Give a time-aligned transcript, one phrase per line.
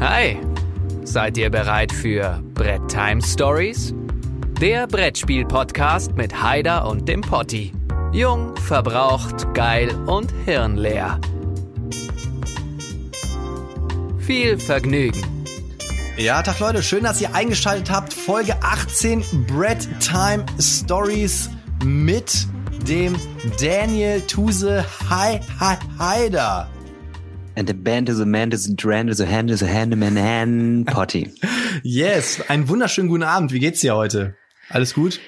[0.00, 0.38] Hi,
[1.02, 3.92] seid ihr bereit für Brett Time Stories?
[4.60, 7.72] Der Brettspiel-Podcast mit Haider und dem Potti.
[8.12, 11.20] Jung, verbraucht, geil und hirnleer.
[14.20, 15.20] Viel Vergnügen.
[16.16, 18.14] Ja, Tag Leute, schön, dass ihr eingeschaltet habt.
[18.14, 21.50] Folge 18 Bread Time Stories
[21.84, 22.46] mit
[22.86, 23.16] dem
[23.60, 26.68] Daniel Tuse Hi Hi Haider.
[27.58, 29.96] And the band is a man is a dran is a hand is a hand
[29.96, 31.32] man hand potty.
[31.82, 33.52] yes, einen wunderschönen guten Abend.
[33.52, 34.36] Wie geht's dir heute?
[34.68, 35.18] Alles gut?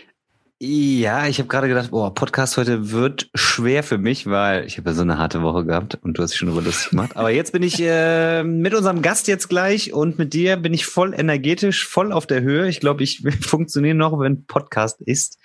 [0.61, 4.91] Ja, ich habe gerade gedacht, boah, Podcast heute wird schwer für mich, weil ich habe
[4.91, 7.17] ja so eine harte Woche gehabt und du hast dich schon über lustig gemacht.
[7.17, 10.87] Aber jetzt bin ich äh, mit unserem Gast jetzt gleich und mit dir bin ich
[10.87, 12.69] voll energetisch, voll auf der Höhe.
[12.69, 15.41] Ich glaube, ich funktioniere noch, wenn Podcast ist.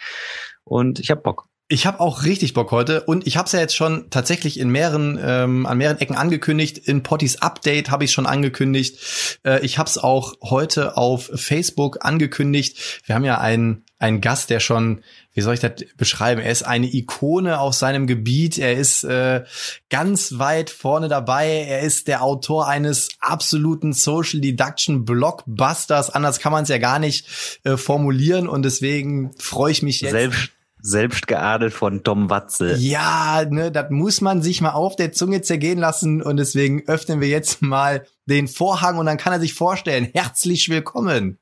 [0.64, 1.48] Und ich habe Bock.
[1.68, 4.70] Ich habe auch richtig Bock heute und ich habe es ja jetzt schon tatsächlich in
[4.70, 6.78] mehreren ähm, an mehreren Ecken angekündigt.
[6.78, 9.40] In Potties Update habe ich schon angekündigt.
[9.44, 13.02] Äh, ich habe es auch heute auf Facebook angekündigt.
[13.06, 15.02] Wir haben ja einen einen Gast, der schon,
[15.34, 16.42] wie soll ich das beschreiben?
[16.42, 18.58] Er ist eine Ikone auf seinem Gebiet.
[18.58, 19.44] Er ist äh,
[19.90, 21.66] ganz weit vorne dabei.
[21.68, 26.10] Er ist der Autor eines absoluten Social Deduction Blockbusters.
[26.10, 30.12] Anders kann man es ja gar nicht äh, formulieren und deswegen freue ich mich jetzt.
[30.12, 30.52] Selbst
[30.86, 32.78] selbst geadelt von Tom Watzel.
[32.78, 37.22] Ja, ne, das muss man sich mal auf der Zunge zergehen lassen und deswegen öffnen
[37.22, 40.10] wir jetzt mal den Vorhang und dann kann er sich vorstellen.
[40.14, 41.40] Herzlich willkommen.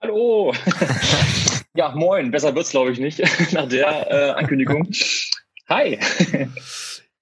[0.00, 0.54] Hallo.
[1.74, 2.30] ja, moin.
[2.30, 3.20] Besser wird's glaube ich nicht
[3.52, 4.88] nach der äh, Ankündigung.
[5.68, 5.98] Hi.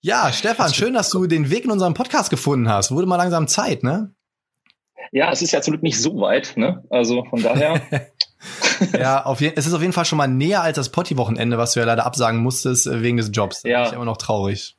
[0.03, 2.91] ja, Stefan, schön, dass du den Weg in unserem Podcast gefunden hast.
[2.91, 4.15] Wurde mal langsam Zeit, ne?
[5.11, 6.85] Ja, es ist ja zum Glück nicht so weit, ne?
[6.91, 7.81] Also von daher.
[8.99, 11.81] ja, auf es ist auf jeden Fall schon mal näher als das Potti-Wochenende, was du
[11.81, 13.63] ja leider absagen musstest äh, wegen des Jobs.
[13.63, 13.81] Da ja.
[13.81, 14.77] bin ich immer noch traurig.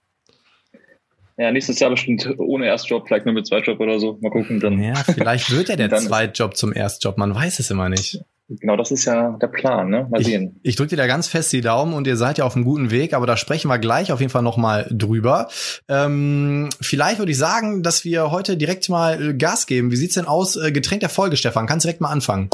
[1.37, 4.17] Ja, nächstes Jahr bestimmt ohne Erstjob, vielleicht nur mit Zweitjob oder so.
[4.21, 4.59] Mal gucken.
[4.61, 4.81] Dann.
[4.81, 7.17] Ja, vielleicht wird ja der Zweitjob zum Erstjob.
[7.17, 8.21] Man weiß es immer nicht.
[8.47, 10.07] Genau, das ist ja der Plan, ne?
[10.09, 10.59] Mal sehen.
[10.61, 12.63] Ich, ich drücke dir da ganz fest die Daumen und ihr seid ja auf einem
[12.63, 15.47] guten Weg, aber da sprechen wir gleich auf jeden Fall nochmal drüber.
[15.89, 19.89] Ähm, vielleicht würde ich sagen, dass wir heute direkt mal Gas geben.
[19.89, 20.57] Wie sieht's denn aus?
[20.57, 21.65] Äh, Getränk der Folge, Stefan.
[21.65, 22.49] Kannst direkt mal anfangen.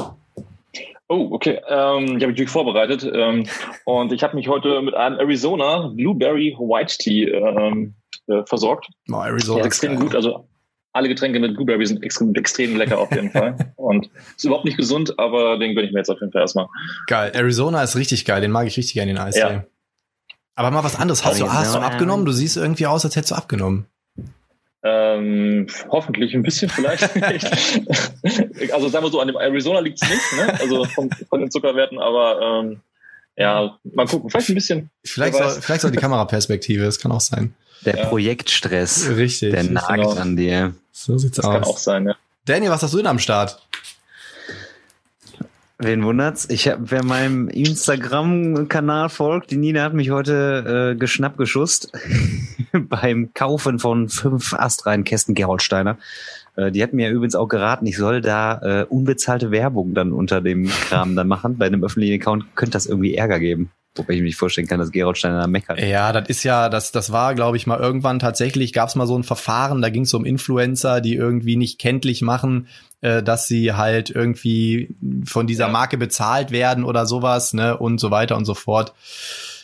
[1.11, 1.59] Oh, okay.
[1.67, 3.45] Ähm, ich habe mich natürlich vorbereitet ähm,
[3.83, 7.95] und ich habe mich heute mit einem Arizona Blueberry White Tea ähm,
[8.27, 8.87] äh, versorgt.
[9.11, 10.15] Oh, Arizona ja, extrem gut.
[10.15, 10.47] Also
[10.93, 13.73] alle Getränke mit Blueberry sind extrem, extrem lecker auf jeden Fall.
[13.75, 16.67] Und ist überhaupt nicht gesund, aber den gönne ich mir jetzt auf jeden Fall erstmal.
[17.07, 17.33] Geil.
[17.35, 18.39] Arizona ist richtig geil.
[18.39, 19.35] Den mag ich richtig gerne, den Eis.
[19.37, 19.65] Ja.
[20.55, 21.25] Aber mal was anderes.
[21.25, 22.25] Hast, du, hast du abgenommen?
[22.25, 23.87] Du siehst irgendwie aus, als hättest du abgenommen.
[24.83, 27.03] Ähm, hoffentlich ein bisschen vielleicht.
[28.73, 30.59] also sagen wir so, an dem Arizona liegt es nicht, ne?
[30.59, 32.81] also von, von den Zuckerwerten, aber ähm,
[33.37, 34.89] ja, mal gucken, vielleicht ein bisschen.
[35.03, 37.53] Vielleicht soll, vielleicht soll die Kameraperspektive, das kann auch sein.
[37.85, 38.05] Der ja.
[38.05, 39.09] Projektstress.
[39.15, 39.51] Richtig.
[39.51, 40.11] Der nagt genau.
[40.11, 40.73] an dir.
[40.91, 41.53] So sieht's das aus.
[41.53, 42.15] Kann auch sein, ja.
[42.45, 43.59] Daniel, was hast du denn am Start?
[45.83, 46.47] Wen wundert's?
[46.51, 51.91] Ich habe, wer meinem Instagram-Kanal folgt, die Nina hat mich heute äh, geschnappt geschusst
[52.71, 55.97] beim Kaufen von fünf Astrein-Kästen Geroldsteiner.
[56.55, 60.39] Äh, die hat mir übrigens auch geraten, ich soll da äh, unbezahlte Werbung dann unter
[60.39, 61.57] dem Kram dann machen.
[61.57, 63.71] Bei einem öffentlichen Account könnte das irgendwie Ärger geben.
[63.95, 65.79] Wobei ich mir nicht vorstellen kann, dass Gerald Steiner meckert.
[65.81, 69.05] Ja, das ist ja, das, das war, glaube ich, mal irgendwann tatsächlich, gab es mal
[69.05, 72.67] so ein Verfahren, da ging es um Influencer, die irgendwie nicht kenntlich machen,
[73.01, 78.11] äh, dass sie halt irgendwie von dieser Marke bezahlt werden oder sowas, ne, und so
[78.11, 78.93] weiter und so fort.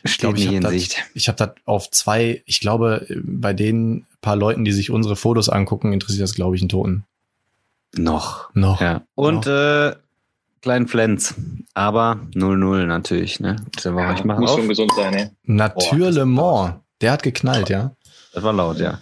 [0.03, 0.73] Ich glaube, ich habe das,
[1.13, 5.47] ich hab das auf zwei, ich glaube, bei den paar Leuten, die sich unsere Fotos
[5.47, 7.05] angucken, interessiert das, glaube ich, einen Toten.
[7.95, 8.53] Noch.
[8.53, 8.81] Noch.
[8.81, 9.03] Ja.
[9.15, 9.53] Und noch.
[9.53, 9.95] äh,
[10.67, 11.33] kleinen Flens.
[11.73, 13.55] Aber 0-0 natürlich, ne?
[13.81, 14.59] Ja, ich muss auf.
[14.59, 15.31] schon gesund sein, ne?
[15.43, 16.81] Naturellement.
[16.99, 17.91] Der hat geknallt, ja.
[18.33, 18.99] Das war laut, ja.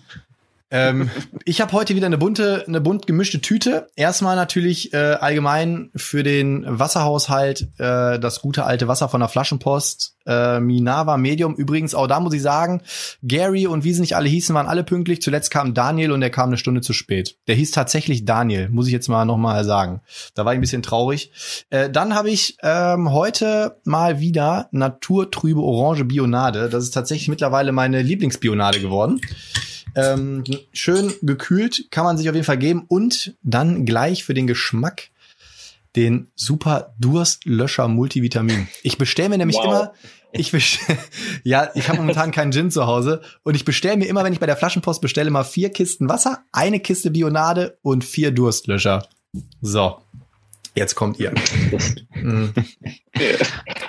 [0.71, 1.09] Ähm,
[1.45, 3.87] ich habe heute wieder eine bunte, eine bunt gemischte Tüte.
[3.95, 10.15] Erstmal natürlich äh, allgemein für den Wasserhaushalt äh, das gute alte Wasser von der Flaschenpost.
[10.25, 11.55] Äh, Minava Medium.
[11.55, 12.81] Übrigens, auch da muss ich sagen,
[13.21, 15.21] Gary und wie sie nicht alle hießen, waren alle pünktlich.
[15.21, 17.38] Zuletzt kam Daniel und der kam eine Stunde zu spät.
[17.47, 20.01] Der hieß tatsächlich Daniel, muss ich jetzt mal nochmal sagen.
[20.33, 21.31] Da war ich ein bisschen traurig.
[21.69, 26.69] Äh, dann habe ich ähm, heute mal wieder naturtrübe Orange Bionade.
[26.69, 29.21] Das ist tatsächlich mittlerweile meine Lieblingsbionade geworden.
[29.95, 30.44] Ähm,
[30.74, 35.09] schön gekühlt kann man sich auf jeden Fall geben und dann gleich für den Geschmack
[35.95, 38.68] den super Durstlöscher Multivitamin.
[38.83, 39.65] Ich bestelle mir nämlich wow.
[39.65, 39.94] immer,
[40.33, 40.97] ich bestell,
[41.44, 44.39] ja, ich habe momentan keinen Gin zu Hause und ich bestelle mir immer, wenn ich
[44.39, 49.07] bei der Flaschenpost bestelle, mal vier Kisten Wasser, eine Kiste Bionade und vier Durstlöscher.
[49.62, 50.01] So.
[50.75, 51.33] Jetzt kommt ihr.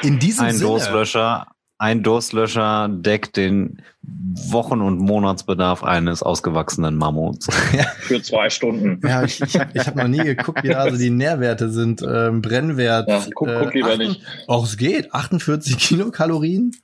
[0.03, 0.71] In diesem Ein Sinne.
[0.71, 7.49] Durstlöscher ein Durstlöscher deckt den Wochen- und Monatsbedarf eines ausgewachsenen Mammuts.
[8.01, 9.01] Für zwei Stunden.
[9.07, 12.03] Ja, ich, ich habe ich hab noch nie geguckt, wie da so die Nährwerte sind.
[12.03, 13.09] Ähm, Brennwert.
[13.09, 14.23] Ja, guck, guck lieber achten- nicht.
[14.47, 15.13] Auch es geht.
[15.13, 16.75] 48 Kilokalorien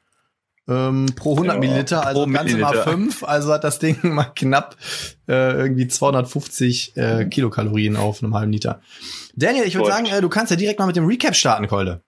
[0.69, 2.75] ähm, pro 100 Ja, Milliliter, also ganz mal.
[2.83, 3.25] 5.
[3.25, 4.77] Also hat das Ding mal knapp
[5.29, 8.81] äh, irgendwie 250 äh, Kilokalorien auf einem halben Liter.
[9.35, 12.03] Daniel, ich würde sagen, äh, du kannst ja direkt mal mit dem Recap starten, Keule.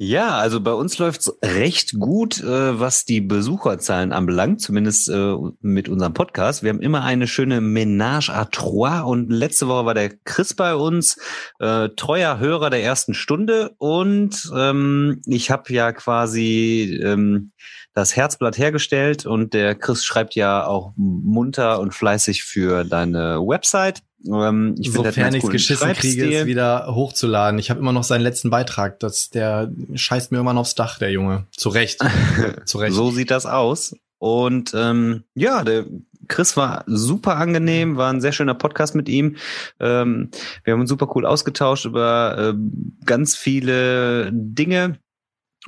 [0.00, 5.88] Ja, also bei uns läuft's recht gut, äh, was die Besucherzahlen anbelangt, zumindest äh, mit
[5.88, 6.62] unserem Podcast.
[6.62, 10.76] Wir haben immer eine schöne Ménage à trois und letzte Woche war der Chris bei
[10.76, 11.18] uns,
[11.58, 17.50] äh, treuer Hörer der ersten Stunde und ähm, ich habe ja quasi ähm,
[17.98, 24.02] das Herzblatt hergestellt und der Chris schreibt ja auch munter und fleißig für deine Website.
[24.24, 27.58] Ähm, ich Sofern ich ich es geschissen kriege, es wieder hochzuladen.
[27.58, 29.00] Ich habe immer noch seinen letzten Beitrag.
[29.00, 31.46] Das, der scheißt mir irgendwann aufs Dach, der Junge.
[31.56, 32.00] Zu Recht.
[32.64, 32.94] Zu Recht.
[32.94, 33.96] So sieht das aus.
[34.18, 35.86] Und ähm, ja, der
[36.28, 39.36] Chris war super angenehm, war ein sehr schöner Podcast mit ihm.
[39.80, 40.30] Ähm,
[40.62, 44.98] wir haben uns super cool ausgetauscht über ähm, ganz viele Dinge.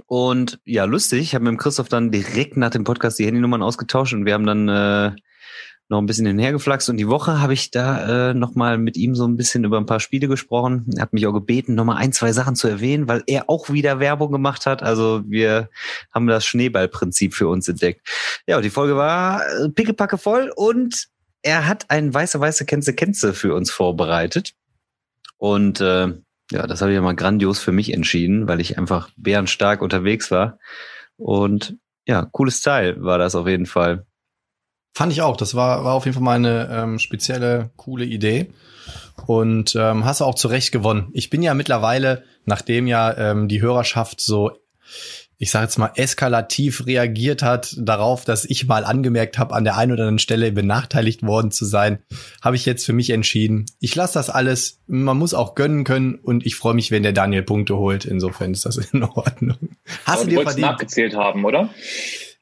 [0.07, 3.63] Und ja, lustig, ich habe mit dem Christoph dann direkt nach dem Podcast die Handynummern
[3.63, 5.13] ausgetauscht und wir haben dann äh,
[5.91, 9.27] noch ein bisschen hinhergeflaxt und die Woche habe ich da äh, nochmal mit ihm so
[9.27, 10.87] ein bisschen über ein paar Spiele gesprochen.
[10.97, 13.99] Er hat mich auch gebeten, nochmal ein, zwei Sachen zu erwähnen, weil er auch wieder
[13.99, 14.85] Werbung gemacht hat.
[14.85, 15.69] Also wir
[16.15, 18.07] haben das Schneeballprinzip für uns entdeckt.
[18.47, 21.09] Ja, und die Folge war äh, pickepacke voll und
[21.43, 24.55] er hat ein weiße, weiße Kenze Kenze für uns vorbereitet.
[25.39, 26.13] Und äh,
[26.51, 30.31] ja, das habe ich ja mal grandios für mich entschieden, weil ich einfach bärenstark unterwegs
[30.31, 30.59] war.
[31.17, 31.77] Und
[32.07, 34.07] ja, cooles Teil war das auf jeden Fall.
[34.93, 35.37] Fand ich auch.
[35.37, 38.53] Das war, war auf jeden Fall mal eine ähm, spezielle, coole Idee.
[39.27, 41.11] Und ähm, hast du auch zu Recht gewonnen.
[41.13, 44.51] Ich bin ja mittlerweile, nachdem ja ähm, die Hörerschaft so,
[45.43, 49.79] ich sage jetzt mal, eskalativ reagiert hat darauf, dass ich mal angemerkt habe, an der
[49.79, 52.01] einen oder anderen Stelle benachteiligt worden zu sein,
[52.43, 53.65] habe ich jetzt für mich entschieden.
[53.81, 54.81] Ich lasse das alles.
[54.87, 58.05] Man muss auch gönnen können und ich freue mich, wenn der Daniel Punkte holt.
[58.05, 59.77] Insofern ist das in Ordnung.
[60.05, 60.67] Hast Aber du dir verdient?
[60.67, 61.71] nachgezählt haben, oder?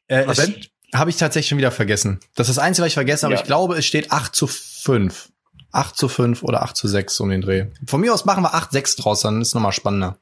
[0.08, 0.50] Äh, es-?
[0.92, 2.18] Habe ich tatsächlich schon wieder vergessen.
[2.34, 3.34] Das ist das Einzige, was ich vergessen habe.
[3.34, 3.40] Ja.
[3.40, 5.28] Ich glaube, es steht 8 zu 5.
[5.70, 7.66] 8 zu 5 oder 8 zu 6 um den Dreh.
[7.86, 10.18] Von mir aus machen wir 8-6 draus, dann ist nochmal spannender.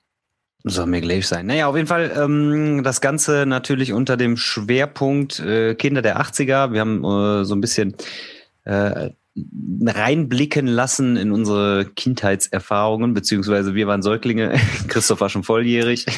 [0.69, 1.47] Soll mir gleich sein.
[1.47, 6.73] Naja, auf jeden Fall ähm, das Ganze natürlich unter dem Schwerpunkt äh, Kinder der 80er.
[6.73, 7.95] Wir haben äh, so ein bisschen
[8.65, 9.11] äh,
[9.85, 14.59] reinblicken lassen in unsere Kindheitserfahrungen, beziehungsweise wir waren Säuglinge.
[14.89, 16.07] Christoph war schon volljährig.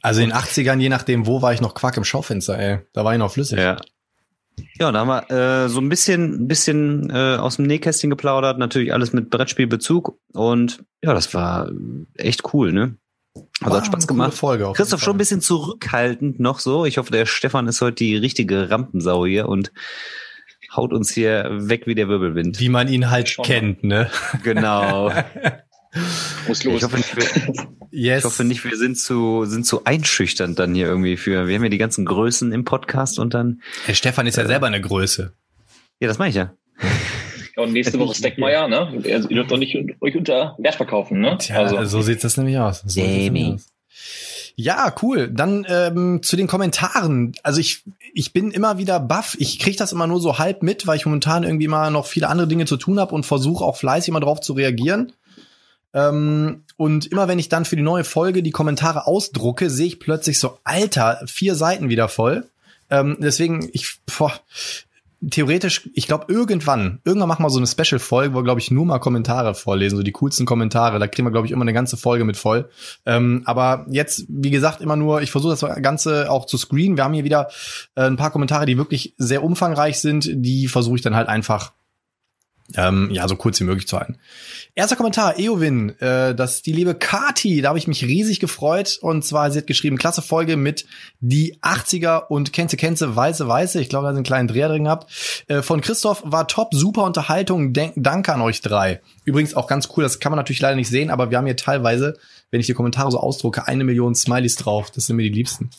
[0.00, 2.78] Also in den 80ern, je nachdem, wo war ich noch Quack im Schaufenster, ey.
[2.92, 3.58] Da war ich noch flüssig.
[3.58, 3.76] Ja.
[4.78, 8.58] Ja, da haben wir äh, so ein bisschen, ein bisschen äh, aus dem Nähkästchen geplaudert,
[8.58, 11.68] natürlich alles mit Brettspielbezug und ja, das war
[12.14, 12.94] echt cool, ne?
[13.60, 14.34] Also War hat Spaß gemacht.
[14.34, 16.84] Folge Christoph schon ein bisschen zurückhaltend noch so.
[16.84, 19.72] Ich hoffe, der Stefan ist heute die richtige Rampensau hier und
[20.74, 22.60] haut uns hier weg wie der Wirbelwind.
[22.60, 23.44] Wie man ihn halt Schon.
[23.44, 24.10] kennt, ne?
[24.42, 25.10] Genau.
[26.46, 26.76] Muss los.
[26.76, 27.24] Ich hoffe nicht, wir,
[27.90, 28.18] Yes.
[28.18, 31.46] ich hoffe nicht, wir sind zu, sind zu einschüchternd dann hier irgendwie für.
[31.48, 34.66] Wir haben ja die ganzen Größen im Podcast und dann, Der Stefan ist ja selber
[34.66, 35.32] eine Größe.
[36.00, 36.52] ja, das mache ich ja.
[37.58, 39.02] Und nächste Woche Steckmeier, ne?
[39.04, 41.36] Ihr dürft doch nicht euch unter Wert verkaufen, ne?
[41.38, 41.84] Tja, also.
[41.84, 42.84] so sieht das nämlich aus.
[42.86, 43.56] So Jamie.
[44.54, 45.28] Ja, cool.
[45.28, 47.32] Dann ähm, zu den Kommentaren.
[47.42, 47.82] Also ich,
[48.14, 49.36] ich bin immer wieder baff.
[49.40, 52.28] Ich kriege das immer nur so halb mit, weil ich momentan irgendwie mal noch viele
[52.28, 55.12] andere Dinge zu tun habe und versuche auch fleißig mal drauf zu reagieren.
[55.94, 60.00] Ähm, und immer wenn ich dann für die neue Folge die Kommentare ausdrucke, sehe ich
[60.00, 62.48] plötzlich so, Alter, vier Seiten wieder voll.
[62.90, 64.32] Ähm, deswegen, ich, boah,
[65.26, 68.86] theoretisch, ich glaube, irgendwann, irgendwann machen wir so eine Special-Folge, wo wir, glaube ich, nur
[68.86, 70.98] mal Kommentare vorlesen, so die coolsten Kommentare.
[70.98, 72.68] Da kriegen wir, glaube ich, immer eine ganze Folge mit voll.
[73.04, 76.96] Ähm, aber jetzt, wie gesagt, immer nur, ich versuche das Ganze auch zu screenen.
[76.96, 77.48] Wir haben hier wieder
[77.96, 80.28] äh, ein paar Kommentare, die wirklich sehr umfangreich sind.
[80.32, 81.72] Die versuche ich dann halt einfach
[82.76, 84.18] ähm, ja, so kurz wie möglich zu halten.
[84.74, 88.98] Erster Kommentar, Eowyn, äh, das ist die liebe Kati, da habe ich mich riesig gefreut.
[89.00, 90.84] Und zwar, sie hat geschrieben, klasse Folge mit
[91.20, 93.80] die 80er und Kenze Kenze, Weiße Weiße.
[93.80, 95.10] Ich glaube, da sind einen kleinen Dreher drin gehabt.
[95.48, 97.72] Äh, von Christoph war top, super Unterhaltung.
[97.72, 99.00] Denk, danke an euch drei.
[99.24, 101.56] Übrigens auch ganz cool, das kann man natürlich leider nicht sehen, aber wir haben hier
[101.56, 102.18] teilweise,
[102.50, 104.90] wenn ich die Kommentare so ausdrucke, eine Million Smileys drauf.
[104.90, 105.70] Das sind mir die liebsten.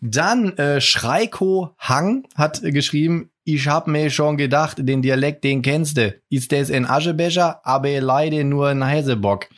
[0.00, 5.62] Dann äh, Schreiko Hang hat äh, geschrieben, ich hab mir schon gedacht, den Dialekt, den
[5.62, 6.14] kennst du.
[6.30, 9.48] Ist das ein Aschebecher, aber leider nur ein Häsebock,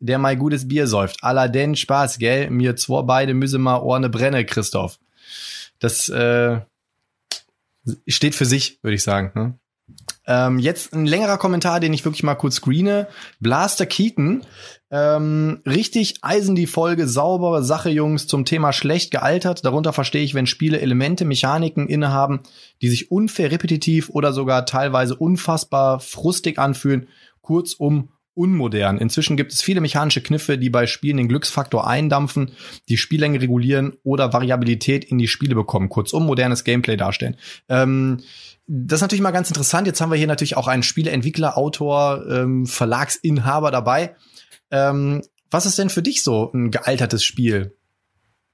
[0.00, 1.18] der mal gutes Bier säuft.
[1.22, 2.50] Allerdings Spaß, gell?
[2.50, 4.98] Mir zwei beide müssen mal Ohrne brenne, Christoph.
[5.80, 6.60] Das äh,
[8.06, 9.32] steht für sich, würde ich sagen.
[9.34, 9.58] Ne?
[10.26, 13.08] Ähm, jetzt ein längerer Kommentar, den ich wirklich mal kurz screene.
[13.40, 14.42] Blaster Keaton.
[14.90, 19.64] Ähm, richtig eisen die Folge, saubere Sache, Jungs, zum Thema schlecht gealtert.
[19.64, 22.40] Darunter verstehe ich, wenn Spiele Elemente, Mechaniken innehaben,
[22.82, 27.08] die sich unfair repetitiv oder sogar teilweise unfassbar frustig anfühlen.
[27.40, 28.98] Kurzum, unmodern.
[28.98, 32.52] Inzwischen gibt es viele mechanische Kniffe, die bei Spielen den Glücksfaktor eindampfen,
[32.88, 35.88] die Spiellänge regulieren oder Variabilität in die Spiele bekommen.
[35.88, 37.36] Kurzum, modernes Gameplay darstellen.
[37.68, 38.20] Ähm,
[38.66, 39.86] das ist natürlich mal ganz interessant.
[39.86, 44.16] Jetzt haben wir hier natürlich auch einen Spieleentwickler, Autor, ähm, Verlagsinhaber dabei.
[44.70, 47.76] Ähm, was ist denn für dich so ein gealtertes Spiel?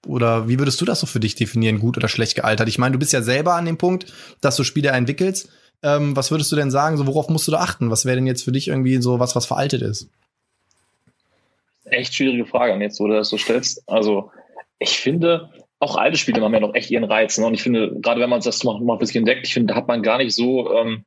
[0.07, 2.69] Oder wie würdest du das so für dich definieren, gut oder schlecht gealtert?
[2.69, 5.51] Ich meine, du bist ja selber an dem Punkt, dass du Spiele entwickelst.
[5.83, 6.97] Ähm, was würdest du denn sagen?
[6.97, 7.91] So, worauf musst du da achten?
[7.91, 10.09] Was wäre denn jetzt für dich irgendwie so was, was veraltet ist?
[11.85, 13.83] Echt schwierige Frage, und jetzt, wo du das so stellst.
[13.87, 14.31] Also,
[14.79, 17.39] ich finde, auch alte Spiele haben ja noch echt ihren Reiz.
[17.39, 17.47] Ne?
[17.47, 19.77] Und ich finde, gerade wenn man das mal, mal ein bisschen entdeckt, ich finde, da
[19.77, 21.05] hat man gar nicht so, ähm,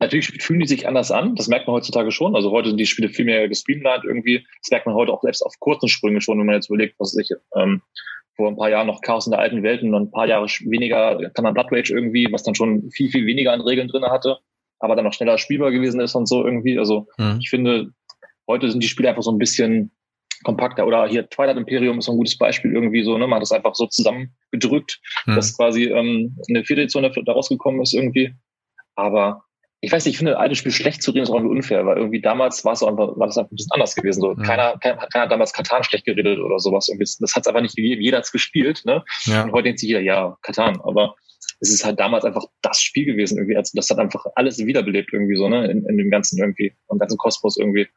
[0.00, 1.36] natürlich fühlen die sich anders an.
[1.36, 2.34] Das merkt man heutzutage schon.
[2.34, 4.44] Also heute sind die Spiele viel mehr gestreamlined irgendwie.
[4.60, 7.12] Das merkt man heute auch selbst auf kurzen Sprüngen schon, wenn man jetzt überlegt, was
[7.12, 7.82] sich ähm,
[8.34, 11.30] vor ein paar Jahren noch Chaos in der alten Welt und ein paar Jahre weniger
[11.34, 14.38] kann man Blood Rage irgendwie, was dann schon viel, viel weniger an Regeln drin hatte,
[14.80, 16.78] aber dann noch schneller spielbar gewesen ist und so irgendwie.
[16.78, 17.38] Also mhm.
[17.40, 17.90] ich finde,
[18.48, 19.92] heute sind die Spiele einfach so ein bisschen
[20.42, 20.86] kompakter.
[20.86, 23.26] Oder hier Twilight Imperium ist so ein gutes Beispiel irgendwie so, ne?
[23.26, 25.36] Man hat das einfach so zusammengedrückt, mhm.
[25.36, 28.34] dass quasi ähm, eine vierte Edition da rausgekommen ist irgendwie.
[28.94, 29.44] Aber
[29.84, 31.96] ich weiß nicht, ich finde, alte Spiel schlecht zu reden ist auch irgendwie unfair, weil
[31.96, 34.20] irgendwie damals war es einfach, war das einfach ein bisschen anders gewesen.
[34.20, 34.42] So, mhm.
[34.42, 36.88] keiner, keiner, keiner hat damals Katan schlecht geredet oder sowas.
[36.88, 37.04] Irgendwie.
[37.18, 38.00] Das hat es einfach nicht gegeben.
[38.00, 39.04] Jeder hat es gespielt, ne?
[39.24, 39.42] Ja.
[39.42, 40.80] Und heute denkt sich jeder, ja, Katan.
[40.82, 41.16] Aber
[41.58, 43.56] es ist halt damals einfach das Spiel gewesen irgendwie.
[43.56, 45.68] Also das hat einfach alles wiederbelebt irgendwie so, ne?
[45.68, 47.88] In, in dem ganzen irgendwie, im ganzen Kosmos irgendwie.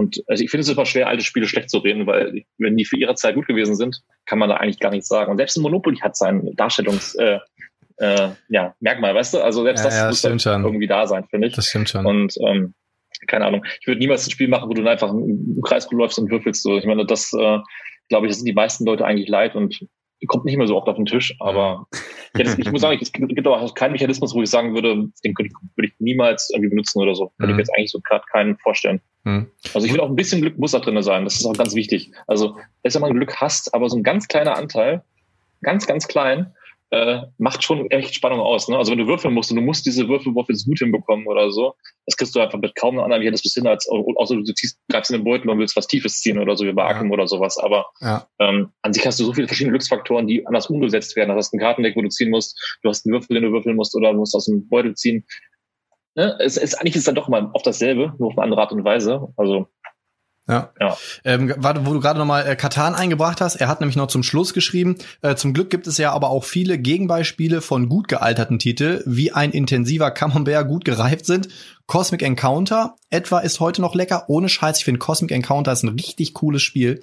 [0.00, 2.86] Und also ich finde es super schwer, alte Spiele schlecht zu reden, weil wenn die
[2.86, 5.30] für ihre Zeit gut gewesen sind, kann man da eigentlich gar nichts sagen.
[5.30, 7.38] Und selbst ein Monopoly hat seinen Darstellungs, äh,
[7.98, 9.42] äh, ja, Merkmal, weißt du?
[9.42, 10.64] Also selbst ja, das ja, muss halt schon.
[10.64, 11.54] irgendwie da sein, finde ich.
[11.54, 12.06] Das stimmt schon.
[12.06, 12.72] Und ähm,
[13.26, 16.30] keine Ahnung, ich würde niemals ein Spiel machen, wo du einfach im Kreis läufst und
[16.30, 16.62] würfelst.
[16.62, 16.78] So.
[16.78, 17.58] Ich meine, das äh,
[18.08, 19.86] glaube ich, das sind die meisten Leute eigentlich leid und
[20.26, 21.34] kommt nicht mehr so oft auf den Tisch.
[21.40, 21.86] Aber
[22.36, 25.34] ja, das, ich muss sagen, es gibt auch keinen Mechanismus, wo ich sagen würde, den
[25.36, 27.32] würde ich, würde ich niemals irgendwie benutzen oder so.
[27.38, 27.60] Könnte mhm.
[27.60, 29.00] ich jetzt eigentlich so gerade keinen vorstellen.
[29.24, 29.50] Mhm.
[29.74, 31.24] Also ich will auch ein bisschen Glück muss da drin sein.
[31.24, 32.12] Das ist auch ganz wichtig.
[32.26, 35.02] Also, wenn man Glück hast, aber so ein ganz kleiner Anteil,
[35.62, 36.54] ganz, ganz klein,
[36.90, 38.68] äh, macht schon echt Spannung aus.
[38.68, 38.76] Ne?
[38.76, 41.74] Also wenn du würfeln musst und du musst diese Würfelwurf jetzt gut hinbekommen oder so,
[42.06, 44.78] das kriegst du einfach mit kaum einer anderen das bis hin, als außer du ziehst,
[44.88, 47.12] greifst in den Beutel und willst was Tiefes ziehen oder so wie bei Arkham ja.
[47.12, 47.58] oder sowas.
[47.58, 48.26] Aber ja.
[48.40, 51.30] ähm, an sich hast du so viele verschiedene Glücksfaktoren, die anders umgesetzt werden.
[51.30, 53.76] Du hast ein Kartendeck, wo du ziehen musst, du hast einen Würfel, den du würfeln
[53.76, 55.24] musst oder du musst aus dem Beutel ziehen.
[56.16, 56.36] Ne?
[56.40, 58.84] Es ist eigentlich ist dann doch mal oft dasselbe, nur auf eine andere Art und
[58.84, 59.28] Weise.
[59.36, 59.68] Also
[60.48, 60.72] ja.
[60.80, 60.96] ja.
[61.24, 64.22] Ähm, warte, wo du gerade nochmal äh, Katan eingebracht hast, er hat nämlich noch zum
[64.22, 68.58] Schluss geschrieben, äh, zum Glück gibt es ja aber auch viele Gegenbeispiele von gut gealterten
[68.58, 71.48] Titeln, wie ein intensiver Camembert gut gereift sind.
[71.86, 74.78] Cosmic Encounter etwa ist heute noch lecker, ohne Scheiß.
[74.78, 77.02] Ich finde Cosmic Encounter ist ein richtig cooles Spiel.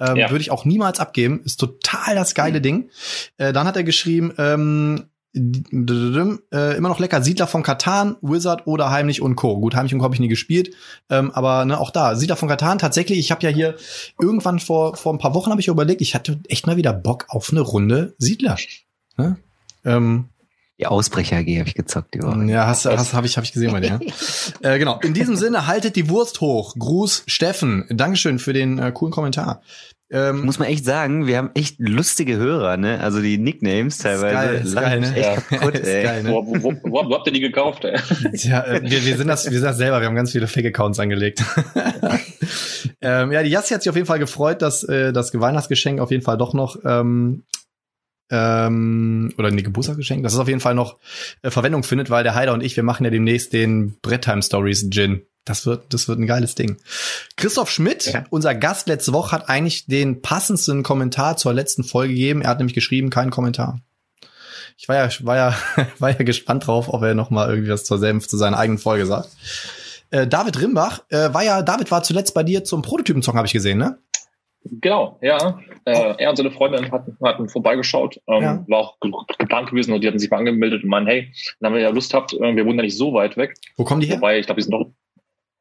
[0.00, 0.30] Ähm, ja.
[0.30, 1.40] Würde ich auch niemals abgeben.
[1.44, 2.62] Ist total das geile mhm.
[2.62, 2.90] Ding.
[3.36, 5.04] Äh, dann hat er geschrieben, ähm,
[5.34, 7.22] äh, immer noch lecker.
[7.22, 9.60] Siedler von Katan, Wizard oder Heimlich und Co.
[9.60, 10.04] Gut, Heimlich und Co.
[10.04, 10.74] habe ich nie gespielt,
[11.10, 13.18] ähm, aber ne, auch da Siedler von Katan tatsächlich.
[13.18, 13.76] Ich habe ja hier
[14.20, 17.26] irgendwann vor vor ein paar Wochen habe ich überlegt, ich hatte echt mal wieder Bock
[17.28, 18.56] auf eine Runde Siedler.
[19.16, 19.36] Ne?
[19.84, 20.28] Ähm,
[20.78, 22.44] die Ausbrecher AG habe ich gezockt die Woche.
[22.44, 23.98] Ja, hast, hast habe ich hab ich gesehen bei dir.
[24.60, 25.00] äh, genau.
[25.00, 26.76] In diesem Sinne haltet die Wurst hoch.
[26.78, 27.84] Gruß Steffen.
[27.90, 29.60] Dankeschön für den äh, coolen Kommentar.
[30.10, 33.00] Ähm, Muss man echt sagen, wir haben echt lustige Hörer, ne?
[33.00, 34.34] Also die Nicknames teilweise.
[34.34, 35.14] Geil, ist geil, ne?
[35.14, 35.58] echt ja.
[35.58, 36.02] kaputt, ey.
[36.02, 36.30] Geil, ne?
[36.30, 37.98] wo, wo, wo, wo, habt ihr die gekauft, ey?
[38.36, 40.98] Tja, äh, wir, wir, sind das, wir sind das selber, wir haben ganz viele Fake-Accounts
[40.98, 41.44] angelegt.
[43.02, 46.10] ähm, ja, die Jassi hat sich auf jeden Fall gefreut, dass äh, das Weihnachtsgeschenk auf
[46.10, 47.42] jeden Fall doch noch ähm,
[48.30, 50.98] ähm, oder ein Geburtstagsgeschenk, dass es auf jeden Fall noch
[51.42, 54.88] äh, Verwendung findet, weil der Heider und ich, wir machen ja demnächst den Bretttime Stories
[54.90, 55.22] Gin.
[55.44, 56.76] Das wird, das wird ein geiles Ding.
[57.36, 58.24] Christoph Schmidt, ja.
[58.28, 62.42] unser Gast letzte Woche, hat eigentlich den passendsten Kommentar zur letzten Folge gegeben.
[62.42, 63.80] Er hat nämlich geschrieben, kein Kommentar.
[64.76, 65.56] Ich war ja, war ja,
[65.98, 68.78] war ja gespannt drauf, ob er noch mal irgendwie was zur selben, zu seiner eigenen
[68.78, 69.30] Folge sagt.
[70.10, 73.52] Äh, David Rimbach äh, war ja, David war zuletzt bei dir zum Prototypenzocken, habe ich
[73.52, 73.98] gesehen, ne?
[74.64, 75.58] Genau, ja.
[75.88, 78.64] Äh, er und seine Freundin hatten, hatten vorbeigeschaut, ähm, ja.
[78.68, 81.74] war auch geplant gewesen und die hatten sich mal angemeldet und meinen, hey, dann haben
[81.76, 83.54] wir ja Lust habt, äh, wir wohnen ja nicht so weit weg.
[83.76, 84.16] Wo kommen die her?
[84.16, 84.86] Wobei, ich glaube, die sind doch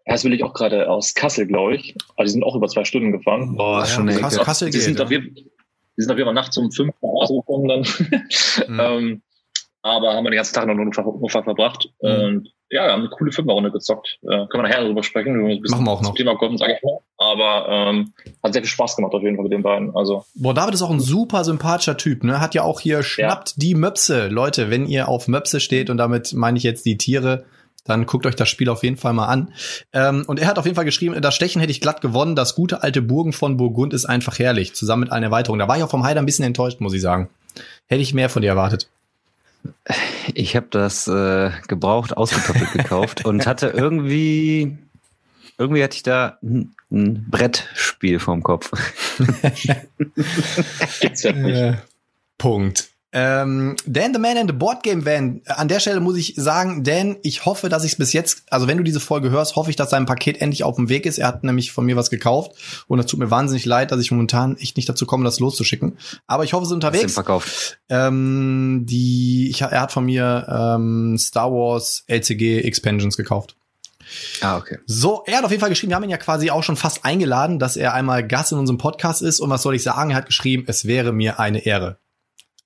[0.08, 1.94] das will ich auch gerade aus Kassel, glaube ich.
[2.16, 3.58] Aber die sind auch über zwei Stunden gefahren.
[3.58, 5.44] Boah, ja, schon eine Kassel, Kassel die, sind auf jeden, die
[5.98, 7.80] sind auf jeden Fall nachts um fünf nach Hause gekommen dann.
[8.68, 8.80] Mhm.
[8.80, 9.22] ähm,
[9.82, 11.90] aber haben wir den ganzen Tag noch in Notfall verbracht.
[12.02, 12.10] Mhm.
[12.10, 14.20] Und ja, wir haben eine coole Fünferrunde gezockt.
[14.24, 16.10] Äh, können wir nachher darüber sprechen, wenn wir ein bisschen Machen wir auch noch.
[16.10, 17.00] zum Thema kommen, sage ich mal.
[17.18, 19.96] Aber ähm, hat sehr viel Spaß gemacht auf jeden Fall mit den beiden.
[19.96, 22.42] Also Boah, David ist auch ein super sympathischer Typ, ne?
[22.42, 23.54] Hat ja auch hier schnappt ja.
[23.58, 24.28] die Möpse.
[24.28, 27.46] Leute, wenn ihr auf Möpse steht und damit meine ich jetzt die Tiere,
[27.86, 29.54] dann guckt euch das Spiel auf jeden Fall mal an.
[29.94, 32.36] Ähm, und er hat auf jeden Fall geschrieben, das Stechen hätte ich glatt gewonnen.
[32.36, 35.58] Das gute alte Burgen von Burgund ist einfach herrlich, zusammen mit einer Erweiterung.
[35.58, 37.30] Da war ich auch vom Heider ein bisschen enttäuscht, muss ich sagen.
[37.88, 38.90] Hätte ich mehr von dir erwartet.
[40.34, 44.78] Ich habe das äh, gebraucht, ausgekoppelt gekauft und hatte irgendwie,
[45.58, 48.72] irgendwie hatte ich da ein, ein Brettspiel vorm Kopf.
[51.00, 51.56] Gibt's ja nicht.
[51.56, 51.78] Äh,
[52.38, 52.90] Punkt.
[53.14, 55.42] Ähm, Dan the Man and the Board Game Van.
[55.46, 58.68] An der Stelle muss ich sagen, Dan, ich hoffe, dass ich es bis jetzt, also
[58.68, 61.18] wenn du diese Folge hörst, hoffe ich, dass sein Paket endlich auf dem Weg ist.
[61.18, 62.52] Er hat nämlich von mir was gekauft
[62.88, 65.98] und es tut mir wahnsinnig leid, dass ich momentan echt nicht dazu komme, das loszuschicken.
[66.28, 67.14] Aber ich hoffe, es ist unterwegs.
[67.14, 67.80] verkauft.
[67.88, 73.56] Ähm, die, ich, er hat von mir ähm, Star Wars LCG Expansions gekauft.
[74.42, 74.80] Ah, okay.
[74.86, 77.06] So, er hat auf jeden Fall geschrieben, wir haben ihn ja quasi auch schon fast
[77.06, 79.40] eingeladen, dass er einmal Gast in unserem Podcast ist.
[79.40, 80.12] Und was soll ich sagen?
[80.12, 82.00] Er hat geschrieben, es wäre mir eine Ehre.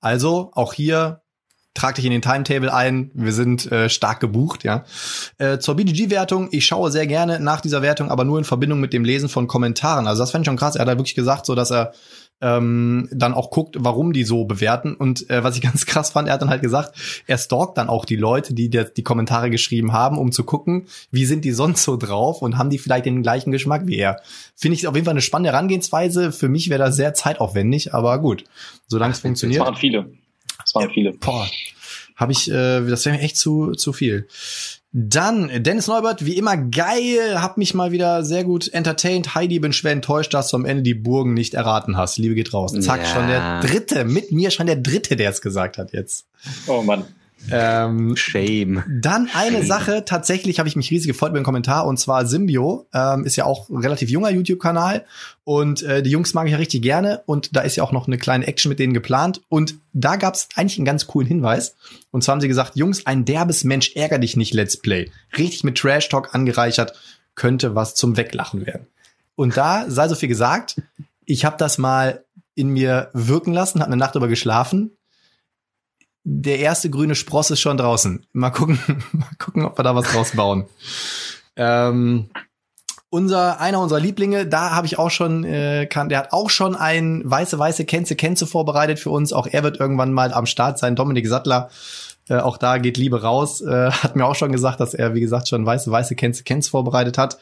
[0.01, 1.22] Also auch hier
[1.74, 3.12] trag dich in den Timetable ein.
[3.13, 4.84] Wir sind äh, stark gebucht, ja.
[5.38, 8.91] Äh, zur BGG-Wertung, ich schaue sehr gerne nach dieser Wertung, aber nur in Verbindung mit
[8.91, 10.08] dem Lesen von Kommentaren.
[10.08, 10.75] Also das fand ich schon krass.
[10.75, 11.93] Er hat halt wirklich gesagt, so dass er
[12.41, 14.95] ähm, dann auch guckt, warum die so bewerten.
[14.95, 17.89] Und äh, was ich ganz krass fand, er hat dann halt gesagt, er stalkt dann
[17.89, 21.51] auch die Leute, die der, die Kommentare geschrieben haben, um zu gucken, wie sind die
[21.51, 24.21] sonst so drauf und haben die vielleicht den gleichen Geschmack wie er.
[24.55, 26.31] Finde ich auf jeden Fall eine spannende Herangehensweise.
[26.31, 28.43] Für mich wäre das sehr zeitaufwendig, aber gut,
[28.88, 29.62] solange es funktioniert.
[29.62, 30.12] Das waren viele.
[30.60, 31.13] Das waren viele.
[31.13, 31.48] Boah,
[32.15, 34.27] habe ich, äh, das wäre mir echt zu zu viel.
[34.93, 39.36] Dann Dennis Neubert, wie immer geil, hab mich mal wieder sehr gut entertained.
[39.36, 42.17] Heidi, bin schwer enttäuscht, dass du am Ende die Burgen nicht erraten hast.
[42.17, 42.74] Liebe geht raus.
[42.81, 43.05] Zack, ja.
[43.05, 46.25] schon der dritte, mit mir schon der dritte, der es gesagt hat jetzt.
[46.67, 47.05] Oh Mann.
[47.50, 48.83] Ähm, Shame.
[48.88, 49.65] Dann eine Shame.
[49.65, 53.36] Sache, tatsächlich habe ich mich riesig gefreut über den Kommentar und zwar Symbio, ähm, ist
[53.36, 55.05] ja auch ein relativ junger YouTube-Kanal
[55.43, 58.07] und äh, die Jungs mag ich ja richtig gerne und da ist ja auch noch
[58.07, 61.75] eine kleine Action mit denen geplant und da gab es eigentlich einen ganz coolen Hinweis
[62.12, 65.10] und zwar haben sie gesagt, Jungs, ein derbes Mensch ärger dich nicht Let's Play.
[65.38, 66.93] Richtig mit Trash Talk angereichert,
[67.36, 68.88] könnte was zum Weglachen werden.
[69.36, 70.81] Und da sei so viel gesagt,
[71.25, 74.91] ich habe das mal in mir wirken lassen, habe eine Nacht über geschlafen
[76.23, 78.25] der erste grüne Spross ist schon draußen.
[78.33, 78.79] Mal gucken,
[79.11, 80.65] mal gucken, ob wir da was draus bauen.
[81.55, 82.29] ähm,
[83.09, 86.77] unser einer unserer Lieblinge, da habe ich auch schon, äh, kann, der hat auch schon
[86.77, 89.34] ein weiße weiße Kenze Kenze vorbereitet für uns.
[89.34, 90.95] Auch er wird irgendwann mal am Start sein.
[90.95, 91.69] Dominik Sattler
[92.29, 93.62] äh, auch da geht Liebe raus.
[93.62, 96.69] Äh, hat mir auch schon gesagt, dass er, wie gesagt, schon weiße, weiße Kens, Kens
[96.69, 97.38] vorbereitet hat.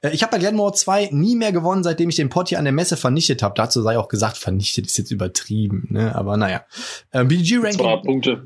[0.00, 2.64] Äh, ich habe bei Glenmore 2 nie mehr gewonnen, seitdem ich den Pot hier an
[2.64, 3.54] der Messe vernichtet habe.
[3.56, 6.14] Dazu sei auch gesagt, vernichtet ist jetzt übertrieben, ne?
[6.14, 6.64] Aber naja.
[7.10, 7.78] Äh, BG-Ranking.
[7.78, 8.42] Zwei Punkte.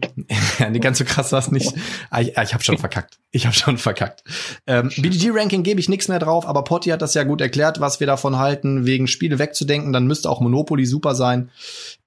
[0.59, 1.73] ja, nee, ganz so krass war es nicht.
[2.11, 3.19] Ah, ich, ah, ich habe schon verkackt.
[3.31, 4.25] Ich habe schon verkackt.
[4.67, 8.01] Ähm, BGG-Ranking gebe ich nichts mehr drauf, aber Potti hat das ja gut erklärt, was
[8.01, 9.93] wir davon halten, wegen Spiele wegzudenken.
[9.93, 11.51] Dann müsste auch Monopoly super sein.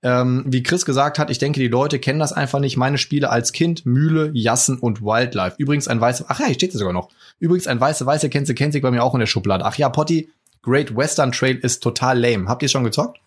[0.01, 2.77] Ähm, wie Chris gesagt hat, ich denke, die Leute kennen das einfach nicht.
[2.77, 5.55] Meine Spiele als Kind, Mühle, Jassen und Wildlife.
[5.57, 7.09] Übrigens ein weiße, ach ja, hier steht es sogar noch.
[7.39, 9.65] Übrigens ein weiße, weiße kennst du, kennst du bei mir auch in der Schublade.
[9.65, 10.29] Ach ja, Potti,
[10.61, 12.47] Great Western Trail ist total lame.
[12.47, 13.19] Habt ihr schon gezockt?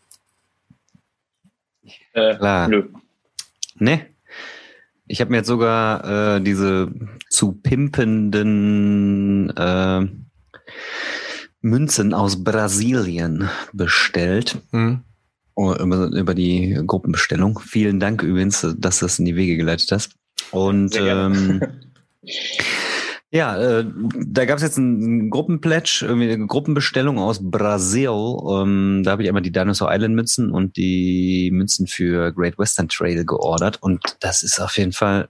[2.13, 2.69] Äh, Klar.
[2.69, 2.89] Nö.
[3.77, 4.07] Ne?
[5.07, 6.91] Ich habe mir jetzt sogar äh, diese
[7.29, 10.07] zu pimpenden äh,
[11.61, 14.59] Münzen aus Brasilien bestellt.
[14.71, 15.05] Mhm.
[15.55, 17.59] Oh, über, über die Gruppenbestellung.
[17.59, 20.13] Vielen Dank übrigens, dass du das in die Wege geleitet hast.
[20.51, 21.61] Und ähm,
[23.31, 23.85] ja, äh,
[24.27, 28.09] da gab es jetzt einen Gruppenpledge, irgendwie eine Gruppenbestellung aus Brasil.
[28.09, 32.89] Ähm, da habe ich einmal die Dinosaur Island Münzen und die Münzen für Great Western
[32.89, 33.83] Trail geordert.
[33.83, 35.29] Und das ist auf jeden Fall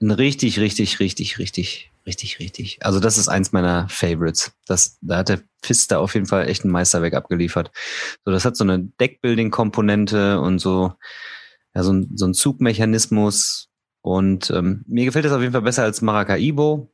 [0.00, 2.78] ein richtig, richtig, richtig, richtig Richtig, richtig.
[2.80, 4.52] Also das ist eins meiner Favorites.
[4.66, 7.70] Das, da hat der Pfister auf jeden Fall echt ein Meisterwerk abgeliefert.
[8.24, 10.94] So, das hat so eine Deckbuilding-Komponente und so,
[11.74, 13.68] ja, so ein, so ein Zugmechanismus.
[14.00, 16.90] Und ähm, mir gefällt das auf jeden Fall besser als Maracaibo.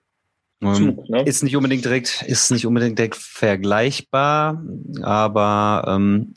[0.66, 1.22] Ähm, Zug, ne?
[1.22, 4.62] Ist nicht unbedingt direkt, ist nicht unbedingt direkt vergleichbar,
[5.02, 6.34] aber ähm,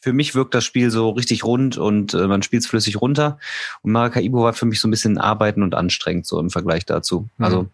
[0.00, 3.38] für mich wirkt das Spiel so richtig rund und äh, man spielt es flüssig runter.
[3.82, 7.28] Und Maracaibo war für mich so ein bisschen arbeiten und anstrengend so im Vergleich dazu.
[7.38, 7.44] Mhm.
[7.44, 7.66] Also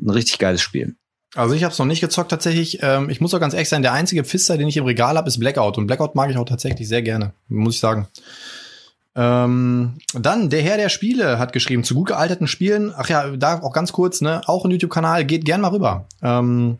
[0.00, 0.94] ein richtig geiles Spiel.
[1.34, 2.78] Also ich habe es noch nicht gezockt tatsächlich.
[2.82, 5.28] Ähm, ich muss auch ganz ehrlich sein, der einzige Pfister, den ich im Regal habe,
[5.28, 5.76] ist Blackout.
[5.76, 8.08] Und Blackout mag ich auch tatsächlich sehr gerne, muss ich sagen.
[9.16, 13.62] Ähm, dann, der Herr der Spiele hat geschrieben, zu gut gealterten Spielen, ach ja, da
[13.62, 16.06] auch ganz kurz, ne, auch ein YouTube-Kanal, geht gern mal rüber.
[16.22, 16.78] Ähm,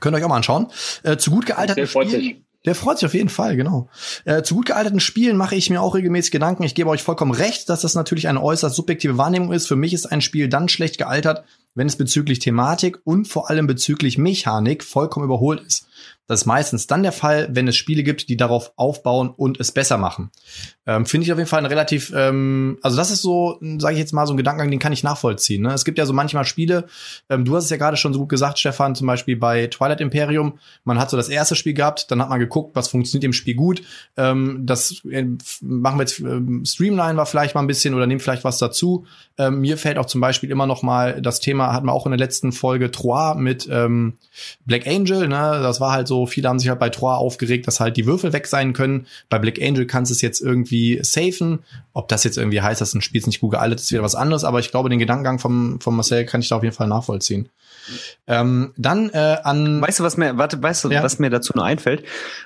[0.00, 0.66] könnt ihr euch auch mal anschauen.
[1.04, 2.44] Äh, zu gut gealterten Spielen.
[2.66, 3.88] Der freut sich auf jeden Fall, genau.
[4.26, 6.64] Äh, zu gut gealterten Spielen mache ich mir auch regelmäßig Gedanken.
[6.64, 9.66] Ich gebe euch vollkommen recht, dass das natürlich eine äußerst subjektive Wahrnehmung ist.
[9.66, 13.66] Für mich ist ein Spiel dann schlecht gealtert, wenn es bezüglich Thematik und vor allem
[13.66, 15.86] bezüglich Mechanik vollkommen überholt ist.
[16.30, 19.72] Das ist meistens dann der Fall, wenn es Spiele gibt, die darauf aufbauen und es
[19.72, 20.30] besser machen.
[20.86, 23.98] Ähm, Finde ich auf jeden Fall ein relativ, ähm, also das ist so, sage ich
[23.98, 25.62] jetzt mal, so ein Gedankengang, den kann ich nachvollziehen.
[25.62, 25.74] Ne?
[25.74, 26.86] Es gibt ja so manchmal Spiele,
[27.28, 30.00] ähm, du hast es ja gerade schon so gut gesagt, Stefan, zum Beispiel bei Twilight
[30.00, 33.32] Imperium, man hat so das erste Spiel gehabt, dann hat man geguckt, was funktioniert im
[33.32, 33.82] Spiel gut.
[34.16, 35.26] Ähm, das äh,
[35.60, 39.04] machen wir jetzt, äh, streamline wir vielleicht mal ein bisschen oder nehmen vielleicht was dazu.
[39.36, 42.12] Ähm, mir fällt auch zum Beispiel immer noch mal das Thema, hatten wir auch in
[42.12, 44.14] der letzten Folge Trois mit ähm,
[44.64, 45.58] Black Angel, ne?
[45.60, 48.32] Das war halt so viele haben sich halt bei Tor aufgeregt, dass halt die Würfel
[48.32, 49.06] weg sein können.
[49.28, 51.60] Bei Black Angel kannst du es jetzt irgendwie safen.
[51.92, 54.44] Ob das jetzt irgendwie heißt, dass ein Spiel nicht gut gealtet ist, wieder was anderes.
[54.44, 57.48] Aber ich glaube, den Gedankengang vom, vom Marcel kann ich da auf jeden Fall nachvollziehen.
[58.26, 59.80] Ähm, dann äh, an.
[59.82, 61.02] Weißt du, was mir, warte, weißt du, ja.
[61.02, 62.04] was mir dazu nur einfällt?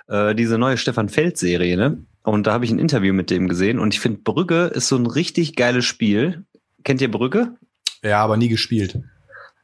[0.08, 1.98] Äh, diese neue Stefan Feld-Serie, ne?
[2.22, 4.96] Und da habe ich ein Interview mit dem gesehen und ich finde, Brügge ist so
[4.96, 6.44] ein richtig geiles Spiel.
[6.82, 7.56] Kennt ihr Brügge?
[8.02, 8.98] Ja, aber nie gespielt.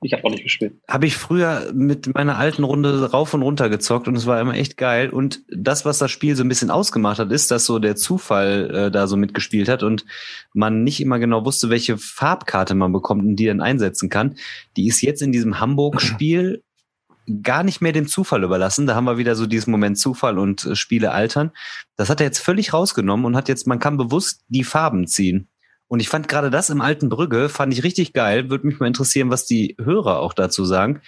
[0.03, 0.81] Ich habe auch nicht gespielt.
[0.89, 4.55] Habe ich früher mit meiner alten Runde rauf und runter gezockt und es war immer
[4.55, 5.11] echt geil.
[5.11, 8.71] Und das, was das Spiel so ein bisschen ausgemacht hat, ist, dass so der Zufall
[8.75, 10.07] äh, da so mitgespielt hat und
[10.55, 14.37] man nicht immer genau wusste, welche Farbkarte man bekommt und die dann einsetzen kann.
[14.79, 16.63] Die ist jetzt in diesem Hamburg-Spiel
[17.43, 18.87] gar nicht mehr dem Zufall überlassen.
[18.87, 21.51] Da haben wir wieder so diesen Moment Zufall und äh, Spiele altern.
[21.97, 25.50] Das hat er jetzt völlig rausgenommen und hat jetzt, man kann bewusst die Farben ziehen.
[25.91, 28.49] Und ich fand gerade das im alten Brügge, fand ich richtig geil.
[28.49, 31.01] Würde mich mal interessieren, was die Hörer auch dazu sagen.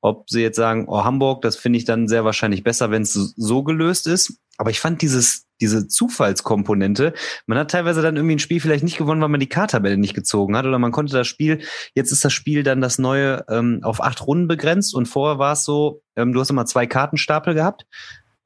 [0.00, 3.12] Ob sie jetzt sagen, oh, Hamburg, das finde ich dann sehr wahrscheinlich besser, wenn es
[3.12, 4.40] so gelöst ist.
[4.58, 7.14] Aber ich fand dieses, diese Zufallskomponente,
[7.46, 10.14] man hat teilweise dann irgendwie ein Spiel vielleicht nicht gewonnen, weil man die Kartabelle nicht
[10.14, 10.66] gezogen hat.
[10.66, 11.60] Oder man konnte das Spiel,
[11.94, 15.52] jetzt ist das Spiel dann das neue ähm, auf acht Runden begrenzt und vorher war
[15.52, 17.86] es so, ähm, du hast immer zwei Kartenstapel gehabt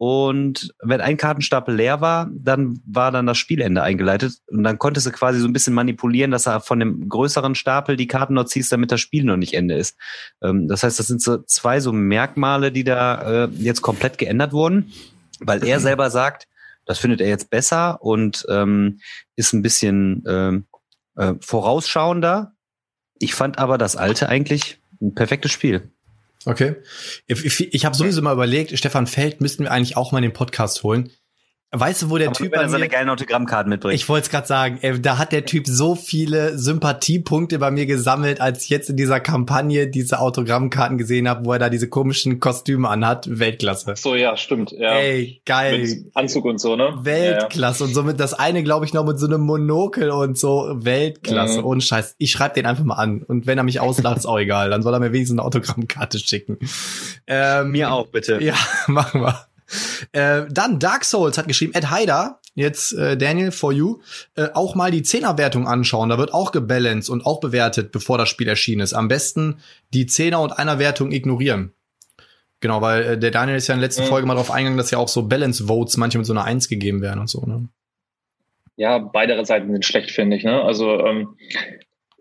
[0.02, 4.38] und wenn ein Kartenstapel leer war, dann war dann das Spielende eingeleitet.
[4.46, 7.98] Und dann konntest du quasi so ein bisschen manipulieren, dass er von dem größeren Stapel
[7.98, 9.98] die Karten noch ziehst, damit das Spiel noch nicht Ende ist.
[10.40, 14.54] Ähm, das heißt, das sind so zwei so Merkmale, die da äh, jetzt komplett geändert
[14.54, 14.90] wurden,
[15.38, 16.48] weil er selber sagt,
[16.86, 19.00] das findet er jetzt besser und ähm,
[19.36, 20.64] ist ein bisschen ähm,
[21.16, 22.54] äh, vorausschauender.
[23.18, 25.92] Ich fand aber das alte eigentlich ein perfektes Spiel.
[26.46, 26.76] Okay.
[27.26, 30.22] Ich, ich, ich habe sowieso mal überlegt, Stefan Feld müssten wir eigentlich auch mal in
[30.22, 31.12] den Podcast holen.
[31.72, 33.94] Weißt du, wo der Aber Typ wenn er seine geilen Autogrammkarten mitbringt?
[33.94, 37.86] Ich wollte es gerade sagen, ey, da hat der Typ so viele Sympathiepunkte bei mir
[37.86, 41.88] gesammelt, als ich jetzt in dieser Kampagne diese Autogrammkarten gesehen habe, wo er da diese
[41.88, 43.28] komischen Kostüme anhat.
[43.30, 43.94] Weltklasse.
[43.96, 44.72] So, ja, stimmt.
[44.72, 44.94] Ja.
[44.94, 45.78] Ey, geil.
[45.78, 46.92] Mit Anzug und so, ne?
[47.02, 47.84] Weltklasse.
[47.84, 47.88] Ja, ja.
[47.88, 50.72] Und somit das eine, glaube ich, noch mit so einem Monokel und so.
[50.74, 51.60] Weltklasse.
[51.60, 51.66] Mhm.
[51.66, 52.16] Ohne Scheiß.
[52.18, 53.22] Ich schreibe den einfach mal an.
[53.22, 54.70] Und wenn er mich auslacht, ist auch egal.
[54.70, 56.58] Dann soll er mir wenigstens eine Autogrammkarte schicken.
[57.28, 58.42] Ähm, mir auch, bitte.
[58.42, 58.56] Ja,
[58.88, 59.46] machen wir.
[60.12, 63.98] Äh, dann Dark Souls hat geschrieben, Ed Haider, jetzt äh, Daniel for you,
[64.36, 66.08] äh, auch mal die Zehnerwertung anschauen.
[66.08, 68.92] Da wird auch gebalanced und auch bewertet, bevor das Spiel erschienen ist.
[68.92, 69.58] Am besten
[69.92, 71.72] die Zehner und einer Wertung ignorieren.
[72.60, 74.08] Genau, weil äh, der Daniel ist ja in der letzten mhm.
[74.08, 76.68] Folge mal darauf eingegangen, dass ja auch so Balance Votes manchmal mit so einer Eins
[76.68, 77.40] gegeben werden und so.
[77.46, 77.68] Ne?
[78.76, 80.44] Ja, beide Seiten sind schlecht, finde ich.
[80.44, 80.62] Ne?
[80.62, 81.36] Also ähm,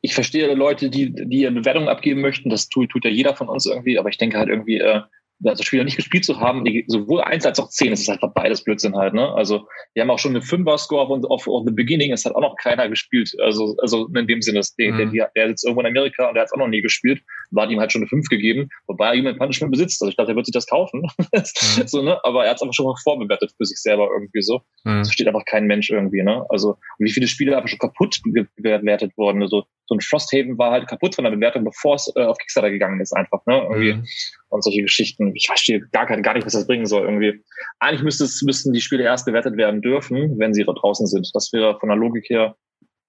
[0.01, 2.49] ich verstehe Leute, die, die eine Bewertung abgeben möchten.
[2.49, 3.99] Das tut, tut ja jeder von uns irgendwie.
[3.99, 5.01] Aber ich denke halt irgendwie, äh,
[5.39, 8.09] das Spiel noch nicht gespielt zu haben, die, sowohl eins als auch zehn, das ist
[8.09, 9.33] einfach beides Blödsinn halt, ne?
[9.33, 12.41] Also, wir haben auch schon eine Fünfer-Score auf, auf, auf The Beginning, es hat auch
[12.41, 13.31] noch keiner gespielt.
[13.41, 15.13] Also, also in dem Sinne, der, mhm.
[15.13, 17.21] der, der sitzt irgendwo in Amerika und der hat es auch noch nie gespielt,
[17.51, 20.01] war ihm halt schon eine fünf gegeben, wobei er jemand Punishment besitzt.
[20.01, 21.03] Also ich dachte, er wird sich das kaufen.
[21.17, 21.37] mhm.
[21.87, 22.19] so, ne?
[22.23, 24.61] Aber er hat es einfach schon mal vorbewertet für sich selber irgendwie so.
[24.83, 24.99] Mhm.
[24.99, 26.45] Das steht einfach kein Mensch irgendwie, ne?
[26.49, 28.19] Also, wie viele Spiele einfach schon kaputt
[28.57, 29.41] bewertet worden.
[29.41, 32.69] Also, so ein Frosthaven war halt kaputt von der Bewertung, bevor es äh, auf Kickstarter
[32.69, 33.67] gegangen ist, einfach, ne?
[33.69, 33.93] Irgendwie.
[33.95, 34.05] Mhm
[34.49, 35.31] und solche Geschichten.
[35.35, 37.43] Ich verstehe gar, gar nicht, was das bringen soll irgendwie.
[37.79, 41.29] Eigentlich müsste es, müssten die Spiele erst bewertet werden dürfen, wenn sie draußen sind.
[41.33, 42.55] Das wäre von der Logik her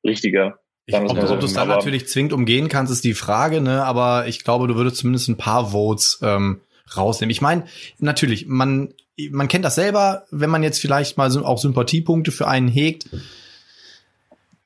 [0.05, 0.59] richtiger.
[0.87, 1.35] Ich, ob, so.
[1.35, 3.85] ob du es dann natürlich zwingend umgehen kannst, ist die Frage, ne?
[3.85, 6.61] Aber ich glaube, du würdest zumindest ein paar Votes ähm,
[6.97, 7.31] rausnehmen.
[7.31, 7.65] Ich meine,
[7.99, 8.93] natürlich, man,
[9.31, 13.09] man kennt das selber, wenn man jetzt vielleicht mal so auch Sympathiepunkte für einen hegt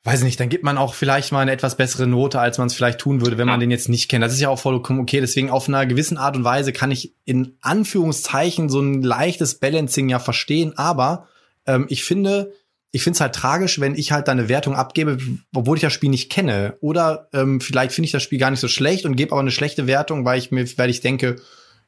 [0.05, 2.75] weiß nicht, dann gibt man auch vielleicht mal eine etwas bessere Note, als man es
[2.75, 4.23] vielleicht tun würde, wenn man den jetzt nicht kennt.
[4.23, 5.21] Das ist ja auch vollkommen okay.
[5.21, 10.11] Deswegen auf einer gewissen Art und Weise kann ich in Anführungszeichen so ein leichtes Balancing
[10.11, 10.77] ja verstehen.
[10.77, 11.27] Aber
[11.67, 12.53] ähm, ich finde,
[12.93, 15.17] ich finde es halt tragisch, wenn ich halt da eine Wertung abgebe,
[15.55, 16.77] obwohl ich das Spiel nicht kenne.
[16.81, 19.51] Oder ähm, vielleicht finde ich das Spiel gar nicht so schlecht und gebe aber eine
[19.51, 21.37] schlechte Wertung, weil ich mir, weil ich denke,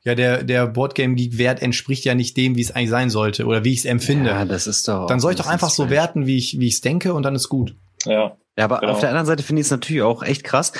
[0.05, 3.45] ja, der, der Boardgame Geek Wert entspricht ja nicht dem, wie es eigentlich sein sollte
[3.45, 4.31] oder wie ich es empfinde.
[4.31, 5.07] Ja, das ist doch.
[5.07, 7.35] Dann soll ich doch einfach so werten, wie ich, wie ich es denke und dann
[7.35, 7.75] ist gut.
[8.07, 8.37] Ja.
[8.59, 8.93] Ja, aber genau.
[8.93, 10.73] auf der anderen Seite finde ich es natürlich auch echt krass.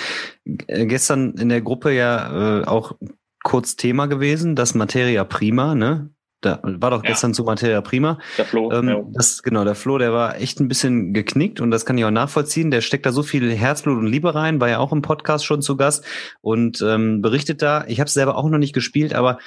[0.67, 2.93] Äh, gestern in der Gruppe ja äh, auch
[3.45, 6.11] kurz Thema gewesen, das Materia Prima, ne?
[6.43, 7.11] Da war doch Ja.
[7.11, 8.19] gestern zu Materia Prima.
[8.39, 8.71] Der Flo.
[8.73, 9.03] Ähm, ja.
[9.13, 12.11] das, genau, der Flo, der war echt ein bisschen geknickt und das kann ich auch
[12.11, 12.71] nachvollziehen.
[12.71, 15.63] Der steckt da so viel Herzblut und Liebe rein, war ja auch im Podcast schon
[15.63, 16.05] zu Gast
[16.43, 17.85] und ähm, berichtet da.
[17.89, 19.39] Ich habe es selber auch noch nicht gespielt, aber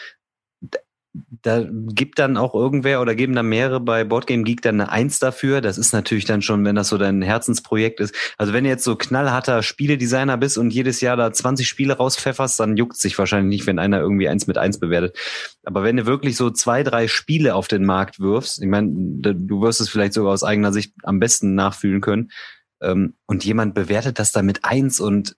[1.14, 5.20] da, gibt dann auch irgendwer oder geben dann mehrere bei Boardgame Geek dann eine Eins
[5.20, 5.60] dafür.
[5.62, 8.14] Das ist natürlich dann schon, wenn das so dein Herzensprojekt ist.
[8.38, 12.60] Also wenn du jetzt so knallharter Spieledesigner bist und jedes Jahr da 20 Spiele rauspfefferst,
[12.60, 15.18] dann juckt sich wahrscheinlich nicht, wenn einer irgendwie eins mit eins bewertet.
[15.64, 19.62] Aber wenn du wirklich so zwei, drei Spiele auf den Markt wirfst, ich meine, du
[19.62, 22.30] wirst es vielleicht sogar aus eigener Sicht am besten nachfühlen können,
[22.82, 25.36] ähm, und jemand bewertet das da mit eins und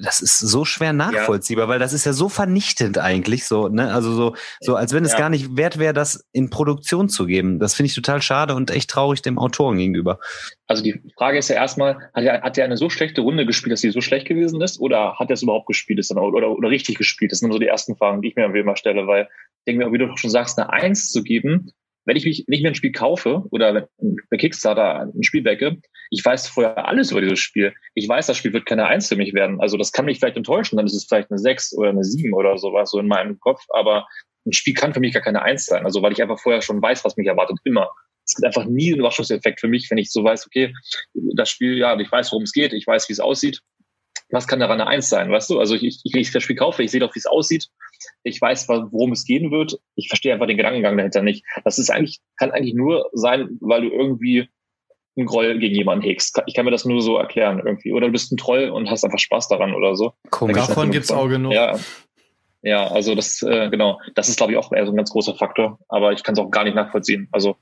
[0.00, 3.92] das ist so schwer nachvollziehbar, weil das ist ja so vernichtend eigentlich, so, ne?
[3.92, 5.18] Also so, so als wenn es Ja.
[5.18, 7.58] gar nicht wert wäre, das in Produktion zu geben.
[7.58, 10.20] Das finde ich total schade und echt traurig dem Autoren gegenüber.
[10.68, 13.72] Also die Frage ist ja erstmal, hat er, hat er eine so schlechte Runde gespielt,
[13.72, 16.50] dass sie so schlecht gewesen ist, oder hat er es überhaupt gespielt ist dann, oder,
[16.50, 17.32] oder richtig gespielt?
[17.32, 19.92] Das sind so die ersten Fragen, die ich mir immer stelle, weil ich denke mir,
[19.92, 21.72] wie du schon sagst, eine Eins zu geben,
[22.08, 25.76] wenn ich mich nicht mehr ein Spiel kaufe oder wenn bei Kickstarter ein Spiel backe,
[26.10, 27.74] ich weiß vorher alles über dieses Spiel.
[27.94, 29.60] Ich weiß, das Spiel wird keine Eins für mich werden.
[29.60, 32.32] Also das kann mich vielleicht enttäuschen, dann ist es vielleicht eine Sechs oder eine Sieben
[32.32, 34.08] oder sowas so in meinem Kopf, aber
[34.46, 35.84] ein Spiel kann für mich gar keine Eins sein.
[35.84, 37.90] Also weil ich einfach vorher schon weiß, was mich erwartet, immer.
[38.24, 40.72] Es gibt einfach nie einen Überraschungseffekt für mich, wenn ich so weiß, okay,
[41.12, 43.60] das Spiel, ja, ich weiß, worum es geht, ich weiß, wie es aussieht.
[44.30, 45.58] Was kann daran eine Eins sein, weißt du?
[45.58, 47.68] Also ich, ich, wenn ich das Spiel kaufe, ich sehe doch, wie es aussieht.
[48.22, 49.78] Ich weiß, worum es gehen wird.
[49.94, 51.44] Ich verstehe einfach den Gedankengang dahinter nicht.
[51.64, 54.48] Das ist eigentlich, kann eigentlich nur sein, weil du irgendwie
[55.16, 56.40] einen Groll gegen jemanden hegst.
[56.46, 57.92] Ich kann mir das nur so erklären irgendwie.
[57.92, 60.12] Oder du bist ein Troll und hast einfach Spaß daran oder so.
[60.30, 60.56] Komisch.
[60.56, 61.18] Davon gibt's von.
[61.18, 61.52] auch genug.
[61.52, 61.78] Ja.
[62.62, 65.36] Ja, also das, äh, genau, das ist, glaube ich, auch eher so ein ganz großer
[65.36, 67.28] Faktor, aber ich kann es auch gar nicht nachvollziehen.
[67.30, 67.56] Also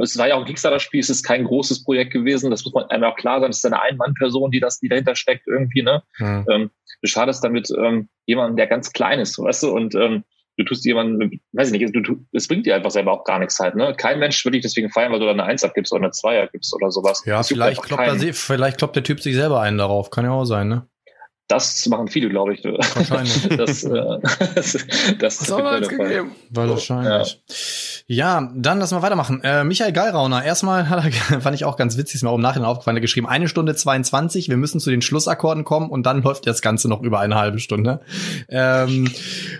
[0.00, 2.84] es war ja auch ein Kickstarter-Spiel, es ist kein großes Projekt gewesen, das muss man
[2.90, 6.02] einem auch klar sein, es ist eine Ein-Mann-Person, die das, die dahinter steckt irgendwie, ne?
[6.16, 6.46] Hm.
[6.50, 6.70] Ähm,
[7.02, 10.24] du schadest damit ähm, jemanden, der ganz klein ist, weißt du, und ähm,
[10.58, 13.38] du tust jemanden, weiß ich nicht, du, du, es bringt dir einfach selber auch gar
[13.38, 13.94] nichts halt, ne?
[13.96, 16.42] Kein Mensch würde dich deswegen feiern, weil du da eine Eins abgibst oder eine Zwei
[16.42, 17.22] abgibst oder sowas.
[17.24, 20.10] Ja, Das vielleicht kloppt, er, vielleicht kloppt der Typ sich selber einen darauf.
[20.10, 20.88] Kann ja auch sein, ne?
[21.48, 22.62] Das machen viele, glaube ich.
[22.64, 23.48] Wahrscheinlich.
[23.58, 24.18] Das, äh,
[24.54, 24.86] das,
[25.18, 25.82] das ist Fall.
[26.50, 27.40] Wahrscheinlich.
[28.06, 28.52] Ja.
[28.54, 29.42] dann lassen wir weitermachen.
[29.42, 32.42] Äh, Michael Geirauner, erstmal hat er, fand ich auch ganz witzig, ist mir auch im
[32.42, 36.04] Nachhinein aufgefallen, er hat geschrieben, eine Stunde 22, wir müssen zu den Schlussakkorden kommen und
[36.04, 38.00] dann läuft das Ganze noch über eine halbe Stunde.
[38.48, 39.10] Ähm,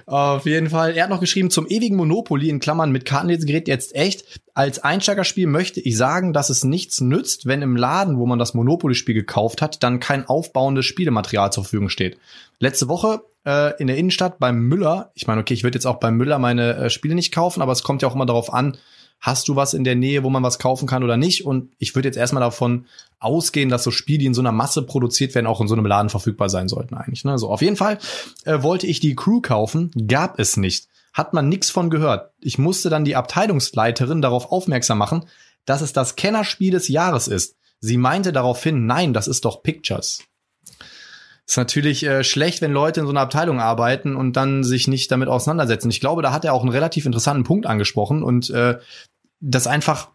[0.06, 0.92] auf jeden Fall.
[0.92, 4.24] Er hat noch geschrieben, zum ewigen Monopoly in Klammern mit Kartenlesegerät jetzt echt.
[4.58, 8.54] Als Einsteigerspiel möchte ich sagen, dass es nichts nützt, wenn im Laden, wo man das
[8.54, 12.18] Monopoly-Spiel gekauft hat, dann kein aufbauendes Spielematerial zur Verfügung steht.
[12.58, 16.00] Letzte Woche äh, in der Innenstadt beim Müller, ich meine, okay, ich würde jetzt auch
[16.00, 18.76] beim Müller meine äh, Spiele nicht kaufen, aber es kommt ja auch immer darauf an,
[19.20, 21.44] hast du was in der Nähe, wo man was kaufen kann oder nicht?
[21.44, 22.86] Und ich würde jetzt erstmal davon
[23.18, 25.86] ausgehen, dass so Spiele, die in so einer Masse produziert werden, auch in so einem
[25.86, 27.24] Laden verfügbar sein sollten eigentlich.
[27.24, 27.38] Ne?
[27.38, 27.98] So, auf jeden Fall
[28.44, 30.88] äh, wollte ich die Crew kaufen, gab es nicht.
[31.12, 32.32] Hat man nichts von gehört.
[32.40, 35.24] Ich musste dann die Abteilungsleiterin darauf aufmerksam machen,
[35.64, 37.56] dass es das Kennerspiel des Jahres ist.
[37.80, 40.22] Sie meinte daraufhin, nein, das ist doch Pictures.
[41.48, 45.10] Ist natürlich äh, schlecht, wenn Leute in so einer Abteilung arbeiten und dann sich nicht
[45.10, 45.88] damit auseinandersetzen.
[45.88, 48.76] Ich glaube, da hat er auch einen relativ interessanten Punkt angesprochen und äh,
[49.40, 50.10] das einfach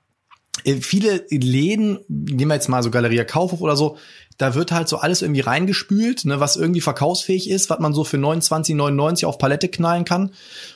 [0.63, 3.97] äh, viele Läden, nehmen wir jetzt mal so Galeria Kaufhof oder so,
[4.37, 8.03] da wird halt so alles irgendwie reingespült, ne, was irgendwie verkaufsfähig ist, was man so
[8.03, 10.33] für 29,99 auf Palette knallen kann.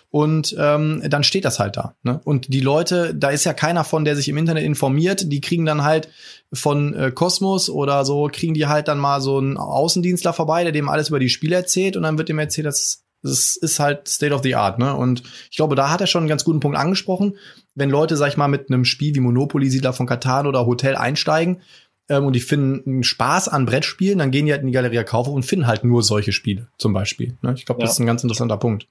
[0.10, 1.96] Und ähm, dann steht das halt da.
[2.02, 2.22] Ne?
[2.24, 5.65] Und die Leute, da ist ja keiner von, der sich im Internet informiert, die kriegen
[5.65, 6.08] dann halt
[6.54, 10.72] von äh, Cosmos oder so, kriegen die halt dann mal so einen Außendienstler vorbei, der
[10.72, 14.08] dem alles über die Spiele erzählt und dann wird dem erzählt, das, das ist halt
[14.08, 14.80] State of the Art.
[14.80, 14.96] Ne?
[14.96, 17.36] Und ich glaube, da hat er schon einen ganz guten Punkt angesprochen.
[17.76, 20.96] Wenn Leute, sag ich mal, mit einem Spiel wie Monopoly, Siedler von Katan oder Hotel
[20.96, 21.62] einsteigen,
[22.10, 25.34] ähm, und die finden Spaß an Brettspielen, dann gehen die halt in die Galeria Kaufhof
[25.36, 27.38] und finden halt nur solche Spiele, zum Beispiel.
[27.41, 27.54] Ne?
[27.58, 27.91] Ich glaube, das Ja.
[27.96, 28.88] ist ein ganz interessanter Punkt.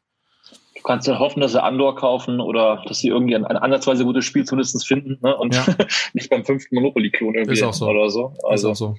[0.87, 4.05] Du kannst ja hoffen, dass sie Andor kaufen oder dass sie irgendwie ein, ein ansatzweise
[4.05, 5.37] gutes Spiel zumindest finden ne?
[5.37, 5.67] und Ja.
[6.13, 7.89] nicht beim fünften Monopoly-Klon irgendwie so.
[7.89, 8.35] oder so.
[8.45, 8.97] Also ist auch so.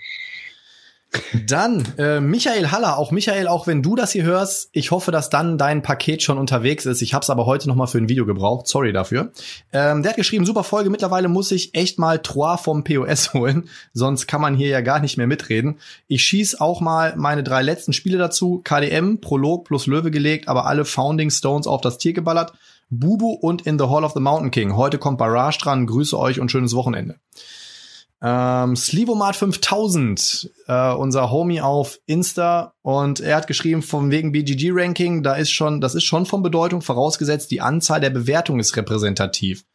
[1.45, 5.29] Dann äh, Michael Haller, auch Michael, auch wenn du das hier hörst, ich hoffe, dass
[5.29, 7.01] dann dein Paket schon unterwegs ist.
[7.01, 8.67] Ich habe es aber heute noch mal für ein Video gebraucht.
[8.67, 9.31] Sorry dafür.
[9.71, 10.89] Ähm, der hat geschrieben, super Folge.
[10.89, 14.99] Mittlerweile muss ich echt mal Trois vom POS holen, sonst kann man hier ja gar
[14.99, 15.79] nicht mehr mitreden.
[16.07, 18.61] Ich schieß auch mal meine drei letzten Spiele dazu.
[18.63, 22.53] KDM, Prolog plus Löwe gelegt, aber alle Founding Stones auf das Tier geballert.
[22.89, 24.75] Bubu und In the Hall of the Mountain King.
[24.75, 25.87] Heute kommt Barrage dran.
[25.87, 27.15] Grüße euch und schönes Wochenende.
[28.19, 34.71] Ähm, Slivomat 5000, äh, unser Homie auf Insta und er hat geschrieben von wegen BGG
[34.71, 38.75] Ranking, da ist schon, das ist schon von Bedeutung vorausgesetzt, die Anzahl der Bewertungen ist
[38.75, 39.65] repräsentativ.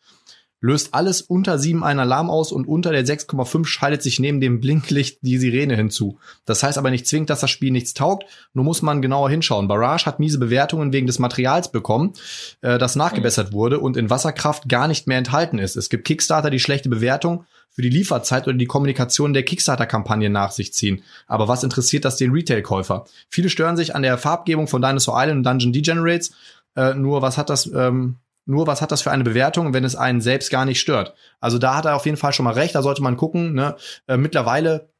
[0.62, 4.61] Löst alles unter 7 einen Alarm aus und unter der 6,5 schaltet sich neben dem
[4.61, 6.18] Blinklicht die Sirene hinzu.
[6.46, 9.68] Das heißt aber nicht zwingend, dass das Spiel nichts taugt, nur muss man genauer hinschauen.
[9.68, 12.14] Barrage hat miese Bewertungen wegen des Materials bekommen,
[12.62, 15.77] äh, das nachgebessert wurde und in Wasserkraft gar nicht mehr enthalten ist.
[15.77, 20.53] Es gibt Kickstarter, die schlechte Bewertung für die Lieferzeit oder die Kommunikation der Kickstarter-Kampagne nach
[20.53, 21.03] sich ziehen.
[21.27, 23.07] Aber was interessiert das den Retail-Käufer?
[23.29, 26.33] Viele stören sich an der Farbgebung von Dinosaur Island und Dungeon Degenerates.
[26.77, 29.96] Äh, nur was hat das, ähm, nur was hat das für eine Bewertung, wenn es
[29.96, 31.14] einen selbst gar nicht stört?
[31.40, 32.74] Also da hat er auf jeden Fall schon mal recht.
[32.74, 33.55] Da sollte man gucken.
[33.55, 33.76] Ne?
[34.07, 34.90] Äh, mittlerweile,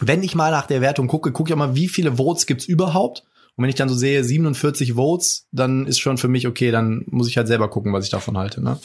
[0.00, 2.66] wenn ich mal nach der Wertung gucke, gucke ich auch mal, wie viele Votes gibt's
[2.66, 3.24] überhaupt?
[3.56, 7.04] Und wenn ich dann so sehe 47 Votes, dann ist schon für mich okay, dann
[7.06, 8.62] muss ich halt selber gucken, was ich davon halte.
[8.62, 8.78] Ne?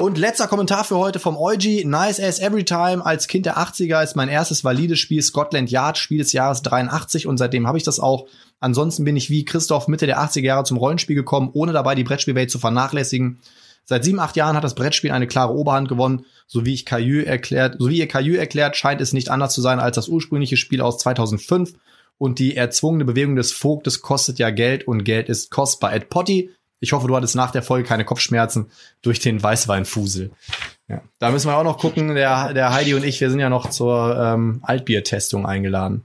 [0.00, 1.84] Und letzter Kommentar für heute vom Eugi.
[1.84, 3.04] Nice as every time.
[3.04, 7.26] Als Kind der 80er ist mein erstes valides Spiel Scotland Yard, Spiel des Jahres 83
[7.26, 8.26] und seitdem habe ich das auch.
[8.60, 12.04] Ansonsten bin ich wie Christoph Mitte der 80er Jahre zum Rollenspiel gekommen, ohne dabei die
[12.04, 13.40] Brettspielwelt zu vernachlässigen.
[13.84, 16.26] Seit sieben, acht Jahren hat das Brettspiel eine klare Oberhand gewonnen.
[16.46, 19.62] So wie ich Caillou erklärt, so wie ihr Caillou erklärt, scheint es nicht anders zu
[19.62, 21.72] sein als das ursprüngliche Spiel aus 2005.
[22.18, 25.94] Und die erzwungene Bewegung des Vogtes kostet ja Geld und Geld ist kostbar.
[25.94, 26.50] Ed Potty,
[26.80, 28.70] ich hoffe, du hattest nach der Folge keine Kopfschmerzen
[29.02, 30.30] durch den Weißweinfusel.
[30.88, 31.02] Ja.
[31.18, 32.14] Da müssen wir auch noch gucken.
[32.14, 36.04] Der, der Heidi und ich, wir sind ja noch zur ähm, Altbier-Testung eingeladen.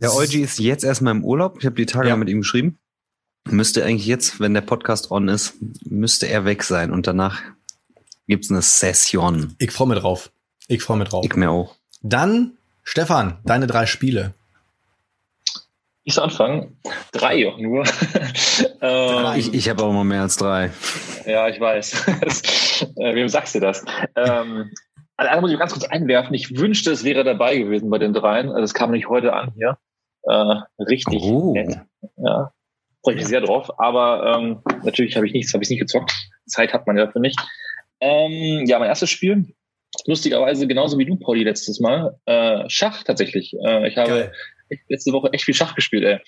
[0.00, 1.56] Der Eugi ist jetzt erstmal im Urlaub.
[1.58, 2.16] Ich habe die Tage Ja.
[2.16, 2.78] mit ihm geschrieben.
[3.48, 5.54] Müsste eigentlich jetzt, wenn der Podcast on ist,
[5.84, 6.92] müsste er weg sein.
[6.92, 7.40] Und danach
[8.28, 9.54] gibt's eine Session.
[9.58, 10.30] Ich freue mich drauf.
[10.68, 11.24] Ich freue mich drauf.
[11.24, 11.74] Ich mir auch.
[12.02, 12.52] Dann,
[12.84, 14.34] Stefan, deine drei Spiele.
[16.10, 16.76] Ich soll anfangen.
[17.12, 17.84] Drei auch nur.
[18.80, 20.72] ähm, Ich, ich habe auch mal mehr als drei.
[21.24, 22.04] Ja, ich weiß.
[22.20, 23.84] Das, äh, wem sagst du das?
[24.16, 24.72] Ähm,
[25.16, 26.34] also muss ich ganz kurz einwerfen.
[26.34, 28.48] Ich wünschte, es wäre dabei gewesen bei den dreien.
[28.48, 29.78] Also es kam nicht heute an hier.
[30.24, 31.52] Äh, richtig Oh.
[31.52, 31.78] nett.
[32.16, 32.50] Ja.
[33.04, 33.70] Freue ich mich sehr drauf.
[33.78, 36.12] Aber ähm, natürlich habe ich nichts, habe ich nicht gezockt.
[36.46, 37.38] Zeit hat man ja dafür nicht.
[38.00, 39.54] Ähm, ja, mein erstes Spiel.
[40.06, 42.18] Lustigerweise genauso wie du, Polly, letztes Mal.
[42.26, 43.54] Äh, Schach tatsächlich.
[43.64, 44.32] Äh, ich habe Geil.
[44.88, 46.18] Letzte Woche echt viel Schach gespielt, ey.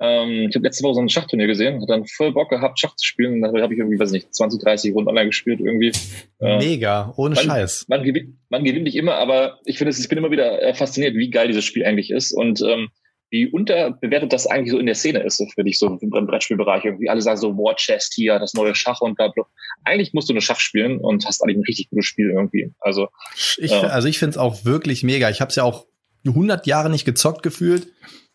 [0.00, 2.96] Ähm, ich habe letzte Woche so ein Schachturnier gesehen, hat dann voll Bock gehabt, Schach
[2.96, 3.34] zu spielen.
[3.34, 5.92] Und dann habe ich irgendwie, weiß nicht, 20, 30 Runden online gespielt irgendwie.
[6.40, 7.86] Äh, Mega, ohne man, Scheiß.
[7.88, 10.74] Man gewinnt, man gewinnt nicht immer, aber ich finde, es- ich bin immer wieder äh,
[10.74, 12.88] fasziniert, wie geil dieses Spiel eigentlich ist und ähm,
[13.30, 16.84] wie unterbewertet das eigentlich so in der Szene ist, für dich, so im Brettspielbereich.
[16.84, 19.44] Irgendwie alle sagen so, War Chest hier, das neue Schach und bla bla.
[19.84, 22.74] Eigentlich musst du nur Schach spielen und hast eigentlich ein richtig gutes Spiel irgendwie.
[22.80, 23.08] Also,
[23.56, 23.84] Ich, Ja.
[23.84, 25.30] Also ich finde es auch wirklich mega.
[25.30, 25.86] Ich habe es ja auch
[26.30, 27.88] 100 Jahre nicht gezockt gefühlt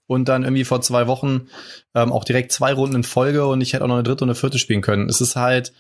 [0.08, 1.48] und dann irgendwie vor zwei Wochen
[1.94, 4.30] ähm, auch direkt zwei Runden in Folge und ich hätte auch noch eine dritte und
[4.30, 5.10] eine vierte spielen können.
[5.10, 5.74] Es ist halt,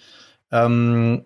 [0.52, 1.26] ähm,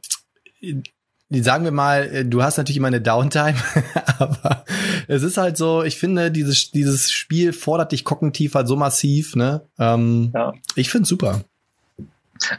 [1.29, 3.55] sagen wir mal, äh, du hast natürlich immer eine Downtime,
[4.19, 4.65] aber
[5.07, 9.35] es ist halt so, ich finde, dieses, dieses Spiel fordert dich kognitiv halt so massiv,
[9.35, 9.67] ne?
[9.79, 10.53] Ähm, Ja.
[10.75, 11.43] Ich finde super.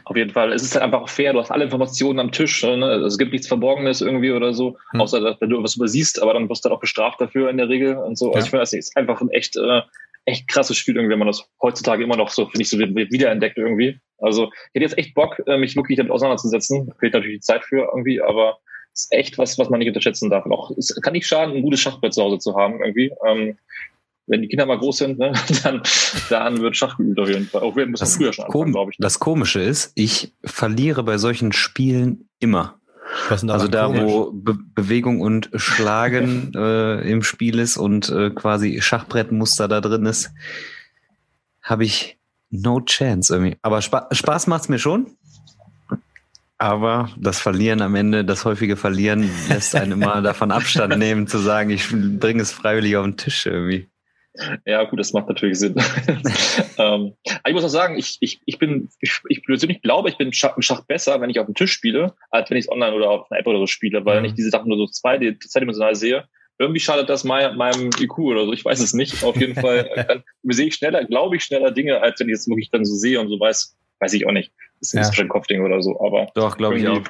[0.05, 0.53] Auf jeden Fall.
[0.53, 1.33] Es ist halt einfach fair.
[1.33, 2.63] Du hast alle Informationen am Tisch.
[2.63, 2.85] Ne?
[2.85, 5.01] Also Es gibt nichts Verborgenes irgendwie oder so, Hm.
[5.01, 7.57] außer dass wenn du was übersiehst, aber dann wirst du halt auch bestraft dafür in
[7.57, 8.27] der Regel und so.
[8.29, 8.35] Ja.
[8.35, 9.81] Also ich finde, das ist einfach ein echt, äh,
[10.25, 13.11] echt krasses Spiel, irgendwie, wenn man das heutzutage immer noch so, finde ich, so wi-
[13.11, 13.99] wiederentdeckt irgendwie.
[14.19, 16.87] Also ich hätte jetzt echt Bock, äh, mich wirklich damit auseinanderzusetzen.
[16.87, 18.59] Da fehlt natürlich die Zeit für irgendwie, aber
[18.93, 20.45] es ist echt was, was man nicht unterschätzen darf.
[20.45, 23.11] Und auch, es kann nicht schaden, ein gutes Schachbrett zu Hause zu haben irgendwie.
[23.27, 23.57] Ähm,
[24.27, 25.33] wenn die Kinder mal groß sind, ne,
[25.63, 25.81] dann,
[26.29, 27.61] dann wird Schach geübt auf jeden Fall.
[27.61, 28.97] Auch wir müssen Das, früher schon anfangen, glaube ich.
[28.99, 32.79] das Komische ist, ich verliere bei solchen Spielen immer.
[33.29, 34.01] Was denn Also da, komisch?
[34.03, 40.05] wo Be Bewegung und Schlagen äh, im Spiel ist und äh, quasi Schachbrettmuster da drin
[40.05, 40.31] ist,
[41.61, 42.17] habe ich
[42.49, 43.57] no chance irgendwie.
[43.61, 45.07] Aber Spa Spaß macht's mir schon.
[46.57, 51.39] Aber das Verlieren am Ende, das häufige Verlieren, lässt einen immer davon Abstand nehmen, zu
[51.39, 53.89] sagen, ich bringe es freiwillig auf den Tisch irgendwie.
[54.65, 55.75] Ja, gut, das macht natürlich Sinn.
[56.79, 60.17] ähm, aber ich muss auch sagen, ich, ich, ich bin, ich, ich persönlich glaube, ich
[60.17, 62.71] bin im Schach, Schach besser, wenn ich auf dem Tisch spiele, als wenn ich es
[62.71, 64.25] online oder auf einer App oder so spiele, weil Mhm.
[64.25, 66.27] ich diese Sachen nur so zwei, zweidimensional sehe.
[66.59, 69.23] Irgendwie schadet das mein, meinem IQ oder so, ich weiß es nicht.
[69.23, 72.47] Auf jeden Fall dann sehe ich schneller, glaube ich, schneller Dinge, als wenn ich es
[72.47, 74.51] wirklich dann so sehe und so weiß, weiß ich auch nicht.
[74.79, 74.99] Das ist Ja.
[75.05, 76.93] wahrscheinlich ein Kopfding oder so, aber Doch, glaube ich auch.
[76.95, 77.09] irgendwie,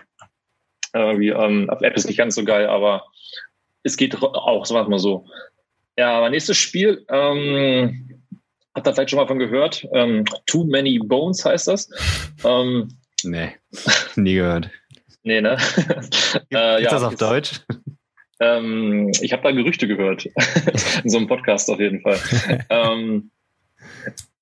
[0.93, 3.05] irgendwie ähm, auf App ist nicht ganz so geil, aber
[3.83, 5.25] es geht auch, sagen wir mal so.
[5.97, 8.21] Ja, mein nächstes Spiel, ähm,
[8.75, 9.87] hat da vielleicht schon mal von gehört.
[9.93, 11.89] Ähm, Too Many Bones heißt das.
[12.43, 12.89] Ähm,
[13.23, 13.51] Nee,
[14.15, 14.69] nie gehört.
[15.23, 15.57] nee, ne?
[16.53, 17.61] äh, Ist das auf Deutsch?
[18.39, 20.25] Ähm, ich habe da Gerüchte gehört.
[21.03, 22.19] In so einem Podcast auf jeden Fall.
[22.69, 23.31] ähm,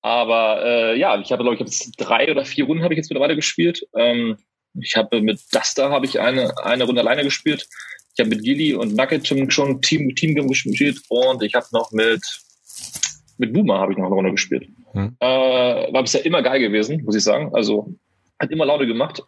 [0.00, 2.98] aber äh, ja, ich habe, glaube ich, hab jetzt drei oder vier Runden habe ich
[2.98, 3.86] jetzt mittlerweile gespielt.
[3.96, 4.36] Ähm,
[4.74, 7.68] ich habe mit Duster habe ich eine, eine Runde alleine gespielt.
[8.14, 12.20] Ich habe mit Gilly und Nugget schon, Team, Team gespielt und ich habe noch mit
[13.38, 14.68] mit Boomer habe ich noch eine Runde gespielt.
[14.92, 15.16] Hm.
[15.18, 17.50] Äh, war bisher immer geil gewesen, muss ich sagen.
[17.54, 17.92] Also
[18.38, 19.22] hat immer Laune gemacht.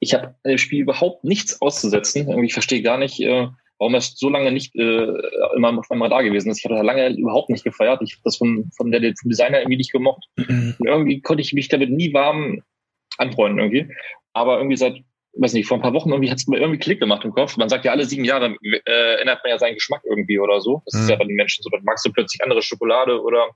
[0.00, 2.28] ich habe dem Spiel überhaupt nichts auszusetzen.
[2.42, 5.06] Ich verstehe gar nicht, äh, warum er so lange nicht äh,
[5.56, 6.58] immer auf einmal da gewesen ist.
[6.58, 8.00] Ich habe das lange überhaupt nicht gefeiert.
[8.02, 10.26] Ich habe das von, von der, vom Designer irgendwie nicht gemocht.
[10.36, 12.62] Und irgendwie konnte ich mich damit nie warm
[13.18, 13.94] anfreunden irgendwie.
[14.32, 14.96] Aber irgendwie seit,
[15.38, 17.56] weiß nicht, vor ein paar Wochen irgendwie hat es mir irgendwie Klick gemacht im Kopf.
[17.56, 20.82] Man sagt ja alle sieben Jahre äh, ändert man ja seinen Geschmack irgendwie oder so.
[20.86, 21.00] Das mhm.
[21.00, 21.70] ist ja bei den Menschen so.
[21.70, 23.50] Dann magst du plötzlich andere Schokolade oder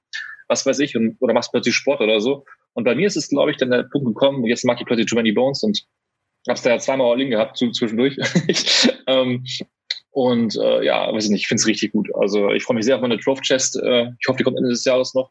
[0.48, 2.44] was weiß ich und, oder machst plötzlich Sport oder so.
[2.74, 5.06] Und bei mir ist es, glaube ich, dann der Punkt gekommen, jetzt mag ich plötzlich
[5.06, 5.84] Too Many Bones und
[6.48, 8.16] hab's da ja zweimal All-In gehabt zu, zwischendurch.
[9.06, 9.44] ähm,
[10.10, 12.08] und äh, ja, weiß ich nicht, ich finde es richtig gut.
[12.14, 13.80] Also ich freue mich sehr auf meine Trove Chest.
[13.82, 15.30] Äh, ich hoffe, die kommt Ende des Jahres noch.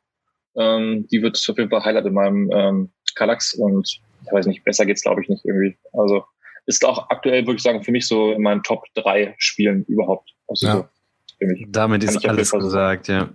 [0.58, 4.64] Ähm, die wird auf jeden Fall Highlight in meinem ähm, Kallax und ich weiß nicht,
[4.64, 5.78] besser geht's glaube ich nicht irgendwie.
[5.94, 6.24] Also
[6.66, 10.34] ist auch aktuell, würde ich sagen, für mich so in meinen Top drei Spielen überhaupt.
[10.48, 10.90] Also ja.
[11.40, 13.30] so, Damit ist alles gesagt, ja.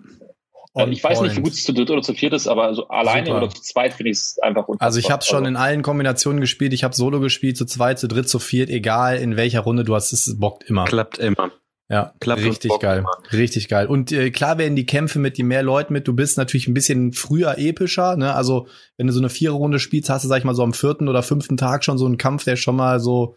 [0.75, 1.31] On ich weiß point.
[1.31, 3.39] nicht, wie gut es zu dritt oder zu viert ist, aber so alleine Super.
[3.39, 4.87] oder zu zweit finde ich es einfach unfassbar.
[4.87, 5.49] Also ich habe schon also.
[5.49, 6.73] in allen Kombinationen gespielt.
[6.73, 9.95] Ich habe Solo gespielt, zu zweit, zu dritt, zu viert, egal in welcher Runde du
[9.95, 10.85] hast, es bockt immer.
[10.85, 11.51] Klappt immer.
[11.91, 13.05] Ja, Klappt richtig geil.
[13.33, 13.87] Richtig geil.
[13.87, 16.07] Und äh, klar werden die Kämpfe mit die mehr Leuten mit.
[16.07, 18.17] Du bist natürlich ein bisschen früher epischer.
[18.17, 18.35] Ne?
[18.35, 18.69] Also
[18.99, 21.23] wenn du so eine Viererrunde spielst, hast du, sag ich mal, so am vierten oder
[21.23, 23.37] fünften Tag schon so einen Kampf, der schon mal so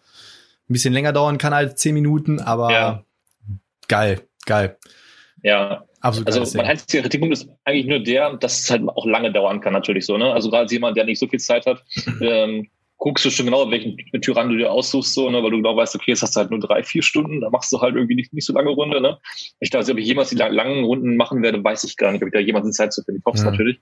[0.70, 2.40] ein bisschen länger dauern kann als zehn Minuten.
[2.42, 3.06] Aber ja.
[3.88, 4.78] geil, geil.
[5.44, 6.28] Ja, Absolut.
[6.28, 9.72] Also mein einziger Kritikpunkt ist eigentlich nur der, dass es halt auch lange dauern kann
[9.72, 10.18] natürlich so.
[10.18, 10.34] Ne?
[10.34, 11.84] Also gerade jemand, der nicht so viel Zeit hat,
[12.22, 12.70] ähm,
[13.02, 15.42] guckst du schon genau, welchen Tyrann du dir aussuchst, so, ne?
[15.42, 17.72] weil du genau weißt, okay, jetzt hast du halt nur drei, vier Stunden, da machst
[17.74, 19.02] du halt irgendwie nicht, nicht so lange Runde.
[19.02, 19.18] Ne?
[19.60, 22.28] Ich weiß, ob ich jemals die langen Runden machen werde, weiß ich gar nicht, ob
[22.28, 23.22] ich da jemals die Zeit zu finden.
[23.22, 23.50] Ich hoffe es ja.
[23.50, 23.80] natürlich.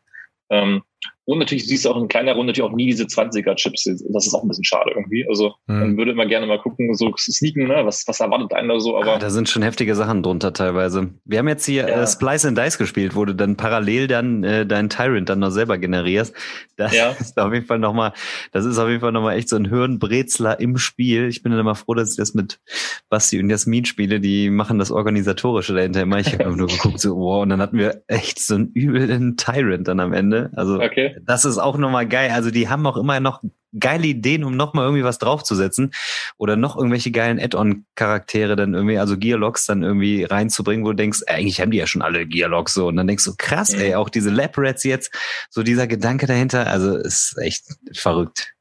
[0.49, 0.83] Ähm,
[1.29, 3.83] und natürlich siehst du auch in kleiner Runde natürlich auch nie diese 20er-Chips.
[3.83, 5.27] Das ist auch ein bisschen schade irgendwie.
[5.29, 5.79] Also hm.
[5.79, 7.81] man würde immer gerne mal gucken, so sneaken, ne?
[7.85, 8.97] was, was erwartet einen da so.
[8.97, 11.11] Aber ah, da sind schon heftige Sachen drunter teilweise.
[11.25, 12.01] Wir haben jetzt hier ja.
[12.01, 15.51] äh, Splice and Dice gespielt, wo du dann parallel dann äh, deinen Tyrant dann noch
[15.51, 16.33] selber generierst.
[16.77, 17.11] Das ja.
[17.19, 18.13] ist auf jeden Fall nochmal,
[18.51, 21.27] das ist auf jeden Fall nochmal echt so ein Hirnbrezler im Spiel.
[21.27, 22.59] Ich bin dann immer froh, dass ich das mit
[23.07, 24.19] Basti und Jasmin spiele.
[24.19, 26.17] Die machen das Organisatorische dahinter immer.
[26.17, 29.87] Ich habe nur geguckt, so, wow, und dann hatten wir echt so einen üblen Tyrant
[29.87, 30.49] dann am Ende.
[30.55, 32.31] Also okay das ist auch nochmal geil.
[32.31, 33.41] Also die haben auch immer noch
[33.77, 35.91] geile Ideen, um nochmal irgendwie was draufzusetzen
[36.37, 41.21] oder noch irgendwelche geilen Add-on-Charaktere dann irgendwie, also Gearlocks dann irgendwie reinzubringen, wo du denkst,
[41.27, 42.87] eigentlich haben die ja schon alle Gearlocks so.
[42.87, 43.81] Und dann denkst du, krass, mhm.
[43.81, 45.13] ey, auch diese Lab jetzt,
[45.49, 48.53] so dieser Gedanke dahinter, also ist echt verrückt.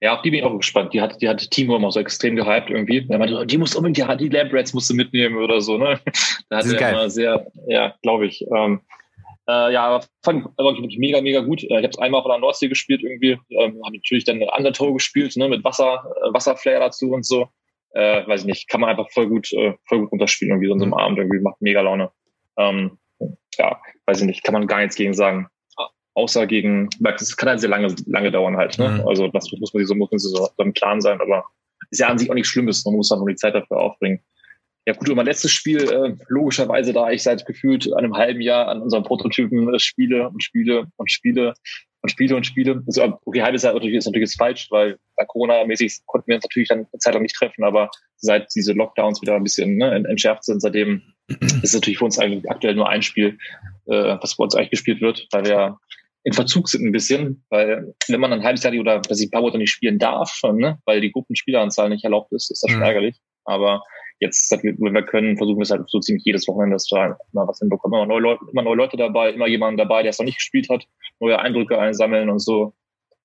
[0.00, 0.94] Ja, auf die bin ich auch gespannt.
[0.94, 3.06] Die hat, die hat Timo immer so extrem gehypt irgendwie.
[3.08, 6.00] Er meinte, die muss unbedingt, die, die Lab Rats musst du mitnehmen oder so, ne?
[6.48, 6.94] Da hat er geil.
[6.94, 8.44] immer sehr, ja, glaube ich.
[8.56, 8.80] Ähm,
[9.50, 11.62] äh, ja, fand ich wirklich mega, mega gut.
[11.62, 13.38] Äh, ich habe es einmal auch in der Nordsee gespielt irgendwie.
[13.50, 17.48] Ähm, habe natürlich dann Undertow gespielt, ne, mit Wasser, äh, Wasserflair dazu und so.
[17.92, 20.74] Äh, weiß ich nicht, kann man einfach voll gut, äh, voll gut runterspielen irgendwie so
[20.74, 22.10] in so einem Abend irgendwie, macht mega Laune.
[22.56, 22.98] Ähm,
[23.58, 25.48] ja, weiß ich nicht, kann man gar nichts gegen sagen.
[26.14, 28.88] Außer gegen, das kann halt sehr lange, lange dauern halt, ne?
[28.88, 29.08] Mhm.
[29.08, 31.44] Also das muss man sich so, muss man sich so im Plan sein, aber
[31.90, 34.20] ist ja an sich auch nichts Schlimmes, man muss dann nur die Zeit dafür aufbringen.
[34.86, 38.68] Ja gut, und mein letztes Spiel, äh, logischerweise, da ich seit gefühlt einem halben Jahr
[38.68, 41.54] an unserem Prototypen äh, spiele und spiele und spiele
[42.02, 42.82] und spiele und spiele.
[42.86, 46.78] Also, okay, halbes Jahr natürlich ist natürlich falsch, weil Corona-mäßig konnten wir uns natürlich dann
[46.78, 50.62] eine Zeit lang nicht treffen, aber seit diese Lockdowns wieder ein bisschen ne, entschärft sind,
[50.62, 53.38] seitdem ist es natürlich für uns eigentlich aktuell nur ein Spiel,
[53.86, 55.78] äh, was bei uns eigentlich gespielt wird, weil wir
[56.24, 59.56] in Verzug sind ein bisschen, weil wenn man ein halbes Jahr oder dass ich Power
[59.56, 62.86] nicht spielen darf, ne, weil die Gruppenspieleranzahl nicht erlaubt ist, ist das schon mhm.
[62.86, 63.20] ärgerlich.
[63.44, 63.82] Aber
[64.20, 67.48] jetzt, wenn wir können, versuchen wir es halt so ziemlich jedes Wochenende, dass wir mal
[67.48, 67.98] was hinbekommen.
[67.98, 70.68] Immer neue Leute, immer neue Leute dabei, immer jemanden dabei, der es noch nicht gespielt
[70.68, 70.86] hat,
[71.18, 72.74] neue Eindrücke einsammeln und so.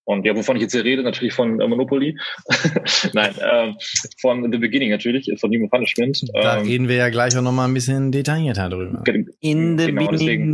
[0.06, 2.18] Und ja, wovon ich jetzt hier rede, natürlich von äh, Monopoly.
[3.14, 3.74] Nein, äh,
[4.22, 6.22] von The Beginning natürlich, von Human Punishment.
[6.34, 9.04] Da ähm, reden wir ja gleich auch nochmal ein bisschen detaillierter drüber.
[9.39, 10.54] In the genau, beginning.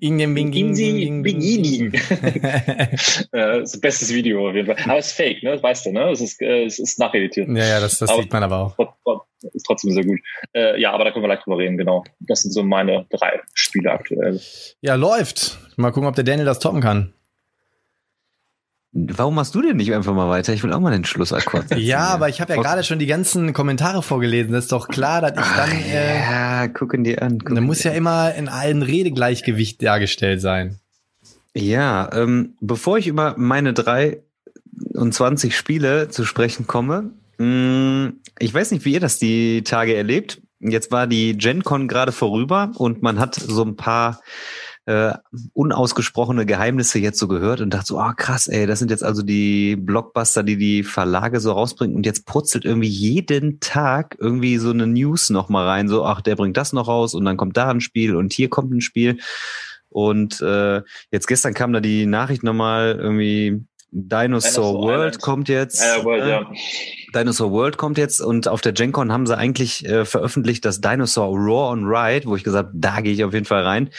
[0.00, 1.92] dem Bing, Bing, Bing, Bing,
[3.32, 4.84] das bestes Video auf jeden Fall.
[4.84, 5.52] Aber es ist fake, ne?
[5.52, 6.10] Das weißt du, ne?
[6.10, 7.48] Es ist, äh, es ist nacheditiert.
[7.48, 9.26] Ja, ja, das, das aber, sieht man aber auch.
[9.52, 10.18] Ist trotzdem sehr gut.
[10.54, 12.04] Äh, ja, aber da können wir gleich drüber reden, genau.
[12.20, 14.40] Das sind so meine drei Spiele aktuell.
[14.80, 15.58] Ja, läuft.
[15.76, 17.12] Mal gucken, ob der Daniel das toppen kann.
[18.96, 20.52] Warum machst du denn nicht einfach mal weiter?
[20.52, 21.82] Ich will auch mal den Schlussakkord setzen.
[21.82, 24.52] ja, aber ich habe ja gerade schon die ganzen Kommentare vorgelesen.
[24.52, 25.70] Das ist doch klar, dass ich dann.
[25.72, 27.38] Ach, äh, ja, gucken die an.
[27.38, 30.78] Gucken dann muss ja immer in allen Redegleichgewicht dargestellt sein.
[31.54, 34.22] Ja, ähm, bevor ich über meine drei
[34.92, 39.64] und zwanzig Spiele zu sprechen komme, mh, mm, ich weiß nicht, wie ihr das die
[39.64, 40.40] Tage erlebt.
[40.60, 44.20] Jetzt war die GenCon gerade vorüber und man hat so ein paar
[44.86, 45.14] äh,
[45.54, 49.02] unausgesprochene Geheimnisse jetzt so gehört und dachte so, ah oh, krass, ey, das sind jetzt
[49.02, 51.96] also die Blockbuster, die die Verlage so rausbringen.
[51.96, 56.20] Und jetzt purzelt irgendwie jeden Tag irgendwie so eine News noch mal rein, so ach,
[56.20, 58.80] der bringt das noch raus und dann kommt da ein Spiel und hier kommt ein
[58.80, 59.18] Spiel.
[59.88, 63.64] Und äh, jetzt gestern kam da die Nachricht nochmal irgendwie
[63.94, 65.22] Dinosaur, Dinosaur World Island.
[65.22, 65.80] kommt jetzt.
[65.80, 66.50] Ja, World, äh, ja.
[67.14, 71.36] Dinosaur World kommt jetzt und auf der GenCon haben sie eigentlich äh, veröffentlicht, dass Dinosaur
[71.36, 73.90] Raw on Ride, wo ich gesagt, da gehe ich auf jeden Fall rein,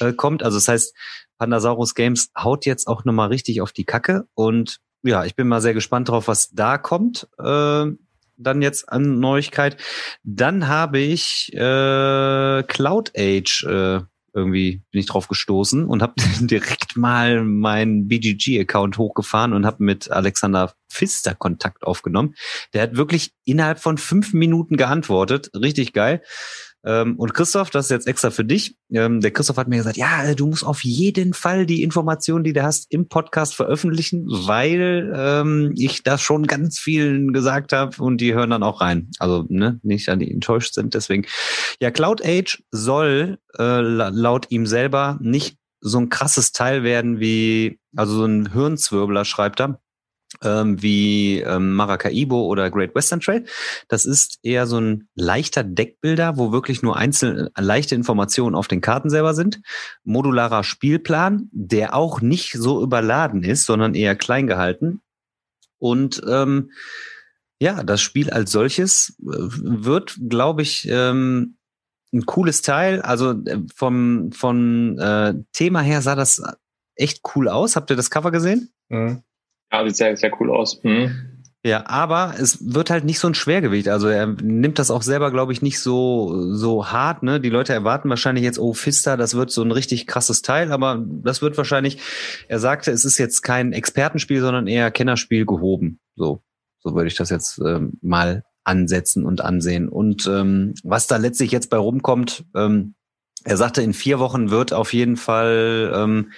[0.00, 0.42] äh, kommt.
[0.42, 0.94] Also das heißt,
[1.38, 5.60] Pandasaurus Games haut jetzt auch nochmal richtig auf die Kacke und ja, ich bin mal
[5.60, 7.28] sehr gespannt drauf, was da kommt.
[7.38, 7.86] Äh,
[8.36, 9.76] dann jetzt an Neuigkeit.
[10.24, 14.00] Dann habe ich äh, Cloud Age äh,
[14.34, 20.10] irgendwie bin ich drauf gestoßen und habe direkt mal meinen BGG-Account hochgefahren und habe mit
[20.10, 22.34] Alexander Pfister Kontakt aufgenommen.
[22.72, 25.50] Der hat wirklich innerhalb von fünf Minuten geantwortet.
[25.54, 26.22] Richtig geil.
[26.86, 28.76] Ähm, und Christoph, das ist jetzt extra für dich.
[28.92, 32.44] Ähm, der Christoph hat mir gesagt, ja, äh, du musst auf jeden Fall die Informationen,
[32.44, 38.02] die du hast, im Podcast veröffentlichen, weil ähm, ich das schon ganz vielen gesagt habe
[38.02, 39.10] und die hören dann auch rein.
[39.18, 40.94] Also ne, nicht an die enttäuscht sind.
[40.94, 41.26] Deswegen,
[41.80, 47.20] ja, Cloud Age soll äh, la- laut ihm selber nicht so ein krasses Teil werden
[47.20, 49.80] wie, also so ein Hirnzwirbler schreibt er,
[50.42, 53.44] ähm, wie ähm, Maracaibo oder Great Western Trail.
[53.88, 58.80] Das ist eher so ein leichter Deckbilder, wo wirklich nur einzelne leichte Informationen auf den
[58.80, 59.60] Karten selber sind.
[60.04, 65.00] Modularer Spielplan, der auch nicht so überladen ist, sondern eher klein gehalten.
[65.78, 66.70] Und ähm,
[67.58, 71.56] ja, das Spiel als solches äh, wird, glaube ich, ähm,
[72.12, 73.02] ein cooles Teil.
[73.02, 76.42] Also äh, vom, vom äh, Thema her sah das
[76.94, 77.76] echt cool aus.
[77.76, 78.72] Habt ihr das Cover gesehen?
[78.88, 79.22] Mhm.
[79.74, 80.82] Ja, sieht sehr, sehr cool aus.
[80.82, 81.30] Mhm.
[81.66, 83.88] Ja, aber es wird halt nicht so ein Schwergewicht.
[83.88, 87.22] Also er nimmt das auch selber, glaube ich, nicht so so hart.
[87.22, 87.40] Ne?
[87.40, 91.02] Die Leute erwarten wahrscheinlich jetzt, oh Fista, das wird so ein richtig krasses Teil, aber
[91.06, 91.98] das wird wahrscheinlich.
[92.48, 96.00] Er sagte, es ist jetzt kein Expertenspiel, sondern eher Kennerspiel gehoben.
[96.16, 96.42] So,
[96.80, 99.88] so würde ich das jetzt ähm, mal ansetzen und ansehen.
[99.88, 102.94] Und ähm, was da letztlich jetzt bei rumkommt, ähm,
[103.42, 106.32] er sagte, in vier Wochen wird auf jeden Fall ähm,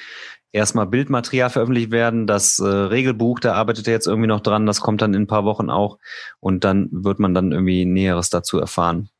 [0.56, 2.26] erstmal Bildmaterial veröffentlicht werden.
[2.26, 4.66] Das äh, Regelbuch, da arbeitet er jetzt irgendwie noch dran.
[4.66, 5.98] Das kommt dann in ein paar Wochen auch.
[6.40, 9.10] Und dann wird man dann irgendwie Näheres dazu erfahren.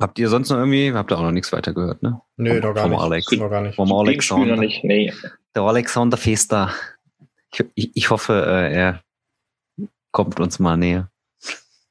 [0.00, 2.20] Habt ihr sonst noch irgendwie, habt ihr auch noch nichts weiter gehört, ne?
[2.36, 3.00] Nö, doch gar nicht.
[3.00, 3.32] Alex.
[3.32, 3.74] Noch gar nicht.
[3.74, 4.56] Vom Gegenspiel noch Alexander.
[4.56, 4.84] nicht.
[4.84, 5.12] Nee.
[5.56, 6.72] Der Alexander Fester.
[7.52, 9.02] Ich, ich, ich hoffe, äh, er
[10.12, 11.10] kommt uns mal näher.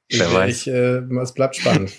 [0.10, 0.68] Wer ich, weiß.
[0.68, 1.92] Ich, äh, es bleibt spannend.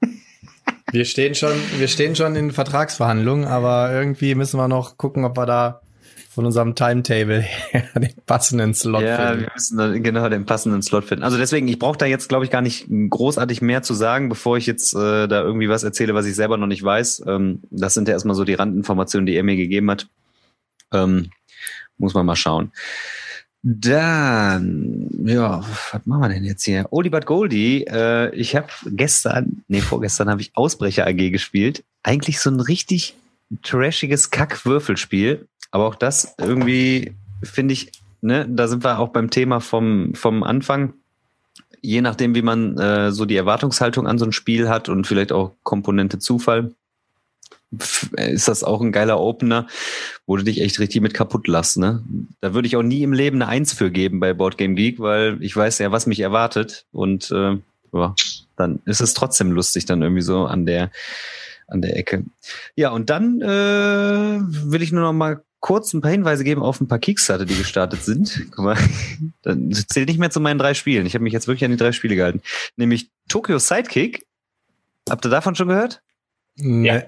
[0.90, 5.36] wir stehen schon, wir stehen schon in Vertragsverhandlungen, aber irgendwie müssen wir noch gucken, ob
[5.36, 5.81] wir da
[6.32, 9.40] von unserem Timetable her den passenden Slot ja, finden.
[9.42, 11.24] wir müssen da genau den passenden Slot finden.
[11.24, 14.56] Also deswegen, ich brauche da jetzt, glaube ich, gar nicht großartig mehr zu sagen, bevor
[14.56, 17.24] ich jetzt äh, da irgendwie was erzähle, was ich selber noch nicht weiß.
[17.26, 20.08] Ähm, das sind ja erstmal so die Randinformationen, die er mir gegeben hat.
[20.92, 21.30] Ähm,
[21.98, 22.72] muss man mal schauen.
[23.62, 25.62] Dann, ja,
[25.92, 26.86] was machen wir denn jetzt hier?
[26.90, 31.84] Oldie but Goldie, äh, ich habe gestern, nee, vorgestern habe ich Ausbrecher AG gespielt.
[32.02, 33.14] Eigentlich so ein richtig
[33.62, 35.46] trashiges Kack-Würfelspiel.
[35.72, 40.44] Aber auch das irgendwie finde ich, ne, da sind wir auch beim Thema vom, vom
[40.44, 40.94] Anfang.
[41.80, 45.32] Je nachdem, wie man äh, so die Erwartungshaltung an so ein Spiel hat und vielleicht
[45.32, 46.72] auch Komponente Zufall,
[48.16, 49.66] ist das auch ein geiler Opener,
[50.26, 51.78] wo du dich echt richtig mit kaputt lässt.
[51.78, 52.04] Ne?
[52.40, 55.00] Da würde ich auch nie im Leben eine Eins für geben bei Board Game Geek,
[55.00, 56.84] weil ich weiß ja, was mich erwartet.
[56.92, 57.56] Und äh,
[57.92, 58.14] ja,
[58.56, 60.90] dann ist es trotzdem lustig, dann irgendwie so an der
[61.66, 62.24] an der Ecke.
[62.76, 66.80] Ja, und dann äh, will ich nur noch mal kurz ein paar Hinweise geben auf
[66.80, 68.46] ein paar Kickstarter, die gestartet sind.
[68.50, 68.76] Guck mal,
[69.42, 71.06] dann zählt nicht mehr zu meinen drei Spielen.
[71.06, 72.42] Ich habe mich jetzt wirklich an die drei Spiele gehalten.
[72.76, 74.26] Nämlich Tokyo Sidekick.
[75.08, 76.02] Habt ihr davon schon gehört?
[76.56, 76.88] Nee.
[76.88, 77.02] Ja.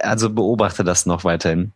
[0.00, 1.72] also beobachte das noch weiterhin.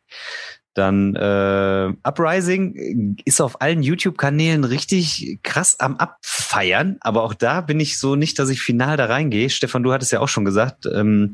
[0.75, 7.81] Dann äh, Uprising ist auf allen YouTube-Kanälen richtig krass am Abfeiern, aber auch da bin
[7.81, 9.51] ich so nicht, dass ich final da reingehe.
[9.51, 11.33] Stefan, du hattest ja auch schon gesagt, ähm,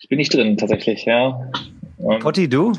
[0.00, 1.50] Ich bin nicht drin, tatsächlich, ja.
[1.98, 2.72] Ähm, Potti, du?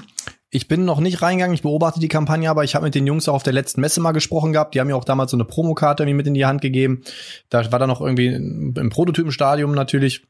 [0.55, 3.27] Ich bin noch nicht reingegangen, ich beobachte die Kampagne, aber ich habe mit den Jungs
[3.27, 4.75] auch auf der letzten Messe mal gesprochen gehabt.
[4.75, 7.01] Die haben mir auch damals so eine Promokarte mir mit in die Hand gegeben.
[7.49, 10.27] Da war dann noch irgendwie im Prototypenstadium natürlich.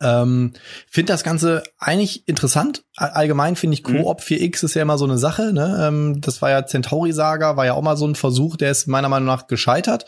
[0.00, 0.52] Ähm,
[0.88, 2.84] finde das Ganze eigentlich interessant.
[2.96, 4.02] All- Allgemein finde ich Mhm.
[4.02, 5.52] Coop 4X ist ja immer so eine Sache.
[5.52, 5.84] Ne?
[5.88, 8.86] Ähm, das war ja Centauri Saga, war ja auch mal so ein Versuch, der ist
[8.86, 10.06] meiner Meinung nach gescheitert.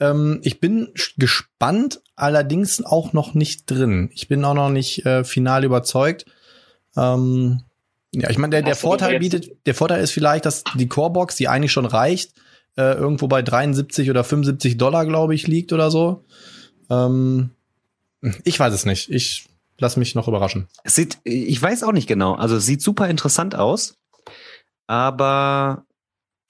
[0.00, 4.10] Ähm, ich bin gespannt, allerdings auch noch nicht drin.
[4.12, 6.26] Ich bin auch noch nicht äh, final überzeugt.
[6.96, 7.62] Ähm,
[8.14, 11.48] ja, ich meine, der, der Vorteil bietet, der Vorteil ist vielleicht, dass die Corebox, die
[11.48, 12.32] eigentlich schon reicht,
[12.76, 16.24] äh, irgendwo bei 73 oder 75 Dollar, glaube ich, liegt oder so.
[16.90, 17.50] Ähm,
[18.44, 19.10] ich weiß es nicht.
[19.10, 19.48] Ich
[19.78, 20.68] lass mich noch überraschen.
[20.84, 22.34] Es sieht, ich weiß auch nicht genau.
[22.34, 23.98] Also es sieht super interessant aus,
[24.86, 25.84] aber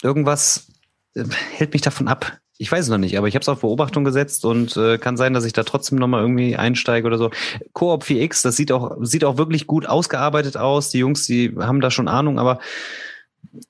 [0.03, 0.69] irgendwas
[1.15, 2.39] äh, hält mich davon ab.
[2.59, 5.17] Ich weiß es noch nicht, aber ich habe es auf Beobachtung gesetzt und äh, kann
[5.17, 7.31] sein, dass ich da trotzdem nochmal irgendwie einsteige oder so.
[7.73, 10.91] Coop 4X, das sieht auch, sieht auch wirklich gut ausgearbeitet aus.
[10.91, 12.61] Die Jungs, die haben da schon Ahnung, aber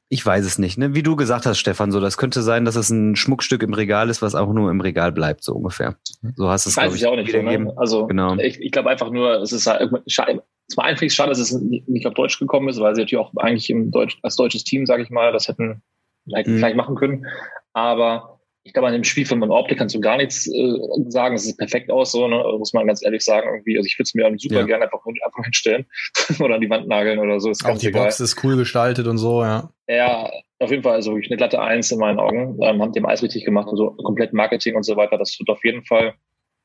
[0.09, 0.79] ich weiß es nicht.
[0.79, 0.95] Ne?
[0.95, 4.11] Wie du gesagt hast, Stefan, so das könnte sein, dass es ein Schmuckstück im Regal
[4.11, 5.97] ist, was auch nur im Regal bleibt, so ungefähr.
[6.37, 7.33] So hast du es, glaube ich, auch nicht.
[7.33, 7.73] Ne?
[7.77, 8.37] Also genau.
[8.37, 12.07] ich, ich glaube einfach nur, es ist halt, es war einfach schade, dass es nicht
[12.07, 15.03] auf Deutsch gekommen ist, weil sie natürlich auch eigentlich im Deutsch, als deutsches Team, sage
[15.03, 15.83] ich mal, das hätten
[16.25, 16.59] vielleicht, mhm.
[16.59, 17.27] vielleicht machen können.
[17.73, 21.35] Aber ich glaube, an dem Spiel von Monopoly kannst du gar nichts äh, sagen.
[21.35, 22.43] Es sieht perfekt aus, so, ne?
[22.59, 23.49] muss man ganz ehrlich sagen.
[23.49, 23.77] Irgendwie.
[23.77, 24.67] Also ich würde es mir super ja.
[24.67, 25.87] gerne einfach, einfach hinstellen
[26.39, 27.51] oder an die Wand nageln oder so.
[27.51, 28.05] Ist Auch die egal.
[28.05, 29.71] Box ist cool gestaltet und so, ja.
[29.89, 32.57] Ja, auf jeden Fall, also eine glatte Eins in meinen Augen.
[32.63, 35.19] Ähm, haben dem alles richtig gemacht und so komplett Marketing und so weiter.
[35.19, 36.15] Das wird auf jeden Fall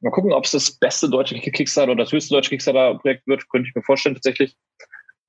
[0.01, 3.69] mal gucken, ob es das beste deutsche Kickstarter oder das höchste deutsche Kickstarter-Projekt wird, könnte
[3.69, 4.55] ich mir vorstellen tatsächlich.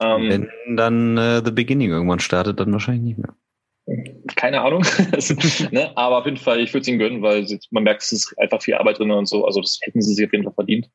[0.02, 3.34] Ähm, Wenn dann äh, The Beginning irgendwann startet, dann wahrscheinlich nicht mehr
[4.36, 4.84] keine Ahnung.
[5.70, 5.96] ne?
[5.96, 8.62] Aber auf jeden Fall, ich würde es ihnen gönnen, weil man merkt, es ist einfach
[8.62, 9.44] viel Arbeit drin und so.
[9.44, 10.90] Also das hätten sie sich auf jeden Fall verdient.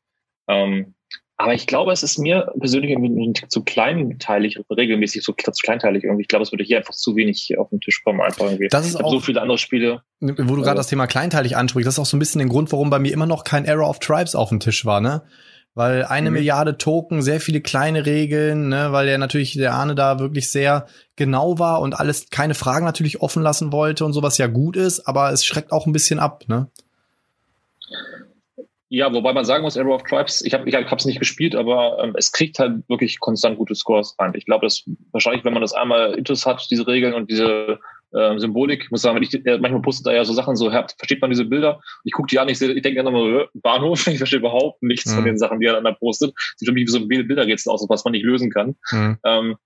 [0.48, 0.94] Ähm,
[1.36, 6.22] aber ich glaube, es ist mir persönlich irgendwie zu kleinteilig, regelmäßig so zu kleinteilig irgendwie.
[6.22, 8.68] Ich glaube, es würde hier einfach zu wenig auf den Tisch kommen, einfach irgendwie.
[8.68, 10.02] Das ist ich auch so viele andere Spiele.
[10.20, 10.74] Wo du gerade also.
[10.76, 13.12] das Thema kleinteilig ansprichst, das ist auch so ein bisschen der Grund, warum bei mir
[13.12, 15.22] immer noch kein Error of Tribes auf dem Tisch war, ne?
[15.74, 16.34] Weil eine mhm.
[16.34, 20.86] Milliarde Token, sehr viele kleine Regeln, ne, weil der natürlich der Arne da wirklich sehr
[21.16, 25.06] genau war und alles keine Fragen natürlich offen lassen wollte und sowas ja gut ist,
[25.08, 26.68] aber es schreckt auch ein bisschen ab, ne?
[28.90, 31.98] Ja, wobei man sagen muss, Arrow of Tribes, ich habe ich hab's nicht gespielt, aber
[32.00, 34.32] ähm, es kriegt halt wirklich konstant gute Scores rein.
[34.36, 37.80] Ich glaube, dass wahrscheinlich, wenn man das einmal intus hat, diese Regeln und diese
[38.14, 41.30] äh, Symbolik, muss sagen, ich, äh, manchmal postet da ja so Sachen so, versteht man
[41.30, 41.80] diese Bilder?
[42.04, 45.10] Ich gucke die an, ich, ich denke dann immer, äh, Bahnhof, ich verstehe überhaupt nichts
[45.10, 45.16] mhm.
[45.16, 46.32] von den Sachen, die er dann da postet.
[46.56, 48.76] Sieht für mich wie so ein Bilderrätsel aus, was man nicht lösen kann.
[48.90, 49.18] Mhm.
[49.24, 49.56] Ähm,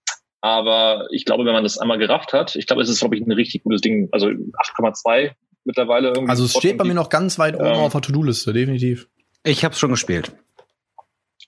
[0.41, 3.27] aber ich glaube, wenn man das einmal gerafft hat, ich glaube, es ist, glaube ich,
[3.27, 4.09] ein richtig gutes Ding.
[4.13, 5.33] Also 8,2
[5.65, 6.31] mittlerweile irgendwie.
[6.31, 9.09] Also es steht bei mir noch ganz weit oben ähm, auf der To-Do-Liste, definitiv.
[9.45, 10.33] Ich habe schon gespielt.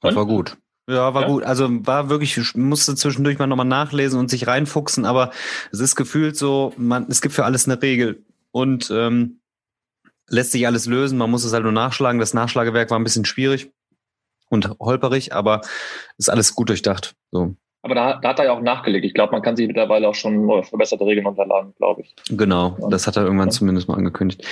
[0.02, 0.56] Das war gut.
[0.90, 1.28] Ja, war ja?
[1.28, 1.44] gut.
[1.44, 5.30] Also war wirklich, musste zwischendurch mal nochmal nachlesen und sich reinfuchsen, aber
[5.70, 9.40] es ist gefühlt so, man, es gibt für alles eine Regel und ähm,
[10.28, 11.18] lässt sich alles lösen.
[11.18, 12.20] Man muss es halt nur nachschlagen.
[12.20, 13.70] Das Nachschlagewerk war ein bisschen schwierig
[14.48, 15.60] und holperig, aber
[16.18, 17.14] ist alles gut durchdacht.
[17.30, 17.54] So.
[17.82, 19.06] Aber da, da hat er ja auch nachgelegt.
[19.06, 22.14] Ich glaube, man kann sich mittlerweile auch schon verbesserte Regeln unterladen, glaube ich.
[22.28, 23.52] Genau, das hat er irgendwann ja.
[23.52, 24.46] zumindest mal angekündigt.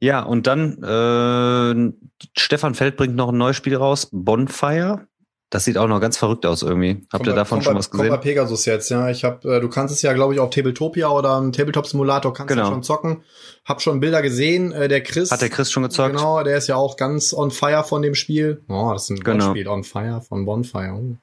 [0.00, 1.92] Ja, und dann äh,
[2.36, 5.07] Stefan Feld bringt noch ein neues Spiel raus, Bonfire.
[5.50, 7.06] Das sieht auch noch ganz verrückt aus irgendwie.
[7.10, 8.08] Habt ihr davon schon bei, was gesehen?
[8.08, 9.08] Kommt bei Pegasus jetzt, ja.
[9.08, 12.34] Ich habe, äh, du kannst es ja, glaube ich, auf Tabletopia oder im Tabletop Simulator
[12.34, 12.66] kannst genau.
[12.66, 13.22] du schon zocken.
[13.64, 14.72] Hab schon Bilder gesehen.
[14.72, 15.30] Äh, der Chris.
[15.30, 16.16] Hat der Chris schon gezockt?
[16.16, 18.62] Genau, der ist ja auch ganz on fire von dem Spiel.
[18.68, 19.50] Oh, das ist ein genau.
[19.50, 20.92] Spiel on fire von Bonfire.
[20.92, 21.16] Oh.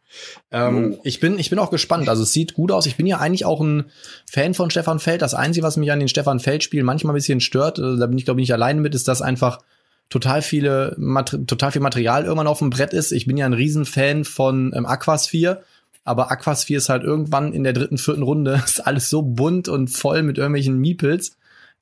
[0.50, 1.02] Ähm, oh.
[1.04, 2.10] Ich bin, ich bin auch gespannt.
[2.10, 2.88] Also es sieht gut aus.
[2.88, 3.92] Ich bin ja eigentlich auch ein
[4.26, 5.22] Fan von Stefan Feld.
[5.22, 8.08] Das Einzige, was mich an den Stefan Feld Spielen manchmal ein bisschen stört, äh, da
[8.08, 9.60] bin ich glaube ich nicht alleine mit, ist, dass einfach
[10.10, 10.96] total viele,
[11.48, 13.12] total viel Material irgendwann auf dem Brett ist.
[13.12, 15.64] Ich bin ja ein Riesenfan von ähm, Aquasphere,
[16.04, 19.90] aber Aquasphere ist halt irgendwann in der dritten, vierten Runde ist alles so bunt und
[19.90, 21.38] voll mit irgendwelchen Meeples.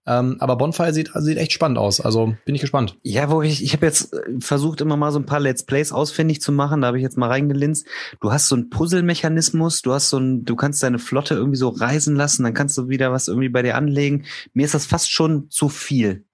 [0.05, 2.01] Ähm, aber Bonfire sieht, sieht echt spannend aus.
[2.01, 2.97] Also bin ich gespannt.
[3.03, 5.93] Ja, wo ich, ich habe jetzt äh, versucht, immer mal so ein paar Let's Plays
[5.93, 6.82] ausfindig zu machen.
[6.82, 7.88] Da habe ich jetzt mal reingelinst.
[8.19, 11.69] Du hast so einen Puzzle-Mechanismus, du hast so ein, du kannst deine Flotte irgendwie so
[11.69, 14.26] reisen lassen, dann kannst du wieder was irgendwie bei dir anlegen.
[14.53, 16.26] Mir ist das fast schon zu viel.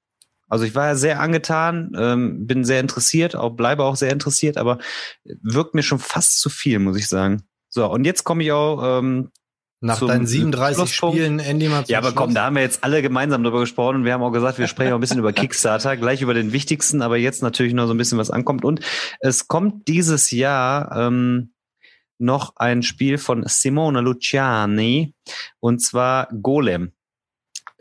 [0.49, 4.57] Also ich war ja sehr angetan, ähm, bin sehr interessiert, auch bleibe auch sehr interessiert,
[4.57, 4.79] aber
[5.23, 7.43] wirkt mir schon fast zu viel, muss ich sagen.
[7.69, 9.29] So, und jetzt komme ich auch ähm,
[9.81, 13.43] nach deinen 37 Spielen, Andy mal Ja, aber komm, da haben wir jetzt alle gemeinsam
[13.43, 16.21] drüber gesprochen und wir haben auch gesagt, wir sprechen auch ein bisschen über Kickstarter, gleich
[16.21, 18.65] über den wichtigsten, aber jetzt natürlich noch so ein bisschen was ankommt.
[18.65, 18.81] Und
[19.21, 21.53] es kommt dieses Jahr ähm,
[22.17, 25.13] noch ein Spiel von Simone Luciani
[25.59, 26.91] und zwar Golem.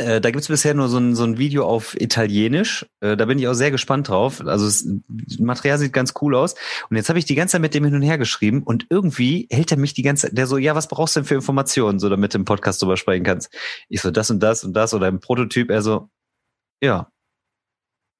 [0.01, 2.87] Äh, da gibt's bisher nur so ein, so ein Video auf Italienisch.
[3.01, 4.41] Äh, da bin ich auch sehr gespannt drauf.
[4.47, 4.87] Also das
[5.41, 6.55] Material sieht ganz cool aus.
[6.89, 9.49] Und jetzt habe ich die ganze Zeit mit dem hin und her geschrieben und irgendwie
[9.51, 11.99] hält er mich die ganze Zeit, der so, ja, was brauchst du denn für Informationen,
[11.99, 13.53] so damit du im Podcast drüber sprechen kannst?
[13.89, 15.69] Ich so, das und das und das oder im Prototyp.
[15.69, 16.09] Er so,
[16.81, 17.11] ja,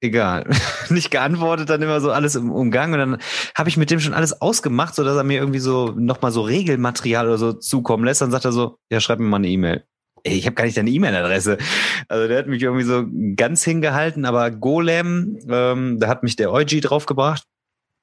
[0.01, 0.49] egal.
[0.89, 3.17] Nicht geantwortet, dann immer so alles im Umgang und dann
[3.55, 6.41] habe ich mit dem schon alles ausgemacht, so dass er mir irgendwie so nochmal so
[6.41, 8.19] Regelmaterial oder so zukommen lässt.
[8.21, 9.85] Dann sagt er so, ja, schreib mir mal eine E-Mail
[10.23, 11.57] ich habe gar nicht deine E-Mail-Adresse.
[12.07, 13.05] Also der hat mich irgendwie so
[13.35, 17.43] ganz hingehalten, aber Golem, ähm, da hat mich der Eugi draufgebracht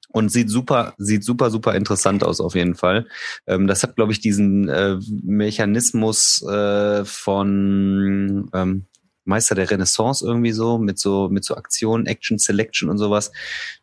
[0.09, 3.07] und sieht super, sieht super, super interessant aus auf jeden Fall.
[3.45, 8.85] Ähm, das hat, glaube ich, diesen äh, Mechanismus äh, von ähm,
[9.25, 13.31] Meister der Renaissance irgendwie so mit so mit so Aktionen, Action Selection und sowas.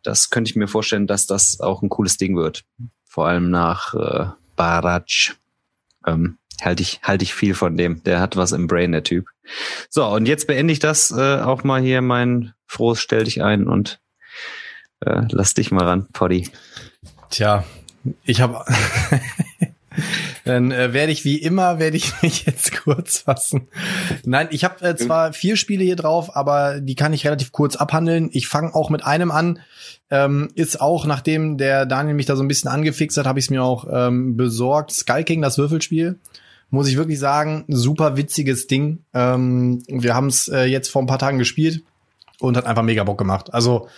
[0.02, 2.64] Das könnte ich mir vorstellen, dass das auch ein cooles Ding wird.
[3.04, 4.26] Vor allem nach äh,
[4.56, 5.34] Barrage.
[6.06, 8.02] Ähm, halte ich, halte ich viel von dem.
[8.04, 9.26] Der hat was im Brain, der Typ.
[9.88, 13.66] So, und jetzt beende ich das äh, auch mal hier mein frohes Stell dich ein
[13.66, 14.00] und
[15.00, 16.50] äh, lass dich mal ran, Poddy.
[17.30, 17.64] Tja,
[18.24, 18.64] ich habe
[20.44, 23.68] Dann äh, werde ich wie immer, werde ich mich jetzt kurz fassen.
[24.24, 27.76] Nein, ich habe äh, zwar vier Spiele hier drauf, aber die kann ich relativ kurz
[27.76, 28.28] abhandeln.
[28.32, 29.60] Ich fange auch mit einem an.
[30.10, 33.46] Ähm, ist auch, nachdem der Daniel mich da so ein bisschen angefixt hat, habe ich
[33.46, 34.92] es mir auch ähm, besorgt.
[34.92, 36.18] Skull King, das Würfelspiel.
[36.70, 39.00] Muss ich wirklich sagen, super witziges Ding.
[39.12, 41.82] Ähm, wir haben es äh, jetzt vor ein paar Tagen gespielt
[42.40, 43.52] und hat einfach mega Bock gemacht.
[43.54, 43.88] Also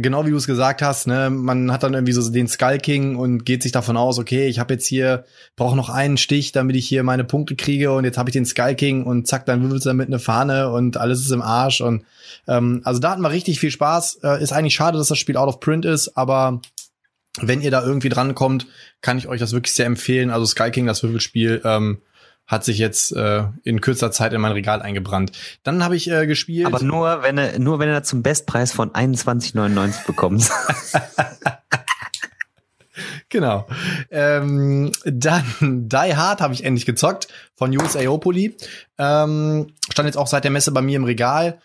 [0.00, 3.16] genau wie du es gesagt hast, ne, man hat dann irgendwie so den Skull King
[3.16, 5.24] und geht sich davon aus, okay, ich habe jetzt hier,
[5.56, 8.46] brauche noch einen Stich, damit ich hier meine Punkte kriege und jetzt habe ich den
[8.46, 11.80] Skull King und zack, dann wirbelst du damit eine Fahne und alles ist im Arsch
[11.80, 12.04] und
[12.46, 14.20] ähm, also da hatten wir richtig viel Spaß.
[14.22, 16.60] Äh, ist eigentlich schade, dass das Spiel out of print ist, aber
[17.40, 18.66] wenn ihr da irgendwie drankommt,
[19.00, 20.30] kann ich euch das wirklich sehr empfehlen.
[20.30, 22.02] Also Sky King, das Würfelspiel, ähm,
[22.46, 25.32] hat sich jetzt äh, in kürzer Zeit in mein Regal eingebrannt.
[25.64, 26.66] Dann habe ich äh, gespielt.
[26.66, 30.48] Aber nur wenn er nur wenn er zum Bestpreis von 21,99 bekommt.
[33.28, 33.66] genau.
[34.10, 37.26] Ähm, dann Die Hard habe ich endlich gezockt
[37.56, 38.56] von USAopoly.
[38.96, 41.60] Ähm, stand jetzt auch seit der Messe bei mir im Regal.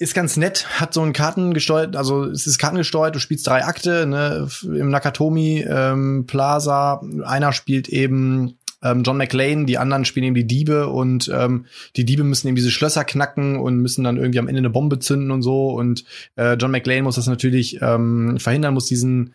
[0.00, 4.06] Ist ganz nett, hat so ein Kartengesteuert, also es ist kartengesteuert, du spielst drei Akte,
[4.06, 7.02] ne, im Nakatomi ähm, Plaza.
[7.24, 12.04] Einer spielt eben ähm, John McLean, die anderen spielen eben die Diebe und ähm, die
[12.04, 15.32] Diebe müssen eben diese Schlösser knacken und müssen dann irgendwie am Ende eine Bombe zünden
[15.32, 16.04] und so und
[16.36, 19.34] äh, John McLean muss das natürlich ähm, verhindern, muss diesen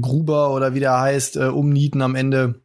[0.00, 2.60] Gruber oder wie der heißt, äh, umnieten am Ende.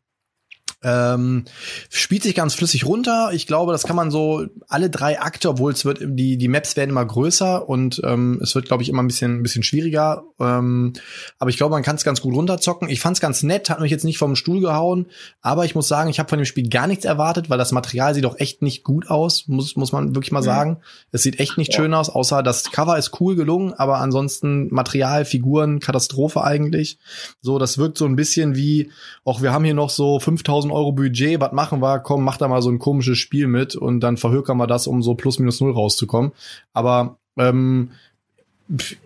[0.84, 1.46] Ähm,
[1.90, 3.32] spielt sich ganz flüssig runter.
[3.34, 6.76] Ich glaube, das kann man so alle drei Akte, obwohl es wird, die, die Maps
[6.76, 10.24] werden immer größer und ähm, es wird, glaube ich, immer ein bisschen, ein bisschen schwieriger.
[10.40, 10.94] Ähm,
[11.40, 12.90] aber ich glaube, man kann es ganz gut runterzocken.
[12.90, 15.06] Ich fand es ganz nett, hat mich jetzt nicht vom Stuhl gehauen,
[15.42, 18.14] aber ich muss sagen, ich habe von dem Spiel gar nichts erwartet, weil das Material
[18.14, 20.46] sieht doch echt nicht gut aus, muss, muss man wirklich mal mhm.
[20.46, 20.78] sagen.
[21.12, 21.80] Es sieht echt nicht ja.
[21.80, 26.98] schön aus, außer das Cover ist cool gelungen, aber ansonsten Material, Figuren, Katastrophe eigentlich.
[27.42, 28.92] So, das wirkt so ein bisschen wie,
[29.24, 32.00] auch wir haben hier noch so 5000 Euro Budget, was machen wir?
[32.00, 35.02] Komm, mach da mal so ein komisches Spiel mit und dann verhökern wir das, um
[35.02, 36.32] so plus minus null rauszukommen.
[36.74, 37.92] Aber ähm,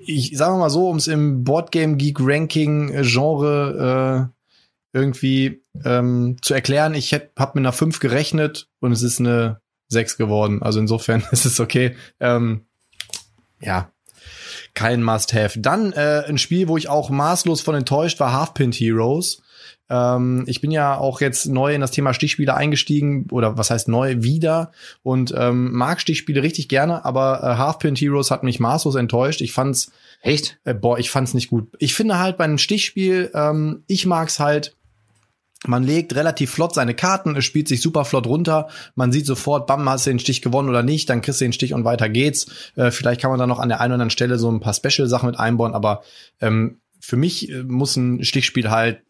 [0.05, 6.53] ich sage mal so, um es im Boardgame Geek Ranking Genre äh, irgendwie ähm, zu
[6.53, 10.61] erklären, ich habe mit einer 5 gerechnet und es ist eine 6 geworden.
[10.61, 11.95] Also insofern ist es okay.
[12.19, 12.65] Ähm,
[13.61, 13.91] ja,
[14.73, 15.59] kein Must-Have.
[15.59, 19.41] Dann äh, ein Spiel, wo ich auch maßlos von enttäuscht war, Half-Pint Heroes.
[19.89, 23.87] Ähm, ich bin ja auch jetzt neu in das Thema Stichspiele eingestiegen oder was heißt
[23.87, 24.71] neu wieder
[25.03, 29.41] und ähm, mag Stichspiele richtig gerne, aber äh, Half-Pint Heroes hat mich maßlos enttäuscht.
[29.41, 31.67] Ich fand's echt, äh, boah, ich fand's nicht gut.
[31.79, 34.75] Ich finde halt bei einem Stichspiel, ähm, ich mag's halt
[35.65, 38.67] man legt relativ flott seine Karten, es spielt sich super flott runter.
[38.95, 41.53] Man sieht sofort, bam, hast du den Stich gewonnen oder nicht, dann kriegst du den
[41.53, 42.47] Stich und weiter geht's.
[42.75, 44.73] Äh, vielleicht kann man dann noch an der einen oder anderen Stelle so ein paar
[44.73, 46.03] Special-Sachen mit einbauen, aber
[46.41, 49.01] ähm, für mich äh, muss ein Stichspiel halt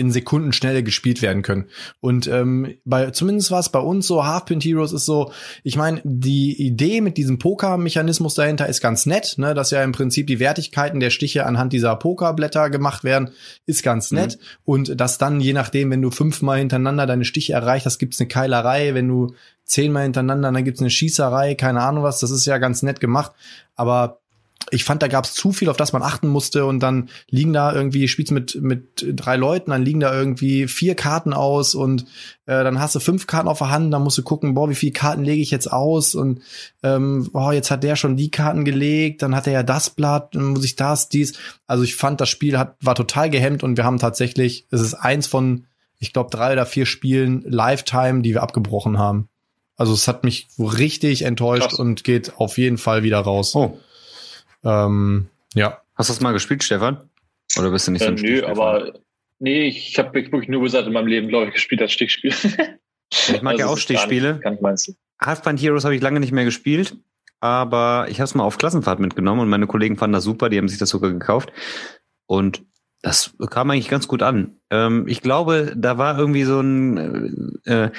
[0.00, 1.66] in Sekunden schneller gespielt werden können.
[2.00, 5.30] Und ähm, bei zumindest was bei uns so Half-Pint Heroes ist so,
[5.62, 9.92] ich meine, die Idee mit diesem Poker-Mechanismus dahinter ist ganz nett, ne, dass ja im
[9.92, 13.32] Prinzip die Wertigkeiten der Stiche anhand dieser Pokerblätter gemacht werden,
[13.66, 14.18] ist ganz mhm.
[14.18, 14.38] nett.
[14.38, 14.44] Mhm.
[14.64, 18.28] Und dass dann, je nachdem, wenn du fünfmal hintereinander deine Stiche erreicht hast, gibt's eine
[18.28, 19.34] Keilerei, wenn du
[19.64, 23.32] zehnmal hintereinander, dann gibt's eine Schießerei, keine Ahnung was, das ist ja ganz nett gemacht.
[23.76, 24.19] Aber
[24.70, 27.52] ich fand, da gab es zu viel, auf das man achten musste und dann liegen
[27.52, 32.02] da irgendwie, spielst mit mit drei Leuten, dann liegen da irgendwie vier Karten aus und
[32.46, 34.74] äh, dann hast du fünf Karten auf der Hand, dann musst du gucken, boah, wie
[34.74, 36.40] viele Karten lege ich jetzt aus und
[36.82, 40.34] ähm, boah, jetzt hat der schon die Karten gelegt, dann hat er ja das Blatt,
[40.34, 41.34] dann muss ich das, dies.
[41.66, 44.94] Also ich fand, das Spiel hat war total gehemmt und wir haben tatsächlich, es ist
[44.94, 45.66] eins von,
[45.98, 49.28] ich glaube, drei oder vier Spielen Lifetime, die wir abgebrochen haben.
[49.76, 51.78] Also es hat mich richtig enttäuscht Krass.
[51.78, 53.54] und geht auf jeden Fall wieder raus.
[53.54, 53.78] Oh.
[54.64, 55.80] Ähm, ja.
[55.94, 56.98] Hast du das mal gespielt, Stefan?
[57.58, 58.92] Oder bist du nicht äh, so ein äh, Nö, aber
[59.38, 62.32] nee, ich habe wirklich nur gesagt in meinem Leben, glaube ich, gespielt als Stichspiel.
[63.10, 64.40] ich mag also ja auch Stichspiele.
[64.40, 66.96] Kann ich meinst Heroes habe ich lange nicht mehr gespielt,
[67.40, 70.58] aber ich habe es mal auf Klassenfahrt mitgenommen und meine Kollegen fanden das super, die
[70.58, 71.52] haben sich das sogar gekauft.
[72.26, 72.62] Und
[73.02, 74.56] das kam eigentlich ganz gut an.
[74.70, 77.90] Ähm, ich glaube, da war irgendwie so ein, äh, äh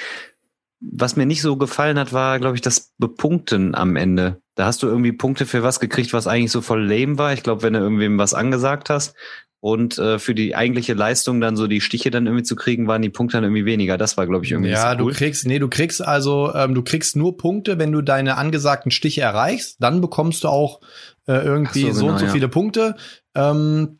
[0.84, 4.41] was mir nicht so gefallen hat, war, glaube ich, das Bepunkten am Ende.
[4.54, 7.32] Da hast du irgendwie Punkte für was gekriegt, was eigentlich so voll lame war.
[7.32, 9.14] Ich glaube, wenn du irgendwem was angesagt hast
[9.60, 13.00] und äh, für die eigentliche Leistung dann so die Stiche dann irgendwie zu kriegen, waren
[13.00, 13.96] die Punkte dann irgendwie weniger.
[13.96, 15.12] Das war, glaube ich, irgendwie Ja, so cool.
[15.12, 18.90] du kriegst, nee, du kriegst also, ähm, du kriegst nur Punkte, wenn du deine angesagten
[18.90, 19.76] Stiche erreichst.
[19.80, 20.80] Dann bekommst du auch
[21.26, 22.32] äh, irgendwie so, so, genau, und so ja.
[22.32, 22.96] viele Punkte.
[23.34, 23.98] Ähm,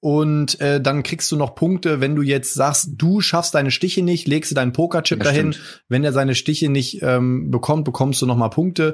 [0.00, 4.02] Und äh, dann kriegst du noch Punkte, wenn du jetzt sagst, du schaffst deine Stiche
[4.02, 5.52] nicht, legst du deinen Pokerchip Ja, dahin.
[5.54, 5.82] stimmt.
[5.88, 8.92] Wenn er seine Stiche nicht ähm, bekommt, bekommst du noch mal Punkte.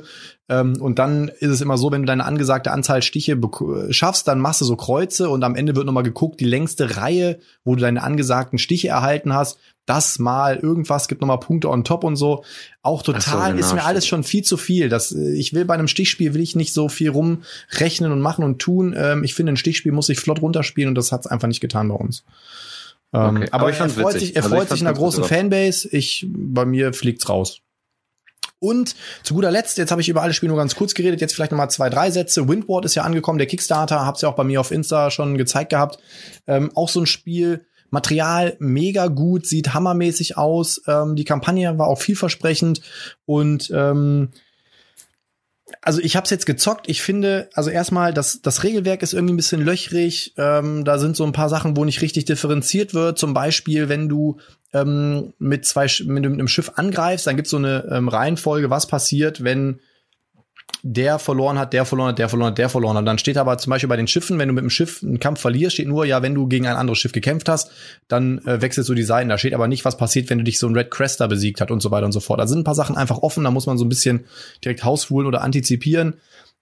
[0.49, 3.39] Ähm, und dann ist es immer so, wenn du deine angesagte Anzahl Stiche
[3.91, 6.97] schaffst, dann machst du so Kreuze und am Ende wird noch mal geguckt, die längste
[6.97, 11.69] Reihe, wo du deine angesagten Stiche erhalten hast, das mal irgendwas gibt noch mal Punkte
[11.69, 12.45] on top und so.
[12.83, 14.89] Auch Ach so, total genau, ist mir alles schon viel zu viel.
[14.89, 18.45] Das, äh, ich will bei einem Stichspiel will ich nicht so viel rumrechnen und machen
[18.45, 18.95] und tun.
[18.97, 21.89] Ähm, ich finde, ein Stichspiel muss sich flott runterspielen und das hat's einfach nicht getan
[21.89, 22.25] bei uns.
[23.13, 24.29] Ähm, Okay, aber, aber ich er freut witzig.
[24.29, 25.25] sich, er Also ich freut sich in einer großen.
[25.25, 25.89] Fanbase.
[25.91, 27.59] Ich, bei mir fliegt's raus.
[28.61, 31.35] Und zu guter Letzt, jetzt habe ich über alle Spiele nur ganz kurz geredet, jetzt
[31.35, 32.49] vielleicht nochmal zwei, drei Sätze.
[32.49, 35.71] Windward ist ja angekommen, der Kickstarter, hab's ja auch bei mir auf Insta schon gezeigt
[35.71, 35.99] gehabt.
[36.47, 40.83] Ähm, auch so ein Spiel, Material mega gut, sieht hammermäßig aus.
[40.89, 42.81] Ähm, die Kampagne war auch vielversprechend
[43.25, 44.31] und ähm,
[45.81, 46.89] also ich habe es jetzt gezockt.
[46.89, 50.35] Ich finde, also erstmal, das, das Regelwerk ist irgendwie ein bisschen löchrig.
[50.37, 53.19] Ähm, da sind so ein paar Sachen, wo nicht richtig differenziert wird.
[53.19, 54.39] Zum Beispiel, wenn du
[54.75, 58.87] ähm, mit zwei Sch- mit einem Schiff angreifst, dann gibt's so eine ähm, Reihenfolge, was
[58.87, 59.81] passiert, wenn
[60.83, 63.07] der verloren hat, der verloren hat, der verloren hat, der verloren hat.
[63.07, 65.41] Dann steht aber zum Beispiel bei den Schiffen, wenn du mit dem Schiff einen Kampf
[65.41, 67.71] verlierst, steht nur, ja, wenn du gegen ein anderes Schiff gekämpft hast,
[68.09, 69.29] dann äh, wechselst du die Seiten.
[69.29, 71.71] Da steht aber nicht, was passiert, wenn du dich so ein Red Crester besiegt hat
[71.71, 72.41] und so weiter und so fort.
[72.41, 74.25] Da sind ein paar Sachen einfach offen, da muss man so ein bisschen
[74.65, 76.15] direkt hausholen oder antizipieren.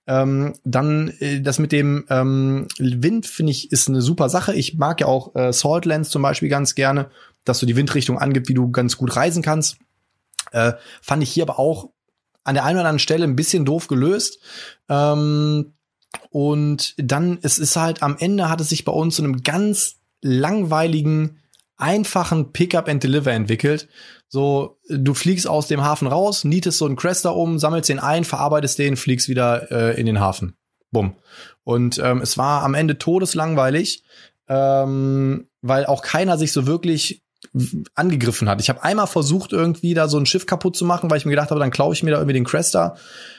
[0.07, 4.55] Ähm, dann äh, das mit dem ähm, Wind finde ich ist eine super Sache.
[4.55, 7.11] Ich mag ja auch äh, Saltlands zum Beispiel ganz gerne,
[7.45, 9.79] dass du die Windrichtung angibt, wie du ganz gut reisen kannst.
[10.53, 11.91] Äh, fand ich hier aber auch
[12.45, 14.39] an der einen oder anderen Stelle ein bisschen doof gelöst.
[14.89, 15.75] Ähm,
[16.31, 20.01] und dann, es ist halt am Ende hat es sich bei uns zu einem ganz
[20.23, 21.39] langweiligen,
[21.77, 23.89] einfachen Pickup and Deliver entwickelt.
[24.29, 28.25] So, du fliegst aus dem Hafen raus, nietest so einen Crester um, sammelst den ein,
[28.25, 30.57] verarbeitest den, fliegst wieder äh, in den Hafen.
[30.91, 31.17] Bumm.
[31.65, 34.05] Und ähm, es war am Ende todeslangweilig,
[34.49, 37.23] ähm, weil auch keiner sich so wirklich
[37.95, 38.61] angegriffen hat.
[38.61, 41.31] Ich habe einmal versucht, irgendwie da so ein Schiff kaputt zu machen, weil ich mir
[41.31, 42.97] gedacht habe, dann klaue ich mir da irgendwie den Crester.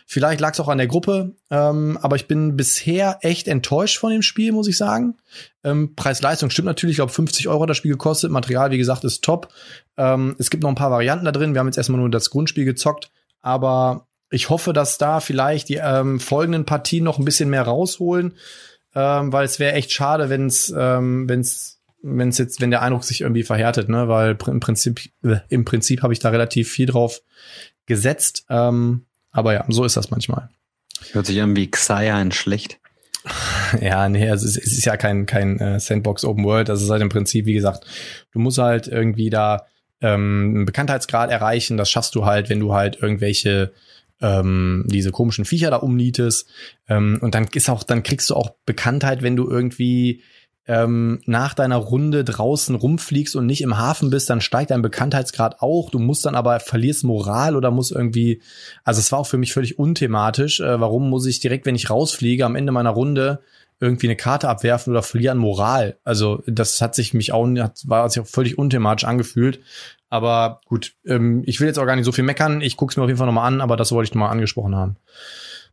[0.07, 4.11] Vielleicht lag es auch an der Gruppe, ähm, aber ich bin bisher echt enttäuscht von
[4.11, 5.17] dem Spiel, muss ich sagen.
[5.63, 8.31] Ähm, Preis-Leistung stimmt natürlich, ich glaube 50 Euro hat das Spiel gekostet.
[8.31, 9.49] Material, wie gesagt, ist top.
[9.97, 11.53] Ähm, es gibt noch ein paar Varianten da drin.
[11.53, 15.75] Wir haben jetzt erstmal nur das Grundspiel gezockt, aber ich hoffe, dass da vielleicht die
[15.75, 18.33] ähm, folgenden Partien noch ein bisschen mehr rausholen,
[18.95, 22.71] ähm, weil es wäre echt schade, wenn es, ähm, wenn es, wenn es jetzt, wenn
[22.71, 26.29] der Eindruck sich irgendwie verhärtet, ne, weil im Prinzip, äh, im Prinzip habe ich da
[26.29, 27.21] relativ viel drauf
[27.85, 28.45] gesetzt.
[28.49, 30.49] Ähm, aber ja, so ist das manchmal.
[31.11, 32.79] Hört sich an wie Xaian schlecht.
[33.79, 36.67] Ja, nee, also es ist, es ja kein, kein äh, Sandbox Open World.
[36.67, 37.85] Das ist halt im Prinzip, wie gesagt,
[38.33, 39.65] du musst halt irgendwie da
[40.01, 41.77] ähm, einen Bekanntheitsgrad erreichen.
[41.77, 43.71] Das schaffst du halt, wenn du halt irgendwelche
[44.19, 46.49] ähm, diese komischen Viecher da umnietest.
[46.89, 50.21] Ähm, und dann ist auch, dann kriegst du auch Bekanntheit, wenn du irgendwie
[50.71, 55.61] ähm, nach deiner Runde draußen rumfliegst und nicht im Hafen bist, dann steigt dein Bekanntheitsgrad
[55.61, 55.89] auch.
[55.89, 58.41] Du musst dann aber verlierst Moral oder musst irgendwie,
[58.85, 60.61] also es war auch für mich völlig unthematisch.
[60.61, 63.41] Äh, warum muss ich direkt, wenn ich rausfliege, am Ende meiner Runde
[63.81, 65.97] irgendwie eine Karte abwerfen oder verlieren Moral?
[66.05, 69.59] Also das hat sich mich auch, hat, war sich auch völlig unthematisch angefühlt.
[70.09, 72.61] Aber gut, ähm, ich will jetzt auch gar nicht so viel meckern.
[72.61, 74.75] Ich gucke es mir auf jeden Fall nochmal an, aber das wollte ich nochmal angesprochen
[74.75, 74.95] haben.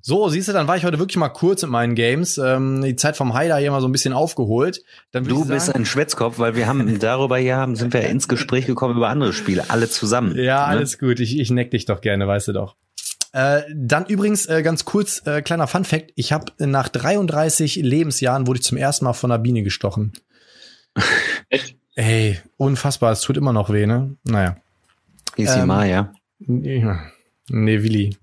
[0.01, 2.39] So, siehst du, dann war ich heute wirklich mal kurz in meinen Games.
[2.39, 4.83] Ähm, die Zeit vom Heider hier mal so ein bisschen aufgeholt.
[5.11, 8.03] Dann Du ich bist sagen- ein Schwätzkopf, weil wir haben darüber hier haben, sind wir
[8.09, 10.37] ins Gespräch gekommen über andere Spiele, alle zusammen.
[10.37, 10.79] Ja, ne?
[10.79, 11.21] alles gut.
[11.21, 12.77] Ich, ich neck dich doch gerne, weißt du doch.
[13.33, 18.47] Äh, dann übrigens äh, ganz kurz äh, kleiner Fun Fact: Ich habe nach 33 Lebensjahren
[18.47, 20.13] wurde ich zum ersten Mal von einer Biene gestochen.
[21.51, 21.77] Echt?
[21.97, 23.13] Ey, unfassbar.
[23.13, 24.17] Es tut immer noch weh, ne?
[24.25, 24.57] Naja.
[25.37, 26.13] Die Ähm, Maya.
[26.39, 28.17] Nee, Willi.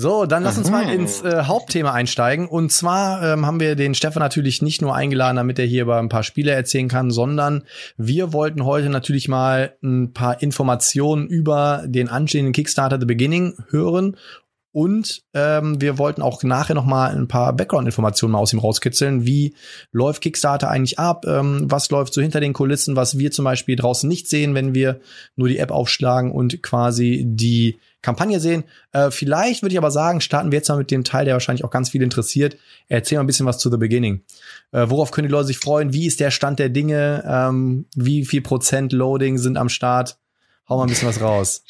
[0.00, 2.46] So, dann lass uns mal ins äh, Hauptthema einsteigen.
[2.46, 5.98] Und zwar ähm, haben wir den Stefan natürlich nicht nur eingeladen, damit er hier über
[5.98, 7.64] ein paar Spiele erzählen kann, sondern
[7.96, 14.16] wir wollten heute natürlich mal ein paar Informationen über den anstehenden Kickstarter The Beginning hören.
[14.70, 19.26] Und ähm, wir wollten auch nachher noch mal ein paar Background-Informationen mal aus ihm rauskitzeln.
[19.26, 19.56] Wie
[19.90, 21.24] läuft Kickstarter eigentlich ab?
[21.26, 24.76] Ähm, was läuft so hinter den Kulissen, was wir zum Beispiel draußen nicht sehen, wenn
[24.76, 25.00] wir
[25.34, 28.64] nur die App aufschlagen und quasi die Kampagne sehen.
[28.92, 31.64] Äh, vielleicht würde ich aber sagen, starten wir jetzt mal mit dem Teil, der wahrscheinlich
[31.64, 32.56] auch ganz viel interessiert.
[32.88, 34.22] Erzähl mal ein bisschen was zu The Beginning.
[34.72, 35.92] Äh, worauf können die Leute sich freuen?
[35.92, 37.24] Wie ist der Stand der Dinge?
[37.26, 40.18] Ähm, wie viel Prozent Loading sind am Start?
[40.68, 41.64] Hau mal ein bisschen was raus.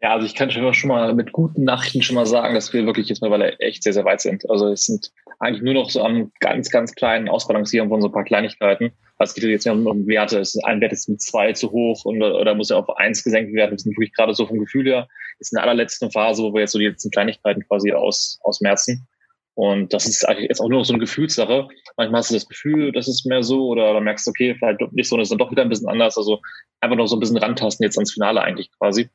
[0.00, 3.08] Ja, also ich kann schon mal- mit guten Nachrichten schon mal sagen, dass wir wirklich
[3.08, 4.48] jetzt mittlerweile echt sehr, sehr weit sind.
[4.50, 8.12] Also es sind eigentlich nur noch so am ganz, ganz kleinen Ausbalancieren von so ein
[8.12, 8.92] paar Kleinigkeiten.
[9.22, 10.40] Also es geht jetzt ja um, um Werte.
[10.40, 13.54] Ist, ein Wert ist mit zwei zu hoch und, oder muss ja auf eins gesenkt
[13.54, 13.70] werden.
[13.70, 15.06] Wir sind wirklich gerade so vom Gefühl her,
[15.38, 19.06] ist in der allerletzten Phase, wo wir jetzt so die letzten Kleinigkeiten quasi aus, ausmerzen.
[19.54, 21.68] Und das ist eigentlich jetzt auch nur noch so eine Gefühlssache.
[21.96, 24.80] Manchmal hast du das Gefühl, das ist mehr so, oder, dann merkst du, okay, vielleicht
[24.92, 26.18] nicht so, und ist dann doch wieder ein bisschen anders.
[26.18, 26.40] Also
[26.80, 29.08] einfach noch so ein bisschen rantasten jetzt ans Finale eigentlich quasi.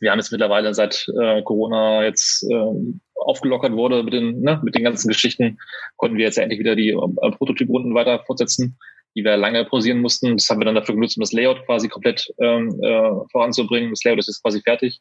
[0.00, 2.72] Wir haben jetzt mittlerweile seit äh, Corona jetzt äh,
[3.16, 5.58] aufgelockert wurde mit den, ne, mit den ganzen Geschichten,
[5.96, 8.78] konnten wir jetzt endlich wieder die äh, Prototyp-Runden weiter fortsetzen,
[9.18, 10.36] die wir lange pausieren mussten.
[10.36, 13.90] Das haben wir dann dafür genutzt, um das Layout quasi komplett ähm, äh, voranzubringen.
[13.90, 15.00] Das Layout ist jetzt quasi fertig.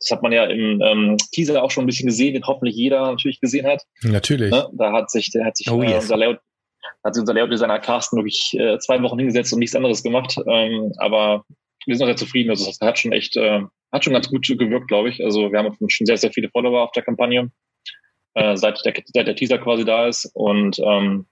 [0.00, 3.02] Das hat man ja im ähm, Teaser auch schon ein bisschen gesehen, den hoffentlich jeder
[3.10, 3.82] natürlich gesehen hat.
[4.02, 4.50] Natürlich.
[4.50, 4.68] Ne?
[4.72, 6.04] Da hat sich, der hat sich oh, äh, yes.
[6.04, 6.38] unser Layout,
[7.04, 10.36] hat sich unser Layout-Designer Carsten wirklich äh, zwei Wochen hingesetzt und nichts anderes gemacht.
[10.48, 11.44] Ähm, aber
[11.84, 12.50] wir sind auch sehr zufrieden.
[12.50, 13.60] Also das hat schon echt, äh,
[13.92, 15.22] hat schon ganz gut gewirkt, glaube ich.
[15.22, 17.50] Also wir haben schon sehr, sehr viele Follower auf der Kampagne,
[18.34, 20.30] äh, seit, der, seit der Teaser quasi da ist.
[20.32, 21.26] Und ähm,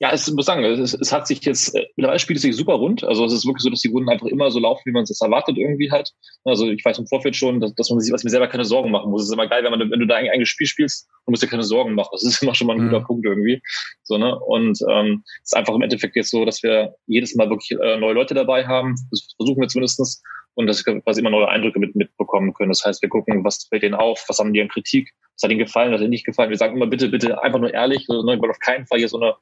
[0.00, 2.74] ja, es muss sagen, es, es hat sich jetzt, äh, mittlerweile spielt es sich super
[2.74, 3.04] rund.
[3.04, 5.10] Also es ist wirklich so, dass die Runden einfach immer so laufen, wie man es
[5.10, 6.12] jetzt erwartet irgendwie halt.
[6.44, 8.90] Also ich weiß im Vorfeld schon, dass, dass man sich, was mir selber keine Sorgen
[8.90, 9.22] machen muss.
[9.22, 11.42] Es ist immer geil, wenn man, wenn du da ein eigenes Spiel spielst und musst
[11.42, 12.10] dir keine Sorgen machen.
[12.12, 12.90] Das ist immer schon mal ein mhm.
[12.90, 13.62] guter Punkt irgendwie.
[14.02, 14.38] So, ne?
[14.38, 17.98] Und ähm, es ist einfach im Endeffekt jetzt so, dass wir jedes Mal wirklich äh,
[17.98, 18.94] neue Leute dabei haben.
[19.10, 20.22] Das versuchen wir zumindestens
[20.54, 22.70] und dass wir quasi immer neue Eindrücke mit, mitbekommen können.
[22.70, 25.50] Das heißt, wir gucken, was fällt denen auf, was haben die an Kritik, was hat
[25.50, 26.50] ihnen gefallen, was hat ihnen nicht gefallen.
[26.50, 29.20] Wir sagen immer bitte, bitte einfach nur ehrlich, also, ne, auf keinen Fall hier so
[29.20, 29.34] eine,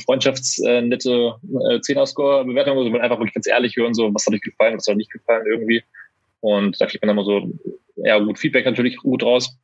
[0.00, 1.34] freundschaftsnette
[1.70, 4.86] äh, Zehner-Score-Bewertung, sondern also einfach wirklich ganz ehrlich hören, so was hat euch gefallen, was
[4.86, 5.82] hat nicht gefallen irgendwie.
[6.40, 7.50] Und da kriegt man dann mal so,
[7.96, 9.58] ja gut, Feedback natürlich gut raus.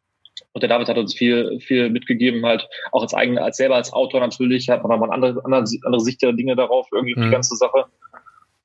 [0.52, 3.92] Und der David hat uns viel, viel mitgegeben, halt auch als eigene, als selber als
[3.92, 7.24] Autor natürlich, hat man nochmal eine andere, andere, andere Sicht der Dinge darauf, irgendwie mhm.
[7.24, 7.84] die ganze Sache.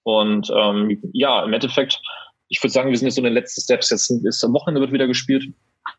[0.03, 2.01] Und ähm, ja, im Endeffekt
[2.49, 3.89] ich würde sagen, wir sind jetzt so in den letzten Steps.
[3.89, 5.45] Jetzt ist am Wochenende wird wieder gespielt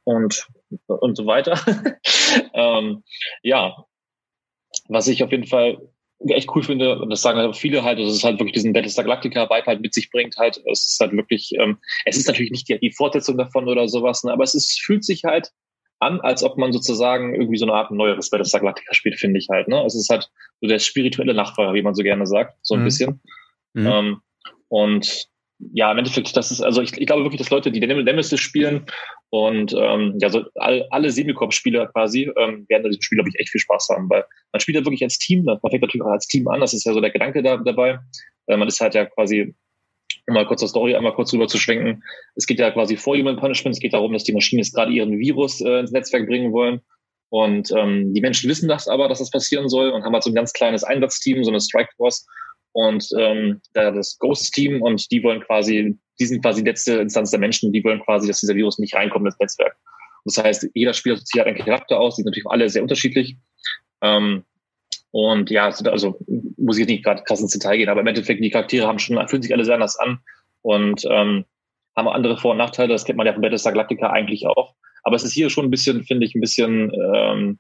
[0.05, 0.47] und,
[0.87, 1.59] und so weiter.
[2.55, 3.03] ähm,
[3.43, 3.85] ja,
[4.89, 5.79] was ich auf jeden Fall
[6.29, 9.05] echt cool finde, und das sagen halt viele halt, dass es halt wirklich diesen Battlestar
[9.05, 10.61] Galactica-Vibe halt mit sich bringt halt.
[10.71, 14.23] Es ist halt wirklich, ähm, es ist natürlich nicht die, die Fortsetzung davon oder sowas,
[14.25, 15.53] ne, aber es ist, fühlt sich halt
[15.99, 19.49] an, als ob man sozusagen irgendwie so eine Art neueres Battlestar Galactica spielt, finde ich
[19.51, 19.69] halt.
[19.69, 19.83] Ne?
[19.85, 20.31] Es ist halt
[20.61, 22.85] so der spirituelle Nachfahre, wie man so gerne sagt, so ein mhm.
[22.85, 23.21] bisschen.
[23.75, 23.87] Mhm.
[23.87, 24.21] Ähm,
[24.69, 25.29] und
[25.73, 28.87] ja, im Endeffekt, das ist, also ich, ich glaube wirklich, dass Leute, die Nemesis spielen
[29.31, 33.39] und ähm, ja, so all, alle Semicorp-Spieler quasi, ähm, werden in diesem Spiel, glaube ich,
[33.39, 36.13] echt viel Spaß haben, weil man spielt ja wirklich als Team, man fängt natürlich auch
[36.13, 37.99] als Team an, das ist ja so der Gedanke da, dabei.
[38.47, 39.55] Äh, man ist halt ja quasi,
[40.27, 42.03] um mal kurz zur Story einmal kurz rüber zu schwenken,
[42.37, 44.93] es geht ja quasi vor Human Punishment, es geht darum, dass die Maschinen jetzt gerade
[44.93, 46.81] ihren Virus äh, ins Netzwerk bringen wollen
[47.31, 50.31] und ähm, die Menschen wissen das aber, dass das passieren soll und haben halt so
[50.31, 52.27] ein ganz kleines Einsatzteam, so eine Strike Force,
[52.73, 57.41] und ähm, da das Ghost-Team und die wollen quasi, die sind quasi letzte Instanz der
[57.41, 59.77] Menschen, die wollen quasi, dass dieser Virus nicht reinkommt ins Netzwerk.
[60.25, 63.37] Das heißt, jeder Spieler hat einen Charakter aus, die sind natürlich alle sehr unterschiedlich.
[64.03, 64.45] Ähm,
[65.13, 66.19] und ja, also
[66.57, 68.99] muss ich jetzt nicht gerade krass ins Detail gehen, aber im Endeffekt, die Charaktere haben
[68.99, 70.21] schon, fühlen sich alle sehr anders an
[70.63, 71.45] und ähm,
[71.97, 72.93] haben andere Vor- und Nachteile.
[72.93, 74.75] Das kennt man ja von Battlestar Galactica eigentlich auch.
[75.03, 77.59] Aber es ist hier schon ein bisschen, finde ich, ein bisschen ähm,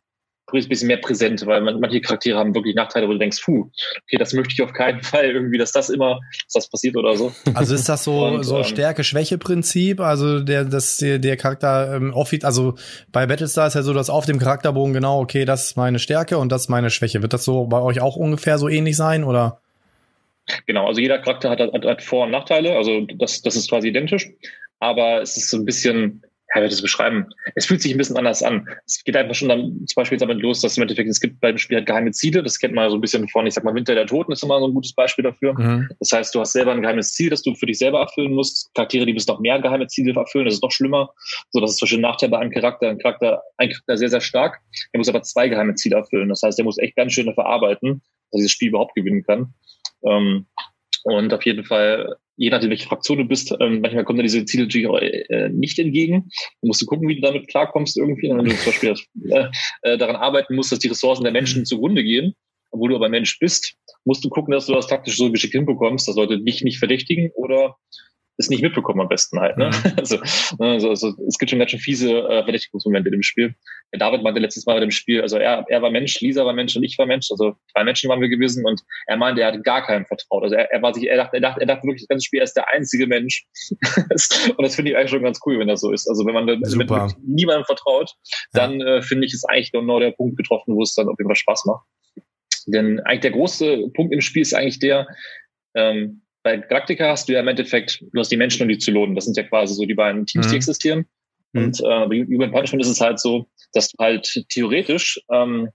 [0.53, 3.71] ein bisschen mehr präsent, weil man, manche Charaktere haben wirklich Nachteile, wo du denkst, puh,
[4.05, 7.17] okay, das möchte ich auf keinen Fall irgendwie, dass das immer, dass das passiert oder
[7.17, 7.33] so.
[7.55, 10.01] Also ist das so Und, so ähm, Stärke-Schwäche-Prinzip?
[10.01, 12.75] Also der, dass der, der Charakter ähm, also
[13.13, 16.39] bei Battlestar ist ja so, dass auf dem Charakterbogen genau, okay, das ist meine Stärke
[16.39, 17.23] und das ist meine Schwäche.
[17.23, 19.61] Wird das so bei euch auch ungefähr so ähnlich sein oder?
[20.67, 23.89] Genau, also jeder Charakter hat, hat, hat Vor- und Nachteile, also das, das ist quasi
[23.89, 24.31] identisch,
[24.79, 26.23] aber es ist so ein bisschen,
[26.55, 27.27] ja, ich das beschreiben?
[27.55, 28.69] Es fühlt sich ein bisschen anders an.
[28.87, 31.59] Es geht einfach schon dann zum Beispiel damit los, dass im Endeffekt, es gibt beim
[31.59, 32.43] Spiel halt geheime Ziele.
[32.43, 34.59] Das kennt man so ein bisschen von, ich sag mal, Winter der Toten ist immer
[34.59, 35.55] so ein gutes Beispiel dafür.
[35.59, 35.89] Mhm.
[36.01, 38.75] Das heißt, du hast selber ein geheimes Ziel, das du für dich selber erfüllen musst.
[38.75, 41.11] Charaktere, die bis noch mehr geheime Ziele erfüllen, das ist noch schlimmer.
[41.51, 42.89] So, das ist zum Beispiel ein Nachteil bei einem Charakter.
[42.89, 44.61] Ein Charakter, ein Charakter sehr, sehr stark.
[44.93, 46.29] Der muss aber zwei geheime Ziele erfüllen.
[46.29, 49.55] Das heißt, der muss echt ganz schön dafür arbeiten, dass dieses Spiel überhaupt gewinnen kann.
[50.05, 50.47] Ähm,
[51.05, 54.47] und auf jeden Fall je nachdem, welche Fraktion du bist, ähm, manchmal kommen da diese
[54.47, 56.31] Ziele natürlich auch äh, nicht entgegen.
[56.63, 58.31] Du musst du gucken, wie du damit klarkommst irgendwie.
[58.31, 58.95] Und wenn du zum Beispiel
[59.83, 62.35] äh, daran arbeiten musst, dass die Ressourcen der Menschen zugrunde gehen,
[62.71, 63.75] obwohl du aber Mensch bist,
[64.05, 67.31] musst du gucken, dass du das taktisch so geschickt hinbekommst, dass Leute dich nicht verdächtigen
[67.35, 67.77] oder
[68.41, 69.57] es nicht mitbekommen am besten halt.
[69.57, 69.71] Ne?
[69.71, 69.91] Mhm.
[70.01, 70.19] Also,
[70.59, 73.55] also, also es gibt schon ganz schön fiese äh, Verdächtigungsmomente in dem Spiel.
[73.93, 76.55] Der David meinte letztes Mal bei dem Spiel, also er, er war Mensch, Lisa war
[76.55, 79.53] Mensch und ich war Mensch, also drei Menschen waren wir gewesen und er meinte, er
[79.53, 80.43] hat gar keinem vertraut.
[80.43, 82.41] Also er, er war sich, er dachte, er dachte, er dachte wirklich, das ganze Spiel
[82.41, 83.45] er ist der einzige Mensch.
[84.57, 86.09] und das finde ich eigentlich schon ganz cool, wenn das so ist.
[86.09, 86.91] Also wenn man mit, mit
[87.23, 88.13] niemandem vertraut,
[88.53, 88.97] dann ja.
[88.97, 91.37] äh, finde ich, ist eigentlich genau der Punkt getroffen, wo es dann auf jeden Fall
[91.37, 91.87] Spaß macht.
[92.67, 95.07] Denn eigentlich der große Punkt im Spiel ist eigentlich der,
[95.75, 99.15] ähm, bei Galactica hast du ja im Endeffekt, du hast die Menschen und die Zylonen.
[99.15, 100.51] Das sind ja quasi so die beiden Teams, mhm.
[100.51, 101.07] die existieren.
[101.53, 101.65] Mhm.
[101.65, 105.69] Und äh, bei Human Punishment ist es halt so, dass du halt theoretisch ähm,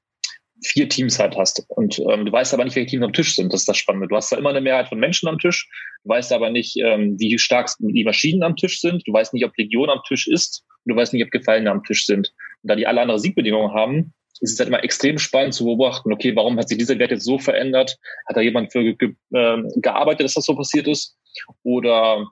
[0.63, 1.63] vier Teams halt hast.
[1.67, 3.53] Und ähm, du weißt aber nicht, welche Teams am Tisch sind.
[3.53, 4.07] Das ist das Spannende.
[4.07, 5.69] Du hast da immer eine Mehrheit von Menschen am Tisch.
[6.03, 9.03] Du weißt aber nicht, ähm, wie stark die Maschinen am Tisch sind.
[9.05, 10.63] Du weißt nicht, ob Legion am Tisch ist.
[10.85, 12.33] Und du weißt nicht, ob Gefallene am Tisch sind.
[12.63, 16.11] Und da die alle andere Siegbedingungen haben, ist es halt immer extrem spannend zu beobachten,
[16.11, 17.97] okay, warum hat sich dieser Wert jetzt so verändert?
[18.27, 21.17] Hat da jemand für ge äh, gearbeitet, dass das so passiert ist?
[21.63, 22.27] Oder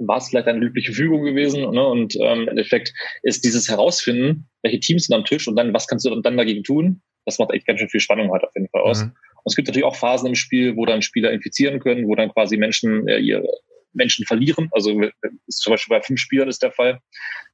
[0.00, 1.62] war es vielleicht eine löbliche Fügung gewesen?
[1.70, 1.86] Ne?
[1.86, 5.86] Und ähm, im Endeffekt ist dieses Herausfinden, welche Teams sind am Tisch und dann, was
[5.86, 7.02] kannst du dann dagegen tun?
[7.26, 9.02] Das macht echt ganz schön viel Spannung halt auf jeden Fall aus.
[9.02, 9.12] Mhm.
[9.42, 12.32] Und es gibt natürlich auch Phasen im Spiel, wo dann Spieler infizieren können, wo dann
[12.32, 13.46] quasi Menschen äh, ihre
[13.92, 14.68] Menschen verlieren.
[14.72, 15.00] Also
[15.46, 17.00] ist zum Beispiel bei fünf Spielern ist der Fall,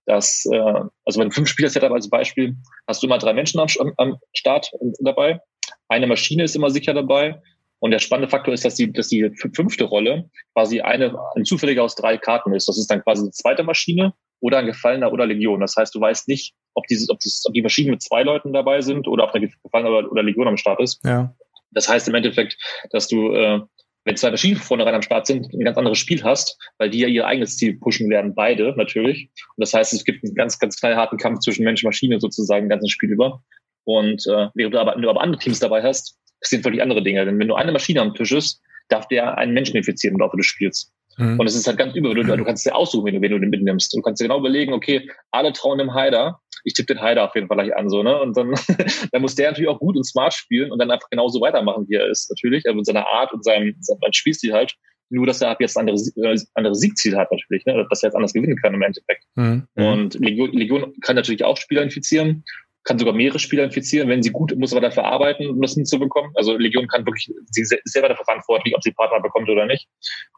[0.07, 0.59] dass äh,
[1.05, 4.71] also wenn fünf Spieler Setup als Beispiel hast du immer drei Menschen am, am Start
[5.01, 5.41] dabei.
[5.89, 7.41] Eine Maschine ist immer sicher dabei.
[7.79, 11.83] Und der spannende Faktor ist, dass die, dass die fünfte Rolle quasi eine, ein zufälliger
[11.83, 12.69] aus drei Karten ist.
[12.69, 15.61] Das ist dann quasi eine zweite Maschine oder ein Gefallener oder Legion.
[15.61, 18.53] Das heißt, du weißt nicht, ob, dieses, ob, das, ob die Maschinen mit zwei Leuten
[18.53, 21.01] dabei sind oder ob eine Gefallener oder, oder Legion am Start ist.
[21.05, 21.35] Ja.
[21.71, 22.57] Das heißt im Endeffekt,
[22.91, 23.61] dass du, äh,
[24.07, 27.01] wenn zwei Maschinen vorne rein am Start sind, ein ganz anderes Spiel hast, weil die
[27.01, 29.29] ja ihr eigenes Ziel pushen werden, beide natürlich.
[29.57, 32.67] Und das heißt, es gibt einen ganz, ganz knallharten Kampf zwischen Mensch und Maschine sozusagen,
[32.67, 33.43] ein ganzes Spiel über.
[33.85, 37.03] Und äh, während du aber, wenn du aber andere Teams dabei hast, passieren völlig andere
[37.03, 37.25] Dinge.
[37.25, 40.37] Denn wenn du eine Maschine am Tisch ist, darf der einen Menschen infizieren im Laufe
[40.37, 40.93] des Spiels.
[41.17, 41.41] Mhm.
[41.41, 42.15] Und es ist halt ganz übel.
[42.15, 43.93] Du, du kannst dir aussuchen, wenn du, wenn du den mitnimmst.
[43.93, 46.41] Du kannst dir genau überlegen, okay, alle trauen dem Heider.
[46.67, 48.21] Ich tippe den Heider auf jeden Fall gleich an, so, ne?
[48.21, 48.55] Und dann,
[49.13, 51.95] dann muss der natürlich auch gut und smart spielen und dann einfach genauso weitermachen, wie
[51.95, 52.67] er ist, natürlich.
[52.67, 54.75] Also mit seiner Art und seinem, seinem Spielstil halt.
[55.09, 57.87] Nur, dass er ab jetzt andere, äh, andere Siegziel hat, natürlich, ne?
[57.89, 59.25] Dass er jetzt anders gewinnen kann im Endeffekt.
[59.37, 59.69] Mhm.
[59.77, 62.45] Und Legion, Legion kann natürlich auch Spieler infizieren
[62.87, 66.31] kann sogar mehrere Spieler infizieren, wenn sie gut, muss aber dafür arbeiten, um das hinzubekommen.
[66.37, 69.89] Also Legion kann wirklich, sie ist selber dafür verantwortlich, ob sie Partner bekommt oder nicht.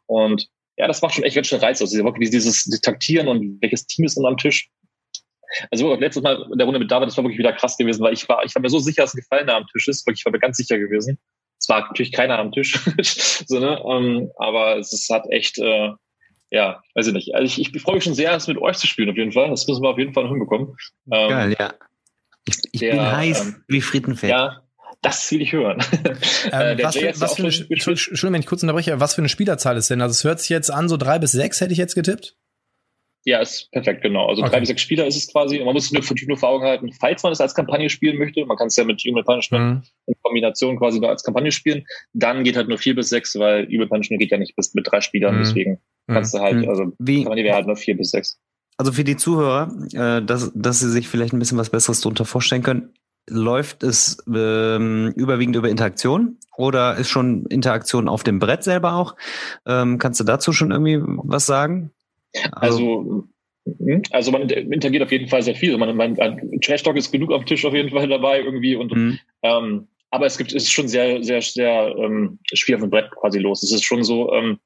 [0.06, 0.48] Und
[0.78, 1.92] ja, das macht schon echt ganz schön Reiz aus.
[1.92, 4.70] Wirklich dieses Taktieren und welches Team ist dann am Tisch.
[5.70, 8.12] Also letztes Mal in der Runde mit David, das war wirklich wieder krass gewesen, weil
[8.12, 10.06] ich war, ich war mir so sicher, dass ein Gefallener am Tisch ist.
[10.06, 11.18] Wirklich, ich war mir ganz sicher gewesen.
[11.60, 12.78] Es war natürlich keiner am Tisch,
[13.46, 13.82] so, ne?
[13.82, 15.90] Um, ähm, aber es, es hat echt, äh,
[16.50, 17.34] ja, weiß ich nicht.
[17.34, 19.50] Also ich, ich freue mich schon sehr, es mit euch zu spielen, auf jeden Fall.
[19.50, 20.76] Das müssen wir auf jeden Fall noch hinbekommen.
[21.10, 21.74] Ähm, Geil, ja.
[22.46, 24.30] Ich, ich der, bin heiß ähm, wie Friedenfeld.
[24.30, 24.62] Ja,
[25.02, 25.82] das will ich hören.
[26.50, 29.76] Ähm, was für, was für eine, Entschuldigung, wenn ich kurz unterbreche, was für eine Spielerzahl
[29.76, 30.00] ist denn?
[30.00, 32.36] Also es hört sich jetzt an, so drei bis sechs hätte ich jetzt getippt.
[33.28, 34.26] Ja, ist perfekt, genau.
[34.26, 34.52] Also okay.
[34.52, 35.58] drei bis sechs Spieler ist es quasi.
[35.62, 38.46] Man muss es nur, nur vor Augen halten, falls man es als Kampagne spielen möchte,
[38.46, 39.82] man kann es ja mit Human Punishment mhm.
[40.06, 43.66] in Kombination quasi nur als Kampagne spielen, dann geht halt nur vier bis sechs, weil
[43.66, 45.38] Human Punishment geht ja nicht bis mit drei Spielern, mhm.
[45.40, 46.70] deswegen kannst du halt, mhm.
[46.70, 47.22] also Wie?
[47.22, 48.40] Kampagne wäre halt nur vier bis sechs.
[48.78, 52.24] Also für die Zuhörer, äh, dass, dass sie sich vielleicht ein bisschen was Besseres darunter
[52.24, 52.94] vorstellen können,
[53.28, 59.16] läuft es ähm, überwiegend über Interaktion oder ist schon Interaktion auf dem Brett selber auch?
[59.66, 61.90] Ähm, kannst du dazu schon irgendwie was sagen?
[62.52, 63.24] Also,
[63.64, 65.76] also, also man interagiert auf jeden Fall sehr viel.
[65.76, 66.16] Man, man,
[66.62, 69.18] Trash Talk ist genug auf dem Tisch auf jeden Fall dabei irgendwie und mhm.
[69.42, 73.10] ähm, aber es gibt es ist schon sehr sehr sehr ähm, schwer auf dem Brett
[73.10, 73.62] quasi los.
[73.62, 74.58] Es ist schon so ähm,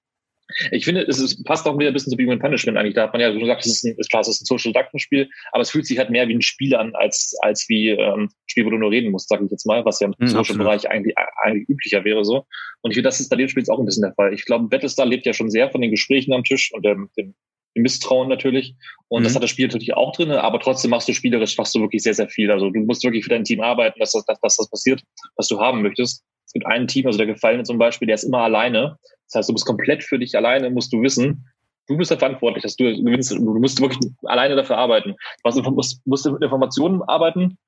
[0.71, 2.95] ich finde, es ist, passt auch wieder ein bisschen zu Being Punishment eigentlich.
[2.95, 5.29] Da hat man ja gesagt, es ist, ein, klar, es ist ein Social Deduction Spiel,
[5.53, 8.29] aber es fühlt sich halt mehr wie ein Spiel an, als, als wie ähm, ein
[8.47, 10.91] Spiel, wo du nur reden musst, sage ich jetzt mal, was ja im mhm, Social-Bereich
[10.91, 12.47] eigentlich, eigentlich üblicher wäre so.
[12.83, 14.35] Und ich finde, das ist bei dem Spiel auch ein bisschen der Fall.
[14.35, 17.35] Ich glaube, Battlestar lebt ja schon sehr von den Gesprächen am Tisch und dem, dem
[17.75, 18.75] Misstrauen natürlich.
[19.09, 19.25] Und mhm.
[19.25, 22.03] das hat das Spiel natürlich auch drin, aber trotzdem machst du spielerisch, machst du wirklich
[22.03, 22.51] sehr, sehr viel.
[22.51, 25.03] Also du musst wirklich für dein Team arbeiten, dass das, dass, dass das passiert,
[25.37, 26.25] was du haben möchtest.
[26.47, 28.99] Es gibt ein Team, also der Gefallene zum Beispiel, der ist immer alleine.
[29.29, 31.47] Das heißt, du bist komplett für dich alleine, musst du wissen,
[31.89, 33.33] du bist verantwortlich, dass du gewinnst.
[33.33, 35.15] Du musst wirklich alleine dafür arbeiten.
[35.45, 37.59] Du musst, musst mit Informationen arbeiten,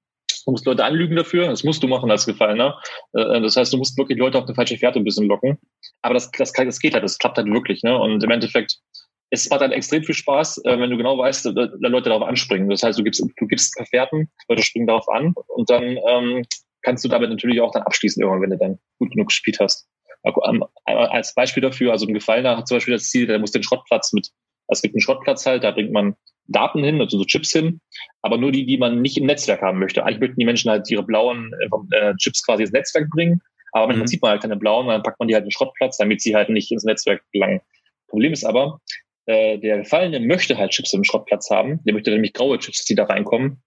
[0.45, 2.81] du musst Leute anlügen dafür, das musst du machen als Gefallener.
[3.13, 5.59] Äh, das heißt, du musst wirklich Leute auf eine falsche Fährte ein bisschen locken.
[6.03, 7.83] Aber das, das, das geht halt, das klappt halt wirklich.
[7.83, 7.97] Ne?
[7.99, 8.79] Und im Endeffekt,
[9.35, 12.69] es macht halt extrem viel Spaß, äh, wenn du genau weißt, da Leute darauf anspringen.
[12.69, 16.45] Das heißt, du gibst, du gibst Verfährten, Leute springen darauf an und dann ähm,
[16.83, 19.89] kannst du damit natürlich auch dann abschließen irgendwann, wenn du dann gut genug gespielt hast.
[20.87, 24.13] Als Beispiel dafür, also ein Gefallener hat zum Beispiel das Ziel, der muss den Schrottplatz
[24.13, 24.31] mit,
[24.69, 26.17] es gibt einen Schrottplatz halt, da bringt man
[26.47, 27.81] Daten hin, also so Chips hin,
[28.23, 30.05] aber nur die, die man nicht im Netzwerk haben möchte.
[30.05, 31.53] Eigentlich möchten die Menschen halt ihre blauen
[31.91, 33.41] äh, Chips quasi ins Netzwerk bringen,
[33.73, 34.09] aber manchmal mhm.
[34.09, 36.35] sieht man halt keine blauen, dann packt man die halt in den Schrottplatz, damit sie
[36.35, 37.61] halt nicht ins Netzwerk gelangen.
[38.09, 38.81] Problem ist aber,
[39.27, 42.95] äh, der Gefallene möchte halt Chips im Schrottplatz haben, der möchte nämlich graue Chips, die
[42.95, 43.63] da reinkommen,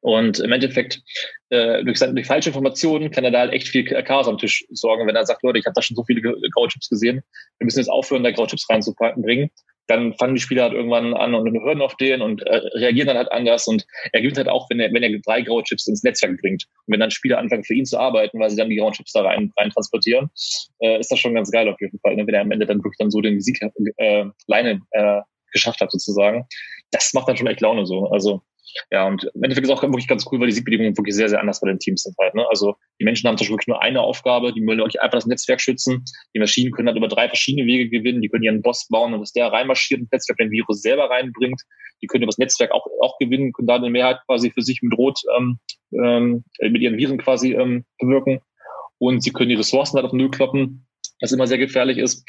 [0.00, 1.00] und im Endeffekt,
[1.48, 5.06] äh, durch, durch falsche Informationen kann er da halt echt viel Chaos am Tisch sorgen,
[5.06, 7.22] wenn er sagt, Leute, ich habe da schon so viele graue Chips gesehen,
[7.58, 9.50] wir müssen jetzt aufhören, da graue Chips reinzubringen.
[9.86, 13.16] Dann fangen die Spieler halt irgendwann an und hören auf den und äh, reagieren dann
[13.16, 13.66] halt anders.
[13.66, 16.64] Und er gewinnt halt auch, wenn er, wenn er drei graue Chips ins Netzwerk bringt.
[16.86, 19.12] Und wenn dann Spieler anfangen, für ihn zu arbeiten, weil sie dann die grauen Chips
[19.12, 20.30] da rein, rein transportieren,
[20.80, 22.16] äh, ist das schon ganz geil auf jeden Fall.
[22.16, 22.26] Ne?
[22.26, 23.60] Wenn er am Ende dann wirklich dann so den Sieg
[23.96, 25.20] äh, Leine äh,
[25.52, 26.46] geschafft hat, sozusagen.
[26.90, 28.08] Das macht dann schon echt Laune so.
[28.08, 28.42] Also
[28.90, 31.40] ja, und im Endeffekt ist auch wirklich ganz cool, weil die Siegbedingungen wirklich sehr, sehr
[31.40, 32.34] anders bei den Teams sind halt.
[32.34, 32.44] Ne?
[32.48, 35.26] Also die Menschen haben zum Beispiel wirklich nur eine Aufgabe, die wollen euch einfach das
[35.26, 36.04] Netzwerk schützen.
[36.34, 38.20] Die Maschinen können dann über drei verschiedene Wege gewinnen.
[38.20, 41.10] Die können ihren Boss bauen und dass der reinmarschiert und das Netzwerk den Virus selber
[41.10, 41.62] reinbringt.
[42.02, 44.82] Die können über das Netzwerk auch, auch gewinnen, können da eine Mehrheit quasi für sich
[44.82, 45.58] mit Rot ähm,
[45.92, 48.40] ähm, mit ihren Viren quasi ähm, bewirken.
[48.98, 50.86] Und sie können die Ressourcen halt auf Null kloppen,
[51.20, 52.28] was immer sehr gefährlich ist.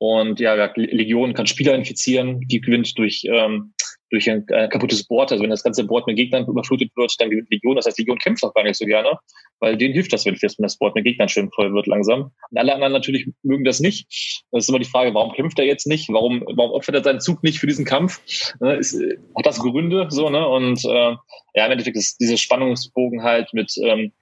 [0.00, 3.74] Und ja, Legion kann Spieler infizieren, die gewinnt durch ähm,
[4.10, 7.30] durch ein äh, kaputtes Board, also wenn das ganze Board mit Gegnern überflutet wird, dann
[7.30, 7.76] gewinnt Legion.
[7.76, 9.18] Das heißt, Legion kämpft auch gar nicht so gerne,
[9.60, 12.32] weil denen hilft das, wenn das Board mit Gegnern schön voll wird langsam.
[12.50, 14.06] Und alle anderen natürlich mögen das nicht.
[14.50, 16.08] Das ist immer die Frage, warum kämpft er jetzt nicht?
[16.08, 18.20] Warum, warum opfert er seinen Zug nicht für diesen Kampf?
[18.60, 18.94] Ne, ist,
[19.36, 20.46] hat das Gründe so, ne?
[20.46, 21.14] Und äh,
[21.54, 24.12] ja, im Endeffekt ist dieser Spannungsbogen halt mit ähm,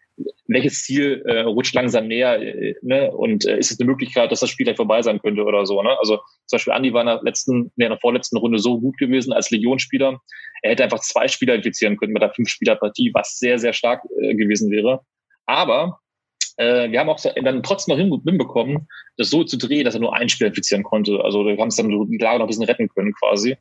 [0.49, 3.11] welches Ziel äh, rutscht langsam näher äh, ne?
[3.13, 5.83] und äh, ist es eine Möglichkeit, dass das Spiel gleich vorbei sein könnte oder so.
[5.83, 5.97] Ne?
[5.99, 6.17] Also
[6.47, 9.51] zum Beispiel Andi war in der letzten, in der vorletzten Runde so gut gewesen als
[9.51, 10.19] Legionsspieler.
[10.63, 14.35] Er hätte einfach zwei Spieler infizieren können mit der Fünf-Spieler-Partie, was sehr, sehr stark äh,
[14.35, 15.03] gewesen wäre.
[15.45, 16.01] Aber
[16.57, 18.89] äh, wir haben auch dann trotzdem noch hinbekommen,
[19.19, 21.23] das so zu drehen, dass er nur ein Spieler infizieren konnte.
[21.23, 23.57] Also wir haben es dann die Lage noch ein bisschen retten können quasi.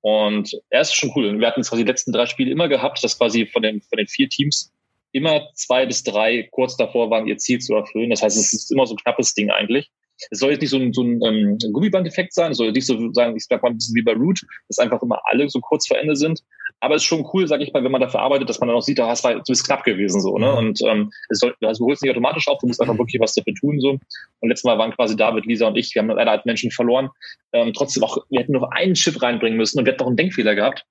[0.00, 1.38] Und er ist schon cool.
[1.38, 4.06] Wir hatten quasi die letzten drei Spiele immer gehabt, dass quasi von den, von den
[4.06, 4.72] vier Teams
[5.12, 8.10] immer zwei bis drei kurz davor waren, ihr Ziel zu erfüllen.
[8.10, 9.90] Das heißt, es ist immer so ein knappes Ding eigentlich.
[10.30, 13.10] Es soll jetzt nicht so ein, so ein ähm, Gummiband-Effekt sein, es soll nicht so
[13.12, 15.86] sagen, ich sag mal ein bisschen wie bei Root, dass einfach immer alle so kurz
[15.86, 16.42] vor Ende sind.
[16.80, 18.76] Aber es ist schon cool, sag ich mal, wenn man dafür arbeitet, dass man dann
[18.76, 20.52] auch sieht, da hast du bist knapp gewesen so, ne?
[20.52, 20.58] Mhm.
[20.58, 23.34] Und ähm, es soll, also du holst nicht automatisch auf, du musst einfach wirklich was
[23.34, 23.98] dafür tun so.
[24.40, 27.10] Und letztes Mal waren quasi David, Lisa und ich, wir haben leider als Menschen verloren.
[27.52, 30.16] Ähm, trotzdem auch, wir hätten noch einen Chip reinbringen müssen und wir hätten noch einen
[30.16, 30.84] Denkfehler gehabt.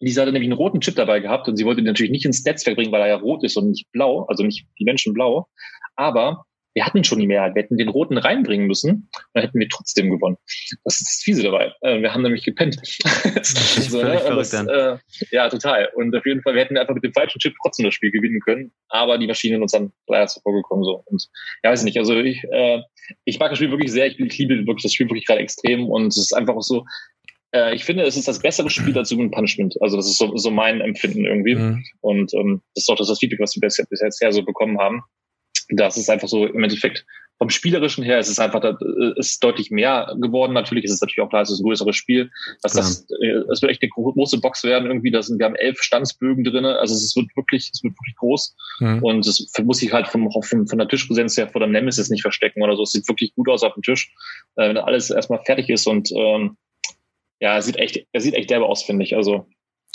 [0.00, 2.44] Lisa hatte nämlich einen roten Chip dabei gehabt und sie wollte den natürlich nicht ins
[2.44, 5.48] Netzwerk bringen, weil er ja rot ist und nicht blau, also nicht die Menschen blau.
[5.96, 6.44] Aber
[6.78, 7.56] wir hatten schon die Mehrheit.
[7.56, 10.36] Wir hätten den roten reinbringen müssen, dann hätten wir trotzdem gewonnen.
[10.84, 11.72] Das ist das Fiese dabei.
[11.80, 12.78] Äh, wir haben nämlich gepennt.
[13.42, 14.22] so, ne?
[14.24, 14.96] das, äh,
[15.32, 15.88] ja, total.
[15.96, 18.38] Und auf jeden Fall, wir hätten einfach mit dem falschen Chip trotzdem das Spiel gewinnen
[18.40, 20.84] können, aber die Maschinen uns dann leider zuvor gekommen.
[20.84, 21.02] So.
[21.06, 21.26] Und
[21.64, 21.98] ja, weiß nicht.
[21.98, 22.80] Also ich, äh,
[23.24, 24.06] ich mag das Spiel wirklich sehr.
[24.06, 26.84] Ich liebe wirklich das Spiel wirklich gerade extrem und es ist einfach auch so,
[27.52, 29.76] äh, ich finde, es ist das bessere Spiel als Human Punishment.
[29.80, 31.54] Also das ist so, so mein Empfinden irgendwie.
[31.54, 31.84] Mhm.
[32.00, 35.02] Und ähm, das ist auch das, das Feedback, was wir bisher, bisher so bekommen haben.
[35.70, 37.04] Das ist einfach so im Endeffekt
[37.38, 38.76] vom Spielerischen her ist es einfach, da
[39.16, 40.52] ist deutlich mehr geworden.
[40.52, 42.30] Natürlich ist es natürlich auch klar, es ist ein größeres Spiel.
[42.62, 42.80] Dass ja.
[42.80, 45.12] das, äh, es wird echt eine große Box werden irgendwie.
[45.12, 46.78] Da sind, wir haben elf Standsbögen drinne.
[46.78, 48.56] Also es wird wirklich, es wird wirklich groß.
[48.80, 49.04] Mhm.
[49.04, 52.22] Und es muss sich halt vom, vom, von der Tischpräsenz her vor der Nemesis nicht
[52.22, 52.82] verstecken oder so.
[52.82, 54.12] Es sieht wirklich gut aus auf dem Tisch.
[54.56, 56.56] Äh, wenn alles erstmal fertig ist und ähm,
[57.40, 59.16] ja, er sieht echt, er sieht echt derbe aus, finde ich.
[59.16, 59.46] Also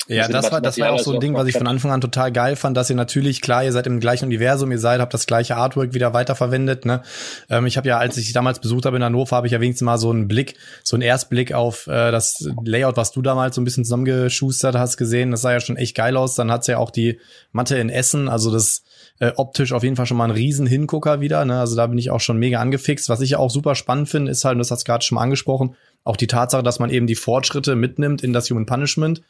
[0.08, 2.32] ja, das war, das war auch so ein Ding, was ich von Anfang an total
[2.32, 5.28] geil fand, dass ihr natürlich, klar, ihr seid im gleichen Universum, ihr seid, habt das
[5.28, 6.86] gleiche Artwork wieder weiterverwendet.
[6.86, 7.04] Ne?
[7.50, 9.86] Ähm, ich habe ja, als ich damals besucht habe in Hannover, habe ich ja wenigstens
[9.86, 13.62] mal so einen Blick, so einen Erstblick auf äh, das Layout, was du damals so
[13.62, 15.32] ein bisschen zusammengeschustert hast, gesehen.
[15.32, 16.36] Das sah ja schon echt geil aus.
[16.36, 17.20] Dann hat's ja auch die
[17.54, 18.84] Matte in Essen, also das
[19.20, 21.46] äh, optisch auf jeden Fall schon mal ein riesen Hingucker wieder.
[21.46, 21.60] Ne?
[21.60, 23.08] Also da bin ich auch schon mega angefixt.
[23.08, 25.16] Was ich ja auch super spannend finde, ist halt, und das hast du gerade schon
[25.16, 29.22] mal angesprochen, auch die Tatsache, dass man eben die Fortschritte mitnimmt in das Human Punishment.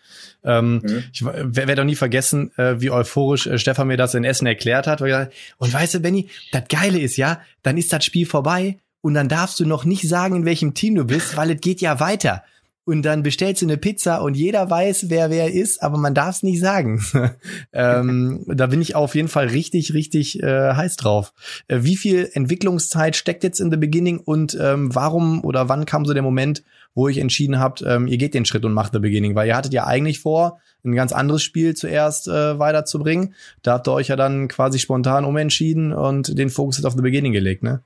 [0.43, 1.03] Ähm, mhm.
[1.13, 4.87] Ich werde doch nie vergessen, äh, wie euphorisch äh, Stefan mir das in Essen erklärt
[4.87, 5.01] hat.
[5.01, 9.29] Und weißt du, Benny, das Geile ist ja, dann ist das Spiel vorbei und dann
[9.29, 12.43] darfst du noch nicht sagen, in welchem Team du bist, weil es geht ja weiter
[12.85, 16.37] und dann bestellst du eine Pizza und jeder weiß, wer wer ist, aber man darf
[16.37, 17.03] es nicht sagen.
[17.73, 21.33] ähm, da bin ich auf jeden Fall richtig, richtig äh, heiß drauf.
[21.67, 26.05] Äh, wie viel Entwicklungszeit steckt jetzt in The Beginning und ähm, warum oder wann kam
[26.05, 28.99] so der Moment, wo ich entschieden habt, ähm, ihr geht den Schritt und macht The
[28.99, 29.35] Beginning?
[29.35, 33.35] Weil ihr hattet ja eigentlich vor, ein ganz anderes Spiel zuerst äh, weiterzubringen.
[33.61, 37.31] Da habt ihr euch ja dann quasi spontan umentschieden und den Fokus auf The Beginning
[37.31, 37.83] gelegt, ne?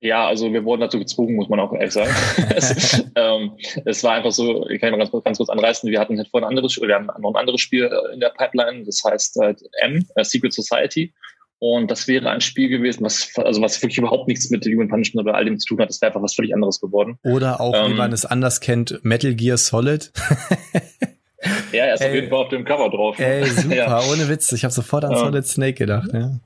[0.00, 2.10] Ja, also wir wurden dazu gezwungen, muss man auch ehrlich sagen.
[2.56, 3.52] es, ähm,
[3.84, 6.46] es war einfach so, ich kann mal ganz, ganz kurz anreißen, wir hatten halt vorhin
[6.46, 9.62] ein anderes, wir haben noch ein anderes Spiel äh, in der Pipeline, das heißt halt
[9.82, 11.12] M, äh, Secret Society.
[11.58, 15.28] Und das wäre ein Spiel gewesen, was, also was wirklich überhaupt nichts mit Human Punishment
[15.28, 15.90] oder all dem zu tun hat.
[15.90, 17.18] Das wäre einfach was völlig anderes geworden.
[17.22, 20.10] Oder auch, ähm, wie man es anders kennt, Metal Gear Solid.
[21.72, 23.18] ja, er ist ey, auf jeden Fall auf dem Cover drauf.
[23.18, 24.02] Ey, super, ja.
[24.10, 24.50] ohne Witz.
[24.52, 26.08] Ich habe sofort an Solid Snake gedacht.
[26.14, 26.40] Ja.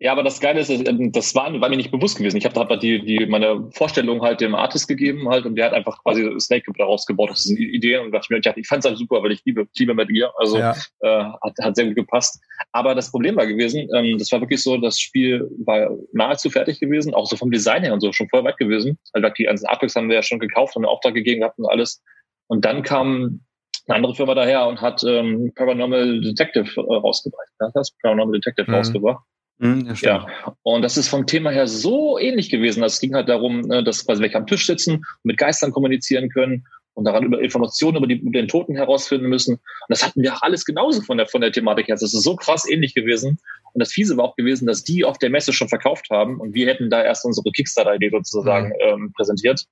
[0.00, 2.36] Ja, aber das Geile ist, ähm, das war, war mir nicht bewusst gewesen.
[2.36, 5.66] Ich habe da halt die, die, meine Vorstellung halt dem Artist gegeben halt und der
[5.66, 7.30] hat einfach quasi Snake daraus gebaut.
[7.30, 9.44] Das ist eine Idee und dachte ich mir, ich fand es halt super, weil ich
[9.44, 10.32] liebe, liebe Metal Gear.
[10.38, 10.76] Also ja.
[11.00, 12.40] äh, hat, hat sehr gut gepasst.
[12.70, 16.78] Aber das Problem war gewesen, ähm, das war wirklich so, das Spiel war nahezu fertig
[16.78, 18.98] gewesen, auch so vom Design her und so schon voll weit gewesen.
[19.14, 21.66] Also die ganzen Artworks haben wir ja schon gekauft und einen Auftrag gegeben gehabt und
[21.66, 22.00] alles.
[22.46, 23.40] Und dann kam
[23.88, 27.48] eine andere Firma daher und hat ähm, Paranormal Detective äh, rausgebracht.
[27.60, 28.76] Ja, das Paranormal Detective mhm.
[28.76, 29.24] rausgebracht.
[29.58, 30.26] Mhm, ja,
[30.62, 32.82] und das ist vom Thema her so ähnlich gewesen.
[32.84, 36.28] Es ging halt darum, ne, dass quasi welche am Tisch sitzen und mit Geistern kommunizieren
[36.28, 36.64] können
[36.94, 39.54] und daran über Informationen über, die, über den Toten herausfinden müssen.
[39.54, 41.96] Und das hatten wir alles genauso von der, von der Thematik her.
[41.96, 43.38] Das ist so krass ähnlich gewesen.
[43.72, 46.54] Und das Fiese war auch gewesen, dass die auf der Messe schon verkauft haben und
[46.54, 48.74] wir hätten da erst unsere Kickstarter-Idee sozusagen mhm.
[48.80, 49.64] ähm, präsentiert.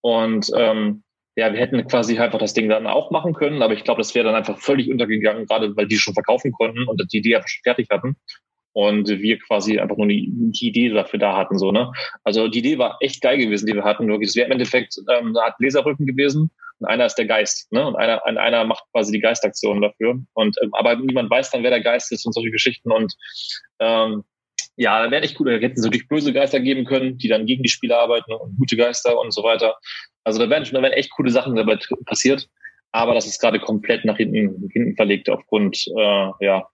[0.00, 1.02] Und ähm,
[1.36, 4.16] ja, wir hätten quasi einfach das Ding dann auch machen können, aber ich glaube, das
[4.16, 7.48] wäre dann einfach völlig untergegangen, gerade weil die schon verkaufen konnten und die Idee einfach
[7.48, 8.16] schon fertig hatten
[8.78, 11.58] und wir quasi einfach nur die, die Idee dafür da hatten.
[11.58, 11.90] so ne.
[12.22, 14.06] Also die Idee war echt geil gewesen, die wir hatten.
[14.06, 17.72] Wirklich, es wäre im Endeffekt ähm, eine Art Laserrücken gewesen und einer ist der Geist,
[17.72, 17.84] ne?
[17.84, 20.22] Und einer, einer macht quasi die Geistaktion dafür.
[20.32, 22.92] Und ähm, aber niemand weiß dann, wer der Geist ist und solche Geschichten.
[22.92, 23.16] Und
[23.80, 24.22] ähm,
[24.76, 25.50] ja, da wäre echt cool.
[25.50, 28.56] Da hätten sie natürlich böse Geister geben können, die dann gegen die Spieler arbeiten und
[28.58, 29.74] gute Geister und so weiter.
[30.22, 32.48] Also da wären, da wären echt coole Sachen dabei passiert.
[32.92, 36.68] Aber das ist gerade komplett nach hinten, hinten verlegt aufgrund, äh, ja,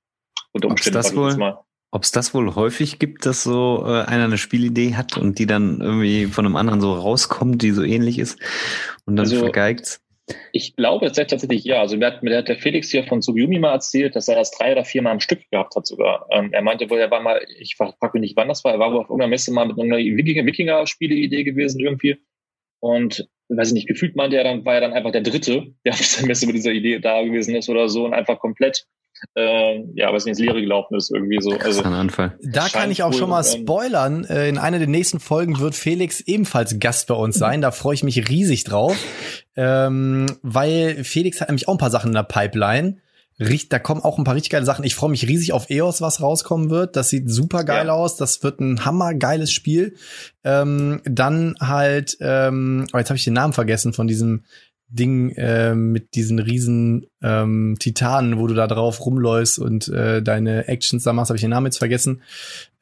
[0.53, 0.99] unter Umständen.
[0.99, 1.64] Ob's das wohl,
[1.95, 5.47] ob es das wohl häufig gibt, dass so äh, einer eine Spielidee hat und die
[5.47, 8.37] dann irgendwie von einem anderen so rauskommt, die so ähnlich ist
[9.07, 10.01] und dann also, vergeigt?
[10.53, 11.81] Ich glaube tatsächlich ja.
[11.81, 14.51] Also mir hat, mir hat der Felix hier von Tsugumi mal erzählt, dass er das
[14.51, 16.27] drei oder vier Mal am Stück gehabt hat sogar.
[16.33, 18.81] Ähm, er meinte wohl, er war mal, ich frage mich nicht, wann das war, er
[18.81, 22.17] war wohl auf irgendeiner Messe mal mit einer Wikinger-Spiele-Idee gewesen irgendwie.
[22.81, 25.93] Und weiß ich nicht, gefühlt meinte er dann, war er dann einfach der Dritte, der
[25.93, 28.85] auf dieser Messe mit dieser Idee da gewesen ist oder so und einfach komplett
[29.35, 31.53] äh, ja, was ins Leere gelaufen ist, irgendwie so.
[31.53, 32.39] Also, ein Anfall.
[32.43, 34.25] Da kann ich auch cool, schon mal spoilern.
[34.25, 37.61] Äh, in einer der nächsten Folgen wird Felix ebenfalls Gast bei uns sein.
[37.61, 38.97] Da freue ich mich riesig drauf.
[39.57, 42.99] Ähm, weil Felix hat nämlich auch ein paar Sachen in der Pipeline.
[43.69, 44.85] Da kommen auch ein paar richtig geile Sachen.
[44.85, 46.95] Ich freue mich riesig auf EOS, was rauskommen wird.
[46.95, 47.93] Das sieht super geil ja.
[47.93, 48.17] aus.
[48.17, 49.97] Das wird ein hammergeiles Spiel.
[50.45, 54.45] Ähm, dann halt, ähm, oh, jetzt habe ich den Namen vergessen von diesem
[54.95, 60.69] Ding äh, mit diesen riesen ähm, Titanen, wo du da drauf rumläufst und äh, deine
[60.69, 62.23] Actions da machst, habe ich den Namen jetzt vergessen.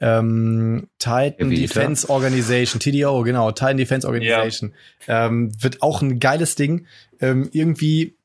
[0.01, 4.75] Ähm, Titan Defense Organization, TDO, genau, Titan Defense Organization.
[5.07, 5.27] Ja.
[5.27, 6.87] Ähm, wird auch ein geiles Ding.
[7.21, 8.17] Ähm, irgendwie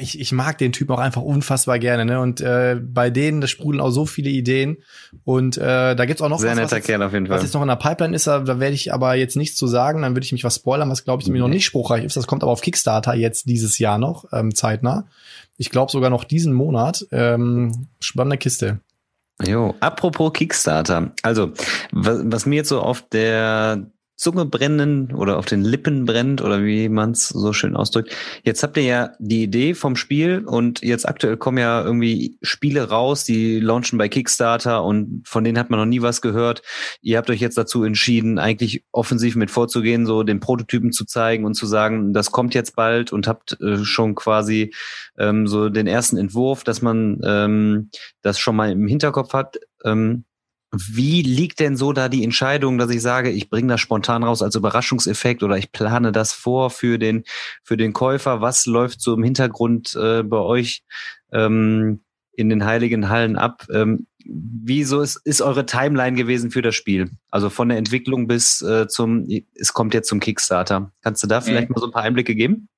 [0.00, 2.20] ich, ich mag den Typ auch einfach unfassbar gerne, ne?
[2.20, 4.78] Und äh, bei denen, das sprudeln auch so viele Ideen.
[5.24, 7.36] Und äh, da gibt's auch noch Sehr was, netter was, Kerl auf jeden Fall.
[7.36, 9.68] was jetzt noch in der Pipeline ist, da, da werde ich aber jetzt nichts zu
[9.68, 11.38] sagen, dann würde ich mich was spoilern, was glaube ich mhm.
[11.38, 12.16] noch nicht spruchreich ist.
[12.16, 15.06] Das kommt aber auf Kickstarter jetzt dieses Jahr noch, ähm, zeitnah.
[15.56, 17.06] Ich glaube sogar noch diesen Monat.
[17.12, 18.80] Ähm, spannende Kiste.
[19.46, 21.12] Jo, apropos Kickstarter.
[21.22, 21.52] Also,
[21.92, 26.64] was, was mir jetzt so auf der Zunge brennen oder auf den Lippen brennt oder
[26.64, 28.14] wie man es so schön ausdrückt.
[28.44, 32.88] Jetzt habt ihr ja die Idee vom Spiel und jetzt aktuell kommen ja irgendwie Spiele
[32.88, 36.62] raus, die launchen bei Kickstarter und von denen hat man noch nie was gehört.
[37.02, 41.44] Ihr habt euch jetzt dazu entschieden, eigentlich offensiv mit vorzugehen, so den Prototypen zu zeigen
[41.44, 44.72] und zu sagen, das kommt jetzt bald und habt äh, schon quasi
[45.18, 47.90] ähm, so den ersten Entwurf, dass man ähm,
[48.22, 49.58] das schon mal im Hinterkopf hat.
[49.84, 50.24] Ähm,
[50.78, 54.42] wie liegt denn so da die Entscheidung, dass ich sage, ich bringe das spontan raus
[54.42, 57.24] als Überraschungseffekt oder ich plane das vor für den
[57.62, 58.40] für den Käufer?
[58.40, 60.82] Was läuft so im Hintergrund äh, bei euch
[61.32, 62.00] ähm,
[62.32, 63.66] in den heiligen Hallen ab?
[63.72, 67.10] Ähm, wieso ist, ist eure Timeline gewesen für das Spiel?
[67.30, 70.92] Also von der Entwicklung bis äh, zum, es kommt jetzt zum Kickstarter.
[71.02, 71.74] Kannst du da vielleicht mhm.
[71.74, 72.68] mal so ein paar Einblicke geben?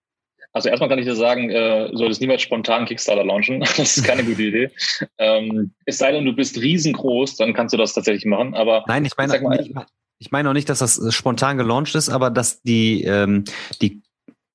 [0.58, 3.60] Also erstmal kann ich dir sagen, äh, solltest niemals spontan Kickstarter launchen.
[3.76, 4.70] Das ist keine gute Idee.
[5.16, 8.54] Ähm, es sei denn, du bist riesengroß, dann kannst du das tatsächlich machen.
[8.54, 9.72] Aber nein, ich meine, mal, ich,
[10.18, 13.44] ich meine auch nicht, dass das spontan gelauncht ist, aber dass die ähm,
[13.80, 14.02] die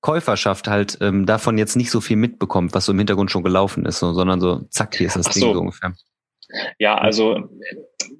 [0.01, 3.85] Käuferschaft halt ähm, davon jetzt nicht so viel mitbekommt, was so im Hintergrund schon gelaufen
[3.85, 5.53] ist, so, sondern so, zack, hier ist das Ach Ding so.
[5.53, 5.93] so ungefähr.
[6.79, 7.49] Ja, also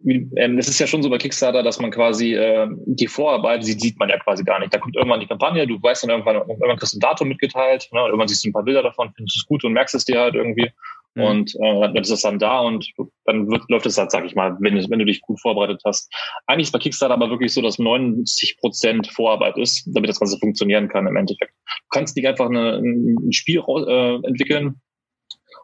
[0.06, 3.74] ähm, es ist ja schon so bei Kickstarter, dass man quasi äh, die Vorarbeit, die
[3.74, 4.74] sieht man ja quasi gar nicht.
[4.74, 7.90] Da kommt irgendwann die Kampagne, du weißt dann irgendwann, irgendwann kriegst du ein Datum mitgeteilt,
[7.92, 10.06] ne, und irgendwann siehst du ein paar Bilder davon, findest es gut und merkst es
[10.06, 10.72] dir halt irgendwie.
[11.16, 11.24] Mhm.
[11.24, 12.92] Und äh, dann ist es dann da und
[13.26, 16.12] dann wird, läuft es halt, sag ich mal, wenn, wenn du dich gut vorbereitet hast.
[16.48, 20.40] Eigentlich ist bei Kickstarter aber wirklich so, dass 90 Prozent Vorarbeit ist, damit das Ganze
[20.40, 21.54] funktionieren kann im Endeffekt.
[21.54, 24.82] Du kannst nicht einfach eine, ein Spiel äh, entwickeln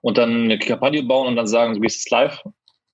[0.01, 2.41] und dann eine Kampagne bauen und dann sagen, du gehst jetzt live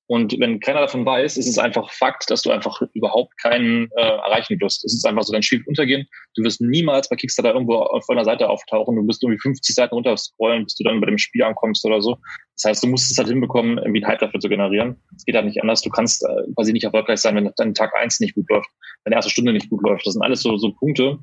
[0.07, 4.02] und wenn keiner davon weiß, ist es einfach Fakt, dass du einfach überhaupt keinen äh,
[4.02, 4.86] erreichen wirst.
[4.86, 6.07] Es ist einfach so, dein Spiel untergehen.
[6.36, 8.95] Du wirst niemals bei Kickstarter irgendwo auf einer Seite auftauchen.
[8.95, 12.18] Du wirst irgendwie 50 Seiten runterscrollen, bis du dann bei dem Spiel ankommst oder so.
[12.56, 14.98] Das heißt, du musst es halt hinbekommen, irgendwie einen Hype dafür zu generieren.
[15.18, 15.82] Es geht halt nicht anders.
[15.82, 18.69] Du kannst äh, quasi nicht erfolgreich sein, wenn dein Tag eins nicht gut läuft,
[19.06, 20.06] deine erste Stunde nicht gut läuft.
[20.06, 21.18] Das sind alles so, so Punkte,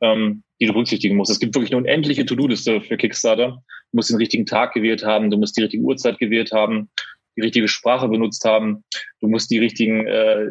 [0.00, 1.30] ähm, die du berücksichtigen musst.
[1.30, 3.62] Es gibt wirklich eine unendliche To-Do-Liste für Kickstarter.
[3.92, 6.90] Du musst den richtigen Tag gewählt haben, du musst die richtige Uhrzeit gewählt haben
[7.36, 8.84] die richtige Sprache benutzt haben.
[9.20, 10.46] Du musst die richtigen äh,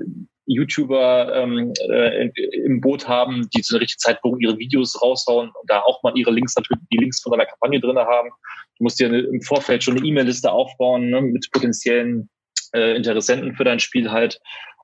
[0.48, 2.30] YouTuber ähm, äh,
[2.66, 6.14] im Boot haben, die zu der richtigen Zeitpunkt ihre Videos raushauen und da auch mal
[6.16, 8.30] ihre Links natürlich, die Links von deiner Kampagne drin haben.
[8.78, 12.30] Du musst dir im Vorfeld schon eine E-Mail-Liste aufbauen ne, mit potenziellen
[12.74, 14.40] äh, Interessenten für dein Spiel halt.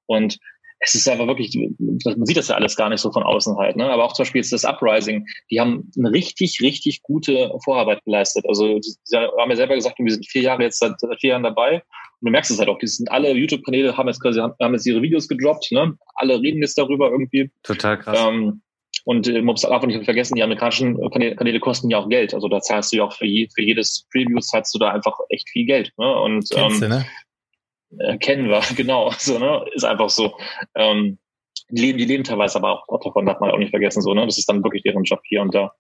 [0.08, 0.40] Und
[0.84, 3.76] es ist einfach wirklich, man sieht das ja alles gar nicht so von außen halt,
[3.76, 3.86] ne?
[3.86, 8.46] Aber auch zum Beispiel jetzt das Uprising, die haben eine richtig, richtig gute Vorarbeit geleistet.
[8.48, 11.44] Also sie haben ja selber gesagt, wir sind vier Jahre jetzt seit, seit vier Jahren
[11.44, 11.76] dabei.
[11.76, 14.88] Und du merkst es halt auch, die sind alle YouTube-Kanäle haben jetzt quasi haben jetzt
[14.88, 15.96] ihre Videos gedroppt, ne?
[16.16, 17.52] Alle reden jetzt darüber irgendwie.
[17.62, 18.20] Total krass.
[18.20, 18.64] Ähm,
[19.06, 22.34] und äh, man muss einfach nicht vergessen, die amerikanischen Kanäle, Kanäle kosten ja auch Geld.
[22.34, 25.18] Also da zahlst du ja auch für, je, für jedes Preview zahlst du da einfach
[25.30, 25.92] echt viel Geld.
[25.98, 26.12] Ne?
[26.22, 27.06] Und Kennst ähm, du, ne?
[28.00, 29.12] Äh, kennen wir, genau.
[29.18, 29.66] So, ne?
[29.74, 30.36] Ist einfach so.
[30.76, 31.18] Ähm,
[31.70, 34.26] die leben, die leben teilweise aber auch, davon, darf man auch nicht vergessen, so, ne?
[34.26, 35.72] Das ist dann wirklich deren Job hier und da.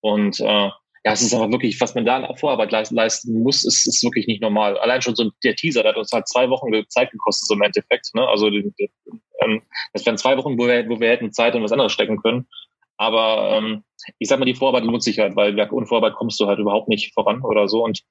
[0.00, 0.70] Und äh,
[1.04, 4.26] ja, es ist aber wirklich, was man da Vorarbeit leisten, leisten muss, ist, ist wirklich
[4.26, 4.76] nicht normal.
[4.78, 7.62] Allein schon so der Teaser, der hat uns halt zwei Wochen Zeit gekostet, so im
[7.62, 8.10] Endeffekt.
[8.14, 8.26] Ne?
[8.26, 9.62] Also ähm,
[9.92, 12.48] das wären zwei Wochen, wo wir, wo wir hätten Zeit in was anderes stecken können.
[12.96, 13.84] Aber ähm,
[14.18, 16.88] ich sag mal, die Vorarbeit lohnt sich halt, weil ohne Vorarbeit kommst du halt überhaupt
[16.88, 17.84] nicht voran oder so.
[17.84, 18.02] Und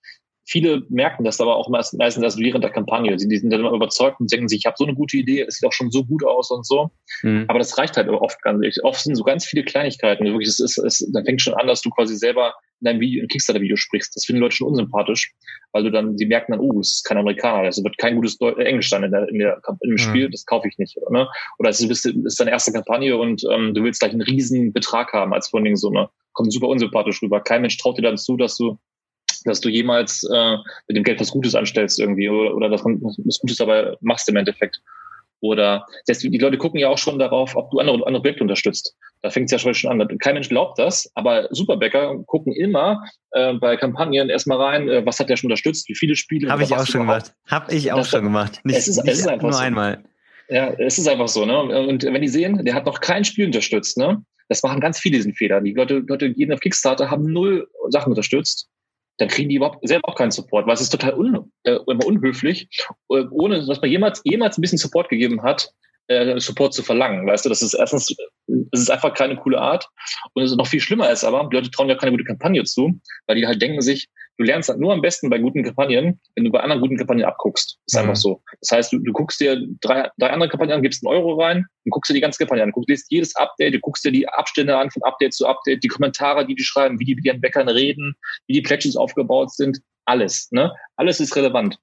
[0.48, 3.20] viele merken das aber auch meistens erst während der Kampagne.
[3.20, 5.42] Sie die sind dann immer überzeugt und denken sich, ich habe so eine gute Idee,
[5.42, 6.90] es sieht auch schon so gut aus und so.
[7.22, 7.46] Mhm.
[7.50, 8.84] Aber das reicht halt oft ganz nicht.
[8.84, 10.26] Oft sind so ganz viele Kleinigkeiten.
[10.26, 13.22] Wirklich, es ist, es, dann fängt schon an, dass du quasi selber in deinem Video,
[13.22, 14.16] in Kickstarter-Video sprichst.
[14.16, 15.34] Das finden Leute schon unsympathisch,
[15.74, 18.38] weil du dann, die merken dann, oh, es ist kein Amerikaner, es wird kein gutes
[18.38, 20.32] Deu Englisch dann in, der, in, der, in dem Spiel, mhm.
[20.32, 20.96] das kaufe ich nicht.
[20.98, 21.28] Oder, ne?
[21.60, 25.12] oder es ist, ist deine erste Kampagne und ähm, du willst gleich einen riesen Betrag
[25.12, 26.10] haben als Funding-Summe.
[26.32, 27.42] Kommt super unsympathisch rüber.
[27.42, 28.78] Kein Mensch traut dir dann zu, dass du
[29.46, 30.56] dass du jemals äh,
[30.88, 34.36] mit dem Geld was Gutes anstellst irgendwie oder, oder das, was Gutes dabei machst im
[34.36, 34.80] Endeffekt.
[35.40, 38.96] Oder das, die Leute gucken ja auch schon darauf, ob du andere, andere Projekte unterstützt.
[39.22, 40.18] Da fängt es ja schon an.
[40.20, 45.20] Kein Mensch glaubt das, aber Superbäcker gucken immer äh, bei Kampagnen erstmal rein, äh, was
[45.20, 46.50] hat der schon unterstützt, wie viele Spiele.
[46.50, 47.34] Habe ich auch schon gemacht.
[47.46, 48.60] Habe ich auch schon gemacht.
[48.64, 49.60] Nicht, es ist, nicht es ist einfach nur so.
[49.60, 50.04] einmal.
[50.50, 51.46] Ja, es ist einfach so.
[51.46, 51.60] Ne?
[51.60, 54.24] Und wenn die sehen, der hat noch kein Spiel unterstützt, ne?
[54.50, 55.62] das machen ganz viele diesen Fehler.
[55.62, 58.70] Die Leute, Leute gehen auf Kickstarter, haben null Sachen unterstützt
[59.18, 62.70] dann kriegen die überhaupt selber auch keinen Support, weil es ist total un, äh, unhöflich,
[63.10, 65.74] äh, ohne dass man jemals, jemals ein bisschen Support gegeben hat,
[66.08, 67.28] äh, Support zu verlangen.
[67.28, 68.16] Weißt du, das ist erstens,
[68.72, 69.88] es ist einfach keine coole Art.
[70.34, 72.64] Und es ist noch viel schlimmer ist aber, die Leute trauen ja keine gute Kampagne
[72.64, 76.20] zu, weil die halt denken sich, du lernst halt nur am besten bei guten Kampagnen,
[76.36, 77.78] wenn du bei anderen guten Kampagnen abguckst.
[77.86, 78.10] Das ist mhm.
[78.10, 78.42] einfach so.
[78.62, 81.66] Das heißt, du, du guckst dir drei, drei andere Kampagnen an, gibst einen Euro rein
[81.86, 82.72] und guckst dir die ganze Kampagne an.
[82.72, 85.88] Du liest jedes Update, du guckst dir die Abstände an von Update zu Update, die
[85.88, 88.16] Kommentare, die die schreiben, wie die mit ihren Bäckern reden,
[88.48, 89.80] wie die Pledges aufgebaut sind.
[90.06, 90.74] Alles, ne?
[90.96, 91.78] Alles ist relevant.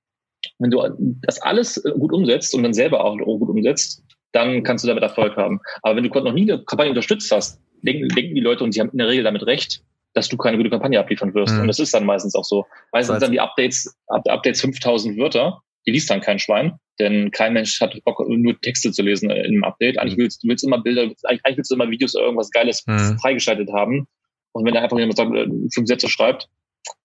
[0.65, 4.83] Wenn du das alles äh, gut umsetzt und dann selber auch gut umsetzt, dann kannst
[4.83, 5.61] du damit Erfolg haben.
[5.83, 8.81] Aber wenn du noch nie eine Kampagne unterstützt hast, denken, denken die Leute, und sie
[8.81, 9.83] haben in der Regel damit recht,
[10.15, 11.55] dass du keine gute Kampagne abliefern wirst.
[11.55, 11.63] Mhm.
[11.63, 12.65] Und das ist dann meistens auch so.
[12.93, 17.53] Meistens sind dann die Updates, Updates 5000 Wörter, die liest dann kein Schwein, denn kein
[17.53, 19.99] Mensch hat Bock, nur Texte zu lesen in einem Update.
[19.99, 20.23] Eigentlich mhm.
[20.23, 23.19] willst du willst immer Bilder, eigentlich willst du immer Videos oder irgendwas Geiles mhm.
[23.19, 24.07] freigeschaltet haben.
[24.53, 26.49] Und wenn da einfach jemand sagt, äh, fünf Sätze schreibt,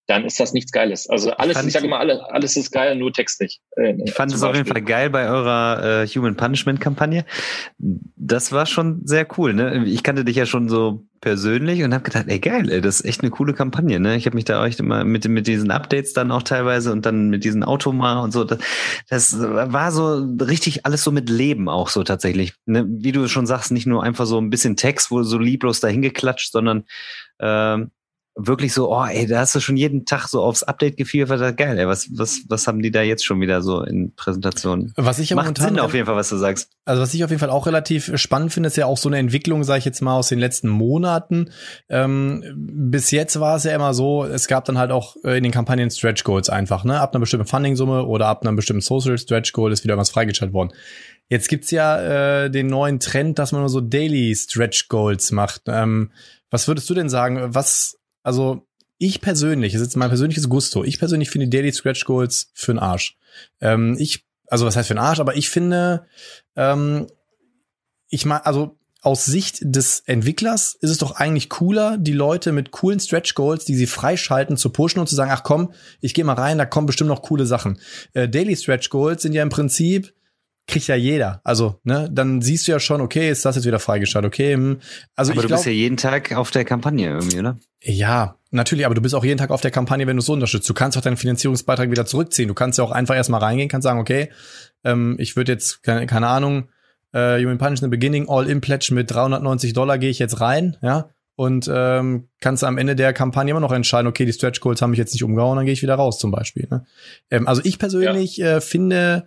[0.10, 1.08] dann ist das nichts Geiles.
[1.08, 3.62] Also alles, ich, ich sage immer, alles, alles ist geil, nur Text nicht.
[3.78, 7.26] Äh, ich fand es auf jeden Fall geil bei eurer äh, Human Punishment Kampagne.
[7.78, 9.54] Das war schon sehr cool.
[9.54, 9.86] Ne?
[9.86, 13.06] Ich kannte dich ja schon so persönlich und habe gedacht, ey geil, ey, das ist
[13.06, 14.00] echt eine coole Kampagne.
[14.00, 14.16] Ne?
[14.16, 17.30] Ich habe mich da echt immer mit mit diesen Updates dann auch teilweise und dann
[17.30, 18.46] mit diesen Automa und so.
[18.46, 18.60] Das,
[19.10, 22.54] das war so richtig alles so mit Leben auch so tatsächlich.
[22.66, 22.84] Ne?
[22.88, 26.02] Wie du schon sagst, nicht nur einfach so ein bisschen Text, wo so lieblos dahin
[26.02, 26.86] geklatscht, sondern
[27.40, 27.92] ähm,
[28.48, 31.78] wirklich so, oh, ey, da hast du schon jeden Tag so aufs Update gefiebert, geil,
[31.78, 34.94] ey, was, was, was haben die da jetzt schon wieder so in Präsentationen?
[34.96, 36.72] Was ich Macht momentan, Sinn auf jeden Fall, was du sagst.
[36.86, 39.18] Also was ich auf jeden Fall auch relativ spannend finde, ist ja auch so eine
[39.18, 41.52] Entwicklung, sage ich jetzt mal, aus den letzten Monaten.
[41.90, 45.44] Ähm, bis jetzt war es ja immer so, es gab dann halt auch äh, in
[45.44, 49.18] den Kampagnen Stretch Goals einfach, ne, ab einer bestimmten Funding-Summe oder ab einer bestimmten Social
[49.18, 50.72] Stretch Goal ist wieder was freigeschaltet worden.
[51.28, 55.64] Jetzt gibt's ja äh, den neuen Trend, dass man nur so Daily Stretch Goals macht.
[55.68, 56.12] Ähm,
[56.50, 57.54] was würdest du denn sagen?
[57.54, 57.99] Was
[58.30, 58.68] also
[59.00, 62.72] ich persönlich, das ist jetzt mein persönliches Gusto, ich persönlich finde Daily Scratch Goals für
[62.72, 63.18] den Arsch.
[63.60, 66.06] Ähm, ich, also was heißt für den Arsch, aber ich finde,
[66.56, 67.08] ähm,
[68.08, 72.70] ich meine, also aus Sicht des Entwicklers ist es doch eigentlich cooler, die Leute mit
[72.70, 76.24] coolen Stretch Goals, die sie freischalten, zu pushen und zu sagen, ach komm, ich gehe
[76.24, 77.80] mal rein, da kommen bestimmt noch coole Sachen.
[78.14, 80.14] Äh, Daily Stretch Goals sind ja im Prinzip
[80.70, 81.42] kriegt ja jeder.
[81.44, 84.54] Also, ne, dann siehst du ja schon, okay, ist das jetzt wieder freigeschaltet, okay.
[84.54, 84.80] Hm.
[85.16, 87.58] Also aber ich du glaub, bist ja jeden Tag auf der Kampagne irgendwie, oder?
[87.82, 90.34] Ja, natürlich, aber du bist auch jeden Tag auf der Kampagne, wenn du es so
[90.34, 90.70] unterstützt.
[90.70, 92.48] Du kannst auch deinen Finanzierungsbeitrag wieder zurückziehen.
[92.48, 94.30] Du kannst ja auch einfach erstmal reingehen, kannst sagen, okay,
[94.84, 96.70] ähm, ich würde jetzt, keine, keine Ahnung,
[97.12, 101.10] äh, Human Punch in the Beginning, All-In-Pledge mit 390 Dollar gehe ich jetzt rein, ja,
[101.40, 104.90] und ähm, kannst am Ende der Kampagne immer noch entscheiden, okay, die Stretch Goals haben
[104.90, 106.68] mich jetzt nicht umgehauen, dann gehe ich wieder raus zum Beispiel.
[106.70, 106.86] Ne?
[107.32, 108.58] Ähm, also ich persönlich ja.
[108.58, 109.26] äh, finde,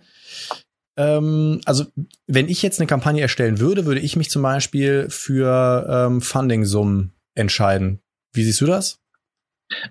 [0.97, 1.85] ähm, also
[2.27, 7.13] wenn ich jetzt eine Kampagne erstellen würde, würde ich mich zum Beispiel für ähm, Funding-Summen
[7.35, 8.01] entscheiden.
[8.33, 8.99] Wie siehst du das?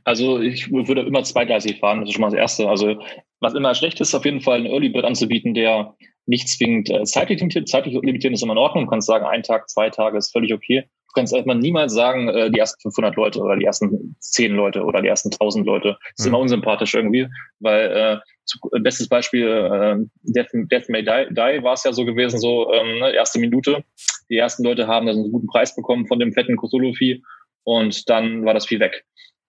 [0.04, 2.68] Also ich würde immer zweigleisig fahren, das ist schon mal das Erste.
[2.68, 3.00] Also
[3.40, 5.94] was immer schlecht ist, auf jeden Fall einen Early Bird anzubieten, der
[6.26, 7.68] nicht zwingend äh, zeitlich limitiert.
[7.68, 8.84] Zeitlich limitieren ist immer in Ordnung.
[8.84, 10.88] Du kannst sagen, ein Tag, zwei Tage ist völlig okay.
[11.12, 14.82] Du kannst erstmal niemals sagen, äh, die ersten 500 Leute oder die ersten 10 Leute
[14.82, 15.98] oder die ersten 1000 Leute.
[16.00, 16.28] Das ist mhm.
[16.30, 17.28] immer unsympathisch irgendwie,
[17.60, 22.06] weil äh, zu, bestes Beispiel äh, Death, Death May Die, Die war es ja so
[22.06, 23.84] gewesen, so ähm, ne, erste Minute.
[24.30, 27.22] Die ersten Leute haben dann einen guten Preis bekommen von dem fetten Cthulhu-Vieh
[27.64, 29.04] und dann war das Vieh weg.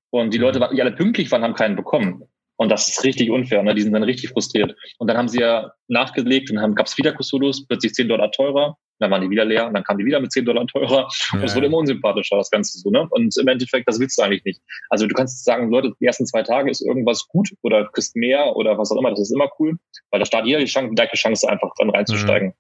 [0.10, 0.44] Und die mhm.
[0.44, 2.24] Leute, die alle pünktlich waren, haben keinen bekommen.
[2.58, 3.64] Und das ist richtig unfair.
[3.64, 3.74] Ne?
[3.74, 4.76] Die sind dann richtig frustriert.
[4.98, 8.32] Und dann haben sie ja nachgelegt und dann gab es wieder Cthulhus, plötzlich 10 Dollar
[8.32, 8.78] teurer.
[9.04, 11.08] Dann waren die wieder leer und dann kamen die wieder mit 10 Dollar teurer.
[11.34, 11.40] Ja.
[11.40, 12.90] Und es wurde immer unsympathischer, das Ganze so.
[12.90, 13.06] Ne?
[13.10, 14.62] Und im Endeffekt, das willst du eigentlich nicht.
[14.90, 18.56] Also du kannst sagen, Leute, die ersten zwei Tage ist irgendwas gut oder kriegst mehr
[18.56, 19.10] oder was auch immer.
[19.10, 19.78] Das ist immer cool,
[20.12, 22.54] weil da startet jeder die Chance, die Chance einfach dann reinzusteigen.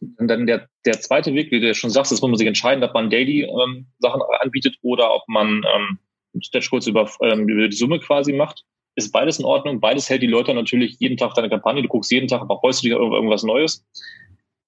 [0.00, 0.16] Mhm.
[0.18, 2.84] Und dann der, der zweite Weg, wie du schon sagst, ist, muss man sich entscheiden,
[2.84, 5.98] ob man Daily ähm, Sachen anbietet oder ob man ähm,
[6.42, 8.64] Stretch Goals über, ähm, über die Summe quasi macht
[8.96, 9.80] ist beides in Ordnung.
[9.80, 11.82] Beides hält die Leute natürlich jeden Tag deine Kampagne.
[11.82, 13.84] Du guckst jeden Tag, aber freust du dich auf irgendwas Neues.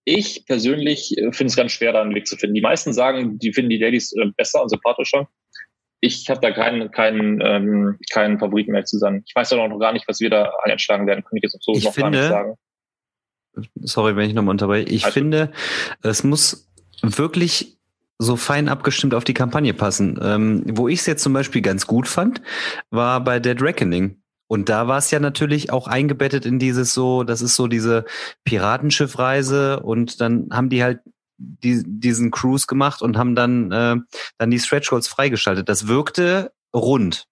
[0.05, 2.55] Ich persönlich äh, finde es ganz schwer, da einen Weg zu finden.
[2.55, 5.29] Die meisten sagen, die finden die Dailies äh, besser und sympathischer.
[6.01, 9.23] Ich habe da keinen, keinen, ähm, keinen Favoriten mehr zu sein.
[9.25, 11.23] Ich weiß ja noch gar nicht, was wir da einschlagen werden.
[11.23, 12.55] Kann ich jetzt so ich noch finde, gar nicht sagen.
[13.83, 14.89] Sorry, wenn ich nochmal unterbreche.
[14.89, 15.53] Ich also, finde,
[16.03, 16.69] es muss
[17.03, 17.79] wirklich
[18.19, 20.19] so fein abgestimmt auf die Kampagne passen.
[20.23, 22.41] Ähm, wo ich es jetzt zum Beispiel ganz gut fand,
[22.91, 24.22] war bei Dead Reckoning.
[24.53, 28.05] Und da war es ja natürlich auch eingebettet in dieses so, das ist so diese
[28.45, 31.01] Piratenschiffreise und dann haben die halt
[31.39, 33.97] die, diesen Cruise gemacht und haben dann, äh,
[34.37, 35.71] dann die Stretch Goals freigeschaltet.
[35.71, 37.25] Das wirkte rund.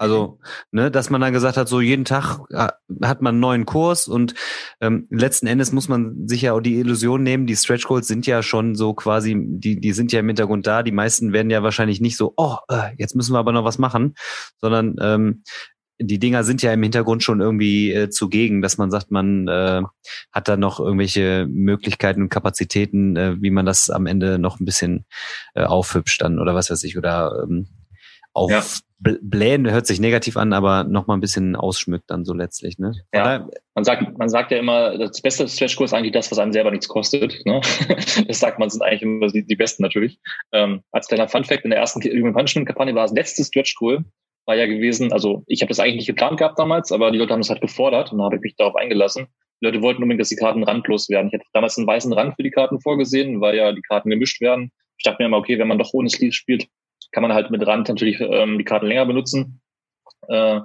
[0.00, 0.38] Also,
[0.72, 2.68] ne, dass man dann gesagt hat, so jeden Tag äh,
[3.02, 4.32] hat man einen neuen Kurs und
[4.80, 8.26] ähm, letzten Endes muss man sich ja auch die Illusion nehmen, die Stretch Goals sind
[8.26, 10.82] ja schon so quasi, die, die sind ja im Hintergrund da.
[10.82, 13.76] Die meisten werden ja wahrscheinlich nicht so, oh, äh, jetzt müssen wir aber noch was
[13.76, 14.14] machen,
[14.56, 15.42] sondern ähm,
[16.00, 19.82] die Dinger sind ja im Hintergrund schon irgendwie äh, zugegen, dass man sagt, man äh,
[20.32, 24.64] hat da noch irgendwelche Möglichkeiten und Kapazitäten, äh, wie man das am Ende noch ein
[24.64, 25.04] bisschen
[25.54, 27.68] äh, aufhübscht dann oder was weiß ich oder ähm,
[28.32, 28.62] auf ja.
[29.00, 32.78] blähen hört sich negativ an, aber noch mal ein bisschen ausschmückt dann so letztlich.
[32.78, 32.92] Ne?
[33.12, 33.48] Ja.
[33.74, 36.70] Man sagt, man sagt ja immer, das beste Stretch-Kurs ist eigentlich das, was einem selber
[36.70, 37.44] nichts kostet.
[37.44, 37.60] Ne?
[38.28, 40.20] Das sagt man, sind eigentlich immer die, die besten natürlich.
[40.52, 44.04] Ähm, als kleiner Fun-Fact, in der ersten Human Punishment-Kampagne war das letzte Stretch-Goal,
[44.50, 47.32] war ja gewesen, also ich habe das eigentlich nicht geplant gehabt damals, aber die Leute
[47.32, 49.28] haben es halt gefordert und dann habe ich mich darauf eingelassen.
[49.60, 51.28] Die Leute wollten unbedingt, dass die Karten randlos werden.
[51.28, 54.40] Ich hatte damals einen weißen Rand für die Karten vorgesehen, weil ja die Karten gemischt
[54.40, 54.72] werden.
[54.98, 56.66] Ich dachte mir immer, okay, wenn man doch ohne Sleeve spielt,
[57.12, 59.60] kann man halt mit Rand natürlich ähm, die Karten länger benutzen.
[60.26, 60.62] Äh,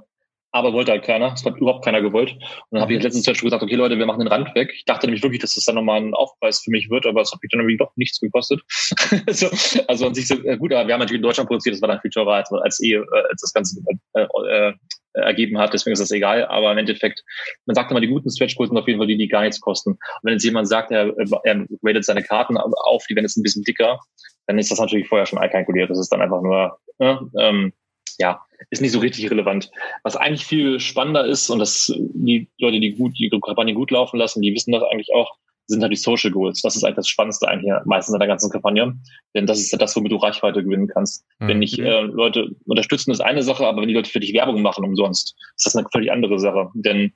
[0.56, 1.34] aber wollte halt keiner.
[1.34, 2.32] Es hat überhaupt keiner gewollt.
[2.32, 2.41] Und
[2.72, 4.72] dann habe ich letztens schon gesagt, okay Leute, wir machen den Rand weg.
[4.73, 7.32] Ich dachte nämlich wirklich, dass das dann nochmal ein Aufpreis für mich wird, aber es
[7.34, 8.61] hat mich dann irgendwie doch nichts gekostet.
[9.27, 9.49] so,
[9.90, 11.90] also an sich so, äh, gut, aber wir haben natürlich in Deutschland produziert, das war
[11.90, 13.82] dann viel teurer, als, als, eh, äh, als das Ganze
[14.14, 14.73] äh, äh,
[15.11, 16.45] ergeben hat, deswegen ist das egal.
[16.45, 17.22] Aber im Endeffekt,
[17.65, 19.60] man sagt immer, die guten Stretch Goals sind auf jeden Fall die, die gar nichts
[19.60, 19.91] kosten.
[19.91, 21.14] Und wenn jetzt jemand sagt, er,
[21.44, 23.99] er ratet seine Karten auf, die werden jetzt ein bisschen dicker,
[24.48, 25.90] dann ist das natürlich vorher schon einkalkuliert.
[25.90, 27.73] Das ist dann einfach nur, äh, ähm,
[28.20, 29.70] ja, ist nicht so richtig relevant.
[30.04, 34.18] Was eigentlich viel spannender ist, und das die Leute, die gut, die Kampagne gut laufen
[34.18, 35.38] lassen, die wissen das eigentlich auch,
[35.68, 36.62] sind halt die Social Goals.
[36.62, 38.94] Das ist eigentlich das Spannendste eigentlich meistens in der ganzen Kampagne.
[39.34, 41.26] Denn das ist ja das, womit du Reichweite gewinnen kannst.
[41.40, 41.48] Mhm.
[41.48, 44.62] Wenn nicht äh, Leute unterstützen, ist eine Sache, aber wenn die Leute für dich Werbung
[44.62, 46.70] machen umsonst, ist das eine völlig andere Sache.
[46.76, 47.14] Denn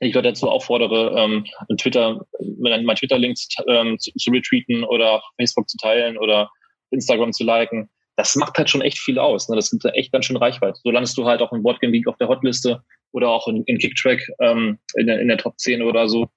[0.00, 1.44] ich Leute dazu auffordere, ähm,
[1.76, 2.24] Twitter,
[2.58, 3.36] mein Twitter-Link
[3.68, 6.50] ähm, zu, zu retweeten oder Facebook zu teilen oder
[6.90, 7.90] Instagram zu liken,
[8.20, 9.48] das macht halt schon echt viel aus.
[9.48, 9.56] Ne?
[9.56, 10.78] Das gibt ja echt ganz schön Reichweite.
[10.82, 12.82] So landest du halt auch in Boardgame Week auf der Hotliste
[13.12, 16.28] oder auch in, in Kicktrack ähm, in, der, in der Top 10 oder so.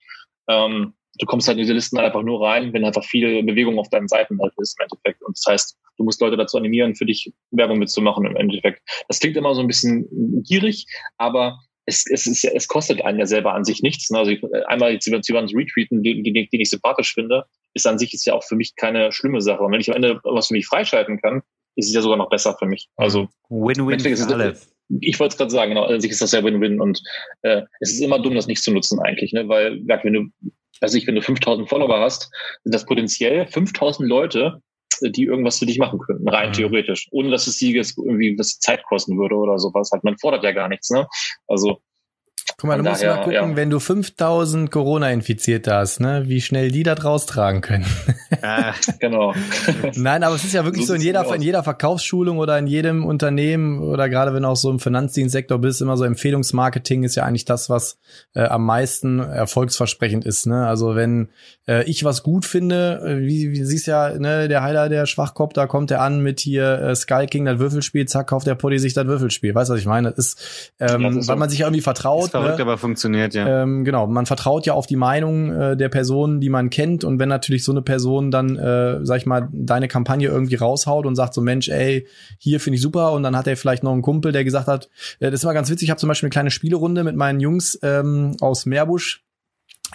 [0.48, 3.78] Ähm, du kommst halt in diese Listen halt einfach nur rein, wenn einfach viel Bewegung
[3.80, 5.22] auf deinen Seiten halt ist im Endeffekt.
[5.24, 8.82] Und das heißt, du musst Leute dazu animieren, für dich Werbung mitzumachen im Endeffekt.
[9.10, 10.08] Das klingt immer so ein bisschen
[10.44, 10.86] gierig,
[11.18, 14.10] aber es, es, ist, es kostet einen ja selber an sich nichts.
[14.10, 14.20] Ne?
[14.20, 14.32] Also
[14.68, 17.44] einmal jetzt jemanden retweeten, den, den, den ich sympathisch finde,
[17.74, 19.64] ist an sich ist ja auch für mich keine schlimme Sache.
[19.64, 21.42] Und wenn ich am Ende was für mich freischalten kann,
[21.76, 22.90] ist es ja sogar noch besser für mich.
[22.96, 24.58] Also Win-win für alle.
[25.00, 27.02] Ich wollte es gerade sagen, genau, an sich ist das ja Win-Win und
[27.42, 29.48] äh, es ist immer dumm, das nicht zu nutzen eigentlich, ne?
[29.48, 30.52] weil wenn du,
[30.82, 32.30] also ich, wenn du 5000 Follower hast,
[32.64, 34.62] sind das potenziell 5000 Leute,
[35.02, 36.54] die irgendwas für dich machen könnten, rein mhm.
[36.54, 39.90] theoretisch, ohne dass es sie jetzt irgendwie das Zeit kosten würde oder sowas.
[39.92, 41.08] Halt, man fordert ja gar nichts, ne?
[41.48, 41.82] Also
[42.58, 43.56] Guck mal, du musst daher, mal gucken, ja.
[43.56, 47.86] wenn du 5000 Corona-Infizierte hast, ne, wie schnell die da draus tragen können.
[48.46, 49.34] Ah, genau.
[49.96, 52.68] Nein, aber es ist ja wirklich so, so in jeder, in jeder Verkaufsschulung oder in
[52.68, 57.16] jedem Unternehmen oder gerade wenn du auch so im Finanzdienstsektor bist, immer so Empfehlungsmarketing ist
[57.16, 58.00] ja eigentlich das, was
[58.34, 60.46] äh, am meisten erfolgsversprechend ist.
[60.46, 60.68] Ne?
[60.68, 61.30] Also wenn
[61.68, 65.54] äh, ich was gut finde, äh, wie, wie siehst ja, ne, der Heiler, der Schwachkopf,
[65.54, 68.80] da kommt er an mit hier äh, Sky King, das Würfelspiel, zack, kauft der Potti
[68.80, 69.56] sich das Würfelspiel.
[69.56, 70.10] Weißt du, was ich meine?
[70.10, 73.64] Das ist, ähm, das ist so, weil man sich irgendwie vertraut, Verrückt, aber funktioniert, ja.
[73.64, 77.04] Ähm, genau, man vertraut ja auf die Meinung äh, der Person, die man kennt.
[77.04, 81.06] Und wenn natürlich so eine Person dann, äh, sag ich mal, deine Kampagne irgendwie raushaut
[81.06, 82.08] und sagt so, Mensch, ey,
[82.38, 83.14] hier finde ich super.
[83.14, 84.90] Und dann hat er vielleicht noch einen Kumpel, der gesagt hat,
[85.20, 87.40] äh, das ist immer ganz witzig, ich habe zum Beispiel eine kleine Spielerunde mit meinen
[87.40, 89.24] Jungs ähm, aus Meerbusch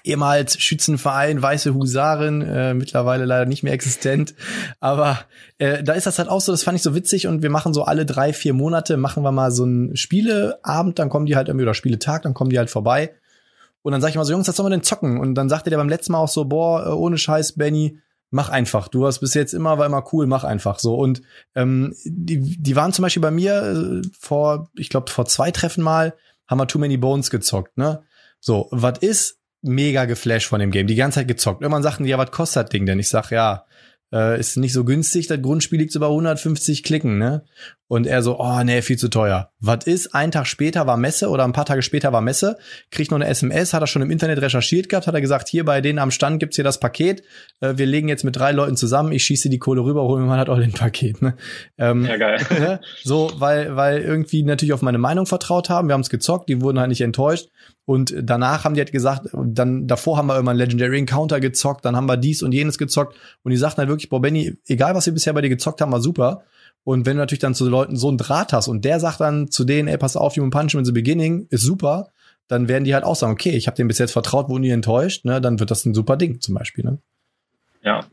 [0.08, 4.34] ehemals Schützenverein Weiße Husaren, äh, mittlerweile leider nicht mehr existent.
[4.80, 5.20] Aber
[5.58, 7.74] äh, da ist das halt auch so, das fand ich so witzig und wir machen
[7.74, 11.48] so alle drei, vier Monate, machen wir mal so einen Spieleabend, dann kommen die halt
[11.48, 13.14] irgendwie, oder Spieletag, dann kommen die halt vorbei.
[13.82, 15.18] Und dann sag ich mal so, Jungs, was sollen wir denn zocken?
[15.18, 18.48] Und dann sagte der beim letzten Mal auch so, boah, äh, ohne Scheiß, Benny, mach
[18.48, 18.88] einfach.
[18.88, 20.94] Du hast bis jetzt immer, war immer cool, mach einfach so.
[20.94, 21.22] Und
[21.54, 25.82] ähm, die, die waren zum Beispiel bei mir äh, vor, ich glaube, vor zwei Treffen
[25.82, 26.14] mal,
[26.46, 28.02] haben wir Too Many Bones gezockt, ne?
[28.40, 31.62] So, was ist, mega geflasht von dem Game, die ganze Zeit gezockt.
[31.62, 32.98] Irgendwann sagten die, ja, was kostet das Ding denn?
[32.98, 33.64] Ich sag, ja,
[34.12, 37.44] äh, ist nicht so günstig, das Grundspiel liegt so bei 150 Klicken, ne?
[37.88, 39.50] Und er so, oh nee, viel zu teuer.
[39.60, 40.14] Was ist?
[40.14, 42.58] Ein Tag später war Messe oder ein paar Tage später war Messe,
[42.90, 45.64] kriegt noch eine SMS, hat er schon im Internet recherchiert gehabt, hat er gesagt, hier
[45.64, 47.22] bei denen am Stand gibt's hier das Paket,
[47.60, 50.26] äh, wir legen jetzt mit drei Leuten zusammen, ich schieße die Kohle rüber, hol mir
[50.26, 51.36] mal halt auch den Paket, ne?
[51.76, 52.38] Ähm, Ja, geil.
[52.58, 52.80] ne?
[53.02, 56.78] so, weil, weil irgendwie natürlich auf meine Meinung vertraut haben, wir haben's gezockt, die wurden
[56.78, 57.48] halt nicht enttäuscht.
[57.88, 61.96] Und danach haben die halt gesagt, dann davor haben wir irgendwann Legendary Encounter gezockt, dann
[61.96, 63.16] haben wir dies und jenes gezockt.
[63.44, 65.90] Und die sagten halt wirklich, boah, Benny, egal was wir bisher bei dir gezockt haben,
[65.90, 66.42] war super.
[66.84, 69.50] Und wenn du natürlich dann zu Leuten so einen Draht hast und der sagt dann
[69.50, 72.10] zu denen, ey, pass auf, Human in the Beginning ist super,
[72.46, 74.70] dann werden die halt auch sagen, okay, ich habe dem bis jetzt vertraut, wurden die
[74.70, 76.98] enttäuscht, ne, dann wird das ein super Ding zum Beispiel, ne?
[77.82, 78.04] Ja,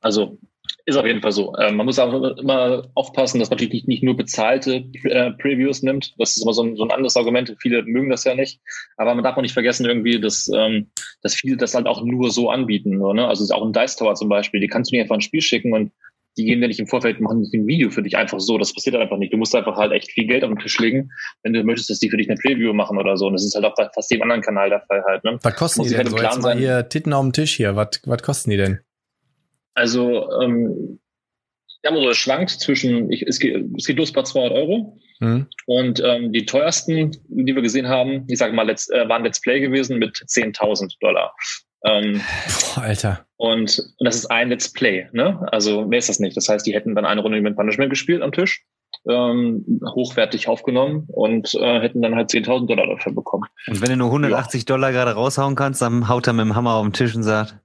[0.00, 0.38] also
[0.86, 1.54] ist auf jeden Fall so.
[1.58, 5.82] Ähm, man muss auch immer aufpassen, dass man natürlich nicht, nicht nur bezahlte äh, Previews
[5.82, 6.14] nimmt.
[6.18, 7.54] Das ist immer so ein, so ein anderes Argument.
[7.58, 8.60] Viele mögen das ja nicht.
[8.96, 10.90] Aber man darf auch nicht vergessen irgendwie, dass, ähm,
[11.22, 12.98] dass viele das halt auch nur so anbieten.
[12.98, 13.26] So, ne?
[13.26, 15.72] Also auch ein Dice Tower zum Beispiel, die kannst du nicht einfach ein Spiel schicken
[15.72, 15.92] und
[16.36, 18.58] die gehen dir nicht im Vorfeld, machen nicht ein Video für dich einfach so.
[18.58, 19.32] Das passiert halt einfach nicht.
[19.32, 21.10] Du musst einfach halt echt viel Geld auf den Tisch legen,
[21.42, 23.26] wenn du möchtest, dass die für dich eine Preview machen oder so.
[23.26, 25.24] Und das ist halt auch bei fast jedem anderen Kanal der Fall halt.
[25.24, 25.38] Ne?
[25.42, 26.24] Was kosten Muss die ich denn halt so?
[26.24, 28.80] Jetzt mal hier Titten auf dem Tisch hier, was was kosten die denn?
[29.74, 31.00] Also, ähm,
[31.84, 34.98] ja, es schwankt zwischen, ich, es, geht, es geht los bei 200 Euro.
[35.18, 35.46] Hm?
[35.66, 39.40] Und ähm, die teuersten, die wir gesehen haben, ich sage mal, let's, äh, waren Let's
[39.40, 41.34] Play gewesen mit 10.000 Dollar.
[41.84, 42.20] Ähm,
[42.74, 43.26] Boah, Alter.
[43.36, 45.46] und, und das ist ein Let's Play, ne?
[45.52, 46.36] Also mehr ist das nicht.
[46.36, 48.64] Das heißt, die hätten dann eine Runde mit Punishment gespielt am Tisch,
[49.08, 53.44] ähm, hochwertig aufgenommen und äh, hätten dann halt 10.000 Dollar dafür bekommen.
[53.66, 56.74] Und wenn du nur 180 Dollar gerade raushauen kannst, dann haut er mit dem Hammer
[56.74, 57.56] auf den Tisch und sagt,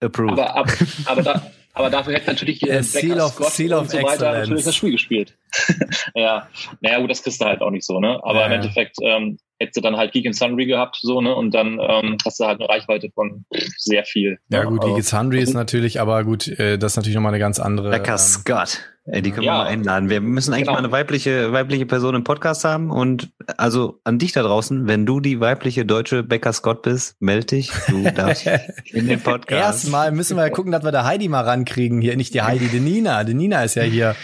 [0.00, 0.32] approved.
[0.32, 0.68] Aber, ab,
[1.06, 3.96] aber, da, aber dafür hätte natürlich Ja, äh, Seal of- Scott Seal of und so
[3.98, 4.38] weiter Excellence.
[4.40, 5.38] natürlich das Spiel gespielt.
[6.14, 6.48] ja,
[6.80, 8.18] naja, gut, das kriegst du halt auch nicht so, ne?
[8.22, 8.52] Aber Ja, im.
[8.52, 11.34] Endeffekt ähm, hättest du dann halt Geek and Sundry gehabt, so, ne?
[11.34, 13.44] Und dann ähm, hast du halt eine Reichweite von
[13.76, 14.38] sehr viel.
[14.50, 17.40] Ja gut, Also, Geek Sundry ist natürlich, aber gut, äh, das ist natürlich nochmal eine
[17.40, 17.90] ganz andere.
[17.90, 18.80] Becker ähm, Scott.
[19.10, 19.54] Ey, die können ja.
[19.54, 20.10] wir mal einladen.
[20.10, 20.72] Wir müssen eigentlich Genau.
[20.74, 22.90] mal eine weibliche, weibliche Person im Podcast haben.
[22.90, 27.50] Und also an dich da draußen, wenn du die weibliche deutsche Becker Scott bist, meld
[27.50, 27.70] dich.
[27.88, 28.46] Du darfst
[28.92, 29.84] in den Podcast.
[29.84, 32.02] Erstmal müssen wir ja gucken, dass wir da Heidi mal rankriegen.
[32.02, 33.24] Hier, nicht die Heidi, die Nina.
[33.24, 34.14] Die Nina ist ja hier.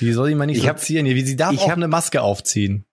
[0.00, 0.80] Die soll ich mal nicht Ich hab-.
[0.80, 2.84] Hier, wie sie darf ich auch hab- eine Maske aufziehen.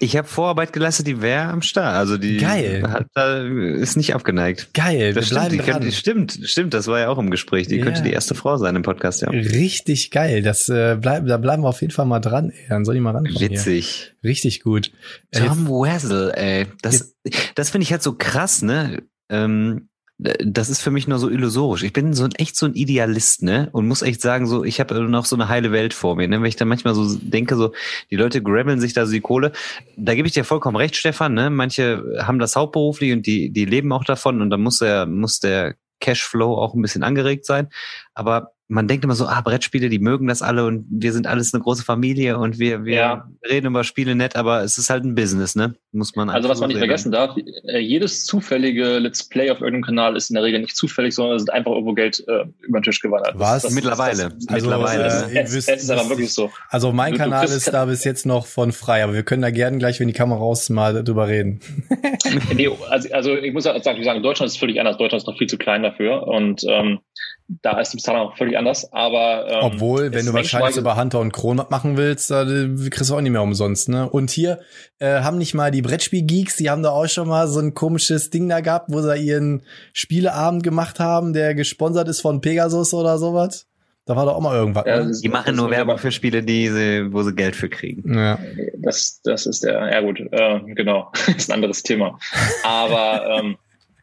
[0.00, 1.96] Ich habe Vorarbeit geleistet, die wäre am Start.
[1.96, 2.84] Also die Geil.
[2.88, 4.72] Hat, da, ist nicht abgeneigt.
[4.74, 7.66] Geil, Das stimmt, bleiben könnte, stimmt, stimmt, das war ja auch im Gespräch.
[7.66, 7.84] Die Ja.
[7.84, 9.30] könnte die erste Frau sein im Podcast, ja.
[9.30, 10.42] Richtig geil.
[10.42, 12.50] Das äh, bleib, da bleiben wir auf jeden Fall mal dran.
[12.50, 12.66] Ey.
[12.68, 13.20] Dann soll ich mal.
[13.28, 13.50] Hier.
[13.50, 14.14] Witzig.
[14.22, 14.92] Richtig gut.
[15.32, 16.66] Äh, Tom Wessel, ey.
[16.82, 17.16] Das,
[17.56, 19.02] das finde ich halt so krass, ne?
[19.30, 19.88] Ähm,
[20.18, 21.84] das ist für mich nur so illusorisch.
[21.84, 23.68] Ich bin so ein echt so ein Idealist, ne?
[23.70, 26.40] Und muss echt sagen, so, ich habe noch so eine heile Welt vor mir, ne?
[26.40, 27.72] Wenn ich dann manchmal so denke, so,
[28.10, 29.52] die Leute grabbeln sich da so die Kohle.
[29.96, 31.50] Da gebe ich dir vollkommen recht, Stefan, ne?
[31.50, 35.38] Manche haben das hauptberuflich und die, die leben auch davon und da muss der, muss
[35.38, 37.68] der Cashflow auch ein bisschen angeregt sein.
[38.14, 41.54] Aber man denkt immer so, ah, Brettspiele, die mögen das alle und wir sind alles
[41.54, 43.28] eine große Familie und wir, wir Ja.
[43.48, 45.74] reden über Spiele nett, aber es ist halt ein Business, ne?
[45.92, 47.34] Muss man Also was man nicht so vergessen darf,
[47.66, 51.36] äh, jedes zufällige Let's Play auf irgendeinem Kanal ist in der Regel nicht zufällig, sondern
[51.36, 53.32] es ist einfach irgendwo Geld äh, über den Tisch gewandert.
[53.38, 53.62] Was?
[53.62, 54.24] Das- Mittlerweile.
[54.34, 55.02] Das, Also, Mittlerweile.
[55.02, 56.50] äh, das, ihr es, wisst- es ist aber wirklich so.
[56.68, 59.22] Also mein Du- du Kanal kriegst- ist da bis jetzt noch von frei, aber wir
[59.22, 61.60] können da gerne gleich, wenn die Kamera raus ist, mal drüber reden.
[62.54, 64.98] Nee, also, also ich muss ja sagen, sagen, Deutschland ist völlig anders.
[64.98, 66.98] Deutschland ist noch viel zu klein dafür und ähm,
[67.48, 68.92] da ist Bezahlung auch völlig anders.
[68.92, 73.10] Aber ähm, Obwohl, wenn du wahrscheinlich über Hunter und Kron machen willst, da äh, kriegst
[73.10, 74.08] du auch nicht mehr umsonst, ne?
[74.08, 74.60] Und hier
[74.98, 78.30] äh, haben nicht mal die Brettspiel-Geeks, die haben da auch schon mal so ein komisches
[78.30, 79.62] Ding da gehabt, wo sie ihren
[79.92, 83.66] Spieleabend gemacht haben, der gesponsert ist von Pegasus oder sowas.
[84.04, 84.84] Da war doch auch mal irgendwas.
[84.86, 85.12] Ja, ne?
[85.22, 88.14] Die machen nur Werbung für Spiele, die sie, wo sie Geld für kriegen.
[88.14, 88.38] Ja.
[88.78, 92.18] Das, das ist der, ja gut, äh, genau, ist ein anderes Thema.
[92.64, 93.58] Aber ähm,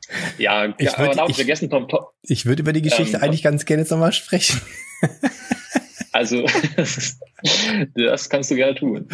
[0.37, 3.23] ja, Ich aber würd- darf ich- vergessen, Tom, Tom, Ich würde über die Geschichte Ähm,
[3.23, 4.61] eigentlich ganz gerne jetzt nochmal sprechen.
[6.11, 6.45] Also,
[7.95, 9.05] das kannst du gerne tun.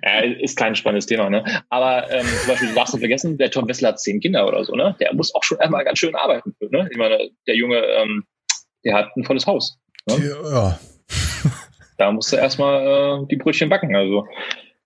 [0.00, 1.44] äh, ist kein spannendes Thema, ne?
[1.68, 4.64] Aber ähm, zum Beispiel, du darfst nicht vergessen, der Tom Wessler hat zehn Kinder oder
[4.64, 4.96] so, ne?
[5.00, 6.54] Der muss auch schon einmal ganz schön arbeiten.
[6.70, 6.88] Ne?
[6.90, 8.24] Ich meine, der Junge, ähm,
[8.86, 9.78] der hat ein volles Haus.
[10.08, 10.34] Ne?
[10.50, 10.80] Ja.
[11.98, 14.26] Da musst du erstmal äh, die Brötchen backen, also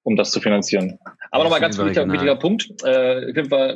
[0.02, 0.98] um das zu finanzieren.
[1.30, 2.68] Aber nochmal ganz wichtiger, wichtiger Punkt.
[2.84, 3.32] Äh,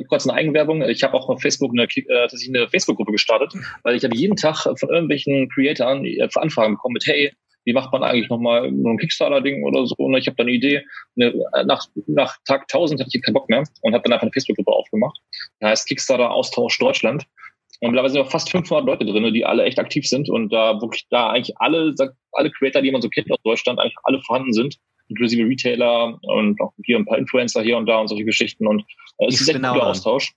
[0.07, 0.81] kurz eine Eigenwerbung.
[0.83, 3.53] Ich habe auch auf Facebook eine, äh, eine Facebook-Gruppe gestartet,
[3.83, 7.31] weil ich habe jeden Tag von irgendwelchen Creatoren äh, Anfragen bekommen mit, hey,
[7.63, 9.95] wie macht man eigentlich nochmal so ein Kickstarter-Ding oder so?
[9.97, 10.83] Und ich habe da eine Idee.
[11.19, 11.33] Eine,
[11.65, 14.71] nach, nach Tag 1000 hatte ich keinen Bock mehr und habe dann einfach eine Facebook-Gruppe
[14.71, 15.17] aufgemacht.
[15.61, 17.25] Die heißt Kickstarter Austausch Deutschland.
[17.81, 21.07] Und mittlerweile sind fast 500 Leute drin, die alle echt aktiv sind und da wirklich
[21.09, 21.93] da eigentlich alle,
[22.31, 24.77] alle Creator, die man so kennt aus Deutschland, eigentlich alle vorhanden sind
[25.09, 28.67] inklusive Retailer und auch hier ein paar Influencer hier und da und solche Geschichten.
[28.67, 28.83] Und
[29.19, 30.33] äh, es ist ein guter Austausch.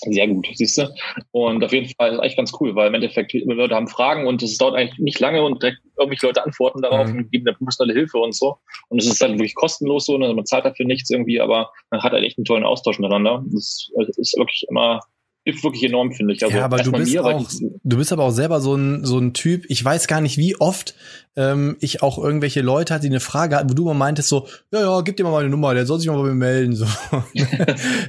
[0.00, 0.94] Sehr gut, siehst du.
[1.30, 4.42] Und auf jeden Fall ist eigentlich ganz cool, weil im Endeffekt Leute haben Fragen und
[4.42, 7.18] es dauert eigentlich nicht lange und direkt irgendwelche Leute antworten darauf mhm.
[7.18, 8.58] und geben eine professionelle Hilfe und so.
[8.88, 10.32] Und es ist dann wirklich kostenlos so, ne?
[10.34, 13.42] man zahlt dafür nichts irgendwie, aber man hat halt echt einen tollen Austausch miteinander.
[13.52, 15.00] Das ist wirklich immer
[15.46, 16.44] hilft wirklich enorm, finde ich.
[16.44, 17.48] Also ja, aber du bist mir, auch,
[17.84, 20.56] du bist aber auch selber so ein, so ein Typ, ich weiß gar nicht, wie
[20.56, 20.96] oft
[21.36, 24.48] ähm, ich auch irgendwelche Leute hatte, die eine Frage hatten, wo du mal meintest so,
[24.72, 26.74] ja, ja, gib dir mal meine Nummer, der soll sich mal bei mir melden.
[26.74, 26.84] So.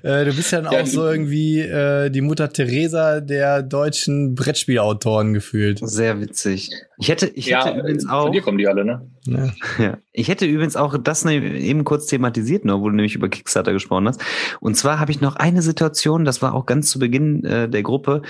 [0.03, 5.33] äh, du bist ja dann auch so irgendwie äh, die Mutter Teresa der deutschen Brettspielautoren
[5.33, 5.79] gefühlt.
[5.83, 6.71] Sehr witzig.
[6.97, 8.23] Ich hätte, ich ja, hätte übrigens auch.
[8.23, 9.07] Von dir kommen die alle, ne?
[9.27, 9.49] Ja.
[9.77, 9.97] ja.
[10.11, 13.73] Ich hätte übrigens auch das ne, eben kurz thematisiert, ne, wo du nämlich über Kickstarter
[13.73, 14.21] gesprochen hast.
[14.59, 17.83] Und zwar habe ich noch eine Situation, das war auch ganz zu Beginn äh, der
[17.83, 18.21] Gruppe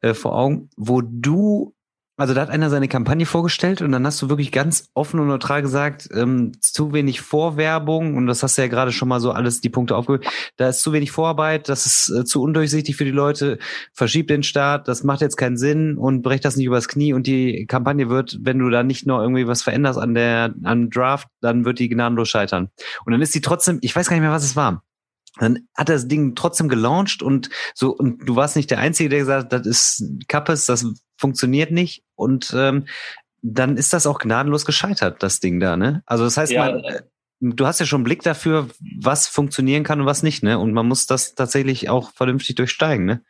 [0.00, 1.74] äh, vor Augen, wo du
[2.16, 5.28] also da hat einer seine Kampagne vorgestellt und dann hast du wirklich ganz offen und
[5.28, 9.32] neutral gesagt, ähm, zu wenig Vorwerbung und das hast du ja gerade schon mal so
[9.32, 10.26] alles die Punkte aufgehört.
[10.56, 13.58] Da ist zu wenig Vorarbeit, das ist äh, zu undurchsichtig für die Leute,
[13.94, 17.26] verschiebt den Start, das macht jetzt keinen Sinn und brecht das nicht übers Knie und
[17.26, 21.28] die Kampagne wird, wenn du da nicht noch irgendwie was veränderst an der an Draft,
[21.40, 22.68] dann wird die gnadenlos scheitern.
[23.06, 24.82] Und dann ist die trotzdem, ich weiß gar nicht mehr, was es war
[25.38, 29.20] dann hat das Ding trotzdem gelauncht und so und du warst nicht der Einzige, der
[29.20, 30.84] gesagt hat, das ist Kappes, das
[31.22, 32.86] funktioniert nicht und ähm,
[33.42, 36.02] dann ist das auch gnadenlos gescheitert, das Ding da, ne?
[36.04, 37.02] Also das heißt, ja, man, äh,
[37.40, 38.68] du hast ja schon einen Blick dafür,
[39.00, 40.58] was funktionieren kann und was nicht, ne?
[40.58, 43.22] Und man muss das tatsächlich auch vernünftig durchsteigen, ne?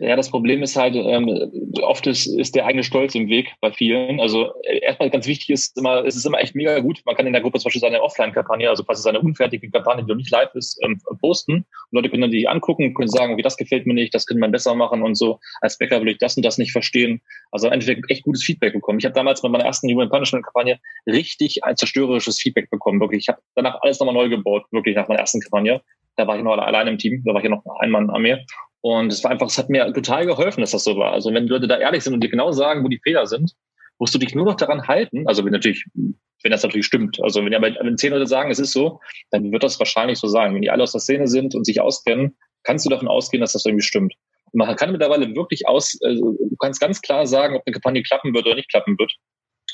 [0.00, 3.72] Ja, das Problem ist halt, ähm, oft ist, ist der eigene Stolz im Weg bei
[3.72, 4.20] vielen.
[4.20, 7.00] Also äh, erstmal ganz wichtig ist immer, es ist immer echt mega gut.
[7.04, 10.08] Man kann in der Gruppe zum Beispiel seine Offline-Kampagne, also quasi seine unfertige Kampagne, die
[10.08, 11.52] noch nicht live ist, ähm, posten.
[11.54, 14.40] Und Leute können dann die angucken, können sagen, wie das gefällt mir nicht, das könnte
[14.40, 15.40] man besser machen und so.
[15.62, 17.20] Als Bäcker will ich das und das nicht verstehen.
[17.50, 19.00] Also im Endeffekt echt gutes Feedback bekommen.
[19.00, 23.00] Ich habe damals bei meiner ersten Human Punishment-Kampagne richtig ein zerstörerisches Feedback bekommen.
[23.00, 25.80] Wirklich, ich habe danach alles nochmal neu gebaut, wirklich nach meiner ersten Kampagne.
[26.16, 28.22] Da war ich noch alleine im Team, da war ich ja noch ein Mann an
[28.22, 28.44] mir.
[28.80, 31.12] Und es war einfach, es hat mir total geholfen, dass das so war.
[31.12, 33.52] Also wenn Leute da ehrlich sind und dir genau sagen, wo die Fehler sind,
[33.98, 35.26] musst du dich nur noch daran halten.
[35.26, 37.18] Also wenn natürlich, wenn das natürlich stimmt.
[37.22, 39.00] Also wenn ja wenn zehn Leute sagen, es ist so,
[39.30, 40.54] dann wird das wahrscheinlich so sein.
[40.54, 43.52] Wenn die alle aus der Szene sind und sich auskennen, kannst du davon ausgehen, dass
[43.52, 44.14] das irgendwie stimmt.
[44.52, 48.02] Und man kann mittlerweile wirklich aus, also du kannst ganz klar sagen, ob eine Kampagne
[48.02, 49.12] klappen wird oder nicht klappen wird.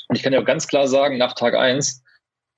[0.07, 2.03] Und ich kann ja auch ganz klar sagen, nach Tag eins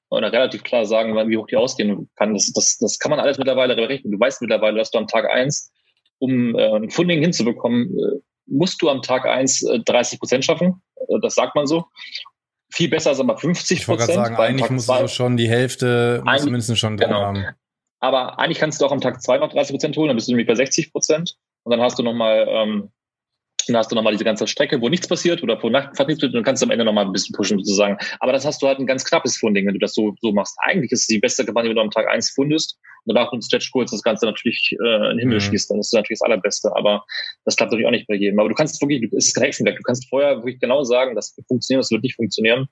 [0.09, 2.33] oder relativ klar sagen, wie hoch die ausgehen kann.
[2.33, 4.13] Das, das, das kann man alles mittlerweile berechnen.
[4.13, 5.71] Du weißt mittlerweile, dass du am Tag eins
[6.19, 10.81] um äh, ein Funding hinzubekommen, äh, musst du am Tag eins äh, 30 Prozent schaffen.
[10.95, 11.85] Äh, das sagt man so.
[12.69, 14.09] Viel besser als aber 50 Prozent.
[14.09, 17.21] Ich wollte sagen, eigentlich musst du schon die Hälfte mindestens schon drin genau.
[17.21, 17.45] haben.
[17.99, 20.31] Aber eigentlich kannst du auch am Tag zwei noch 30 Prozent holen, dann bist du
[20.31, 21.35] nämlich bei 60 Prozent.
[21.63, 22.91] Und dann hast du nochmal ähm,
[23.73, 26.23] dann hast du nochmal diese ganze Strecke, wo nichts passiert oder wo Nacht nichts passiert
[26.23, 27.97] und dann kannst du am Ende nochmal ein bisschen pushen sozusagen.
[28.19, 30.55] Aber das hast du halt ein ganz knappes Funding, wenn du das so, so machst.
[30.63, 33.43] Eigentlich ist es die beste Kampagne, wenn du am Tag eins fundest und danach mit
[33.43, 35.41] Stretch Goals das Ganze natürlich äh, in den Himmel mhm.
[35.41, 36.75] schießt, dann ist das natürlich das Allerbeste.
[36.75, 37.05] Aber
[37.45, 38.39] das klappt natürlich auch nicht bei jedem.
[38.39, 39.77] Aber du kannst wirklich, es ist kein Hexenwerk.
[39.77, 42.67] Du kannst vorher wirklich genau sagen, das wird funktionieren, das wird nicht funktionieren.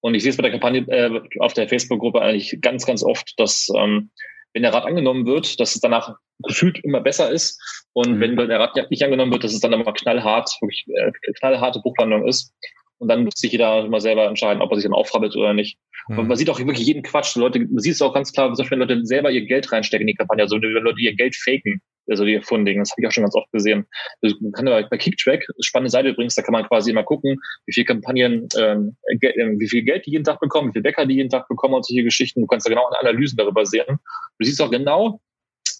[0.00, 3.32] Und ich sehe es bei der Kampagne äh, auf der Facebook-Gruppe eigentlich ganz, ganz oft,
[3.38, 4.10] dass ähm,
[4.52, 7.60] wenn der Rat angenommen wird, dass es danach gefühlt immer besser ist.
[7.92, 8.20] Und mhm.
[8.20, 12.26] wenn der Rat nicht angenommen wird, dass es dann immer knallhart, wirklich äh, knallharte Buchlandung
[12.26, 12.54] ist.
[12.98, 15.78] Und dann muss sich jeder immer selber entscheiden, ob er sich dann aufrabbelt oder nicht.
[16.08, 16.18] Mhm.
[16.20, 17.36] Und man sieht auch wirklich jeden Quatsch.
[17.36, 20.14] Leute, man sieht es auch ganz klar, wenn Leute selber ihr Geld reinstecken in die
[20.14, 23.24] Kampagne, also wenn Leute ihr Geld faken, also die Funding, das habe ich auch schon
[23.24, 23.86] ganz oft gesehen.
[24.22, 27.36] Also man kann bei, bei Kicktrack, spannende Seite übrigens, da kann man quasi immer gucken,
[27.66, 31.06] wie viel Kampagnen, ähm, ähm, wie viel Geld die jeden Tag bekommen, wie viel Bäcker
[31.06, 32.40] die jeden Tag bekommen und solche Geschichten.
[32.40, 33.98] Du kannst da genau Analysen darüber sehen.
[34.38, 35.20] Du siehst auch genau,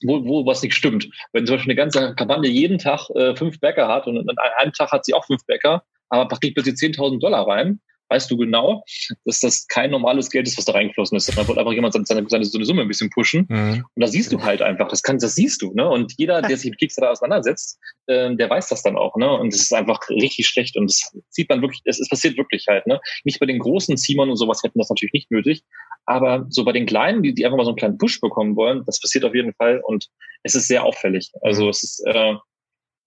[0.03, 1.09] wo, wo was nicht stimmt.
[1.33, 4.73] Wenn zum Beispiel eine ganze Kampagne jeden Tag äh, fünf Bäcker hat und an einem
[4.73, 8.85] Tag hat sie auch fünf Bäcker, aber kriegt plötzlich 10.000 Dollar rein, weißt du genau,
[9.25, 11.35] dass das kein normales Geld ist, was da reingeflossen ist.
[11.37, 13.47] Man wollte einfach jemand seine, seine, seine Summe ein bisschen pushen.
[13.49, 13.85] Mhm.
[13.95, 15.89] Und da siehst du halt einfach, das kann, das siehst du, ne?
[15.89, 19.31] Und jeder, der sich mit Kickstarter auseinandersetzt, äh, der weiß das dann auch, ne?
[19.31, 20.77] Und es ist einfach richtig schlecht.
[20.77, 23.01] Und das sieht man wirklich, es, es passiert wirklich halt, ne?
[23.25, 25.63] Nicht bei den großen Simon und sowas hätten das natürlich nicht nötig.
[26.05, 28.85] Aber so bei den Kleinen, die, die einfach mal so einen kleinen Push bekommen wollen,
[28.87, 29.81] das passiert auf jeden Fall.
[29.85, 30.07] Und
[30.45, 31.33] es ist sehr auffällig.
[31.43, 31.71] Also mhm.
[31.71, 32.35] es ist, äh,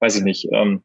[0.01, 0.83] weiß ich nicht, ähm,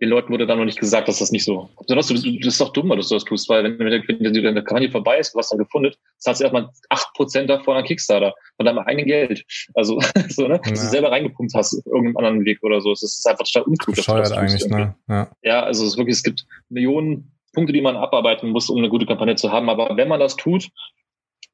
[0.00, 1.70] den Leuten wurde dann noch nicht gesagt, dass das nicht so.
[1.78, 4.64] Besonders du, du bist doch dummer, dass du das tust, weil wenn, wenn, wenn deine
[4.64, 6.68] Kampagne vorbei ist, du hast dann gefunden, zahlst du erstmal
[7.14, 9.44] Prozent davon an Kickstarter von deinem eigenen Geld.
[9.74, 10.60] Also so, ne?
[10.64, 10.70] Ja.
[10.70, 12.92] Dass du selber reingepumpt hast, irgendeinem anderen Weg oder so.
[12.92, 13.96] Es ist einfach total unklug.
[13.96, 14.94] Bescheuert eigentlich, ne?
[15.08, 15.30] Ja.
[15.42, 18.88] ja, also es ist wirklich, es gibt Millionen Punkte, die man abarbeiten muss, um eine
[18.88, 19.68] gute Kampagne zu haben.
[19.68, 20.68] Aber wenn man das tut,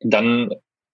[0.01, 0.51] dann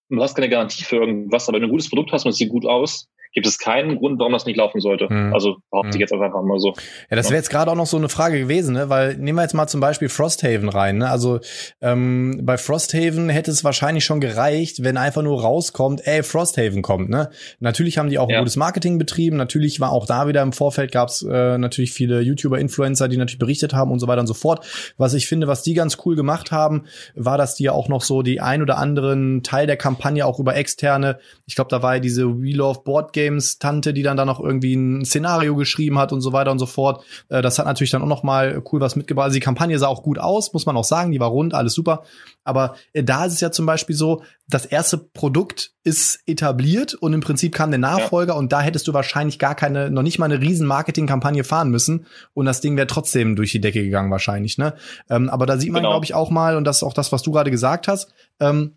[0.08, 2.36] du hast keine Garantie für irgendwas, aber wenn du ein gutes Produkt hast und es
[2.36, 5.10] sieht gut aus, gibt es keinen Grund, warum das nicht laufen sollte.
[5.10, 5.34] Hm.
[5.34, 5.96] Also behaupte hm.
[5.96, 6.72] ich jetzt einfach mal so.
[7.10, 8.88] Ja, das wäre jetzt gerade auch noch so eine Frage gewesen, ne?
[8.88, 10.96] Weil nehmen wir jetzt mal zum Beispiel Frosthaven rein.
[10.96, 11.10] Ne?
[11.10, 11.40] Also
[11.82, 17.10] ähm, bei Frosthaven hätte es wahrscheinlich schon gereicht, wenn einfach nur rauskommt, ey, Frosthaven kommt.
[17.10, 17.28] Ne?
[17.60, 18.38] Natürlich haben die auch ja.
[18.38, 19.36] gutes Marketing betrieben.
[19.36, 23.18] Natürlich war auch da wieder im Vorfeld gab es äh, natürlich viele YouTuber, Influencer, die
[23.18, 24.64] natürlich berichtet haben und so weiter und so fort.
[24.96, 28.00] Was ich finde, was die ganz cool gemacht haben, war, dass die ja auch noch
[28.00, 31.96] so die ein oder anderen Teil der Kampagne auch über externe, ich glaube, da war
[31.96, 35.56] ja diese We Love Board Game Games Tante, die dann da noch irgendwie ein Szenario
[35.56, 37.04] geschrieben hat und so weiter und so fort.
[37.28, 39.24] Äh, das hat natürlich dann auch noch mal cool was mitgebracht.
[39.24, 41.12] Also die Kampagne sah auch gut aus, muss man auch sagen.
[41.12, 42.04] Die war rund, alles super.
[42.44, 47.12] Aber äh, da ist es ja zum Beispiel so, das erste Produkt ist etabliert und
[47.12, 48.38] im Prinzip kam der Nachfolger ja.
[48.38, 52.06] und da hättest du wahrscheinlich gar keine, noch nicht mal eine riesen Marketingkampagne fahren müssen
[52.32, 54.56] und das Ding wäre trotzdem durch die Decke gegangen wahrscheinlich.
[54.56, 54.74] Ne?
[55.10, 55.94] Ähm, aber da sieht man, genau.
[55.94, 58.76] glaube ich, auch mal, und das ist auch das, was du gerade gesagt hast, ähm,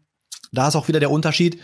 [0.52, 1.60] da ist auch wieder der Unterschied,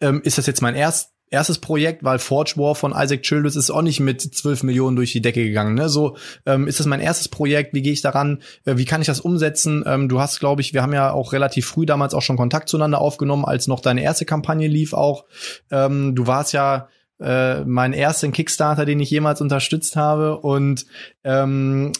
[0.00, 3.70] ähm, ist das jetzt mein erst erstes Projekt, weil Forge War von Isaac Childress ist
[3.70, 5.74] auch nicht mit 12 Millionen durch die Decke gegangen.
[5.74, 5.88] Ne?
[5.88, 7.74] So ähm, ist das mein erstes Projekt.
[7.74, 8.42] Wie gehe ich daran?
[8.64, 9.84] Äh, wie kann ich das umsetzen?
[9.86, 12.68] Ähm, du hast, glaube ich, wir haben ja auch relativ früh damals auch schon Kontakt
[12.68, 14.92] zueinander aufgenommen, als noch deine erste Kampagne lief.
[14.92, 15.24] Auch
[15.70, 16.88] ähm, du warst ja
[17.20, 20.38] äh, mein ersten Kickstarter, den ich jemals unterstützt habe.
[20.38, 20.86] Und
[21.28, 21.92] ähm,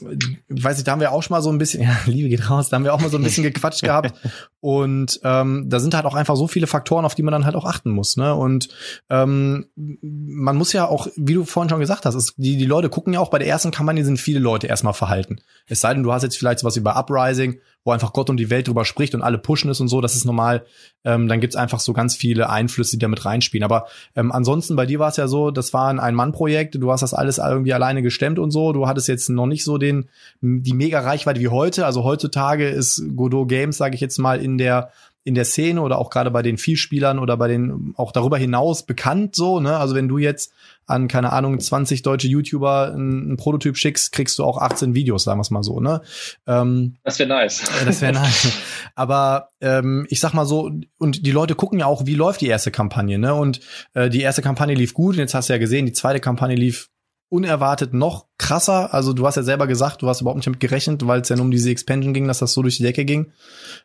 [0.48, 2.70] weiß ich, da haben wir auch schon mal so ein bisschen, ja, Liebe geht raus,
[2.70, 4.14] da haben wir auch mal so ein bisschen gequatscht gehabt.
[4.60, 7.54] Und ähm, da sind halt auch einfach so viele Faktoren, auf die man dann halt
[7.54, 8.16] auch achten muss.
[8.16, 8.34] Ne?
[8.34, 8.68] Und
[9.08, 12.88] ähm, man muss ja auch, wie du vorhin schon gesagt hast, ist, die, die Leute
[12.88, 15.40] gucken ja auch bei der ersten Kampagne sind viele Leute erstmal verhalten.
[15.68, 18.36] Es sei denn, du hast jetzt vielleicht sowas wie bei Uprising, wo einfach Gott und
[18.36, 20.66] die Welt drüber spricht und alle pushen es und so, das ist normal.
[21.04, 23.64] Ähm, dann gibt's einfach so ganz viele Einflüsse, die da mit reinspielen.
[23.64, 23.86] Aber
[24.16, 27.14] ähm, ansonsten, bei dir war es ja so, das war ein Ein-Mann-Projekt, du hast das
[27.14, 28.72] alles irgendwie alleine gestemmt und so.
[28.72, 30.08] Du hattest jetzt noch nicht so den
[30.40, 31.86] die mega Reichweite wie heute.
[31.86, 34.92] Also heutzutage ist Godot Games, sage ich jetzt mal, in der
[35.28, 38.84] in der Szene oder auch gerade bei den Vielspielern oder bei den auch darüber hinaus
[38.84, 39.76] bekannt so, ne?
[39.76, 40.52] Also wenn du jetzt
[40.86, 45.38] an, keine Ahnung, 20 deutsche YouTuber einen Prototyp schickst, kriegst du auch 18 Videos, sagen
[45.38, 46.00] wir es mal so, ne?
[46.46, 47.62] Ähm, das wäre nice.
[47.84, 48.52] Das wäre nice.
[48.94, 52.48] Aber ähm, ich sag mal so, und die Leute gucken ja auch, wie läuft die
[52.48, 53.34] erste Kampagne, ne?
[53.34, 53.60] Und
[53.92, 56.56] äh, die erste Kampagne lief gut, und jetzt hast du ja gesehen, die zweite Kampagne
[56.56, 56.88] lief
[57.30, 58.94] unerwartet noch krasser.
[58.94, 61.36] Also du hast ja selber gesagt, du hast überhaupt nicht damit gerechnet, weil es ja
[61.36, 63.32] nur um diese Expansion ging, dass das so durch die Decke ging.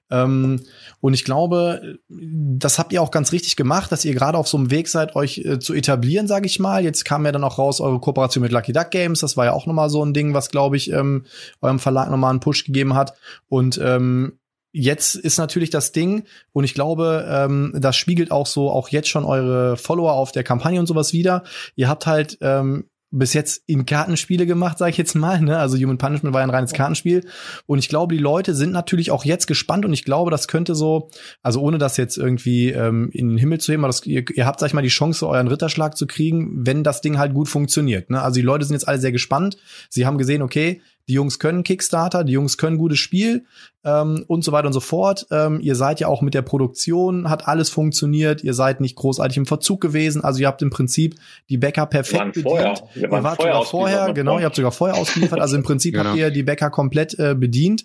[0.10, 0.62] Ähm,
[1.02, 4.58] und ich glaube, das habt ihr auch ganz richtig gemacht, dass ihr gerade auf so
[4.58, 6.84] einem Weg seid, euch äh, zu etablieren, sage ich mal.
[6.84, 9.20] Jetzt kam ja dann auch raus eure Kooperation mit Lucky Duck Games.
[9.20, 11.26] Das war ja auch nochmal so ein Ding, was, glaube ich, ähm,
[11.62, 13.14] eurem Verlag nochmal einen Push gegeben hat.
[13.50, 14.40] Und ähm,
[14.72, 19.10] jetzt ist natürlich das Ding, und ich glaube, ähm, das spiegelt auch so auch jetzt
[19.10, 21.44] schon eure Follower auf der Kampagne und sowas wieder.
[21.76, 25.40] Ihr habt halt ähm, bis jetzt in Kartenspiele gemacht, sage ich jetzt mal.
[25.40, 25.58] Ne?
[25.58, 27.26] Also Human Punishment war ja ein reines Kartenspiel.
[27.68, 30.74] Und ich glaube, die Leute sind natürlich auch jetzt gespannt und ich glaube, das könnte
[30.74, 31.10] so,
[31.42, 34.46] also ohne das jetzt irgendwie ähm, in den Himmel zu heben, aber das, ihr, ihr
[34.46, 37.48] habt, sag ich mal, die Chance, euren Ritterschlag zu kriegen, wenn das Ding halt gut
[37.48, 38.10] funktioniert.
[38.10, 38.22] Ne?
[38.22, 39.58] Also die Leute sind jetzt alle sehr gespannt.
[39.90, 43.46] Sie haben gesehen, okay, die Jungs können Kickstarter, die Jungs können gutes Spiel
[43.84, 45.28] ähm, und so weiter und so fort.
[45.32, 49.38] Ähm, ihr seid ja auch mit der Produktion, hat alles funktioniert, ihr seid nicht großartig
[49.38, 51.16] im Verzug gewesen, also ihr habt im Prinzip
[51.50, 52.48] die Bäcker perfekt bedient.
[52.48, 52.74] Vorher.
[52.94, 56.10] Wir ihr wart sogar vorher, genau, ihr habt sogar vorher ausgeliefert, also im Prinzip genau.
[56.10, 57.84] habt ihr die Bäcker komplett äh, bedient.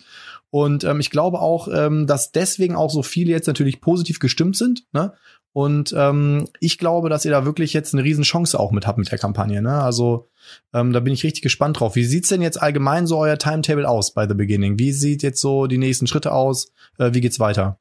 [0.51, 4.57] Und ähm, ich glaube auch, ähm, dass deswegen auch so viele jetzt natürlich positiv gestimmt
[4.57, 4.85] sind.
[4.93, 5.12] Ne?
[5.59, 8.97] Und ähm, ich glaube, dass ihr da wirklich jetzt eine riesen Chance auch mit habt
[8.97, 9.60] mit der Kampagne.
[9.60, 9.72] Ne?
[9.72, 10.28] Also
[10.72, 11.97] ähm, da bin ich richtig gespannt drauf.
[11.97, 14.78] Wie sieht's denn jetzt allgemein so euer Timetable aus bei The Beginning?
[14.78, 16.72] Wie sieht jetzt so die nächsten Schritte aus?
[17.01, 17.80] Äh, wie geht's weiter?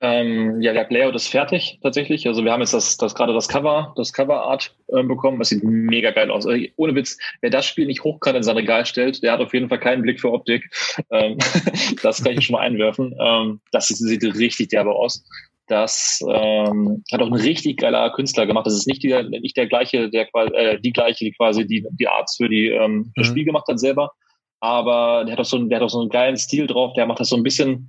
[0.00, 2.28] Ähm, ja, der Layout ist fertig tatsächlich.
[2.28, 5.40] Also wir haben jetzt das, das gerade das Cover, das Cover Art äh, bekommen.
[5.40, 6.46] Das sieht mega geil aus.
[6.46, 9.52] Also, ohne Witz, wer das Spiel nicht hochkant in sein Regal stellt, der hat auf
[9.52, 10.70] jeden Fall keinen Blick für Optik.
[11.10, 11.38] Ähm,
[12.04, 13.16] das kann ich schon mal einwerfen.
[13.20, 15.24] Ähm, das sieht richtig derbe aus.
[15.70, 18.66] Das ähm, hat auch ein richtig geiler Künstler gemacht.
[18.66, 21.86] Das ist nicht, der, nicht der gleiche, der quasi, äh, die gleiche, die quasi die,
[21.92, 23.30] die Arts für die ähm, das mhm.
[23.30, 24.10] Spiel gemacht hat selber.
[24.58, 27.06] aber der hat auch so einen, der hat auch so einen geilen Stil drauf, der
[27.06, 27.88] macht das so ein bisschen,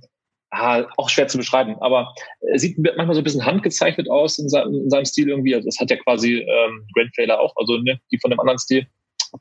[0.50, 2.14] ah, auch schwer zu beschreiben, aber
[2.52, 5.56] er sieht manchmal so ein bisschen handgezeichnet aus in seinem, in seinem Stil irgendwie.
[5.56, 8.60] Also das hat ja quasi ähm, Grand Failer auch, also ne, die von dem anderen
[8.60, 8.86] Stil,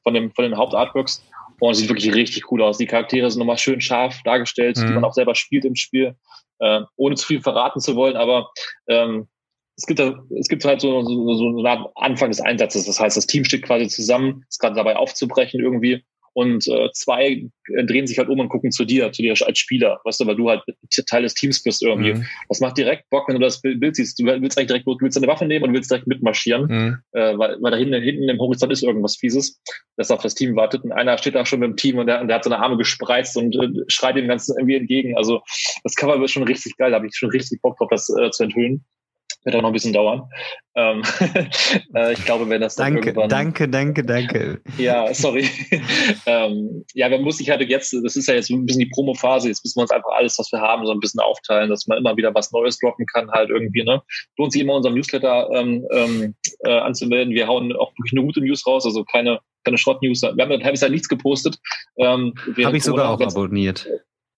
[0.01, 1.23] von dem von den Hauptartworks.
[1.59, 2.80] Und es sieht wirklich richtig cool aus.
[2.80, 4.88] Die Charaktere sind nochmal schön scharf dargestellt, mhm.
[4.88, 6.15] die man auch selber spielt im Spiel,
[6.61, 8.15] äh, ohne zu viel verraten zu wollen.
[8.15, 8.49] Aber
[8.88, 9.27] ähm,
[9.75, 12.85] es gibt, es gibt halt so, so, so eine Art Anfang des Einsatzes.
[12.85, 17.49] Das heißt, das Team steht quasi zusammen, ist gerade dabei aufzubrechen irgendwie und äh, zwei
[17.67, 20.27] äh, drehen sich halt um und gucken zu dir, zu dir als Spieler, weißt du,
[20.27, 20.63] weil du halt
[21.07, 22.13] Teil des Teams bist irgendwie.
[22.13, 22.25] Mhm.
[22.47, 24.19] Das macht direkt Bock, wenn du das Bild siehst.
[24.19, 26.97] Du willst eigentlich direkt, du willst deine Waffe nehmen und willst direkt mitmarschieren, mhm.
[27.11, 29.61] äh, weil, weil da hinten, hinten im Horizont ist irgendwas Fieses,
[29.97, 30.83] das auf das Team wartet.
[30.83, 32.77] Und einer steht da schon mit dem Team und der, und der hat seine Arme
[32.77, 35.17] gespreizt und äh, schreit dem Ganzen irgendwie entgegen.
[35.17, 35.41] Also
[35.83, 38.31] das Cover wird schon richtig geil, da habe ich schon richtig Bock drauf, das äh,
[38.31, 38.85] zu enthüllen.
[39.43, 40.30] Wird auch noch ein bisschen dauern.
[40.76, 41.01] Ähm,
[41.95, 43.30] äh, ich glaube, wenn das dann danke, irgendwann...
[43.30, 44.61] Danke, danke, danke.
[44.77, 45.49] Ja, sorry.
[46.26, 49.47] ähm, ja, man muss sich halt jetzt, das ist ja jetzt ein bisschen die Promo-Phase,
[49.47, 51.97] jetzt müssen wir uns einfach alles, was wir haben, so ein bisschen aufteilen, dass man
[51.97, 54.01] immer wieder was Neues droppen kann, halt irgendwie, ne?
[54.38, 57.34] Lohnt sich immer unserem Newsletter ähm, ähm, äh, anzumelden.
[57.34, 60.22] Wir hauen auch wirklich nur gute News raus, also keine, keine Schrott-News.
[60.22, 61.57] Wir haben ein halbes Jahr nichts gepostet.
[61.97, 63.88] Ähm, Habe ich sogar auch abonniert.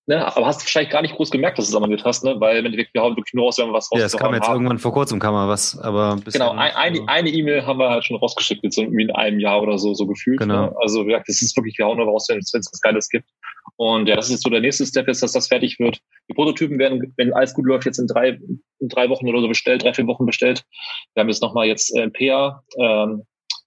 [0.06, 2.36] Ne, aber hast du wahrscheinlich gar nicht groß gemerkt, dass du es abonniert hast, ne?
[2.38, 4.34] weil im Endeffekt wir hauen wirklich nur raus, wenn wir was raus Ja, es kam
[4.34, 4.56] jetzt haben.
[4.56, 8.04] irgendwann vor kurzem kam mal was, aber Genau, ein, eine, eine E-Mail haben wir halt
[8.04, 10.40] schon rausgeschickt, jetzt irgendwie in einem Jahr oder so, so gefühlt.
[10.40, 10.66] Genau.
[10.66, 10.76] Ne?
[10.82, 13.30] Also wie gesagt, das ist wirklich, wir hauen nur raus, wenn es was Geiles gibt.
[13.78, 16.00] Und ja, das ist jetzt so der nächste Step ist, dass das fertig wird.
[16.30, 18.38] Die Prototypen werden, wenn alles gut läuft, jetzt in drei,
[18.80, 20.66] in drei Wochen oder so bestellt, drei, vier Wochen bestellt.
[21.14, 23.24] Wir haben jetzt nochmal jetzt äh, PA ähm,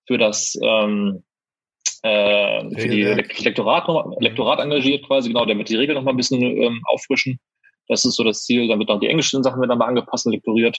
[0.07, 1.23] für das ähm,
[2.03, 3.87] äh, für die Lektorat,
[4.21, 7.39] Lektorat engagiert quasi, genau, der wird die Regel noch mal ein bisschen ähm, auffrischen.
[7.89, 8.69] Das ist so das Ziel.
[8.69, 10.79] Dann wird auch die englischen Sachen werden mal angepasst und lektoriert.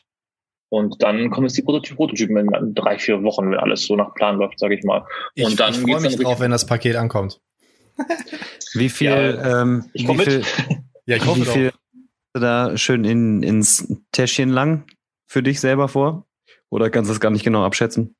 [0.69, 4.37] Und dann kommen jetzt die Prototypen in drei, vier Wochen, wenn alles so nach Plan
[4.37, 4.99] läuft, sage ich mal.
[4.99, 7.39] Und ich, dann ich freue mich drauf, wenn das Paket ankommt.
[8.73, 10.43] wie viel, ja, ähm, ich wie viel,
[11.05, 11.71] ja, ich hoffe wie viel
[12.33, 14.85] da schön in, ins Täschchen lang
[15.25, 16.27] für dich selber vor?
[16.69, 18.16] Oder kannst du das gar nicht genau abschätzen?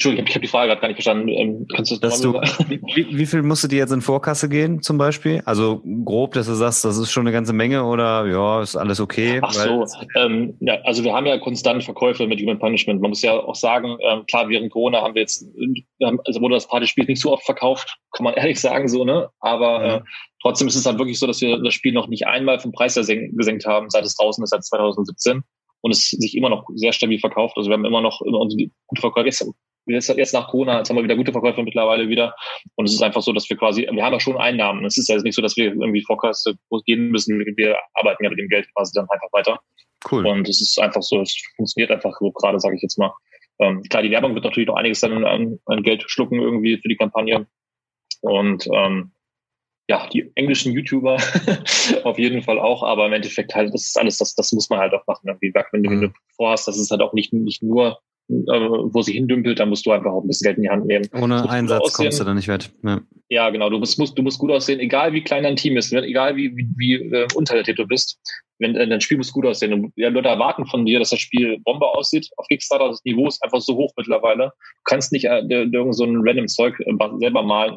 [0.00, 1.28] Entschuldigung, ich habe die Frage gerade gar nicht verstanden.
[1.28, 2.32] Ähm, kannst du das du,
[2.94, 5.42] wie, wie viel musst du dir jetzt in Vorkasse gehen, zum Beispiel?
[5.44, 8.98] Also grob, dass du sagst, das ist schon eine ganze Menge oder ja, ist alles
[8.98, 9.40] okay?
[9.42, 9.84] Ach so,
[10.16, 13.02] ähm, ja, also wir haben ja konstant Verkäufe mit Human Punishment.
[13.02, 15.44] Man muss ja auch sagen, ähm, klar, während Corona haben wir jetzt,
[16.24, 19.28] also wurde das Partyspiel nicht so oft verkauft, kann man ehrlich sagen so, ne?
[19.40, 19.96] Aber ja.
[19.96, 20.00] äh,
[20.40, 22.94] trotzdem ist es halt wirklich so, dass wir das Spiel noch nicht einmal vom Preis
[22.94, 25.42] gesenkt haben, seit es draußen ist, seit 2017
[25.82, 27.58] und es sich immer noch sehr stabil verkauft.
[27.58, 28.48] Also wir haben immer noch immer
[28.86, 29.52] gute Verkäufe
[29.86, 32.34] jetzt, jetzt nach Corona, jetzt haben wir wieder gute Verkäufe mittlerweile wieder.
[32.74, 34.84] Und es ist einfach so, dass wir quasi, wir haben ja schon Einnahmen.
[34.84, 36.54] Es ist ja nicht so, dass wir irgendwie Vorkasse
[36.86, 37.38] gehen müssen.
[37.56, 39.58] Wir arbeiten ja mit dem Geld quasi dann einfach weiter.
[40.10, 40.26] Cool.
[40.26, 43.12] Und es ist einfach so, es funktioniert einfach so gerade, sage ich jetzt mal.
[43.58, 46.88] Ähm, klar, die Werbung wird natürlich noch einiges dann an, an Geld schlucken irgendwie für
[46.88, 47.46] die Kampagne.
[48.22, 49.12] Und ähm,
[49.88, 51.16] ja, die englischen YouTuber
[52.04, 54.78] auf jeden Fall auch, aber im Endeffekt halt, das ist alles, das, das muss man
[54.78, 55.36] halt auch machen.
[55.40, 56.14] Wie gesagt, wenn du, mhm.
[56.36, 57.98] vorhast, das ist halt auch nicht, nicht nur
[58.30, 61.06] wo sie hindümpelt, dann musst du einfach auch ein bisschen Geld in die Hand nehmen.
[61.20, 62.70] Ohne Einsatz kommst du da nicht weit.
[62.84, 63.00] Ja.
[63.28, 63.70] ja, genau.
[63.70, 66.56] Du musst, musst, du musst gut aussehen, egal wie klein dein Team ist, egal wie,
[66.56, 68.18] wie, wie äh, untalentiert du bist.
[68.58, 69.72] Wenn äh, dein Spiel muss gut aussehen.
[69.72, 72.28] Und, ja, Leute erwarten von dir, dass das Spiel Bombe aussieht.
[72.36, 74.44] Auf Kickstarter das Niveau ist einfach so hoch mittlerweile.
[74.44, 77.76] Du kannst nicht äh, irgend so ein random Zeug äh, selber malen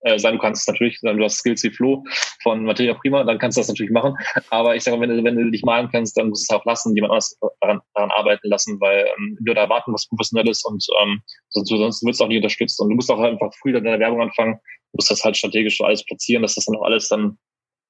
[0.00, 0.34] äh, sein.
[0.34, 2.04] Du kannst es natürlich, du hast Skills wie Flo
[2.42, 4.14] von Materia Prima, dann kannst du das natürlich machen.
[4.50, 6.64] Aber ich sage, wenn du, wenn du dich malen kannst, dann musst du es auch
[6.64, 10.64] lassen, jemand anders daran, daran arbeiten lassen, weil ähm, wir da erwarten, was professionell ist
[10.64, 12.80] und ähm, sonst, sonst wird es auch nicht unterstützt.
[12.80, 15.80] Und du musst auch einfach früh in deiner Werbung anfangen, du musst das halt strategisch
[15.80, 17.38] alles platzieren, dass das dann auch alles dann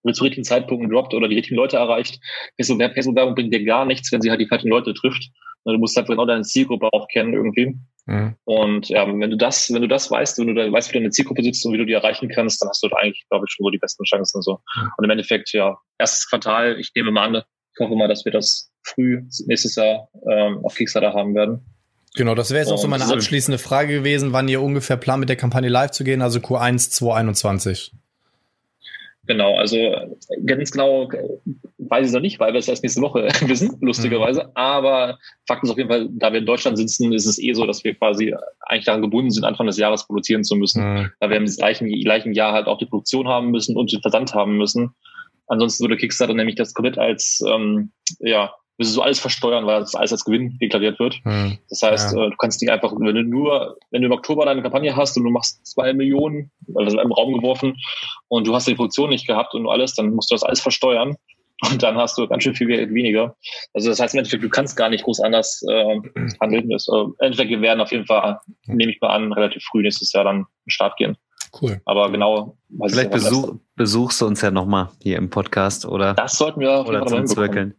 [0.04, 2.20] mit zu richtigen Zeitpunkten droppt oder die richtigen Leute erreicht.
[2.56, 5.30] Facebook-Werbung bringt dir gar nichts, wenn sie halt die falschen Leute trifft.
[5.64, 7.76] Du musst halt genau deine Zielgruppe auch kennen irgendwie.
[8.06, 8.36] Mhm.
[8.44, 10.98] Und ja, wenn du das, wenn du das weißt, wenn du da weißt, wie du
[11.00, 13.44] eine Zielgruppe sitzt und wie du die erreichen kannst, dann hast du da eigentlich, glaube
[13.46, 14.40] ich, schon so die besten Chancen.
[14.40, 14.60] So.
[14.76, 14.90] Mhm.
[14.96, 18.32] Und im Endeffekt, ja, erstes Quartal, ich nehme mal an, ich hoffe mal, dass wir
[18.32, 21.60] das früh nächstes Jahr ähm, auf Kickstarter haben werden.
[22.16, 25.28] Genau, das wäre jetzt auch so meine abschließende Frage gewesen, wann ihr ungefähr plant, mit
[25.28, 27.92] der Kampagne live zu gehen, also Q1 2021.
[29.28, 29.76] Genau, also
[30.46, 31.10] ganz genau
[31.78, 34.44] weiß ich es noch nicht, weil wir es erst nächste Woche wissen, lustigerweise.
[34.44, 34.50] Mhm.
[34.54, 37.66] Aber Fakt ist auf jeden Fall, da wir in Deutschland sitzen, ist es eh so,
[37.66, 40.82] dass wir quasi eigentlich daran gebunden sind, Anfang des Jahres produzieren zu müssen.
[40.82, 41.10] Mhm.
[41.20, 44.34] Da wir im gleichen, gleichen Jahr halt auch die Produktion haben müssen und den Versand
[44.34, 44.94] haben müssen.
[45.46, 49.94] Ansonsten würde Kickstarter nämlich das komplett als ähm, ja, müssen so alles versteuern, weil das
[49.94, 51.16] alles als Gewinn deklariert wird.
[51.24, 51.58] Hm.
[51.68, 52.26] Das heißt, ja.
[52.26, 55.16] Äh, du kannst nicht einfach, wenn du nur, wenn du im Oktober deine Kampagne hast
[55.16, 57.76] und du machst zwei Millionen, also in einem Raum geworfen
[58.28, 61.16] und du hast die Produktion nicht gehabt und alles, dann musst du das alles versteuern
[61.70, 63.36] und dann hast du ganz schön viel weniger.
[63.74, 66.00] Also das heißt im Endeffekt, du kannst gar nicht groß anders äh,
[66.40, 66.70] handeln.
[66.70, 70.12] Das, äh, Endeffekt, wir werden auf jeden Fall, nehme ich mal an, relativ früh nächstes
[70.12, 71.16] Jahr dann in den Start gehen.
[71.60, 71.80] Cool.
[71.84, 72.58] Aber genau.
[72.86, 76.14] Vielleicht besuch, besuchst du uns ja nochmal hier im Podcast oder?
[76.14, 77.74] Das sollten wir oder zum Zwirkeln.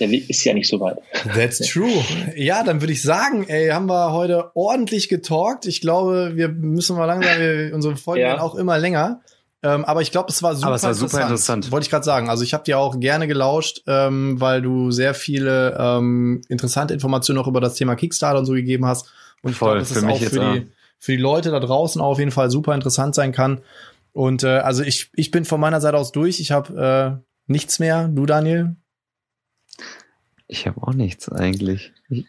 [0.00, 0.98] Der Weg ist ja nicht so weit.
[1.34, 2.02] That's true.
[2.36, 5.66] Ja, dann würde ich sagen, ey, haben wir heute ordentlich getalkt.
[5.66, 8.28] Ich glaube, wir müssen mal langsam, wir, unsere Folgen ja.
[8.28, 9.20] werden auch immer länger.
[9.62, 11.10] Ähm, aber ich glaube, es war super aber es war interessant.
[11.10, 11.72] Super interessant.
[11.72, 12.28] Wollte ich gerade sagen.
[12.28, 17.38] Also ich habe dir auch gerne gelauscht, ähm, weil du sehr viele ähm, interessante Informationen
[17.38, 19.10] auch über das Thema Kickstarter und so gegeben hast.
[19.42, 20.66] Und ich glaube, dass es auch für die,
[20.98, 23.62] für die Leute da draußen auch auf jeden Fall super interessant sein kann.
[24.12, 26.40] Und äh, also ich, ich bin von meiner Seite aus durch.
[26.40, 28.08] Ich habe äh, nichts mehr.
[28.08, 28.76] Du, Daniel?
[30.46, 31.92] Ich habe auch nichts eigentlich.
[32.10, 32.26] Jetzt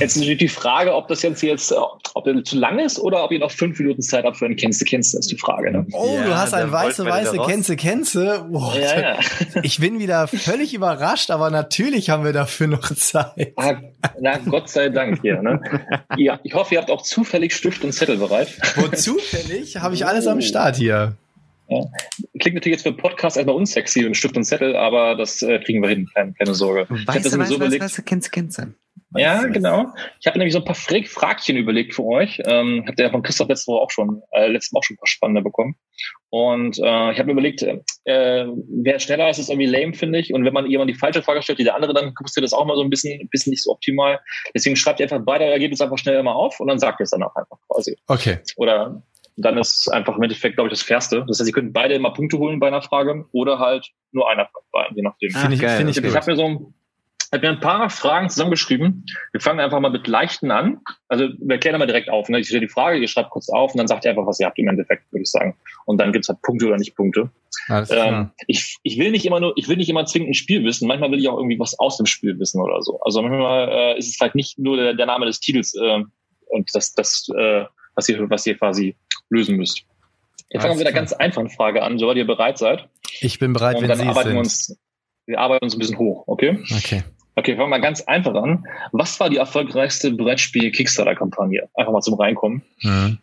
[0.00, 3.30] ist natürlich die Frage, ob das jetzt, jetzt ob der zu lang ist oder ob
[3.30, 5.70] ihr noch fünf Minuten Zeit habt für ein Kennste Kennste, ist die Frage.
[5.70, 5.86] Ne?
[5.92, 8.46] Oh, ja, du hast ein weiße, weiße Kennste Kennste.
[8.50, 9.18] Oh, ja, ja.
[9.62, 13.52] Ich bin wieder völlig überrascht, aber natürlich haben wir dafür noch Zeit.
[13.56, 13.76] Ah,
[14.20, 15.40] na, Gott sei Dank hier.
[15.40, 15.60] Ne?
[16.16, 18.48] ja, ich hoffe, ihr habt auch zufällig Stift und Zettel bereit.
[18.74, 20.40] Wo zufällig habe ich alles am oh.
[20.40, 21.16] Start hier.
[21.70, 21.84] Ja.
[22.40, 25.80] Klingt natürlich jetzt für Podcast erstmal unsexy und Stift und Zettel, aber das äh, kriegen
[25.80, 26.86] wir hin, keine, keine Sorge.
[26.90, 27.84] Weißt ich habe das weißt, so überlegt.
[27.84, 28.60] Weißt, kennst, kennst
[29.14, 29.86] Ja, genau.
[30.20, 32.42] Ich habe nämlich so ein paar Fra Fragchen überlegt für euch.
[32.44, 34.98] Ähm, habt ihr von Christoph letzte Woche auch schon, äh, letztes Mal auch schon ein
[34.98, 35.76] paar spannende bekommen.
[36.30, 40.34] Und äh, ich habe mir überlegt, äh, wer schneller ist, ist irgendwie lame, finde ich.
[40.34, 42.52] Und wenn man jemand die falsche Frage stellt, die der andere, dann guckst du das
[42.52, 44.18] auch mal so ein bisschen, ein bisschen nicht so optimal.
[44.54, 47.10] Deswegen schreibt ihr einfach beide Ergebnisse einfach schnell immer auf und dann sagt ihr es
[47.10, 47.96] dann auch einfach quasi.
[48.08, 48.38] Okay.
[48.56, 49.02] Oder
[49.42, 51.24] dann ist es einfach im Endeffekt, glaube ich, das Fairste.
[51.26, 54.46] Das heißt, Sie können beide immer Punkte holen bei einer Frage oder halt nur einer
[54.46, 55.30] von beiden, je nachdem.
[55.34, 56.72] Ah, Finde ich, find ich, ich habe mir so
[57.32, 59.04] habe mir ein paar Fragen zusammengeschrieben.
[59.32, 60.80] Wir fangen einfach mal mit leichten an.
[61.08, 62.28] Also wir klären mal direkt auf.
[62.28, 62.40] Ne?
[62.40, 64.46] Ich stelle die Frage, ihr schreibt kurz auf und dann sagt ihr einfach, was ihr
[64.46, 65.56] habt im Endeffekt, würde ich sagen.
[65.84, 67.30] Und dann gibt's halt Punkte oder nicht Punkte.
[67.68, 70.88] Ähm, ich, ich will nicht immer nur, ich will nicht immer zwingend ein Spiel wissen.
[70.88, 73.00] Manchmal will ich auch irgendwie was aus dem Spiel wissen oder so.
[73.00, 76.02] Also manchmal äh, ist es halt nicht nur der, der Name des Titels äh,
[76.48, 77.64] und das, das äh,
[78.00, 78.96] was ihr, was ihr quasi
[79.28, 79.84] lösen müsst.
[80.48, 82.88] Jetzt fangen wir mit einer ganz einfachen Frage an, soweit ihr bereit seid.
[83.20, 84.34] Ich bin bereit, und wenn dann Sie arbeiten sind.
[84.34, 84.78] Wir, uns,
[85.26, 86.58] wir arbeiten uns ein bisschen hoch, okay?
[86.76, 87.04] Okay.
[87.36, 88.66] Okay, fangen wir mal ganz einfach an.
[88.92, 91.68] Was war die erfolgreichste Brettspiel-Kickstarter-Kampagne?
[91.74, 92.62] Einfach mal zum Reinkommen.
[92.82, 93.18] Mhm.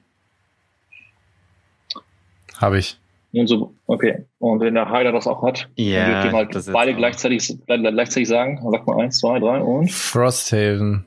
[2.58, 2.98] Habe ich.
[3.34, 4.26] Und so, okay.
[4.40, 8.60] Und wenn der Heiler das auch hat, ja, dann wir halt beide gleichzeitig, gleichzeitig sagen.
[8.72, 9.92] Sag mal eins, zwei, drei und.
[9.92, 11.06] Frosthaven.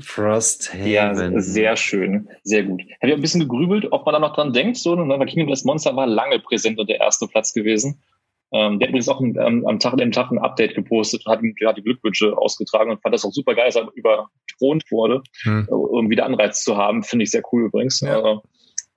[0.00, 0.86] Frosthaven.
[0.86, 2.82] Ja, sehr schön, sehr gut.
[3.00, 5.18] Hätte ich ein bisschen gegrübelt, ob man da noch dran denkt, so, ne?
[5.18, 8.02] weil Kingdom Death Monster war lange präsent und der erste Platz gewesen.
[8.50, 11.76] Ähm, der hat übrigens auch ähm, am Tag, dem Tag ein Update gepostet, hat, hat
[11.76, 15.66] die Glückwünsche ausgetragen und fand das auch super geil, dass er überthront wurde, hm.
[15.68, 17.02] Äh, um wieder Anreiz zu haben.
[17.02, 18.00] Finde ich sehr cool übrigens.
[18.00, 18.16] Ja.
[18.16, 18.42] Also,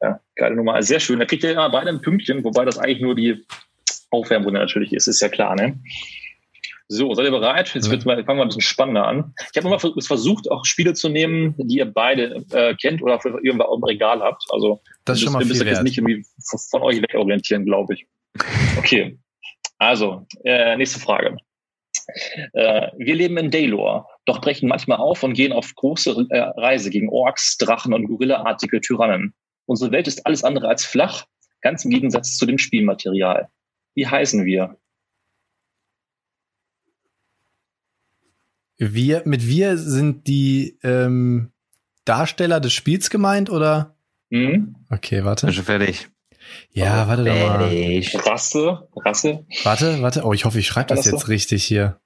[0.01, 0.75] ja, geile Nummer.
[0.75, 1.19] Also sehr schön.
[1.19, 3.45] Da kriegt ihr ja beide ein Pünktchen, wobei das eigentlich nur die
[4.09, 5.79] Aufwärmrunde natürlich ist, ist ja klar, ne?
[6.93, 7.73] So, seid ihr bereit?
[7.73, 9.33] Jetzt wird mal, fangen wir ein bisschen spannender an.
[9.49, 13.63] Ich habe immer versucht, auch Spiele zu nehmen, die ihr beide äh, kennt oder irgendwo
[13.63, 14.43] auch im Regal habt.
[14.49, 16.25] Also das ist schon mal ihr müsst jetzt nicht irgendwie
[16.69, 18.07] von euch wegorientieren, glaube ich.
[18.77, 19.17] Okay.
[19.77, 21.37] Also, äh, nächste Frage.
[22.51, 26.89] Äh, wir leben in Daylor, doch brechen manchmal auf und gehen auf große äh, Reise
[26.89, 29.33] gegen Orks, Drachen und Gorilla-artige Tyrannen.
[29.65, 31.23] Unsere Welt ist alles andere als flach,
[31.61, 33.47] ganz im Gegensatz zu dem Spielmaterial.
[33.95, 34.75] Wie heißen wir?
[38.83, 41.51] Wir, mit wir sind die ähm,
[42.03, 43.95] Darsteller des Spiels gemeint, oder?
[44.31, 44.75] Mhm.
[44.89, 45.45] Okay, warte.
[45.45, 46.09] Bin schon fertig.
[46.71, 47.69] Ja, warte doch mal.
[48.25, 49.45] Rasse, Rasse.
[49.63, 50.23] Warte, warte.
[50.23, 51.99] Oh, ich hoffe, ich schreibe das jetzt richtig hier.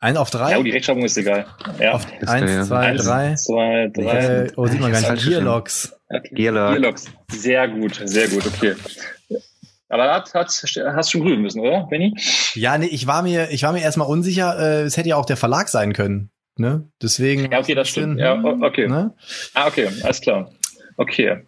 [0.00, 0.50] Ein auf drei?
[0.50, 1.46] Ja, die Rechtschreibung ist egal.
[1.78, 1.92] Ja.
[1.92, 3.34] Auf eins, zwei, eins, drei.
[3.36, 4.18] zwei, drei.
[4.46, 5.24] Äh, oh, sieht man gar nicht.
[5.24, 5.94] Gearlocks.
[6.32, 7.04] Gearlocks.
[7.30, 8.74] Sehr gut, sehr gut, okay.
[9.90, 12.14] Aber hat, hast schon grüben müssen, oder, Benny?
[12.54, 15.26] Ja, nee, ich war mir, ich war mir erstmal unsicher, äh, es hätte ja auch
[15.26, 16.30] der Verlag sein können.
[16.56, 16.88] Ne?
[17.02, 17.50] Deswegen.
[17.50, 18.20] Ja, okay, das stimmt.
[18.20, 18.86] Ja, okay.
[18.86, 19.14] Ne?
[19.54, 20.50] Ah, okay, alles klar.
[20.96, 21.44] Okay.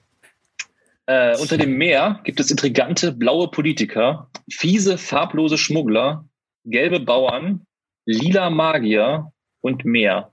[1.06, 6.24] Äh, unter dem Meer gibt es intrigante blaue Politiker, fiese, farblose Schmuggler,
[6.64, 7.66] gelbe Bauern,
[8.06, 10.32] lila Magier und mehr.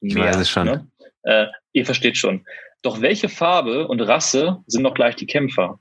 [0.00, 0.66] Ich weiß es schon.
[0.66, 0.88] Ne?
[1.22, 2.46] Äh, ihr versteht schon.
[2.82, 5.78] Doch welche Farbe und Rasse sind noch gleich die Kämpfer?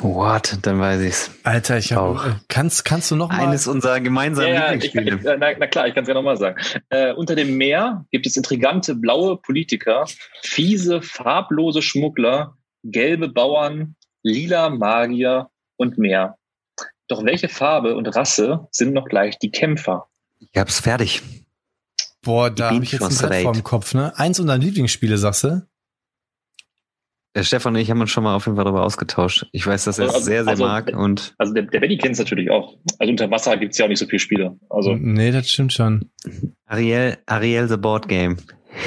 [0.00, 0.58] What?
[0.62, 1.30] Dann weiß ich's.
[1.44, 2.26] Alter, ich auch.
[2.26, 3.46] Äh, kannst, kannst du noch mal?
[3.46, 5.16] Eines unserer gemeinsamen ja, Lieblingsspiele.
[5.16, 6.60] Ich, na, na, klar, ich kann es ja nochmal sagen.
[6.88, 10.04] Äh, unter dem Meer gibt es intrigante blaue Politiker,
[10.42, 16.38] fiese, farblose Schmuggler, gelbe Bauern, lila Magier und mehr.
[17.06, 20.08] Doch welche Farbe und Rasse sind noch gleich die Kämpfer?
[20.40, 21.22] Ich hab's fertig.
[22.22, 24.18] Boah, da habe ich jetzt ein Set vor dem Kopf, ne?
[24.18, 25.66] Eins unserer Lieblingsspiele, sagst du?
[27.34, 29.46] Der Stefan und ich haben uns schon mal auf jeden Fall darüber ausgetauscht.
[29.50, 30.96] Ich weiß, dass er es also, sehr, sehr also, mag.
[30.96, 32.76] Und also der, der Benny kennt es natürlich auch.
[32.98, 34.56] Also unter Wasser gibt's ja auch nicht so viele Spiele.
[34.70, 36.10] Also nee, das stimmt schon.
[36.66, 38.36] Ariel, Ariel the Board Game.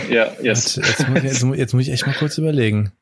[0.10, 0.76] Ja, yes.
[0.76, 2.94] Jetzt, jetzt, muss ich, jetzt, jetzt muss ich echt mal kurz überlegen.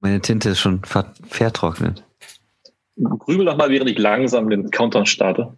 [0.00, 2.04] Meine Tinte ist schon ver vertrocknet.
[2.96, 5.54] Grübel doch mal, während ich langsam den Countdown starte.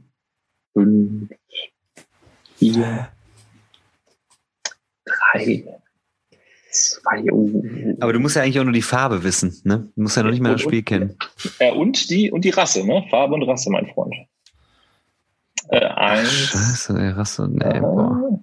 [0.72, 1.30] Fünf,
[2.56, 3.08] vier,
[5.04, 5.64] drei,
[6.78, 7.32] zwei.
[7.32, 7.96] Oh.
[8.00, 9.88] Aber du musst ja eigentlich auch nur die Farbe wissen, ne?
[9.94, 11.16] Du musst ja noch nicht mal das Spiel kennen.
[11.60, 13.05] Ja, und die, und die Rasse, ne?
[13.10, 14.14] Farbe und Rasse, mein Freund.
[15.70, 16.30] Äh, eins.
[16.30, 17.48] Scheiße, ey, Rasse.
[17.50, 18.40] Nee, boah.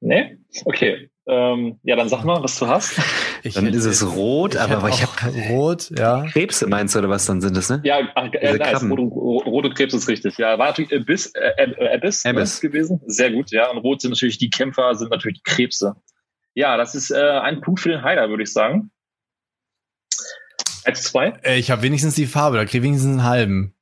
[0.00, 0.38] Ne?
[0.64, 1.10] Okay.
[1.26, 2.98] Ähm, ja, dann sag mal, was du hast.
[3.42, 6.26] Ich Dann ist es rot, aber, aber ich habe rot, ja.
[6.26, 7.80] Krebse meinst du oder was dann sind das, ne?
[7.84, 8.82] Ja, ach, äh, nice.
[8.82, 10.36] Rote, rote Krebs ist richtig.
[10.38, 12.62] Ja, war natürlich Abyss, äh, äh, Abyss, Abyss.
[12.62, 13.00] Ne, gewesen.
[13.06, 13.70] Sehr gut, ja.
[13.70, 15.94] Und rot sind natürlich die Kämpfer, sind natürlich die Krebse.
[16.54, 18.90] Ja, das ist äh, ein Punkt für den Heiler, würde ich sagen.
[20.84, 21.28] 1 zu 2.
[21.42, 23.74] Äh, Ich habe wenigstens die Farbe, da krieg ich wenigstens einen halben.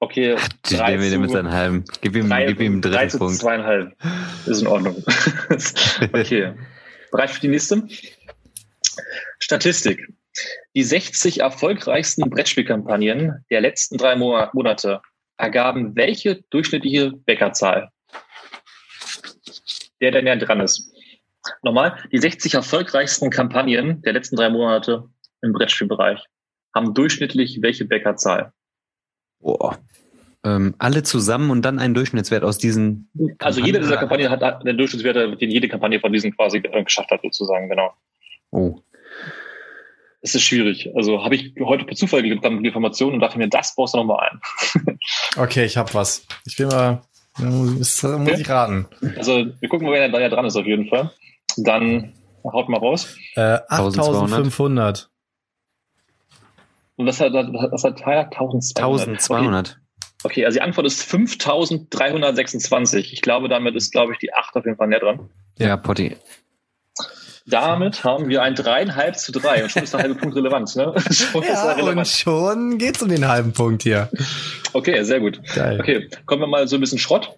[0.00, 0.36] Okay.
[0.68, 1.84] Die drei wir mit zu- seinen halben.
[2.00, 3.36] Gib ihm, drei- gib ihm einen drei dritten zu Punkt.
[3.36, 3.96] zweieinhalb.
[4.46, 4.96] Ist in Ordnung.
[6.12, 6.54] okay.
[7.12, 7.86] Bereit für die nächste?
[9.38, 10.08] Statistik.
[10.74, 15.00] Die 60 erfolgreichsten Brettspielkampagnen der letzten drei Mo Monate
[15.36, 17.90] ergaben welche durchschnittliche Bäckerzahl?
[20.00, 20.91] Der, der näher dran ist.
[21.62, 25.08] Nochmal, die 60 erfolgreichsten Kampagnen der letzten drei Monate
[25.42, 26.24] im Brettspielbereich
[26.74, 28.52] haben durchschnittlich welche Bäckerzahl?
[29.40, 29.78] Boah.
[30.44, 33.10] Ähm, alle zusammen und dann einen Durchschnittswert aus diesen.
[33.38, 36.82] Also jede dieser Kampagnen- Kampagnen hat einen Durchschnittswert, den jede Kampagne von diesen quasi äh,
[36.82, 37.92] geschafft hat, sozusagen, genau.
[38.50, 38.80] Oh.
[40.20, 40.90] Es ist schwierig.
[40.96, 43.98] Also habe ich heute per Zufall gelandet mit Informationen und dachte mir, das brauchst du
[43.98, 44.40] nochmal ein.
[45.36, 46.26] Okay, ich hab was.
[46.44, 47.02] Ich will mal,
[47.38, 48.86] muss muss ich raten.
[49.16, 51.10] Also wir gucken mal, wer da ja dran ist auf jeden Fall.
[51.56, 52.12] Dann
[52.44, 53.16] haut mal raus.
[53.34, 54.40] Äh, 1200.
[54.40, 55.10] 8500.
[56.96, 58.78] Und das hat, das hat Tyler 1200.
[58.78, 59.68] 1200.
[59.68, 59.76] Okay.
[60.24, 63.12] okay, also die Antwort ist 5326.
[63.12, 65.30] Ich glaube, damit ist, glaube ich, die 8 auf jeden Fall näher dran.
[65.58, 66.16] Ja, Potti.
[67.44, 70.76] Damit haben wir ein dreieinhalb zu drei und schon ist der halbe Punkt relevant.
[70.76, 70.94] Ne?
[71.10, 72.06] schon Ja, und relevant.
[72.06, 74.08] schon geht's um den halben Punkt hier.
[74.72, 75.40] Okay, sehr gut.
[75.54, 75.80] Geil.
[75.80, 77.36] Okay, kommen wir mal so ein bisschen Schrott.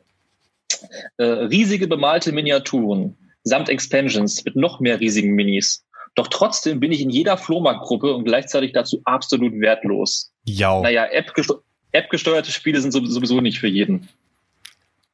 [1.17, 5.85] Äh, riesige bemalte Miniaturen samt Expansions mit noch mehr riesigen Minis.
[6.17, 10.33] Doch trotzdem bin ich in jeder Flohmarktgruppe und gleichzeitig dazu absolut wertlos.
[10.45, 10.83] Jau.
[10.83, 11.53] Naja, App gest
[11.93, 14.09] App-gesteuerte Spiele sind sowieso nicht für jeden.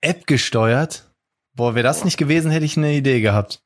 [0.01, 1.11] App gesteuert?
[1.55, 3.63] Boah, wäre das nicht gewesen, hätte ich eine Idee gehabt.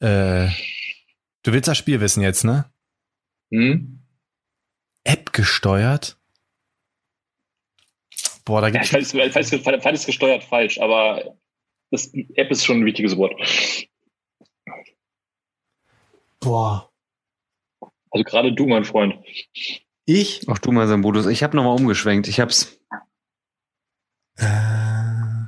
[0.00, 0.48] Äh,
[1.42, 2.66] du willst das Spiel wissen jetzt, ne?
[3.50, 4.00] Hm?
[5.04, 6.18] App gesteuert?
[8.44, 11.36] Boah, da Ja, gibt's fand es fand- fand es gesteuert falsch, aber
[11.92, 13.34] das App ist schon ein wichtiges Wort.
[16.40, 16.90] Boah.
[18.10, 19.14] Also gerade du, mein Freund.
[20.06, 20.48] Ich?
[20.48, 21.26] Auch du mal, Sambudus.
[21.26, 22.26] Ich habe nochmal umgeschwenkt.
[22.28, 22.78] Ich hab's.
[24.36, 25.46] Äh,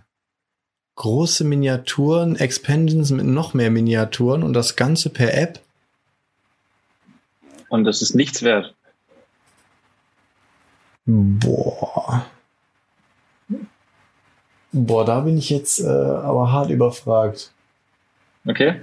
[0.96, 5.60] große Miniaturen, Expansions mit noch mehr Miniaturen und das Ganze per App?
[7.70, 8.74] Und das ist nichts wert.
[11.06, 12.26] Boah.
[14.76, 17.52] Boah, da bin ich jetzt äh, aber hart überfragt.
[18.46, 18.80] Okay?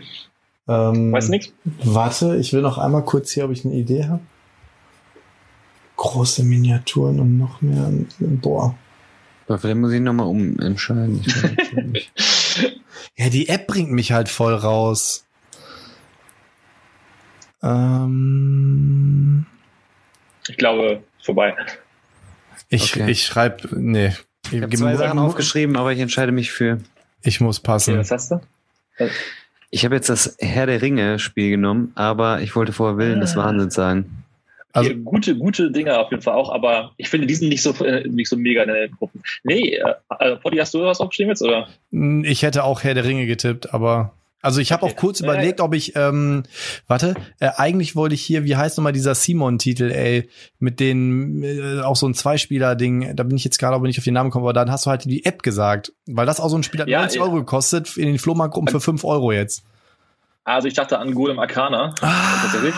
[0.68, 1.53] Ähm, Weißt du nichts?
[1.84, 4.22] Warte, ich will noch einmal kurz hier, ob ich eine Idee habe.
[5.97, 7.91] Große Miniaturen und noch mehr.
[8.19, 8.73] Boah.
[9.47, 11.19] Aber vielleicht muss ich nochmal umentscheiden.
[11.26, 12.09] Weiß.
[13.18, 15.26] Ja, die App bringt mich halt voll raus.
[18.11, 19.45] Ähm,
[20.47, 21.55] Ich glaube, vorbei.
[22.69, 23.11] ich Okay.
[23.11, 24.13] ich schreibe, nee.
[24.52, 26.80] Ich, habe zwei Sachen aufgeschrieben, aber ich entscheide mich für.
[27.23, 27.98] ich muss Okay, passen.
[27.98, 28.41] was hast du?
[29.69, 33.34] Ich habe jetzt das Herr der Ringe Spiel genommen, aber ich wollte vorher Willen des
[33.38, 33.45] Ah.
[33.45, 34.23] Wahnsinns sagen.
[34.73, 37.61] Also- Also, gute, gute Dinge auf jeden Fall auch, aber ich finde, die sind nicht
[37.61, 39.22] so, äh, nicht so mega in den Gruppen.
[39.44, 41.68] Nee, äh, äh, Potti, hast du was aufgeschrieben jetzt, oder?
[42.23, 44.93] Ich hätte auch Herr der Ringe getippt, aber also ich habe Okay.
[44.93, 46.43] auch kurz Ja, überlegt, ob ich ähm,
[46.88, 51.81] warte, äh, eigentlich wollte ich hier, wie heißt nochmal dieser Simon-Titel, ey, mit den äh,
[51.81, 53.15] auch so ein Zweispieler-Ding.
[53.15, 54.89] Da bin ich jetzt gerade aber nicht auf den Namen gekommen, aber dann hast du
[54.89, 57.23] halt die App gesagt, weil das auch so ein Spiel hat Ja, 90 ja.
[57.26, 59.63] Euro gekostet in den Flohmarktgruppen für 5 Euro jetzt.
[60.43, 61.93] Also, ich dachte an Golem Arcana.
[61.99, 62.73] Tatsächlich.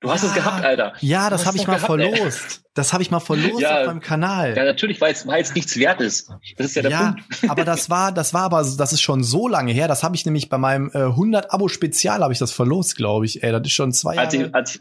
[0.00, 0.92] Du hast es gehabt, Alter.
[1.00, 2.14] Ja, das habe ich doch mal gehabt, ey.
[2.14, 2.62] verlost.
[2.74, 3.80] Das habe ich mal verlost Ja.
[3.80, 4.54] auf meinem Kanal.
[4.54, 6.30] Ja, natürlich, weil es, nichts wert ist.
[6.58, 7.24] Das ist ja der ja, Punkt.
[7.50, 9.88] aber das war, das war aber, das ist schon so lange her.
[9.88, 13.24] Das habe ich nämlich bei meinem äh, 100 Abo Spezial habe ich das verlost, glaube
[13.24, 13.42] ich.
[13.42, 14.36] Ey, das ist schon zwei Jahre.
[14.36, 14.80] ich, ich, als ich,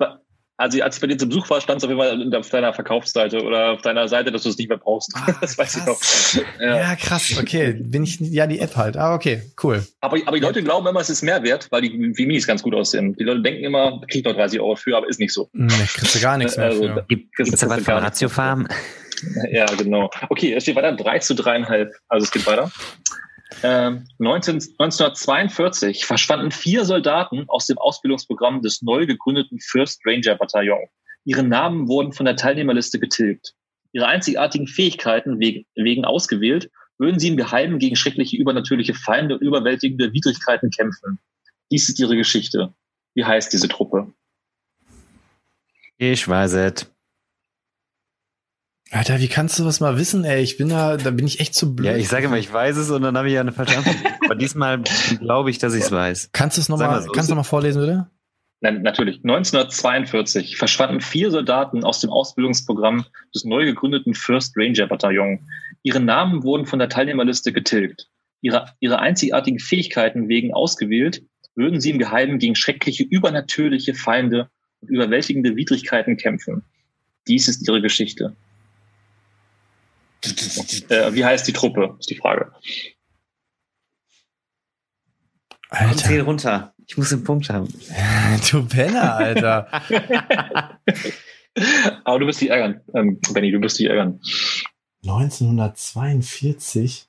[0.57, 3.43] als ich bei dir zum Besuch war, stand es auf jeden Fall auf deiner Verkaufsseite
[3.43, 5.11] oder auf deiner Seite, dass du es nicht mehr brauchst.
[5.15, 6.33] Ah, das weiß krass.
[6.37, 6.61] ich noch.
[6.61, 6.77] Ja.
[6.77, 7.37] Ja, krass.
[7.39, 8.95] Okay, bin ich ja die App halt.
[8.97, 9.85] Ah, okay, cool.
[10.01, 12.73] Aber, aber die Leute glauben immer, es ist mehr wert, weil die, Minis ganz gut
[12.73, 13.15] aussehen.
[13.17, 15.49] Die Leute denken immer, krieg ich noch 30 Euro für, aber ist nicht so.
[15.53, 17.05] Nee, kriegst du gar nichts mehr Also, für.
[17.07, 17.93] Gibt Das es ist da was von.
[17.95, 18.67] Ratio Farm?
[19.51, 20.09] Ja, genau.
[20.29, 21.89] Okay, es steht weiter 3 zu 3,5.
[22.09, 22.71] Also es geht weiter.
[23.63, 30.87] Ähm, 19, 1942 verschwanden vier Soldaten aus dem Ausbildungsprogramm des neu gegründeten First Ranger Bataillon.
[31.23, 33.53] Ihre Namen wurden von der Teilnehmerliste getilgt.
[33.93, 40.13] Ihre einzigartigen Fähigkeiten wegen ausgewählt, würden sie im Geheimen gegen schreckliche übernatürliche Feinde und überwältigende
[40.13, 41.19] Widrigkeiten kämpfen.
[41.71, 42.73] Dies ist ihre Geschichte.
[43.15, 44.13] Wie heißt diese Truppe?
[45.97, 46.94] Ich weiß es.
[48.95, 50.41] Alter, wie kannst du was mal wissen, ey?
[50.41, 51.91] Ich bin da, da bin ich echt zu blöd.
[51.91, 53.97] Ja, ich sage immer, ich weiß es und dann habe ich ja eine falsche Antwort.
[54.23, 54.81] Aber diesmal
[55.19, 56.29] glaube ich, dass ich es weiß.
[56.31, 58.07] Kannst du es nochmal, mal so, kannst du mal vorlesen, bitte?
[58.61, 59.17] Nein, natürlich.
[59.17, 65.39] 1942 verschwanden vier Soldaten aus dem Ausbildungsprogramm des neu gegründeten First Ranger Bataillon.
[65.83, 68.07] Ihre Namen wurden von der Teilnehmerliste getilgt.
[68.39, 71.21] Ihre, ihre einzigartigen Fähigkeiten wegen ausgewählt,
[71.53, 74.49] würden sie im Geheimen gegen schreckliche, übernatürliche Feinde
[74.79, 76.63] und überwältigende Widrigkeiten kämpfen.
[77.27, 78.35] Dies ist ihre Geschichte.
[80.89, 82.51] Äh, wie heißt die Truppe, ist die Frage.
[85.69, 86.73] Komm, zähl Alter, runter.
[86.87, 87.67] Ich muss den Punkt haben.
[88.51, 89.67] du Penner, Alter.
[92.03, 94.19] Aber du wirst dich ärgern, ähm, Benny, du wirst dich ärgern.
[95.03, 97.07] 1942?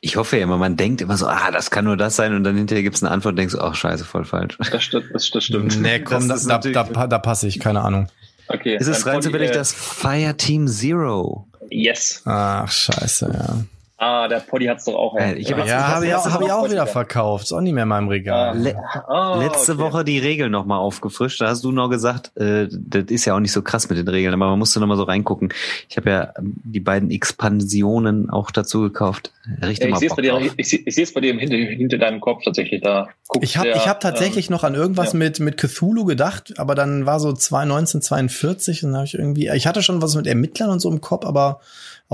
[0.00, 2.44] Ich hoffe ja immer, man denkt immer so, ah, das kann nur das sein und
[2.44, 4.58] dann hinterher gibt es eine Antwort und denkst, ach scheiße, voll falsch.
[4.70, 5.80] Das, stimmt, das, das stimmt.
[5.80, 8.08] Nee, komm, da, Das da, natürlich- da, da passe ich, keine Ahnung.
[8.48, 8.76] Okay.
[8.76, 11.48] Ist es rein zufällig äh, das Fire Team Zero?
[11.74, 12.22] Yes.
[12.24, 13.64] Ach, scheiße, ja.
[14.06, 15.16] Ah, der Poddy hat's doch auch.
[15.16, 17.44] Äh, ich hab jetzt- Ja, habe ich, auch- hab ich auch wieder verkauft.
[17.44, 18.58] Ist auch nicht mehr in meinem Regal.
[18.58, 18.76] Le
[19.08, 19.80] Ah, Letzte okay.
[19.80, 21.40] Woche die Regeln nochmal aufgefrischt.
[21.40, 24.08] Da hast du noch gesagt, äh, das ist ja auch nicht so krass mit den
[24.08, 25.52] Regeln, aber man musste nochmal so reingucken.
[25.88, 29.32] Ich habe ja ähm, die beiden Expansionen auch dazu gekauft.
[29.62, 30.42] Richtig Ja, ich mal sehe es bei dir, drauf.
[30.56, 32.82] ich, seh- ich sehe es bei dir hinter, hinter deinem Kopf tatsächlich.
[32.82, 35.18] Da guckt Ich habe ich hab tatsächlich noch an irgendwas ja.
[35.18, 39.66] mit, mit Cthulhu gedacht, aber dann war so 1942 und dann habe ich irgendwie, ich
[39.66, 41.60] hatte schon was mit Ermittlern und so im Kopf, aber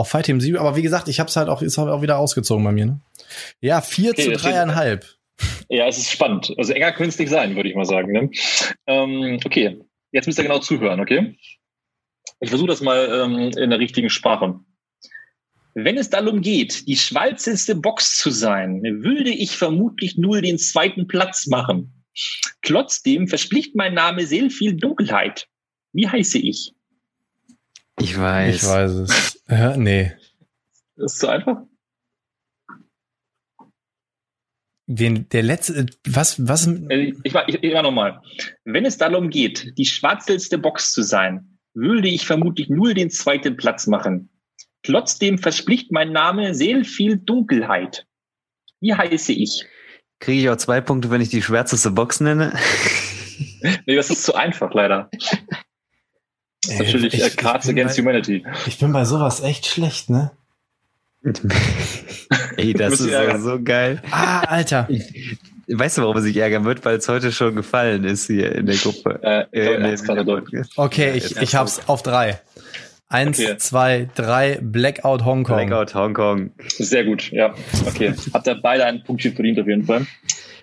[0.00, 2.02] auch Fight Team Zero, aber wie gesagt, ich habe es halt auch, ist halt auch
[2.02, 3.00] wieder ausgezogen bei mir, ne?
[3.60, 5.04] Ja, 4 Okay, zu das steht- dreieinhalb.
[5.04, 6.52] Ähm, ja, es ist spannend.
[6.58, 8.12] Also enger könnte es nicht sein, würde ich mal sagen.
[8.12, 8.30] Ne?
[8.86, 9.80] Ähm, okay,
[10.12, 11.36] jetzt müsst ihr genau zuhören, okay?
[12.40, 14.58] Ich versuche das mal ähm, in der richtigen Sprache.
[15.74, 21.06] Wenn es darum geht, die schwarzeste Box zu sein, würde ich vermutlich nur den zweiten
[21.06, 22.04] Platz machen.
[22.62, 25.46] Trotzdem verspricht mein Name sehr viel Dunkelheit.
[25.92, 26.72] Wie heiße ich?
[28.00, 28.56] Ich weiß.
[28.56, 29.42] Ich weiß es.
[29.48, 30.12] Ja, nee.
[30.96, 31.62] Das ist zu einfach?
[34.86, 38.20] Den, der letzte, was, was, Äh, Ich war, ich, ich war nochmal.
[38.64, 43.56] Wenn es darum geht, die schwarzelste Box zu sein, würde ich vermutlich nur den zweiten
[43.56, 44.30] Platz machen.
[44.82, 48.06] Trotzdem verspricht mein Name sehr viel Dunkelheit.
[48.80, 49.66] Wie heiße ich?
[50.18, 52.52] Kriege ich auch zwei Punkte, wenn ich die schwärzeste Box nenne?
[53.86, 55.10] Nee, das ist zu einfach, leider.
[56.62, 58.44] Das ist natürlich ich- äh, ich Cards bin Against bei- Humanity.
[58.66, 60.30] ich bin bei sowas echt schlecht, ne?
[62.56, 63.42] Ey, das ist ärgern.
[63.42, 64.02] so, geil.
[64.10, 64.88] Ah, Alter.
[65.72, 66.84] Weißt du, warum er sich ärgern wird?
[66.84, 69.20] Weil es heute schon gefallen ist hier in der Gruppe.
[69.22, 70.66] Äh, Äh, glaube, in er der-.
[70.76, 72.40] Okay, Ja, ich, ich hab's auf drei.
[73.08, 73.56] Eins, Okay.
[73.58, 75.66] zwei, drei, Blackout Hongkong.
[75.66, 76.50] Blackout Hongkong.
[76.78, 77.54] Sehr gut, ja.
[77.86, 78.14] Okay.
[78.32, 80.06] Habt ihr beide einen Punktchen verdient auf jeden Fall.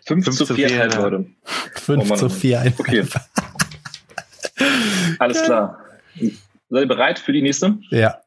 [0.06, 0.86] 5, Fünf zu zu 4, vier, ja.
[0.86, 1.26] Leute.
[1.74, 2.62] Fünf Oh zu vier.
[2.62, 3.04] Ein Okay.
[5.20, 5.80] Alles klar.
[6.20, 7.78] Seid ihr bereit für die nächste?
[7.90, 8.22] Ja.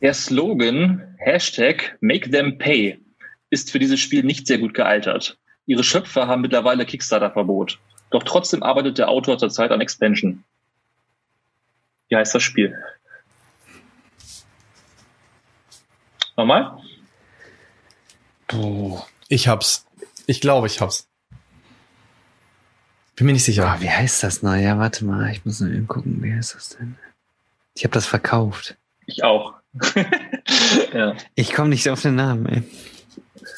[0.00, 3.00] Der Slogan Hashtag Make Them Pay
[3.50, 5.38] ist für dieses Spiel nicht sehr gut gealtert.
[5.66, 7.78] Ihre Schöpfer haben mittlerweile Kickstarter-Verbot.
[8.10, 10.44] Doch trotzdem arbeitet der Autor zurzeit an Expansion.
[12.08, 12.76] Wie heißt das Spiel?
[16.36, 16.78] Nochmal?
[19.28, 19.86] Ich hab's.
[20.26, 21.08] Ich glaube, ich hab's.
[23.16, 23.66] Bin mir nicht sicher.
[23.66, 24.54] Ah, wie heißt das noch?
[24.56, 26.96] Ja, warte mal, ich muss noch eben gucken, wie heißt das denn?
[27.74, 28.76] Ich habe das verkauft.
[29.06, 29.54] Ich auch.
[30.92, 31.14] ja.
[31.34, 32.62] Ich komme nicht auf den Namen, ey.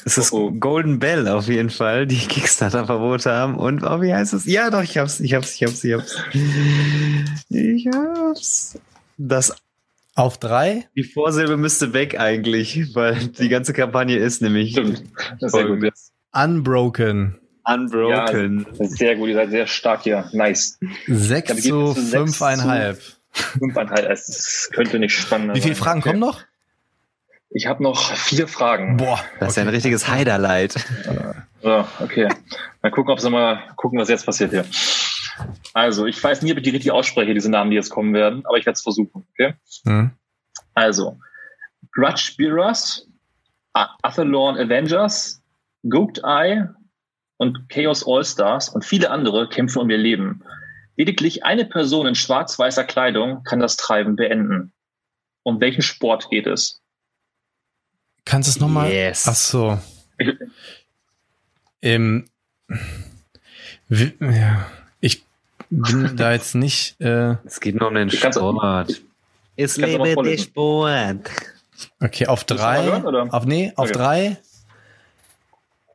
[0.05, 0.51] Es ist Oh, oh.
[0.51, 3.55] Golden Bell auf jeden Fall, die Kickstarter-Verbote haben.
[3.55, 4.45] Und oh, wie heißt es?
[4.45, 6.15] Ja, doch, ich hab's, ich hab's, ich hab's, ich hab's.
[7.49, 8.79] Ich hab's.
[9.17, 9.55] Das,
[10.15, 10.87] Auf drei?
[10.95, 15.03] die Vorsilbe müsste weg eigentlich, weil die ganze Kampagne ist nämlich Stimmt.
[15.39, 15.69] Das ist sehr gut.
[15.79, 16.11] folgendes.
[17.67, 18.65] Unbroken.
[18.65, 18.87] Unbroken.
[18.87, 20.29] Sehr gut, ihr seid sehr stark hier.
[20.33, 20.79] Nice.
[21.07, 23.01] Sechs Damit geht zu es zu sechs fünfeinhalb.
[23.31, 24.09] Fünfeinhalb.
[24.09, 25.83] Es könnte nicht spannender Wie viele sein.
[25.83, 26.09] Fragen Okay.
[26.09, 26.41] kommen noch?
[27.49, 28.97] Ich habe noch vier Fragen.
[28.97, 29.19] Boah.
[29.39, 30.73] Das ist ja ein richtiges Heiderleid.
[31.61, 32.29] So, okay.
[32.81, 34.65] Mal gucken, ob sie mal gucken, was jetzt passiert hier.
[35.73, 38.43] Also, ich weiß nie, ob ich die richtig ausspreche, diese Namen, die jetzt kommen werden,
[38.45, 39.25] aber ich werde es versuchen.
[39.33, 39.53] Okay.
[39.85, 40.11] Hm.
[40.73, 41.19] Also,
[41.93, 43.07] Grudge Bearers,
[43.73, 45.41] A- Athelorn Avengers,
[45.87, 46.67] Goat Eye
[47.37, 50.43] und Chaos All-Stars und viele andere kämpfen um ihr Leben.
[50.95, 54.73] Lediglich eine Person in schwarz-weißer Kleidung kann das Treiben beenden.
[55.43, 56.81] Um welchen Sport geht es?
[58.25, 58.91] Kannst du es nochmal?
[58.91, 59.25] Yes.
[59.27, 59.79] Ach so.
[61.81, 62.25] Ähm,
[63.89, 64.65] ja,
[64.99, 65.23] ich
[65.69, 66.99] bin da jetzt nicht.
[66.99, 69.01] Äh, Es geht nur um den Sport.
[69.55, 70.37] Es lebe der.
[70.37, 71.29] Sport.
[72.01, 72.83] okay, auf drei.
[72.83, 73.93] hören, auf nee, auf Okay.
[73.93, 74.37] drei.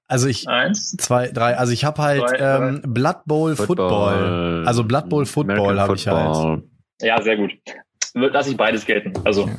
[0.09, 0.91] Also ich Eins.
[0.99, 1.57] zwei, drei.
[1.57, 4.65] Also ich habe halt Zwei, ähm, Blood Bowl Football.
[4.67, 6.35] Also Blood Bowl Football habe ich halt.
[6.35, 6.63] Football.
[7.01, 7.53] Ja, sehr gut.
[8.15, 9.13] Lass ich beides gelten.
[9.25, 9.55] Also, Ja.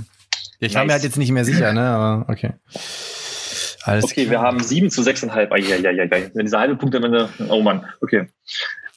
[0.60, 0.94] Ich war mir Nice.
[0.94, 1.82] halt jetzt nicht mehr sicher, ne?
[1.82, 2.54] Aber okay.
[3.84, 4.44] Alles okay, wir klar.
[4.44, 5.52] haben sieben zu sechseinhalb.
[5.52, 6.32] Eieieiei.
[6.34, 8.30] Wenn dieser halbe Punkt am Ende, oh Mann, okay.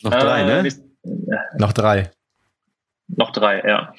[0.02, 0.62] Noch drei, Äh, ne?
[0.62, 2.10] nächst- ja, noch drei.
[3.09, 3.93] noch drei, ja.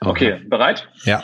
[0.00, 0.86] Okay, bereit?
[1.04, 1.22] Ja.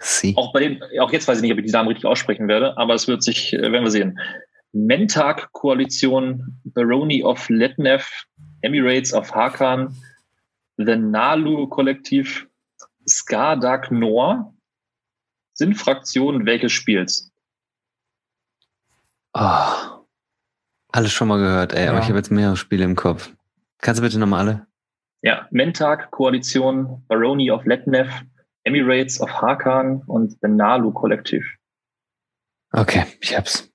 [0.00, 0.34] Sie.
[0.36, 2.76] Auch bei dem, auch jetzt weiß ich nicht, ob ich die Namen richtig aussprechen werde,
[2.76, 4.18] aber es wird sich, äh, werden wir sehen.
[4.74, 8.04] Mentag Koalition, Baroni of Letnev,
[8.62, 9.94] Emirates of Hakan,
[10.76, 12.46] The Nalu Kollektiv,
[13.08, 14.52] Skardak Noor
[15.54, 17.32] sind Fraktionen welches Spiels?
[19.34, 20.04] Oh.
[20.92, 22.02] Alles schon mal gehört, ey, aber Ja.
[22.02, 23.32] ich habe jetzt mehrere Spiele im Kopf.
[23.78, 24.66] Kannst du bitte nochmal alle?
[25.22, 28.08] Ja, Mentag Koalition, Baroni of Letnev,
[28.64, 31.44] Emirates of Hakan und The Nalu Kollektiv.
[32.72, 33.68] Okay, ich hab's.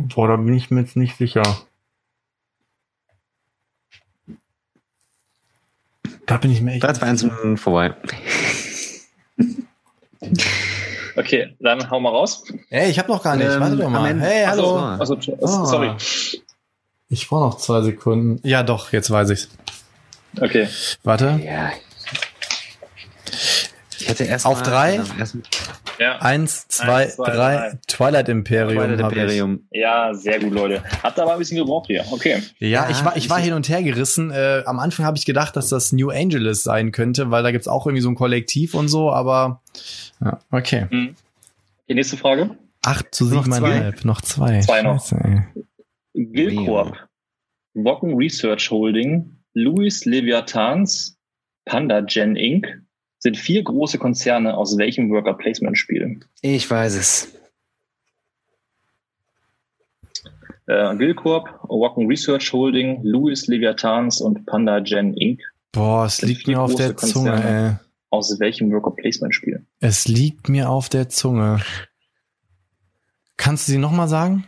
[0.00, 1.42] Boah, da bin ich mir jetzt nicht sicher.
[6.26, 6.84] Da bin ich mir echt.
[6.84, 7.94] 3, 2, 1 Minuten vorbei.
[11.16, 12.44] Okay, dann hau mal raus.
[12.68, 13.50] Hey, ich habe noch gar nicht.
[13.50, 14.20] Ähm, Warte doch mal.
[14.20, 14.76] Hey, hallo.
[14.76, 15.64] Also, Ah.
[15.66, 15.92] sorry.
[17.08, 18.38] Ich brauche noch zwei Sekunden.
[18.46, 19.48] Ja, doch, jetzt weiß ich's.
[20.40, 20.68] Okay.
[21.02, 21.40] Warte.
[21.42, 21.72] Ja.
[24.00, 25.00] Ich hatte erst Auf mal- drei?
[25.98, 26.18] Ja.
[26.18, 27.56] Eins, zwei, Eins, zwei, drei.
[27.56, 27.78] drei.
[27.86, 28.84] Twilight Imperium.
[28.84, 29.68] Twilight Imperium.
[29.72, 30.82] Ja, sehr gut, Leute.
[31.02, 32.04] Habt aber ein bisschen gebraucht hier.
[32.10, 32.42] Okay.
[32.58, 34.30] Ja, Ja, ich war, ich war hin und her gerissen.
[34.30, 37.66] Äh, am Anfang habe ich gedacht, dass das New Angeles sein könnte, weil da gibt's
[37.68, 39.62] auch irgendwie so ein Kollektiv und so, aber
[40.20, 40.86] ja, okay.
[40.90, 41.14] Mhm.
[41.88, 42.50] Die nächste Frage.
[42.84, 44.04] Acht zu Noch siebeneinhalb.
[44.04, 44.60] Noch zwei.
[44.60, 45.04] Zwei noch.
[46.14, 46.96] Gilcorp,
[47.74, 51.16] Wocken Research Holding, Louis Leviathans,
[51.64, 52.66] Panda Gen Inc.
[53.18, 56.20] sind vier große Konzerne aus welchem Worker Placement Spiel?
[56.40, 57.34] Ich weiß es.
[60.66, 65.40] Äh, Gilcorp, Wocken Research Holding, Louis Leviathans und Panda Gen Inc.
[65.72, 67.86] Boah, es liegt mir auf der Zunge, ey.
[68.10, 69.66] Aus welchem Worker Placement Spiel?
[69.80, 71.60] Es liegt mir auf der Zunge.
[73.36, 74.46] Kannst du sie nochmal sagen?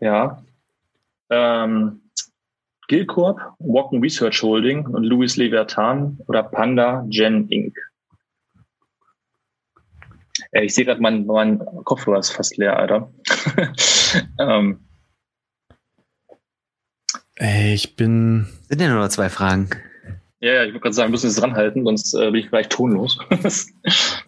[0.00, 0.42] Ja.
[1.30, 2.01] Ähm,
[2.92, 7.74] Gilcorp, Wocken Research Holding und Louis Leviathan oder Panda Gen Inc.
[10.50, 13.10] Äh, ich sehe gerade, mein, mein Kopfhörer ist fast leer, Alter.
[14.38, 14.80] ähm,
[17.36, 18.46] Ey, ich bin.
[18.68, 19.70] Sind ja nur noch zwei Fragen.
[20.40, 22.68] ja, ja, ich würde gerade sagen, wir müssen es dranhalten, sonst äh, bin ich gleich
[22.68, 23.18] tonlos.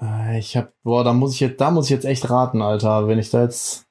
[0.00, 3.08] Äh, Ich hab, boah, da muss ich jetzt, da muss ich jetzt echt raten, Alter.
[3.08, 3.84] Wenn ich da jetzt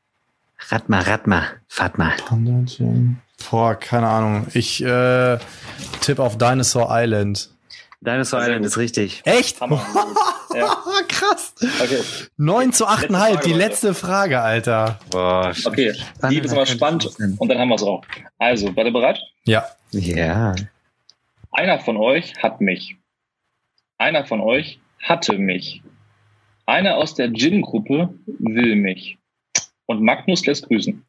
[0.69, 2.13] Ratma, Ratma, Fatma.
[2.25, 3.19] Panda Jam.
[3.49, 4.47] Boah, keine Ahnung.
[4.53, 5.37] Ich äh,
[6.01, 7.49] tipp auf Dinosaur Island.
[8.01, 8.67] Dinosaur Island gut.
[8.67, 9.21] ist richtig.
[9.25, 9.61] Echt?
[9.61, 9.85] Hammer.
[10.55, 10.75] ja,
[11.07, 11.53] Krass.
[11.81, 12.01] okay.
[12.37, 13.57] 9 zu 8,5, Frage, die Leute.
[13.63, 14.99] letzte Frage, Alter.
[15.09, 15.93] Boah, Okay,
[16.29, 18.03] die ist aber spannend und dann haben wir es auch.
[18.39, 19.19] Also, seid ihr bereit?
[19.45, 19.65] Ja.
[19.91, 20.53] Ja.
[21.51, 22.97] Einer von euch hat mich.
[23.97, 25.81] Einer von euch hatte mich.
[26.65, 29.17] Einer aus der Gin-Gruppe will mich.
[29.85, 31.05] Und Magnus lässt grüßen.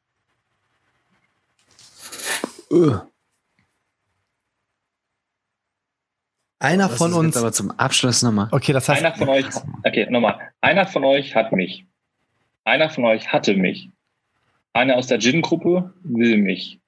[6.59, 7.34] Einer Das von ist uns.
[7.34, 8.48] Jetzt aber zum Abschluss nochmal.
[8.51, 9.05] Okay, das heißt.
[9.05, 9.46] Einer von euch,
[9.84, 10.38] okay, nochmal.
[10.60, 11.84] Einer von euch hat mich.
[12.64, 13.90] Einer von euch hatte mich.
[14.72, 16.80] Einer aus der Gin-Gruppe will mich.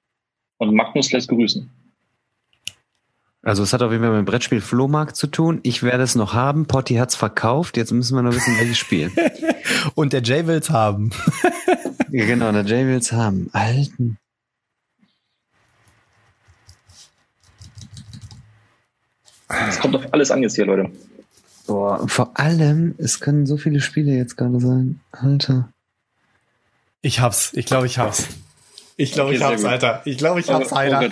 [0.57, 1.69] Und Magnus lässt grüßen.
[3.43, 5.59] Also es hat auf jeden Fall mit dem Brettspiel Flohmarkt zu tun.
[5.63, 6.65] Ich werde es noch haben.
[6.65, 7.77] Potti hat's verkauft.
[7.77, 9.11] Jetzt müssen wir noch wissen, welches Spiel.
[9.95, 11.11] Und der Jay will's haben.
[12.11, 13.49] ja, genau, der Jay will's haben.
[13.53, 14.17] Alten.
[19.69, 20.89] Es kommt auf alles an jetzt hier, Leute.
[21.65, 24.99] Boah, vor allem, es können so viele Spiele jetzt gerade sein.
[25.11, 25.69] Alter.
[27.01, 27.51] Ich hab's.
[27.53, 28.27] Ich glaube, ich hab's.
[28.95, 29.71] Ich glaube, Okay, ich hab's, gut.
[29.71, 30.01] Alter.
[30.05, 31.09] Ich glaube, ich hab's, Oh, Alter.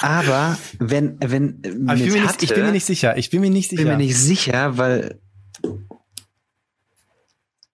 [0.00, 3.16] Aber wenn, wenn, Aber ich bin, mir nicht, hatte, ich bin mir nicht sicher.
[3.16, 3.90] Ich bin mir nicht bin sicher.
[3.90, 5.18] mir nicht sicher, weil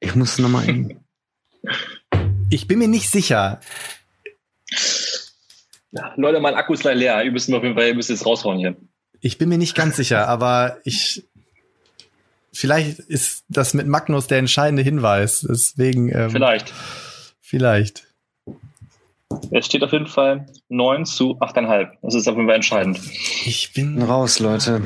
[0.01, 0.67] ich muss nochmal.
[2.51, 3.61] Ich bin mir nicht sicher.
[5.91, 7.25] Ja, Leute, mein Akku ist leider leer.
[7.25, 8.77] Ihr müsst auf jeden Fall, ihr müsst jetzt raushauen hier.
[9.23, 11.25] Ich bin mir nicht ganz sicher, aber ich.
[12.55, 15.47] Vielleicht ist das mit Magnus der entscheidende Hinweis.
[15.49, 16.11] Deswegen.
[16.15, 16.71] Ähm, Vielleicht.
[17.41, 18.07] Vielleicht.
[19.51, 21.93] Es steht auf jeden Fall 9 zu 8,5.
[22.03, 23.01] Das ist auf jeden Fall entscheidend.
[23.47, 24.03] Ich bin.
[24.03, 24.83] Raus, Leute.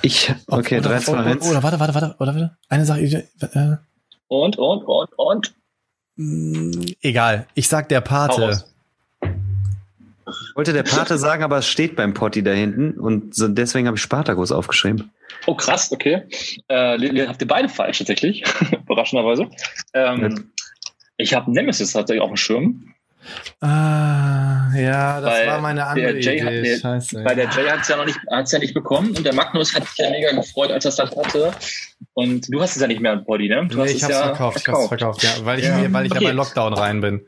[0.00, 1.46] Ich, okay, oder, 3, 2, oder, 1.
[1.50, 2.56] oder warte, warte, warte, oder warte.
[2.68, 3.00] Eine Sache.
[3.02, 3.76] Äh,
[4.28, 5.54] Und, und, und, und.
[7.02, 7.46] egal.
[7.54, 8.64] Ich sag der Hau Pate.
[10.54, 13.96] Wollte der Pate sagen, aber es steht beim Potti da hinten und so, deswegen habe
[13.96, 15.10] ich Spartacus aufgeschrieben.
[15.46, 16.22] Oh, krass, okay.
[16.68, 18.44] Äh, habt ihr beide falsch tatsächlich,
[18.84, 19.48] überraschenderweise.
[19.94, 20.52] Ähm,
[21.16, 22.88] ich habe Nemesis tatsächlich auf dem Schirm.
[23.60, 26.62] Ah, ja, das Weil war meine der andere Jay hat- Idee.
[26.70, 27.24] der- Scheiße.
[27.24, 29.74] Weil der Jay hat es ja noch nicht, hat's ja nicht bekommen und der Magnus
[29.74, 31.52] hat sich ja mega gefreut, als er es dann hatte.
[32.14, 33.66] Und du hast es ja nicht mehr im Body, ne?
[33.68, 35.92] Du nee, hast ich es hab's ja verkauft, ich hab's verkauft, ja, weil ich, Ja.
[35.92, 36.24] weil ich Okay.
[36.24, 37.20] ja bei Lockdown rein bin.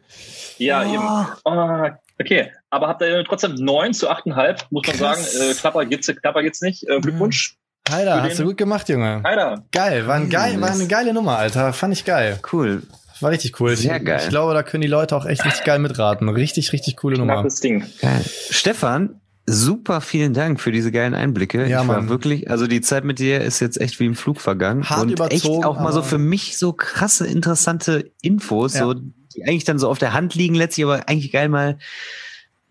[0.59, 0.93] Ja, Oh.
[0.95, 1.57] eben.
[1.57, 5.23] Ah, okay, aber habt ihr trotzdem 9 zu 8,5, muss man sagen.
[5.41, 6.89] Äh, knapper geht's, knapper geht's nicht.
[6.89, 7.57] Äh, Glückwunsch.
[7.89, 9.23] Heider, Für hast du gut gemacht, Junge.
[9.25, 9.65] Heider.
[9.71, 11.73] Geil, war, ein geil, war eine geile Nummer, Alter.
[11.73, 12.41] Fand ich geil.
[12.53, 12.83] Cool.
[13.21, 13.77] War richtig cool.
[13.77, 14.21] Sehr ich, geil.
[14.23, 16.29] Ich glaube, da können die Leute auch echt richtig geil mitraten.
[16.29, 17.35] Richtig, richtig coole Nummer.
[17.35, 17.85] Knappes Ding.
[18.01, 18.25] Geil.
[18.51, 21.67] Stefan, super vielen Dank für diese geilen Einblicke.
[21.67, 22.09] Ja, ich war Mann.
[22.09, 24.89] wirklich, also die Zeit mit dir ist jetzt echt wie im Flug vergangen.
[24.89, 28.85] Hart und überzogen, echt auch mal so für mich so krasse, interessante Infos, Ja.
[28.85, 31.79] so, die eigentlich dann so auf der Hand liegen letztlich, aber eigentlich geil mal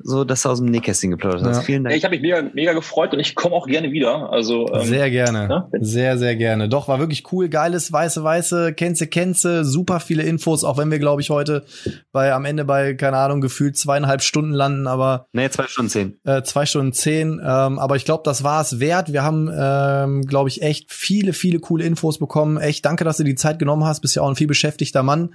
[0.03, 1.57] so, dass du aus dem Nähkästchen geplaudert hast.
[1.57, 1.63] Ja.
[1.63, 1.95] Vielen Dank.
[1.95, 4.31] ich habe mich mega, mega gefreut und ich komme auch gerne wieder.
[4.31, 5.47] Also ähm, Sehr gerne.
[5.49, 5.69] Ja?
[5.79, 6.69] Sehr, sehr gerne.
[6.69, 7.49] Doch, war wirklich cool.
[7.49, 9.63] Geiles, weiße, weiße, Kenze, Kenze.
[9.65, 11.63] Super viele Infos, auch wenn wir, glaube ich, heute
[12.11, 16.19] bei, am Ende bei, keine Ahnung, gefühlt zweieinhalb Stunden landen, aber Nee, zwei Stunden zehn.
[16.25, 17.39] äh, zwei Stunden zehn.
[17.43, 19.13] Ähm, aber ich glaube, das war es wert.
[19.13, 22.57] Wir haben, ähm, glaube ich, echt viele, viele coole Infos bekommen.
[22.57, 24.01] Echt danke, dass du die Zeit genommen hast.
[24.01, 25.33] Bist ja auch ein viel beschäftigter Mann.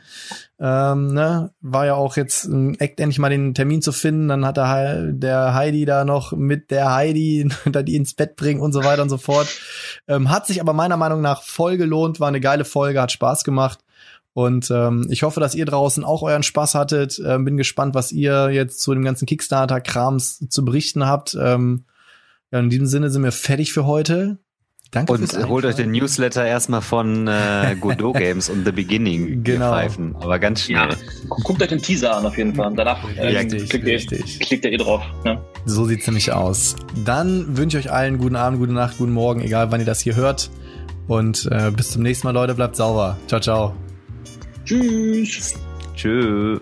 [0.60, 1.52] Ähm, ne?
[1.60, 4.28] War ja auch jetzt ähm, echt endlich mal den Termin zu finden.
[4.28, 8.60] Dann hat der, der Heidi da noch mit der Heidi da die ins Bett bringen
[8.60, 9.48] und so weiter und so fort.
[10.08, 12.18] Ähm, hat sich aber meiner Meinung nach voll gelohnt.
[12.20, 13.80] War eine geile Folge, hat Spaß gemacht.
[14.32, 17.20] Und ähm, ich hoffe, dass ihr draußen auch euren Spaß hattet.
[17.24, 21.36] Ähm, bin gespannt, was ihr jetzt zu dem ganzen Kickstarter-Krams zu berichten habt.
[21.40, 21.84] Ähm,
[22.50, 24.38] ja, in diesem Sinne sind wir fertig für heute.
[24.90, 25.90] Danke Und fürs holt euch den.
[25.92, 29.28] Newsletter erstmal von äh, Godot Games und The Beginning.
[29.28, 29.70] ihr Genau.
[29.70, 30.16] Pfeifen.
[30.16, 30.88] Aber ganz schnell.
[30.88, 30.96] Ja.
[31.44, 32.72] Guckt euch den Teaser an auf jeden Fall.
[32.74, 34.40] Danach äh, Richtig, klickt, ihr, richtig.
[34.40, 35.02] klickt ihr eh drauf.
[35.24, 35.38] Ne?
[35.66, 36.74] So sieht's nämlich aus.
[37.04, 40.00] Dann wünsche ich euch allen guten Abend, gute Nacht, guten Morgen, egal wann ihr das
[40.00, 40.50] hier hört.
[41.06, 42.54] Und äh, bis zum nächsten Mal, Leute.
[42.54, 43.18] Bleibt sauber.
[43.26, 43.74] Ciao, ciao.
[44.64, 45.54] Tschüss.
[45.94, 46.60] Tschüss.